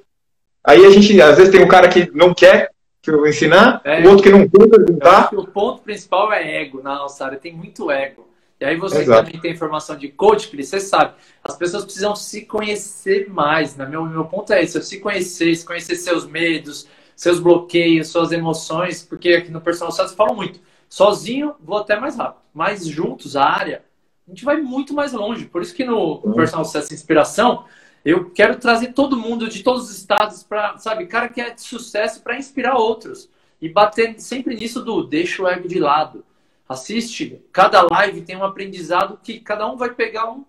Aí 0.63 0.85
a 0.85 0.89
gente, 0.89 1.21
às 1.21 1.37
vezes, 1.37 1.51
tem 1.51 1.63
um 1.63 1.67
cara 1.67 1.87
que 1.87 2.09
não 2.13 2.33
quer 2.33 2.71
que 3.03 3.11
eu 3.11 3.27
ensinar, 3.27 3.81
é, 3.83 4.01
o 4.01 4.11
outro 4.11 4.23
que 4.23 4.29
não 4.29 4.47
quer 4.47 4.69
perguntar. 4.69 5.29
o 5.33 5.45
ponto 5.45 5.81
principal 5.81 6.31
é 6.31 6.61
ego 6.61 6.81
na 6.81 6.95
nossa 6.95 7.25
área, 7.25 7.37
tem 7.37 7.53
muito 7.53 7.91
ego. 7.91 8.25
E 8.61 8.63
aí 8.63 8.77
você 8.77 9.01
Exato. 9.01 9.25
também 9.25 9.41
tem 9.41 9.51
informação 9.51 9.97
de 9.97 10.07
coach, 10.07 10.47
Cris, 10.47 10.69
você 10.69 10.79
sabe, 10.79 11.15
as 11.43 11.57
pessoas 11.57 11.83
precisam 11.83 12.15
se 12.15 12.45
conhecer 12.45 13.29
mais, 13.29 13.75
né? 13.75 13.85
Meu, 13.85 14.05
meu 14.05 14.23
ponto 14.23 14.53
é 14.53 14.63
esse, 14.63 14.81
se 14.81 15.01
conhecer, 15.01 15.53
se 15.53 15.65
conhecer 15.65 15.97
seus 15.97 16.25
medos, 16.25 16.87
seus 17.13 17.41
bloqueios, 17.41 18.07
suas 18.07 18.31
emoções, 18.31 19.03
porque 19.03 19.33
aqui 19.33 19.51
no 19.51 19.59
Personal 19.59 19.91
Success 19.91 20.15
falo 20.15 20.33
muito, 20.33 20.61
sozinho 20.87 21.55
vou 21.59 21.79
até 21.79 21.99
mais 21.99 22.15
rápido, 22.15 22.41
mas 22.53 22.87
juntos, 22.87 23.35
a 23.35 23.43
área, 23.43 23.83
a 24.25 24.31
gente 24.31 24.45
vai 24.45 24.61
muito 24.61 24.93
mais 24.93 25.11
longe. 25.11 25.45
Por 25.45 25.61
isso 25.61 25.75
que 25.75 25.83
no. 25.83 26.21
Personal 26.33 26.63
Success 26.63 26.89
Inspiração, 26.93 27.65
eu 28.03 28.29
quero 28.29 28.57
trazer 28.57 28.93
todo 28.93 29.17
mundo 29.17 29.47
de 29.47 29.63
todos 29.63 29.83
os 29.83 29.97
estados 29.97 30.43
para, 30.43 30.77
sabe, 30.77 31.05
cara 31.07 31.29
que 31.29 31.41
é 31.41 31.51
de 31.51 31.61
sucesso 31.61 32.21
para 32.21 32.37
inspirar 32.37 32.75
outros. 32.75 33.29
E 33.61 33.69
bater 33.69 34.19
sempre 34.19 34.55
nisso 34.55 34.83
do 34.83 35.03
deixa 35.03 35.41
o 35.41 35.47
ego 35.47 35.67
de 35.67 35.79
lado 35.79 36.25
assiste, 36.67 37.41
cada 37.51 37.81
live 37.81 38.21
tem 38.21 38.35
um 38.35 38.43
aprendizado 38.43 39.19
que 39.21 39.39
cada 39.39 39.67
um 39.67 39.77
vai 39.77 39.93
pegar 39.93 40.29
um. 40.29 40.45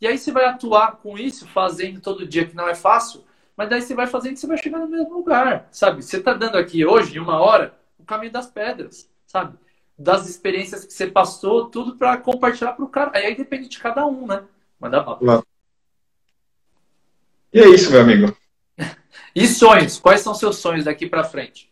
E 0.00 0.06
aí 0.06 0.18
você 0.18 0.32
vai 0.32 0.44
atuar 0.44 0.96
com 0.96 1.18
isso, 1.18 1.46
fazendo 1.48 2.00
todo 2.00 2.26
dia, 2.26 2.46
que 2.46 2.56
não 2.56 2.68
é 2.68 2.74
fácil, 2.74 3.24
mas 3.56 3.68
daí 3.68 3.80
você 3.80 3.94
vai 3.94 4.06
fazendo 4.06 4.34
e 4.34 4.36
você 4.36 4.46
vai 4.46 4.58
chegar 4.58 4.78
no 4.78 4.88
mesmo 4.88 5.14
lugar, 5.14 5.68
sabe? 5.70 6.02
Você 6.02 6.18
está 6.18 6.34
dando 6.34 6.58
aqui 6.58 6.84
hoje, 6.84 7.16
em 7.16 7.20
uma 7.20 7.40
hora, 7.40 7.74
o 7.98 8.04
caminho 8.04 8.32
das 8.32 8.46
pedras, 8.46 9.08
sabe? 9.26 9.56
Das 9.96 10.28
experiências 10.28 10.84
que 10.84 10.92
você 10.92 11.06
passou, 11.06 11.66
tudo 11.66 11.96
para 11.96 12.16
compartilhar 12.16 12.72
para 12.72 12.84
o 12.84 12.88
cara. 12.88 13.12
Aí, 13.14 13.26
aí 13.26 13.34
depende 13.36 13.68
de 13.68 13.78
cada 13.78 14.04
um, 14.06 14.26
né? 14.26 14.42
Manda 14.78 15.00
bala. 15.00 15.44
E 17.54 17.60
é 17.60 17.68
isso, 17.68 17.92
meu 17.92 18.00
amigo. 18.00 18.36
e 19.32 19.46
sonhos? 19.46 19.96
Quais 19.96 20.20
são 20.20 20.34
seus 20.34 20.56
sonhos 20.56 20.86
daqui 20.86 21.06
para 21.06 21.22
frente? 21.22 21.68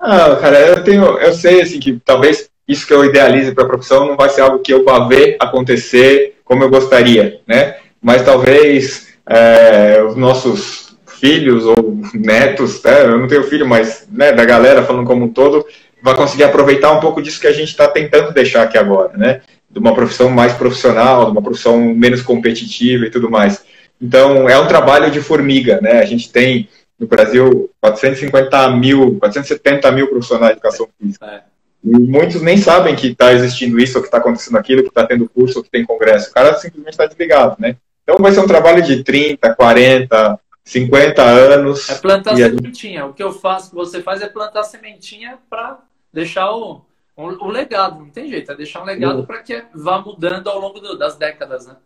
Ah, 0.00 0.36
cara, 0.36 0.58
eu 0.58 0.82
tenho, 0.82 1.04
eu 1.18 1.34
sei 1.34 1.60
assim 1.60 1.78
que 1.78 2.00
talvez 2.02 2.48
isso 2.66 2.86
que 2.86 2.94
eu 2.94 3.04
idealize 3.04 3.52
para 3.52 3.64
a 3.64 3.68
profissão 3.68 4.06
não 4.06 4.16
vai 4.16 4.30
ser 4.30 4.40
algo 4.40 4.60
que 4.60 4.72
eu 4.72 4.84
vá 4.84 5.06
ver 5.06 5.36
acontecer 5.38 6.38
como 6.44 6.64
eu 6.64 6.70
gostaria, 6.70 7.40
né? 7.46 7.76
Mas 8.00 8.24
talvez 8.24 9.08
é, 9.28 10.02
os 10.02 10.16
nossos 10.16 10.96
filhos 11.06 11.64
ou 11.64 12.00
netos, 12.14 12.82
né? 12.82 13.02
eu 13.02 13.18
não 13.18 13.28
tenho 13.28 13.42
filho, 13.44 13.66
mas 13.66 14.06
né, 14.10 14.32
da 14.32 14.44
galera 14.44 14.82
falando 14.82 15.06
como 15.06 15.24
um 15.24 15.28
todo, 15.28 15.64
vai 16.02 16.14
conseguir 16.14 16.44
aproveitar 16.44 16.92
um 16.92 17.00
pouco 17.00 17.20
disso 17.20 17.40
que 17.40 17.46
a 17.46 17.52
gente 17.52 17.68
está 17.68 17.88
tentando 17.88 18.32
deixar 18.32 18.62
aqui 18.62 18.78
agora, 18.78 19.16
né? 19.16 19.40
De 19.68 19.78
uma 19.78 19.94
profissão 19.94 20.30
mais 20.30 20.52
profissional, 20.52 21.26
de 21.26 21.32
uma 21.32 21.42
profissão 21.42 21.78
menos 21.94 22.22
competitiva 22.22 23.06
e 23.06 23.10
tudo 23.10 23.30
mais. 23.30 23.64
Então, 24.00 24.48
é 24.48 24.58
um 24.58 24.68
trabalho 24.68 25.10
de 25.10 25.20
formiga, 25.20 25.80
né? 25.80 26.00
A 26.00 26.04
gente 26.04 26.30
tem 26.30 26.68
no 26.98 27.06
Brasil 27.06 27.70
450 27.80 28.70
mil, 28.70 29.18
470 29.18 29.92
mil 29.92 30.08
profissionais 30.08 30.52
de 30.52 30.58
educação 30.58 30.88
física. 30.98 31.26
É. 31.26 31.42
E 31.84 31.90
muitos 31.90 32.42
nem 32.42 32.56
sabem 32.56 32.96
que 32.96 33.08
está 33.08 33.32
existindo 33.32 33.78
isso, 33.78 33.96
ou 33.96 34.02
que 34.02 34.08
está 34.08 34.18
acontecendo 34.18 34.56
aquilo, 34.56 34.82
que 34.82 34.88
está 34.88 35.06
tendo 35.06 35.28
curso, 35.28 35.58
ou 35.58 35.64
que 35.64 35.70
tem 35.70 35.84
congresso. 35.84 36.30
O 36.30 36.34
cara 36.34 36.54
simplesmente 36.54 36.94
está 36.94 37.06
desligado, 37.06 37.56
né? 37.58 37.76
Então 38.02 38.16
vai 38.18 38.32
ser 38.32 38.40
um 38.40 38.46
trabalho 38.46 38.82
de 38.82 39.04
30, 39.04 39.54
40, 39.54 40.40
50 40.64 41.22
anos. 41.22 41.88
É 41.88 41.94
plantar 41.96 42.36
sementinha. 42.36 43.00
Gente... 43.00 43.10
O 43.10 43.12
que 43.12 43.22
eu 43.22 43.32
faço, 43.32 43.70
que 43.70 43.76
você 43.76 44.02
faz 44.02 44.20
é 44.20 44.28
plantar 44.28 44.64
sementinha 44.64 45.38
para 45.48 45.78
deixar 46.12 46.50
o, 46.50 46.84
o, 47.16 47.22
o, 47.22 47.48
legado. 47.48 48.00
Não 48.00 48.10
tem 48.10 48.28
jeito, 48.28 48.50
é 48.50 48.56
deixar 48.56 48.82
um 48.82 48.84
legado 48.84 49.24
para 49.24 49.42
que 49.42 49.62
vá 49.74 50.00
mudando 50.00 50.48
ao 50.48 50.58
longo 50.58 50.80
do, 50.80 50.96
das 50.98 51.16
décadas, 51.16 51.66
né? 51.66 51.76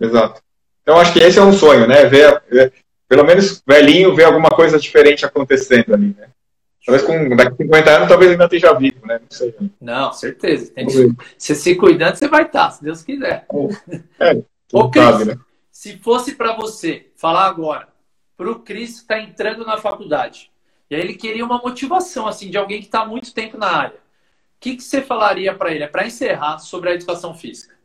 Exato. 0.00 0.42
Então 0.86 1.00
acho 1.00 1.12
que 1.12 1.18
esse 1.18 1.36
é 1.36 1.42
um 1.42 1.52
sonho, 1.52 1.88
né? 1.88 2.04
Ver, 2.04 2.40
ver 2.48 2.72
pelo 3.08 3.24
menos 3.24 3.60
velhinho, 3.66 4.14
ver 4.14 4.22
alguma 4.22 4.50
coisa 4.50 4.78
diferente 4.78 5.26
acontecendo 5.26 5.92
ali, 5.92 6.14
né? 6.16 6.28
Talvez 6.86 7.04
com 7.04 7.34
daqui 7.34 7.52
a 7.52 7.56
50 7.56 7.90
anos, 7.90 8.08
talvez 8.08 8.30
ainda 8.30 8.44
esteja 8.44 8.72
vivo, 8.74 9.04
né? 9.04 9.18
Não 9.18 9.28
sei. 9.28 9.54
Não, 9.80 10.12
certeza. 10.12 10.72
Tem 10.72 10.86
que, 10.86 11.12
você 11.36 11.56
se 11.56 11.74
cuidando, 11.74 12.14
você 12.14 12.28
vai 12.28 12.44
estar, 12.44 12.70
se 12.70 12.84
Deus 12.84 13.02
quiser. 13.02 13.44
É, 14.20 14.40
Ô, 14.72 14.88
Cris, 14.88 15.04
sabe, 15.04 15.24
né? 15.24 15.36
se 15.72 15.98
fosse 15.98 16.36
para 16.36 16.54
você 16.54 17.08
falar 17.16 17.46
agora, 17.46 17.88
para 18.36 18.48
o 18.48 18.60
Cris 18.60 18.94
que 18.94 19.00
está 19.00 19.20
entrando 19.20 19.64
na 19.64 19.78
faculdade, 19.78 20.52
e 20.88 20.94
aí 20.94 21.00
ele 21.00 21.14
queria 21.14 21.44
uma 21.44 21.58
motivação, 21.58 22.28
assim, 22.28 22.48
de 22.48 22.56
alguém 22.56 22.78
que 22.78 22.86
está 22.86 23.00
há 23.00 23.06
muito 23.06 23.34
tempo 23.34 23.58
na 23.58 23.66
área, 23.66 23.96
o 23.96 24.60
que, 24.60 24.76
que 24.76 24.84
você 24.84 25.02
falaria 25.02 25.52
para 25.52 25.72
ele? 25.72 25.82
É 25.82 25.88
para 25.88 26.06
encerrar 26.06 26.58
sobre 26.58 26.90
a 26.90 26.94
educação 26.94 27.34
física. 27.34 27.75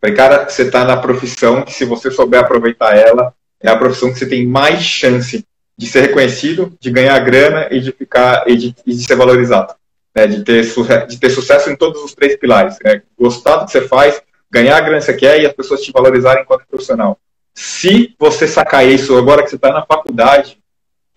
Falei, 0.00 0.16
cara, 0.16 0.48
você 0.48 0.62
está 0.62 0.84
na 0.84 0.96
profissão 0.96 1.62
que, 1.62 1.72
se 1.72 1.84
você 1.84 2.10
souber 2.10 2.40
aproveitar 2.40 2.96
ela, 2.96 3.34
é 3.60 3.68
a 3.68 3.76
profissão 3.76 4.10
que 4.10 4.18
você 4.18 4.26
tem 4.26 4.46
mais 4.46 4.82
chance 4.82 5.44
de 5.76 5.86
ser 5.86 6.02
reconhecido, 6.02 6.76
de 6.80 6.90
ganhar 6.90 7.18
grana 7.20 7.68
e 7.70 7.80
de 7.80 7.92
ficar 7.92 8.44
e 8.46 8.56
de, 8.56 8.74
e 8.86 8.94
de 8.94 9.04
ser 9.04 9.14
valorizado, 9.14 9.74
né? 10.14 10.26
de, 10.26 10.42
ter, 10.42 10.62
de 11.06 11.18
ter 11.18 11.30
sucesso 11.30 11.70
em 11.70 11.76
todos 11.76 12.02
os 12.02 12.14
três 12.14 12.36
pilares. 12.36 12.76
Né? 12.82 13.02
Gostar 13.18 13.56
do 13.56 13.66
que 13.66 13.72
você 13.72 13.86
faz, 13.86 14.22
ganhar 14.50 14.76
a 14.76 14.80
grana 14.80 14.98
que 14.98 15.04
você 15.04 15.14
quer 15.14 15.40
e 15.40 15.46
as 15.46 15.52
pessoas 15.52 15.82
te 15.82 15.92
valorizarem 15.92 16.42
enquanto 16.42 16.66
profissional. 16.66 17.18
Se 17.54 18.14
você 18.18 18.48
sacar 18.48 18.86
isso 18.86 19.16
agora 19.16 19.42
que 19.42 19.50
você 19.50 19.56
está 19.56 19.72
na 19.72 19.84
faculdade, 19.84 20.58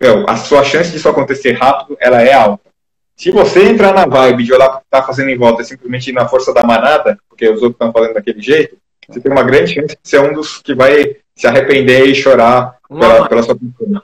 meu, 0.00 0.28
a 0.28 0.36
sua 0.36 0.62
chance 0.62 0.90
disso 0.90 1.08
acontecer 1.08 1.52
rápido, 1.52 1.96
ela 2.00 2.20
é 2.20 2.32
alta. 2.32 2.73
Se 3.16 3.30
você 3.30 3.64
entrar 3.64 3.94
na 3.94 4.06
vibe 4.06 4.44
de 4.44 4.52
olhar 4.52 4.68
o 4.68 4.78
que 4.78 4.84
está 4.84 5.02
fazendo 5.02 5.30
em 5.30 5.38
volta 5.38 5.62
e 5.62 5.64
simplesmente 5.64 6.10
ir 6.10 6.12
na 6.12 6.26
força 6.26 6.52
da 6.52 6.62
manada, 6.62 7.18
porque 7.28 7.48
os 7.48 7.62
outros 7.62 7.72
estão 7.72 7.92
fazendo 7.92 8.14
daquele 8.14 8.40
jeito, 8.40 8.76
você 9.08 9.20
tem 9.20 9.30
uma 9.30 9.42
grande 9.42 9.74
chance 9.74 9.94
de 9.94 10.08
ser 10.08 10.20
um 10.20 10.32
dos 10.32 10.58
que 10.58 10.74
vai 10.74 11.16
se 11.36 11.46
arrepender 11.46 12.06
e 12.06 12.14
chorar 12.14 12.76
pela, 12.88 13.28
pela 13.28 13.42
sua 13.42 13.56
cultura. 13.56 14.02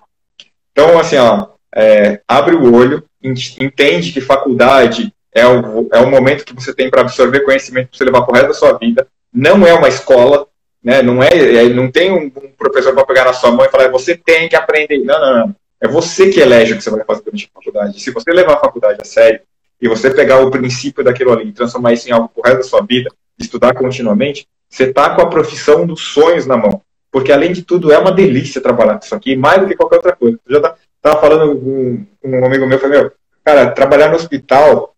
Então, 0.73 0.99
assim, 0.99 1.17
ó, 1.17 1.49
é, 1.75 2.21
abre 2.27 2.55
o 2.55 2.75
olho, 2.75 3.05
entende 3.23 4.13
que 4.13 4.21
faculdade 4.21 5.13
é 5.33 5.47
o, 5.47 5.89
é 5.93 5.99
o 6.01 6.11
momento 6.11 6.45
que 6.45 6.55
você 6.55 6.75
tem 6.75 6.91
para 6.91 7.03
absorver 7.03 7.41
conhecimento 7.41 7.89
para 7.89 7.99
você 7.99 8.05
levar 8.05 8.23
para 8.23 8.33
o 8.33 8.35
resto 8.35 8.49
da 8.49 8.55
sua 8.55 8.79
vida. 8.79 9.07
Não 9.33 9.67
é 9.67 9.73
uma 9.73 9.89
escola, 9.89 10.47
né? 10.83 11.03
Não 11.03 11.23
é, 11.23 11.29
é 11.29 11.69
não 11.69 11.91
tem 11.91 12.11
um, 12.11 12.25
um 12.25 12.53
professor 12.59 12.93
para 12.95 13.07
pegar 13.07 13.25
na 13.25 13.33
sua 13.33 13.53
mão 13.53 13.65
e 13.65 13.71
falar 13.71 13.89
você 13.91 14.17
tem 14.17 14.49
que 14.49 14.57
aprender. 14.57 14.99
Não, 14.99 15.21
não, 15.21 15.39
não. 15.39 15.57
É 15.81 15.89
você 15.89 16.31
que 16.31 16.41
elege 16.41 16.75
o 16.75 16.77
que 16.77 16.85
você 16.85 16.91
vai 16.91 17.05
fazer 17.05 17.23
durante 17.23 17.51
a 17.51 17.59
faculdade. 17.59 18.01
Se 18.01 18.11
você 18.11 18.31
levar 18.33 18.55
a 18.55 18.61
faculdade 18.61 18.99
a 19.01 19.05
sério 19.05 19.41
e 19.81 19.89
você 19.89 20.11
pegar 20.11 20.41
o 20.41 20.51
princípio 20.51 21.03
daquilo 21.03 21.33
ali 21.33 21.49
e 21.49 21.53
transformar 21.53 21.93
isso 21.93 22.09
em 22.09 22.13
algo 22.13 22.29
para 22.29 22.41
o 22.41 22.45
resto 22.45 22.59
da 22.59 22.69
sua 22.69 22.87
vida, 22.87 23.11
estudar 23.39 23.75
continuamente, 23.75 24.47
você 24.69 24.85
está 24.85 25.15
com 25.15 25.23
a 25.23 25.27
profissão 25.27 25.87
dos 25.87 26.01
sonhos 26.01 26.47
na 26.47 26.57
mão 26.57 26.83
porque 27.11 27.33
além 27.33 27.53
de 27.53 27.63
tudo 27.63 27.93
é 27.93 27.99
uma 27.99 28.13
delícia 28.13 28.61
trabalhar 28.61 28.99
com 28.99 29.05
isso 29.05 29.15
aqui, 29.15 29.35
mais 29.35 29.61
do 29.61 29.67
que 29.67 29.75
qualquer 29.75 29.97
outra 29.97 30.15
coisa. 30.15 30.39
Eu 30.47 30.55
já 30.55 30.61
tá, 30.61 30.75
tava 31.03 31.21
falando 31.21 31.57
com 31.57 32.07
um, 32.25 32.45
amigo 32.45 32.67
meu, 32.67 32.79
falei, 32.79 33.01
meu, 33.01 33.13
cara, 33.45 33.71
trabalhar 33.73 34.09
no 34.09 34.17
hospital, 34.17 34.95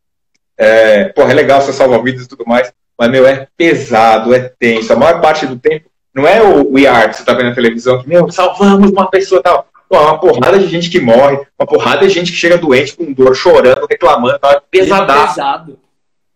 é, 0.56 1.04
porra, 1.06 1.30
é 1.30 1.34
legal, 1.34 1.60
você 1.60 1.72
salva 1.72 2.02
vidas 2.02 2.24
e 2.24 2.28
tudo 2.28 2.44
mais, 2.46 2.72
mas, 2.98 3.10
meu, 3.10 3.26
é 3.26 3.48
pesado, 3.56 4.34
é 4.34 4.52
tenso. 4.58 4.92
A 4.92 4.96
maior 4.96 5.20
parte 5.20 5.46
do 5.46 5.58
tempo 5.58 5.90
não 6.14 6.28
é 6.28 6.42
o 6.42 6.72
We 6.72 6.86
Are 6.86 7.08
que 7.08 7.16
você 7.16 7.24
tá 7.24 7.32
vendo 7.32 7.48
na 7.48 7.54
televisão, 7.54 8.00
que, 8.02 8.08
meu, 8.08 8.30
salvamos 8.30 8.90
uma 8.90 9.10
pessoa 9.10 9.40
e 9.40 9.42
tal. 9.42 9.66
Uma 9.92 10.18
porrada 10.18 10.58
de 10.58 10.66
gente 10.68 10.88
que 10.90 11.00
morre, 11.00 11.38
uma 11.58 11.66
porrada 11.66 12.06
de 12.06 12.12
gente 12.12 12.32
que 12.32 12.38
chega 12.38 12.56
doente, 12.56 12.96
com 12.96 13.12
dor, 13.12 13.34
chorando, 13.34 13.86
reclamando, 13.88 14.38
é 14.44 14.60
pesadaço. 14.70 15.34
Pesado. 15.34 15.78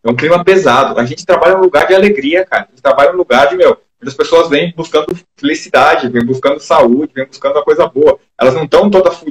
É 0.04 0.10
um 0.10 0.14
clima 0.14 0.44
pesado. 0.44 0.98
A 1.00 1.04
gente 1.04 1.24
trabalha 1.24 1.56
num 1.56 1.62
lugar 1.62 1.86
de 1.86 1.94
alegria, 1.94 2.44
cara. 2.44 2.64
A 2.64 2.66
gente 2.68 2.82
trabalha 2.82 3.12
num 3.12 3.18
lugar 3.18 3.48
de, 3.48 3.56
meu, 3.56 3.76
Muitas 4.00 4.14
pessoas 4.14 4.48
vêm 4.50 4.72
buscando 4.76 5.06
felicidade, 5.36 6.08
vêm 6.08 6.24
buscando 6.24 6.60
saúde, 6.60 7.12
vêm 7.14 7.26
buscando 7.26 7.56
uma 7.56 7.64
coisa 7.64 7.86
boa. 7.86 8.18
Elas 8.38 8.54
não 8.54 8.64
estão 8.64 8.90
todas. 8.90 9.24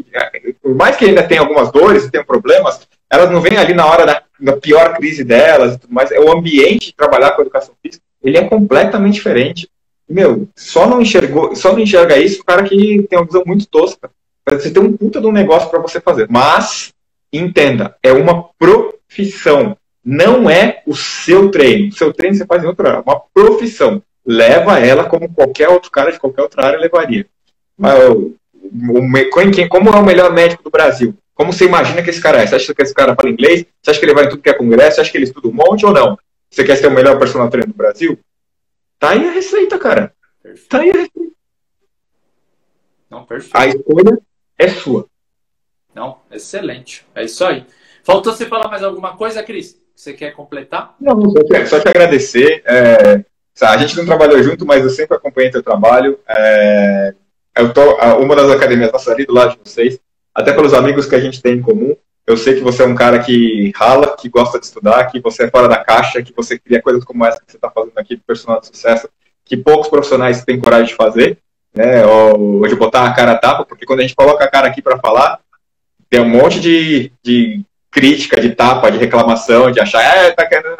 Por 0.62 0.76
mais 0.76 0.96
que 0.96 1.06
ainda 1.06 1.24
tenham 1.24 1.44
algumas 1.44 1.72
dores 1.72 2.04
e 2.04 2.12
tenham 2.12 2.26
problemas, 2.26 2.88
elas 3.10 3.30
não 3.30 3.42
vêm 3.42 3.58
ali 3.58 3.74
na 3.74 3.86
hora 3.86 4.06
da, 4.06 4.24
da 4.40 4.58
pior 4.58 4.96
crise 4.96 5.24
delas 5.24 5.76
e 5.76 5.80
tudo 5.80 5.94
mais. 5.94 6.12
É 6.12 6.20
o 6.20 6.32
ambiente 6.32 6.88
de 6.88 6.96
trabalhar 6.96 7.32
com 7.32 7.42
a 7.42 7.44
educação 7.44 7.76
física, 7.82 8.04
ele 8.24 8.38
é 8.38 8.50
completamente 8.50 9.14
diferente. 9.14 9.70
Meu, 10.10 10.48
só 10.56 10.88
não 10.88 11.02
enxergou, 11.02 11.56
só 11.56 11.72
não 11.72 11.80
enxerga 11.80 12.18
isso 12.18 12.42
o 12.42 12.46
cara 12.46 12.64
que 12.64 13.04
tem 13.10 13.18
uma 13.18 13.26
visão 13.26 13.44
muito 13.46 13.68
tosca. 13.68 14.10
Você 14.48 14.72
tem 14.72 14.82
um 14.82 14.96
puta 14.96 15.20
de 15.20 15.28
um 15.28 15.32
negócio 15.32 15.70
para 15.70 15.80
você 15.80 16.00
fazer. 16.00 16.28
Mas, 16.30 16.93
entenda, 17.34 17.96
é 18.04 18.12
uma 18.12 18.50
profissão. 18.60 19.76
Não 20.04 20.50
é 20.50 20.84
o 20.86 20.96
seu 20.96 21.50
treino. 21.50 21.89
O 21.89 21.96
seu 21.96 22.14
treino 22.14 22.36
você 22.36 22.46
faz 22.46 22.64
em 22.64 22.68
outra 22.68 22.89
área. 22.89 23.00
É 23.00 23.10
uma 23.10 23.22
profissão 23.34 24.02
leva 24.26 24.80
ela 24.80 25.06
como 25.06 25.32
qualquer 25.32 25.70
outro 25.70 25.91
cara 25.91 26.12
de 26.12 26.20
qualquer 26.20 26.41
outra 26.41 26.66
área 26.66 26.80
levaria. 26.80 27.28
Mas, 27.78 28.00
como 29.70 29.89
é 29.89 29.96
o 30.00 30.06
melhor 30.06 30.34
médico 30.34 30.64
do 30.64 30.72
Brasil? 30.72 31.16
Como 31.34 31.52
você 31.52 31.66
imagina 31.66 32.02
que 32.02 32.10
esse 32.10 32.22
cara 32.22 32.41
é? 32.41 32.48
Você 32.48 32.56
acha 32.56 32.74
que 32.74 32.82
esse 32.82 32.93
cara 32.93 33.16
fala 33.16 33.30
inglês? 33.30 33.66
Você 33.82 33.91
acha 33.91 34.00
que 34.00 34.06
ele 34.06 34.14
vai 34.14 34.26
em 34.26 34.30
tudo 34.30 34.41
que 34.41 34.50
é 34.50 34.54
congresso? 34.54 34.96
Você 34.96 35.02
acha 35.02 35.12
que 35.12 35.18
ele 35.18 35.26
estuda 35.26 35.48
um 35.48 35.52
monte 35.52 35.86
ou 35.86 35.93
não? 35.93 36.18
Você 36.50 36.64
quer 36.64 36.78
ser 36.78 36.88
o 36.88 36.91
melhor 36.91 37.20
personal 37.20 37.50
trainer 37.50 37.68
do 37.68 37.76
Brasil? 37.76 38.18
Tá 38.98 39.10
aí 39.10 39.28
a 39.28 39.32
receita, 39.32 39.78
cara. 39.78 40.14
Perfeito. 40.41 40.70
Tá 40.70 40.80
aí 40.80 40.89
a 40.89 40.93
receita. 40.93 41.36
Não, 43.10 43.26
perfeito. 43.26 43.58
A 43.58 43.68
escolha 43.68 44.20
é 44.58 44.68
sua. 44.70 45.08
Não, 45.93 46.20
excelente. 46.32 47.06
É 47.16 47.24
isso 47.24 47.43
aí. 47.45 47.66
Faltou 48.03 48.34
você 48.34 48.45
falar 48.45 48.68
mais 48.68 48.84
alguma 48.84 49.16
coisa, 49.16 49.41
Cris? 49.41 49.80
Você 49.95 50.14
quer 50.14 50.32
completar? 50.32 50.95
Não, 50.99 51.20
só, 51.22 51.66
só 51.66 51.80
te 51.80 51.88
agradecer. 51.88 52.62
É, 52.66 53.24
a 53.62 53.78
gente 53.78 53.95
não 53.95 54.06
trabalhou 54.06 54.41
junto, 54.43 54.66
mas 54.66 54.84
eu 54.84 54.89
sempre 54.89 55.16
acompanhei 55.16 55.49
teu 55.49 55.64
trabalho. 55.64 56.20
É, 56.28 57.14
eu 57.58 57.74
tô, 57.74 57.95
uma 58.18 58.36
das 58.36 58.51
academias 58.51 58.91
nossas 58.91 59.08
ali 59.08 59.26
do 59.26 59.34
lado 59.34 59.51
de 59.53 59.60
vocês, 59.64 59.97
até 60.34 60.51
pelos 60.51 60.74
amigos 60.74 61.06
que 61.06 61.16
a 61.16 61.20
gente 61.20 61.41
tem 61.41 61.53
em 61.53 61.62
comum. 61.62 61.95
Eu 62.28 62.36
sei 62.36 62.56
que 62.56 62.62
você 62.62 62.84
é 62.84 62.86
um 62.86 62.95
cara 62.95 63.20
que 63.20 63.72
rala, 63.76 64.18
que 64.18 64.28
gosta 64.28 64.60
de 64.60 64.66
estudar, 64.66 65.06
que 65.06 65.22
você 65.22 65.43
é 65.43 65.49
fora 65.49 65.70
da 65.70 65.78
caixa, 65.78 66.22
que 66.24 66.34
você 66.36 66.60
cria 66.60 66.82
coisas 66.82 67.03
como 67.06 67.24
essa 67.24 67.39
que 67.39 67.51
você 67.51 67.58
está 67.58 67.70
fazendo 67.70 67.97
aqui, 67.97 68.18
personal 68.18 68.60
de 68.60 68.68
sucesso, 68.68 69.08
que 69.45 69.56
poucos 69.56 69.88
profissionais 69.88 70.43
têm 70.43 70.60
coragem 70.60 70.88
de 70.88 70.95
fazer, 70.95 71.38
né? 71.76 72.06
Ou 72.06 72.66
de 72.68 72.76
botar 72.76 73.06
a 73.06 73.14
cara 73.14 73.34
a 73.34 73.38
tapa, 73.38 73.66
porque 73.66 73.86
quando 73.86 74.00
a 74.00 74.02
gente 74.04 74.16
coloca 74.16 74.44
a 74.44 74.50
cara 74.50 74.68
aqui 74.68 74.82
para 74.82 74.98
falar, 74.98 75.40
tem 76.10 76.22
um 76.22 76.30
monte 76.30 76.60
de, 76.60 77.12
de 77.24 77.62
crítica, 77.92 78.40
de 78.40 78.56
tapa, 78.56 78.92
de 78.92 78.98
reclamação, 78.98 79.72
de 79.72 79.80
achar, 79.80 80.02
é, 80.02 80.32
tá 80.32 80.46
querendo 80.46 80.76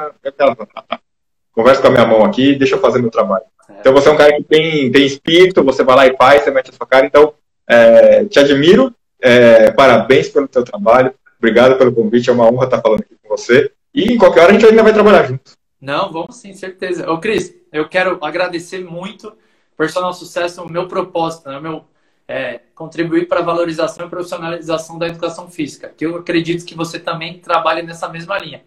conversa 1.56 1.82
com 1.82 1.88
a 1.88 1.92
minha 1.92 2.06
mão 2.06 2.24
aqui, 2.24 2.56
deixa 2.56 2.76
eu 2.76 2.82
fazer 2.82 3.00
meu 3.00 3.10
trabalho. 3.10 3.46
É. 3.70 3.74
Então 3.80 3.94
você 3.94 4.10
é 4.10 4.12
um 4.12 4.18
cara 4.18 4.34
que 4.36 4.44
tem, 4.44 4.92
tem 4.92 5.06
espírito, 5.06 5.64
você 5.64 5.84
vai 5.84 5.96
lá 5.96 6.08
e 6.08 6.18
faz, 6.18 6.44
você 6.44 6.52
mete 6.52 6.70
a 6.70 6.74
sua 6.74 6.86
cara. 6.86 7.06
Então, 7.06 7.34
é, 7.68 8.26
te 8.26 8.40
admiro, 8.40 8.94
é, 9.22 9.72
parabéns 9.72 10.28
pelo 10.30 10.48
teu 10.48 10.64
trabalho, 10.64 11.14
obrigado 11.38 11.78
pelo 11.78 11.94
convite, 11.94 12.30
é 12.30 12.34
uma 12.34 12.52
honra 12.52 12.66
estar 12.66 12.82
falando 12.82 13.02
aqui 13.02 13.16
com 13.24 13.30
você. 13.30 13.72
E 13.94 14.14
em 14.14 14.18
qualquer 14.18 14.42
hora 14.42 14.50
a 14.50 14.54
gente 14.54 14.66
ainda 14.66 14.84
vai 14.84 14.94
trabalhar 14.94 15.24
junto. 15.24 15.52
Não, 15.80 16.12
vamos 16.12 16.36
sim, 16.36 16.54
certeza. 16.54 17.10
Ô, 17.10 17.20
Cris, 17.20 17.54
eu 17.72 17.88
quero 17.88 18.18
agradecer 18.22 18.84
muito 18.84 19.32
Personal 19.78 20.14
Sucesso, 20.14 20.64
o 20.64 20.70
meu 20.70 20.88
propósito, 20.88 21.50
né, 21.50 21.60
meu 21.60 21.86
é, 22.28 22.62
contribuir 22.74 23.28
para 23.28 23.40
a 23.40 23.44
valorização 23.44 24.08
e 24.08 24.10
profissionalização 24.10 24.98
da 24.98 25.08
educação 25.08 25.50
física, 25.50 25.90
que 25.90 26.06
eu 26.06 26.18
acredito 26.18 26.66
que 26.66 26.76
você 26.76 27.00
também 27.00 27.40
trabalha 27.40 27.84
nessa 27.84 28.10
mesma 28.10 28.38
linha. 28.38 28.64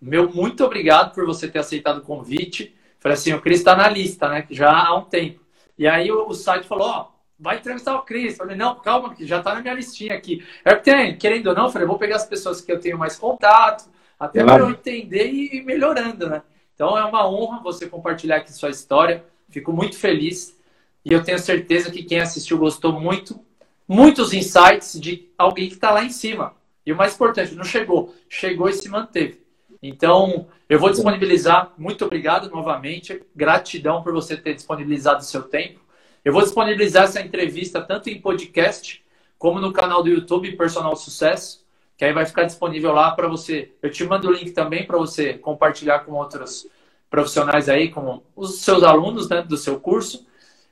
Meu 0.00 0.30
muito 0.30 0.64
obrigado 0.64 1.14
por 1.14 1.24
você 1.26 1.48
ter 1.48 1.58
aceitado 1.58 1.98
o 1.98 2.02
convite. 2.02 2.74
Falei 3.00 3.14
assim, 3.14 3.32
o 3.32 3.40
Cris 3.40 3.58
está 3.58 3.74
na 3.74 3.88
lista, 3.88 4.28
né? 4.28 4.46
Já 4.50 4.70
há 4.70 4.94
um 4.96 5.04
tempo. 5.04 5.40
E 5.78 5.86
aí 5.88 6.10
o, 6.10 6.28
o 6.28 6.34
site 6.34 6.66
falou, 6.66 6.86
ó, 6.86 7.08
vai 7.38 7.56
entrevistar 7.56 7.94
o 7.96 8.02
Cris. 8.02 8.36
Falei, 8.36 8.56
não, 8.56 8.76
calma, 8.76 9.14
que 9.14 9.26
já 9.26 9.42
tá 9.42 9.54
na 9.54 9.60
minha 9.60 9.74
listinha 9.74 10.14
aqui. 10.14 10.44
É 10.64 10.74
que 10.74 10.84
tem, 10.84 11.16
querendo 11.16 11.48
ou 11.48 11.54
não, 11.54 11.70
falei, 11.70 11.88
vou 11.88 11.98
pegar 11.98 12.16
as 12.16 12.26
pessoas 12.26 12.60
que 12.60 12.70
eu 12.70 12.78
tenho 12.78 12.98
mais 12.98 13.16
contato, 13.16 13.90
até 14.18 14.42
claro. 14.42 14.64
para 14.64 14.70
eu 14.70 14.78
entender 14.78 15.26
e 15.26 15.56
ir 15.56 15.64
melhorando, 15.64 16.28
né? 16.28 16.42
Então 16.74 16.96
é 16.98 17.04
uma 17.04 17.28
honra 17.28 17.62
você 17.62 17.88
compartilhar 17.88 18.36
aqui 18.36 18.52
sua 18.52 18.70
história. 18.70 19.24
Fico 19.54 19.72
muito 19.72 19.96
feliz 19.96 20.58
e 21.04 21.12
eu 21.12 21.22
tenho 21.22 21.38
certeza 21.38 21.88
que 21.88 22.02
quem 22.02 22.18
assistiu 22.18 22.58
gostou 22.58 22.98
muito. 23.00 23.38
Muitos 23.86 24.32
insights 24.32 24.98
de 25.00 25.28
alguém 25.38 25.68
que 25.68 25.74
está 25.74 25.92
lá 25.92 26.02
em 26.02 26.10
cima. 26.10 26.56
E 26.84 26.92
o 26.92 26.96
mais 26.96 27.14
importante, 27.14 27.54
não 27.54 27.62
chegou, 27.62 28.12
chegou 28.28 28.68
e 28.68 28.72
se 28.72 28.88
manteve. 28.88 29.40
Então, 29.80 30.48
eu 30.68 30.80
vou 30.80 30.90
disponibilizar. 30.90 31.72
Muito 31.78 32.04
obrigado 32.04 32.50
novamente. 32.50 33.22
Gratidão 33.32 34.02
por 34.02 34.12
você 34.12 34.36
ter 34.36 34.54
disponibilizado 34.54 35.20
o 35.20 35.24
seu 35.24 35.44
tempo. 35.44 35.78
Eu 36.24 36.32
vou 36.32 36.42
disponibilizar 36.42 37.04
essa 37.04 37.20
entrevista 37.20 37.80
tanto 37.80 38.10
em 38.10 38.20
podcast 38.20 39.04
como 39.38 39.60
no 39.60 39.72
canal 39.72 40.02
do 40.02 40.08
YouTube 40.08 40.56
Personal 40.56 40.96
Sucesso, 40.96 41.64
que 41.96 42.04
aí 42.04 42.12
vai 42.12 42.26
ficar 42.26 42.42
disponível 42.42 42.92
lá 42.92 43.12
para 43.12 43.28
você. 43.28 43.70
Eu 43.80 43.90
te 43.90 44.02
mando 44.02 44.28
o 44.28 44.32
link 44.32 44.50
também 44.50 44.84
para 44.84 44.98
você 44.98 45.34
compartilhar 45.34 46.00
com 46.00 46.12
outros 46.12 46.66
profissionais 47.14 47.68
aí, 47.68 47.90
como 47.90 48.24
os 48.34 48.58
seus 48.58 48.82
alunos 48.82 49.28
né, 49.28 49.40
do 49.40 49.56
seu 49.56 49.78
curso 49.78 50.26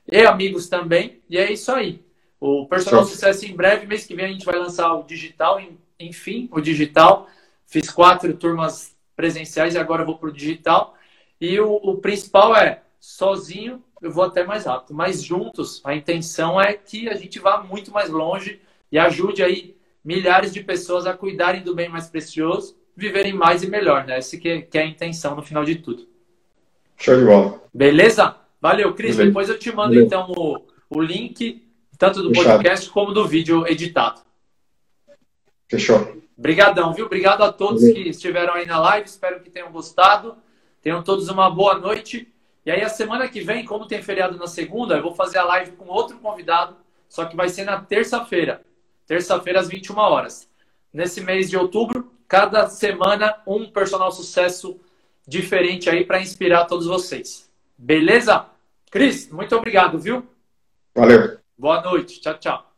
e 0.05 0.25
amigos 0.25 0.67
também. 0.67 1.21
E 1.29 1.37
é 1.37 1.49
isso 1.49 1.71
aí. 1.71 2.03
O 2.37 2.67
Personal 2.67 3.05
Sucesso 3.05 3.45
em 3.45 3.55
breve, 3.55 3.87
mês 3.87 4.05
que 4.05 4.13
vem 4.13 4.25
a 4.25 4.27
gente 4.27 4.45
vai 4.45 4.59
lançar 4.59 4.93
o 4.93 5.03
digital, 5.03 5.61
enfim, 5.97 6.49
o 6.51 6.59
digital. 6.59 7.29
Fiz 7.65 7.89
quatro 7.89 8.33
turmas 8.33 8.93
presenciais 9.15 9.73
e 9.73 9.77
agora 9.77 10.03
vou 10.03 10.17
para 10.17 10.27
o 10.27 10.33
digital. 10.33 10.95
E 11.39 11.57
o, 11.61 11.75
o, 11.75 11.95
principal 11.99 12.53
é, 12.57 12.81
sozinho 12.99 13.81
eu 14.01 14.11
vou 14.11 14.25
até 14.25 14.43
mais 14.43 14.65
rápido, 14.65 14.93
mas 14.93 15.23
juntos 15.23 15.79
a 15.85 15.95
intenção 15.95 16.59
é 16.59 16.73
que 16.73 17.07
a 17.07 17.15
gente 17.15 17.39
vá 17.39 17.63
muito 17.63 17.89
mais 17.89 18.09
longe 18.09 18.59
e 18.91 18.99
ajude 18.99 19.41
aí 19.41 19.77
milhares 20.03 20.51
de 20.51 20.61
pessoas 20.61 21.05
a 21.05 21.13
cuidarem 21.13 21.63
do 21.63 21.73
bem 21.73 21.87
mais 21.87 22.09
precioso, 22.09 22.75
viverem 22.97 23.31
mais 23.31 23.63
e 23.63 23.67
melhor, 23.67 24.05
né? 24.05 24.17
Essa 24.17 24.37
que 24.37 24.49
é, 24.49 24.61
que 24.61 24.77
é 24.77 24.81
a 24.81 24.85
intenção 24.85 25.37
no 25.37 25.41
final 25.41 25.63
de 25.63 25.75
tudo. 25.75 26.11
Show 26.97 27.17
de 27.17 27.25
bola. 27.25 27.61
Beleza? 27.73 28.35
Valeu, 28.61 28.93
Cris. 28.93 29.17
Depois 29.17 29.49
eu 29.49 29.59
te 29.59 29.71
mando 29.71 29.89
Valeu. 29.89 30.05
então 30.05 30.31
o, 30.31 30.61
o 30.89 31.01
link, 31.01 31.67
tanto 31.97 32.21
do 32.21 32.29
Fechado. 32.29 32.57
podcast 32.57 32.89
como 32.89 33.11
do 33.11 33.27
vídeo 33.27 33.67
editado. 33.67 34.21
Fechou. 35.69 36.21
Obrigadão, 36.37 36.93
viu? 36.93 37.05
Obrigado 37.05 37.43
a 37.43 37.51
todos 37.51 37.83
que 37.83 38.09
estiveram 38.09 38.53
aí 38.53 38.65
na 38.65 38.79
live. 38.79 39.07
Espero 39.07 39.41
que 39.41 39.49
tenham 39.49 39.71
gostado. 39.71 40.35
Tenham 40.81 41.03
todos 41.03 41.29
uma 41.29 41.49
boa 41.49 41.77
noite. 41.77 42.31
E 42.65 42.71
aí, 42.71 42.81
a 42.81 42.89
semana 42.89 43.27
que 43.27 43.41
vem, 43.41 43.65
como 43.65 43.87
tem 43.87 44.01
feriado 44.01 44.37
na 44.37 44.47
segunda, 44.47 44.95
eu 44.95 45.03
vou 45.03 45.13
fazer 45.13 45.37
a 45.37 45.43
live 45.43 45.71
com 45.73 45.85
outro 45.87 46.17
convidado, 46.19 46.77
só 47.09 47.25
que 47.25 47.35
vai 47.35 47.49
ser 47.49 47.65
na 47.65 47.81
terça-feira. 47.81 48.61
Terça-feira, 49.05 49.59
às 49.59 49.67
21 49.67 49.97
horas. 49.97 50.49
Nesse 50.93 51.19
mês 51.21 51.49
de 51.49 51.57
outubro, 51.57 52.11
cada 52.27 52.67
semana, 52.67 53.35
um 53.45 53.69
personal 53.69 54.11
sucesso 54.11 54.79
diferente 55.27 55.89
aí 55.89 56.05
para 56.05 56.21
inspirar 56.21 56.65
todos 56.65 56.85
vocês. 56.85 57.49
Beleza? 57.77 58.45
Cris, 58.91 59.29
muito 59.31 59.55
obrigado, 59.55 59.97
viu? 59.97 60.25
Valeu. 60.95 61.37
Boa 61.57 61.81
noite. 61.81 62.21
Tchau, 62.21 62.37
tchau. 62.37 62.72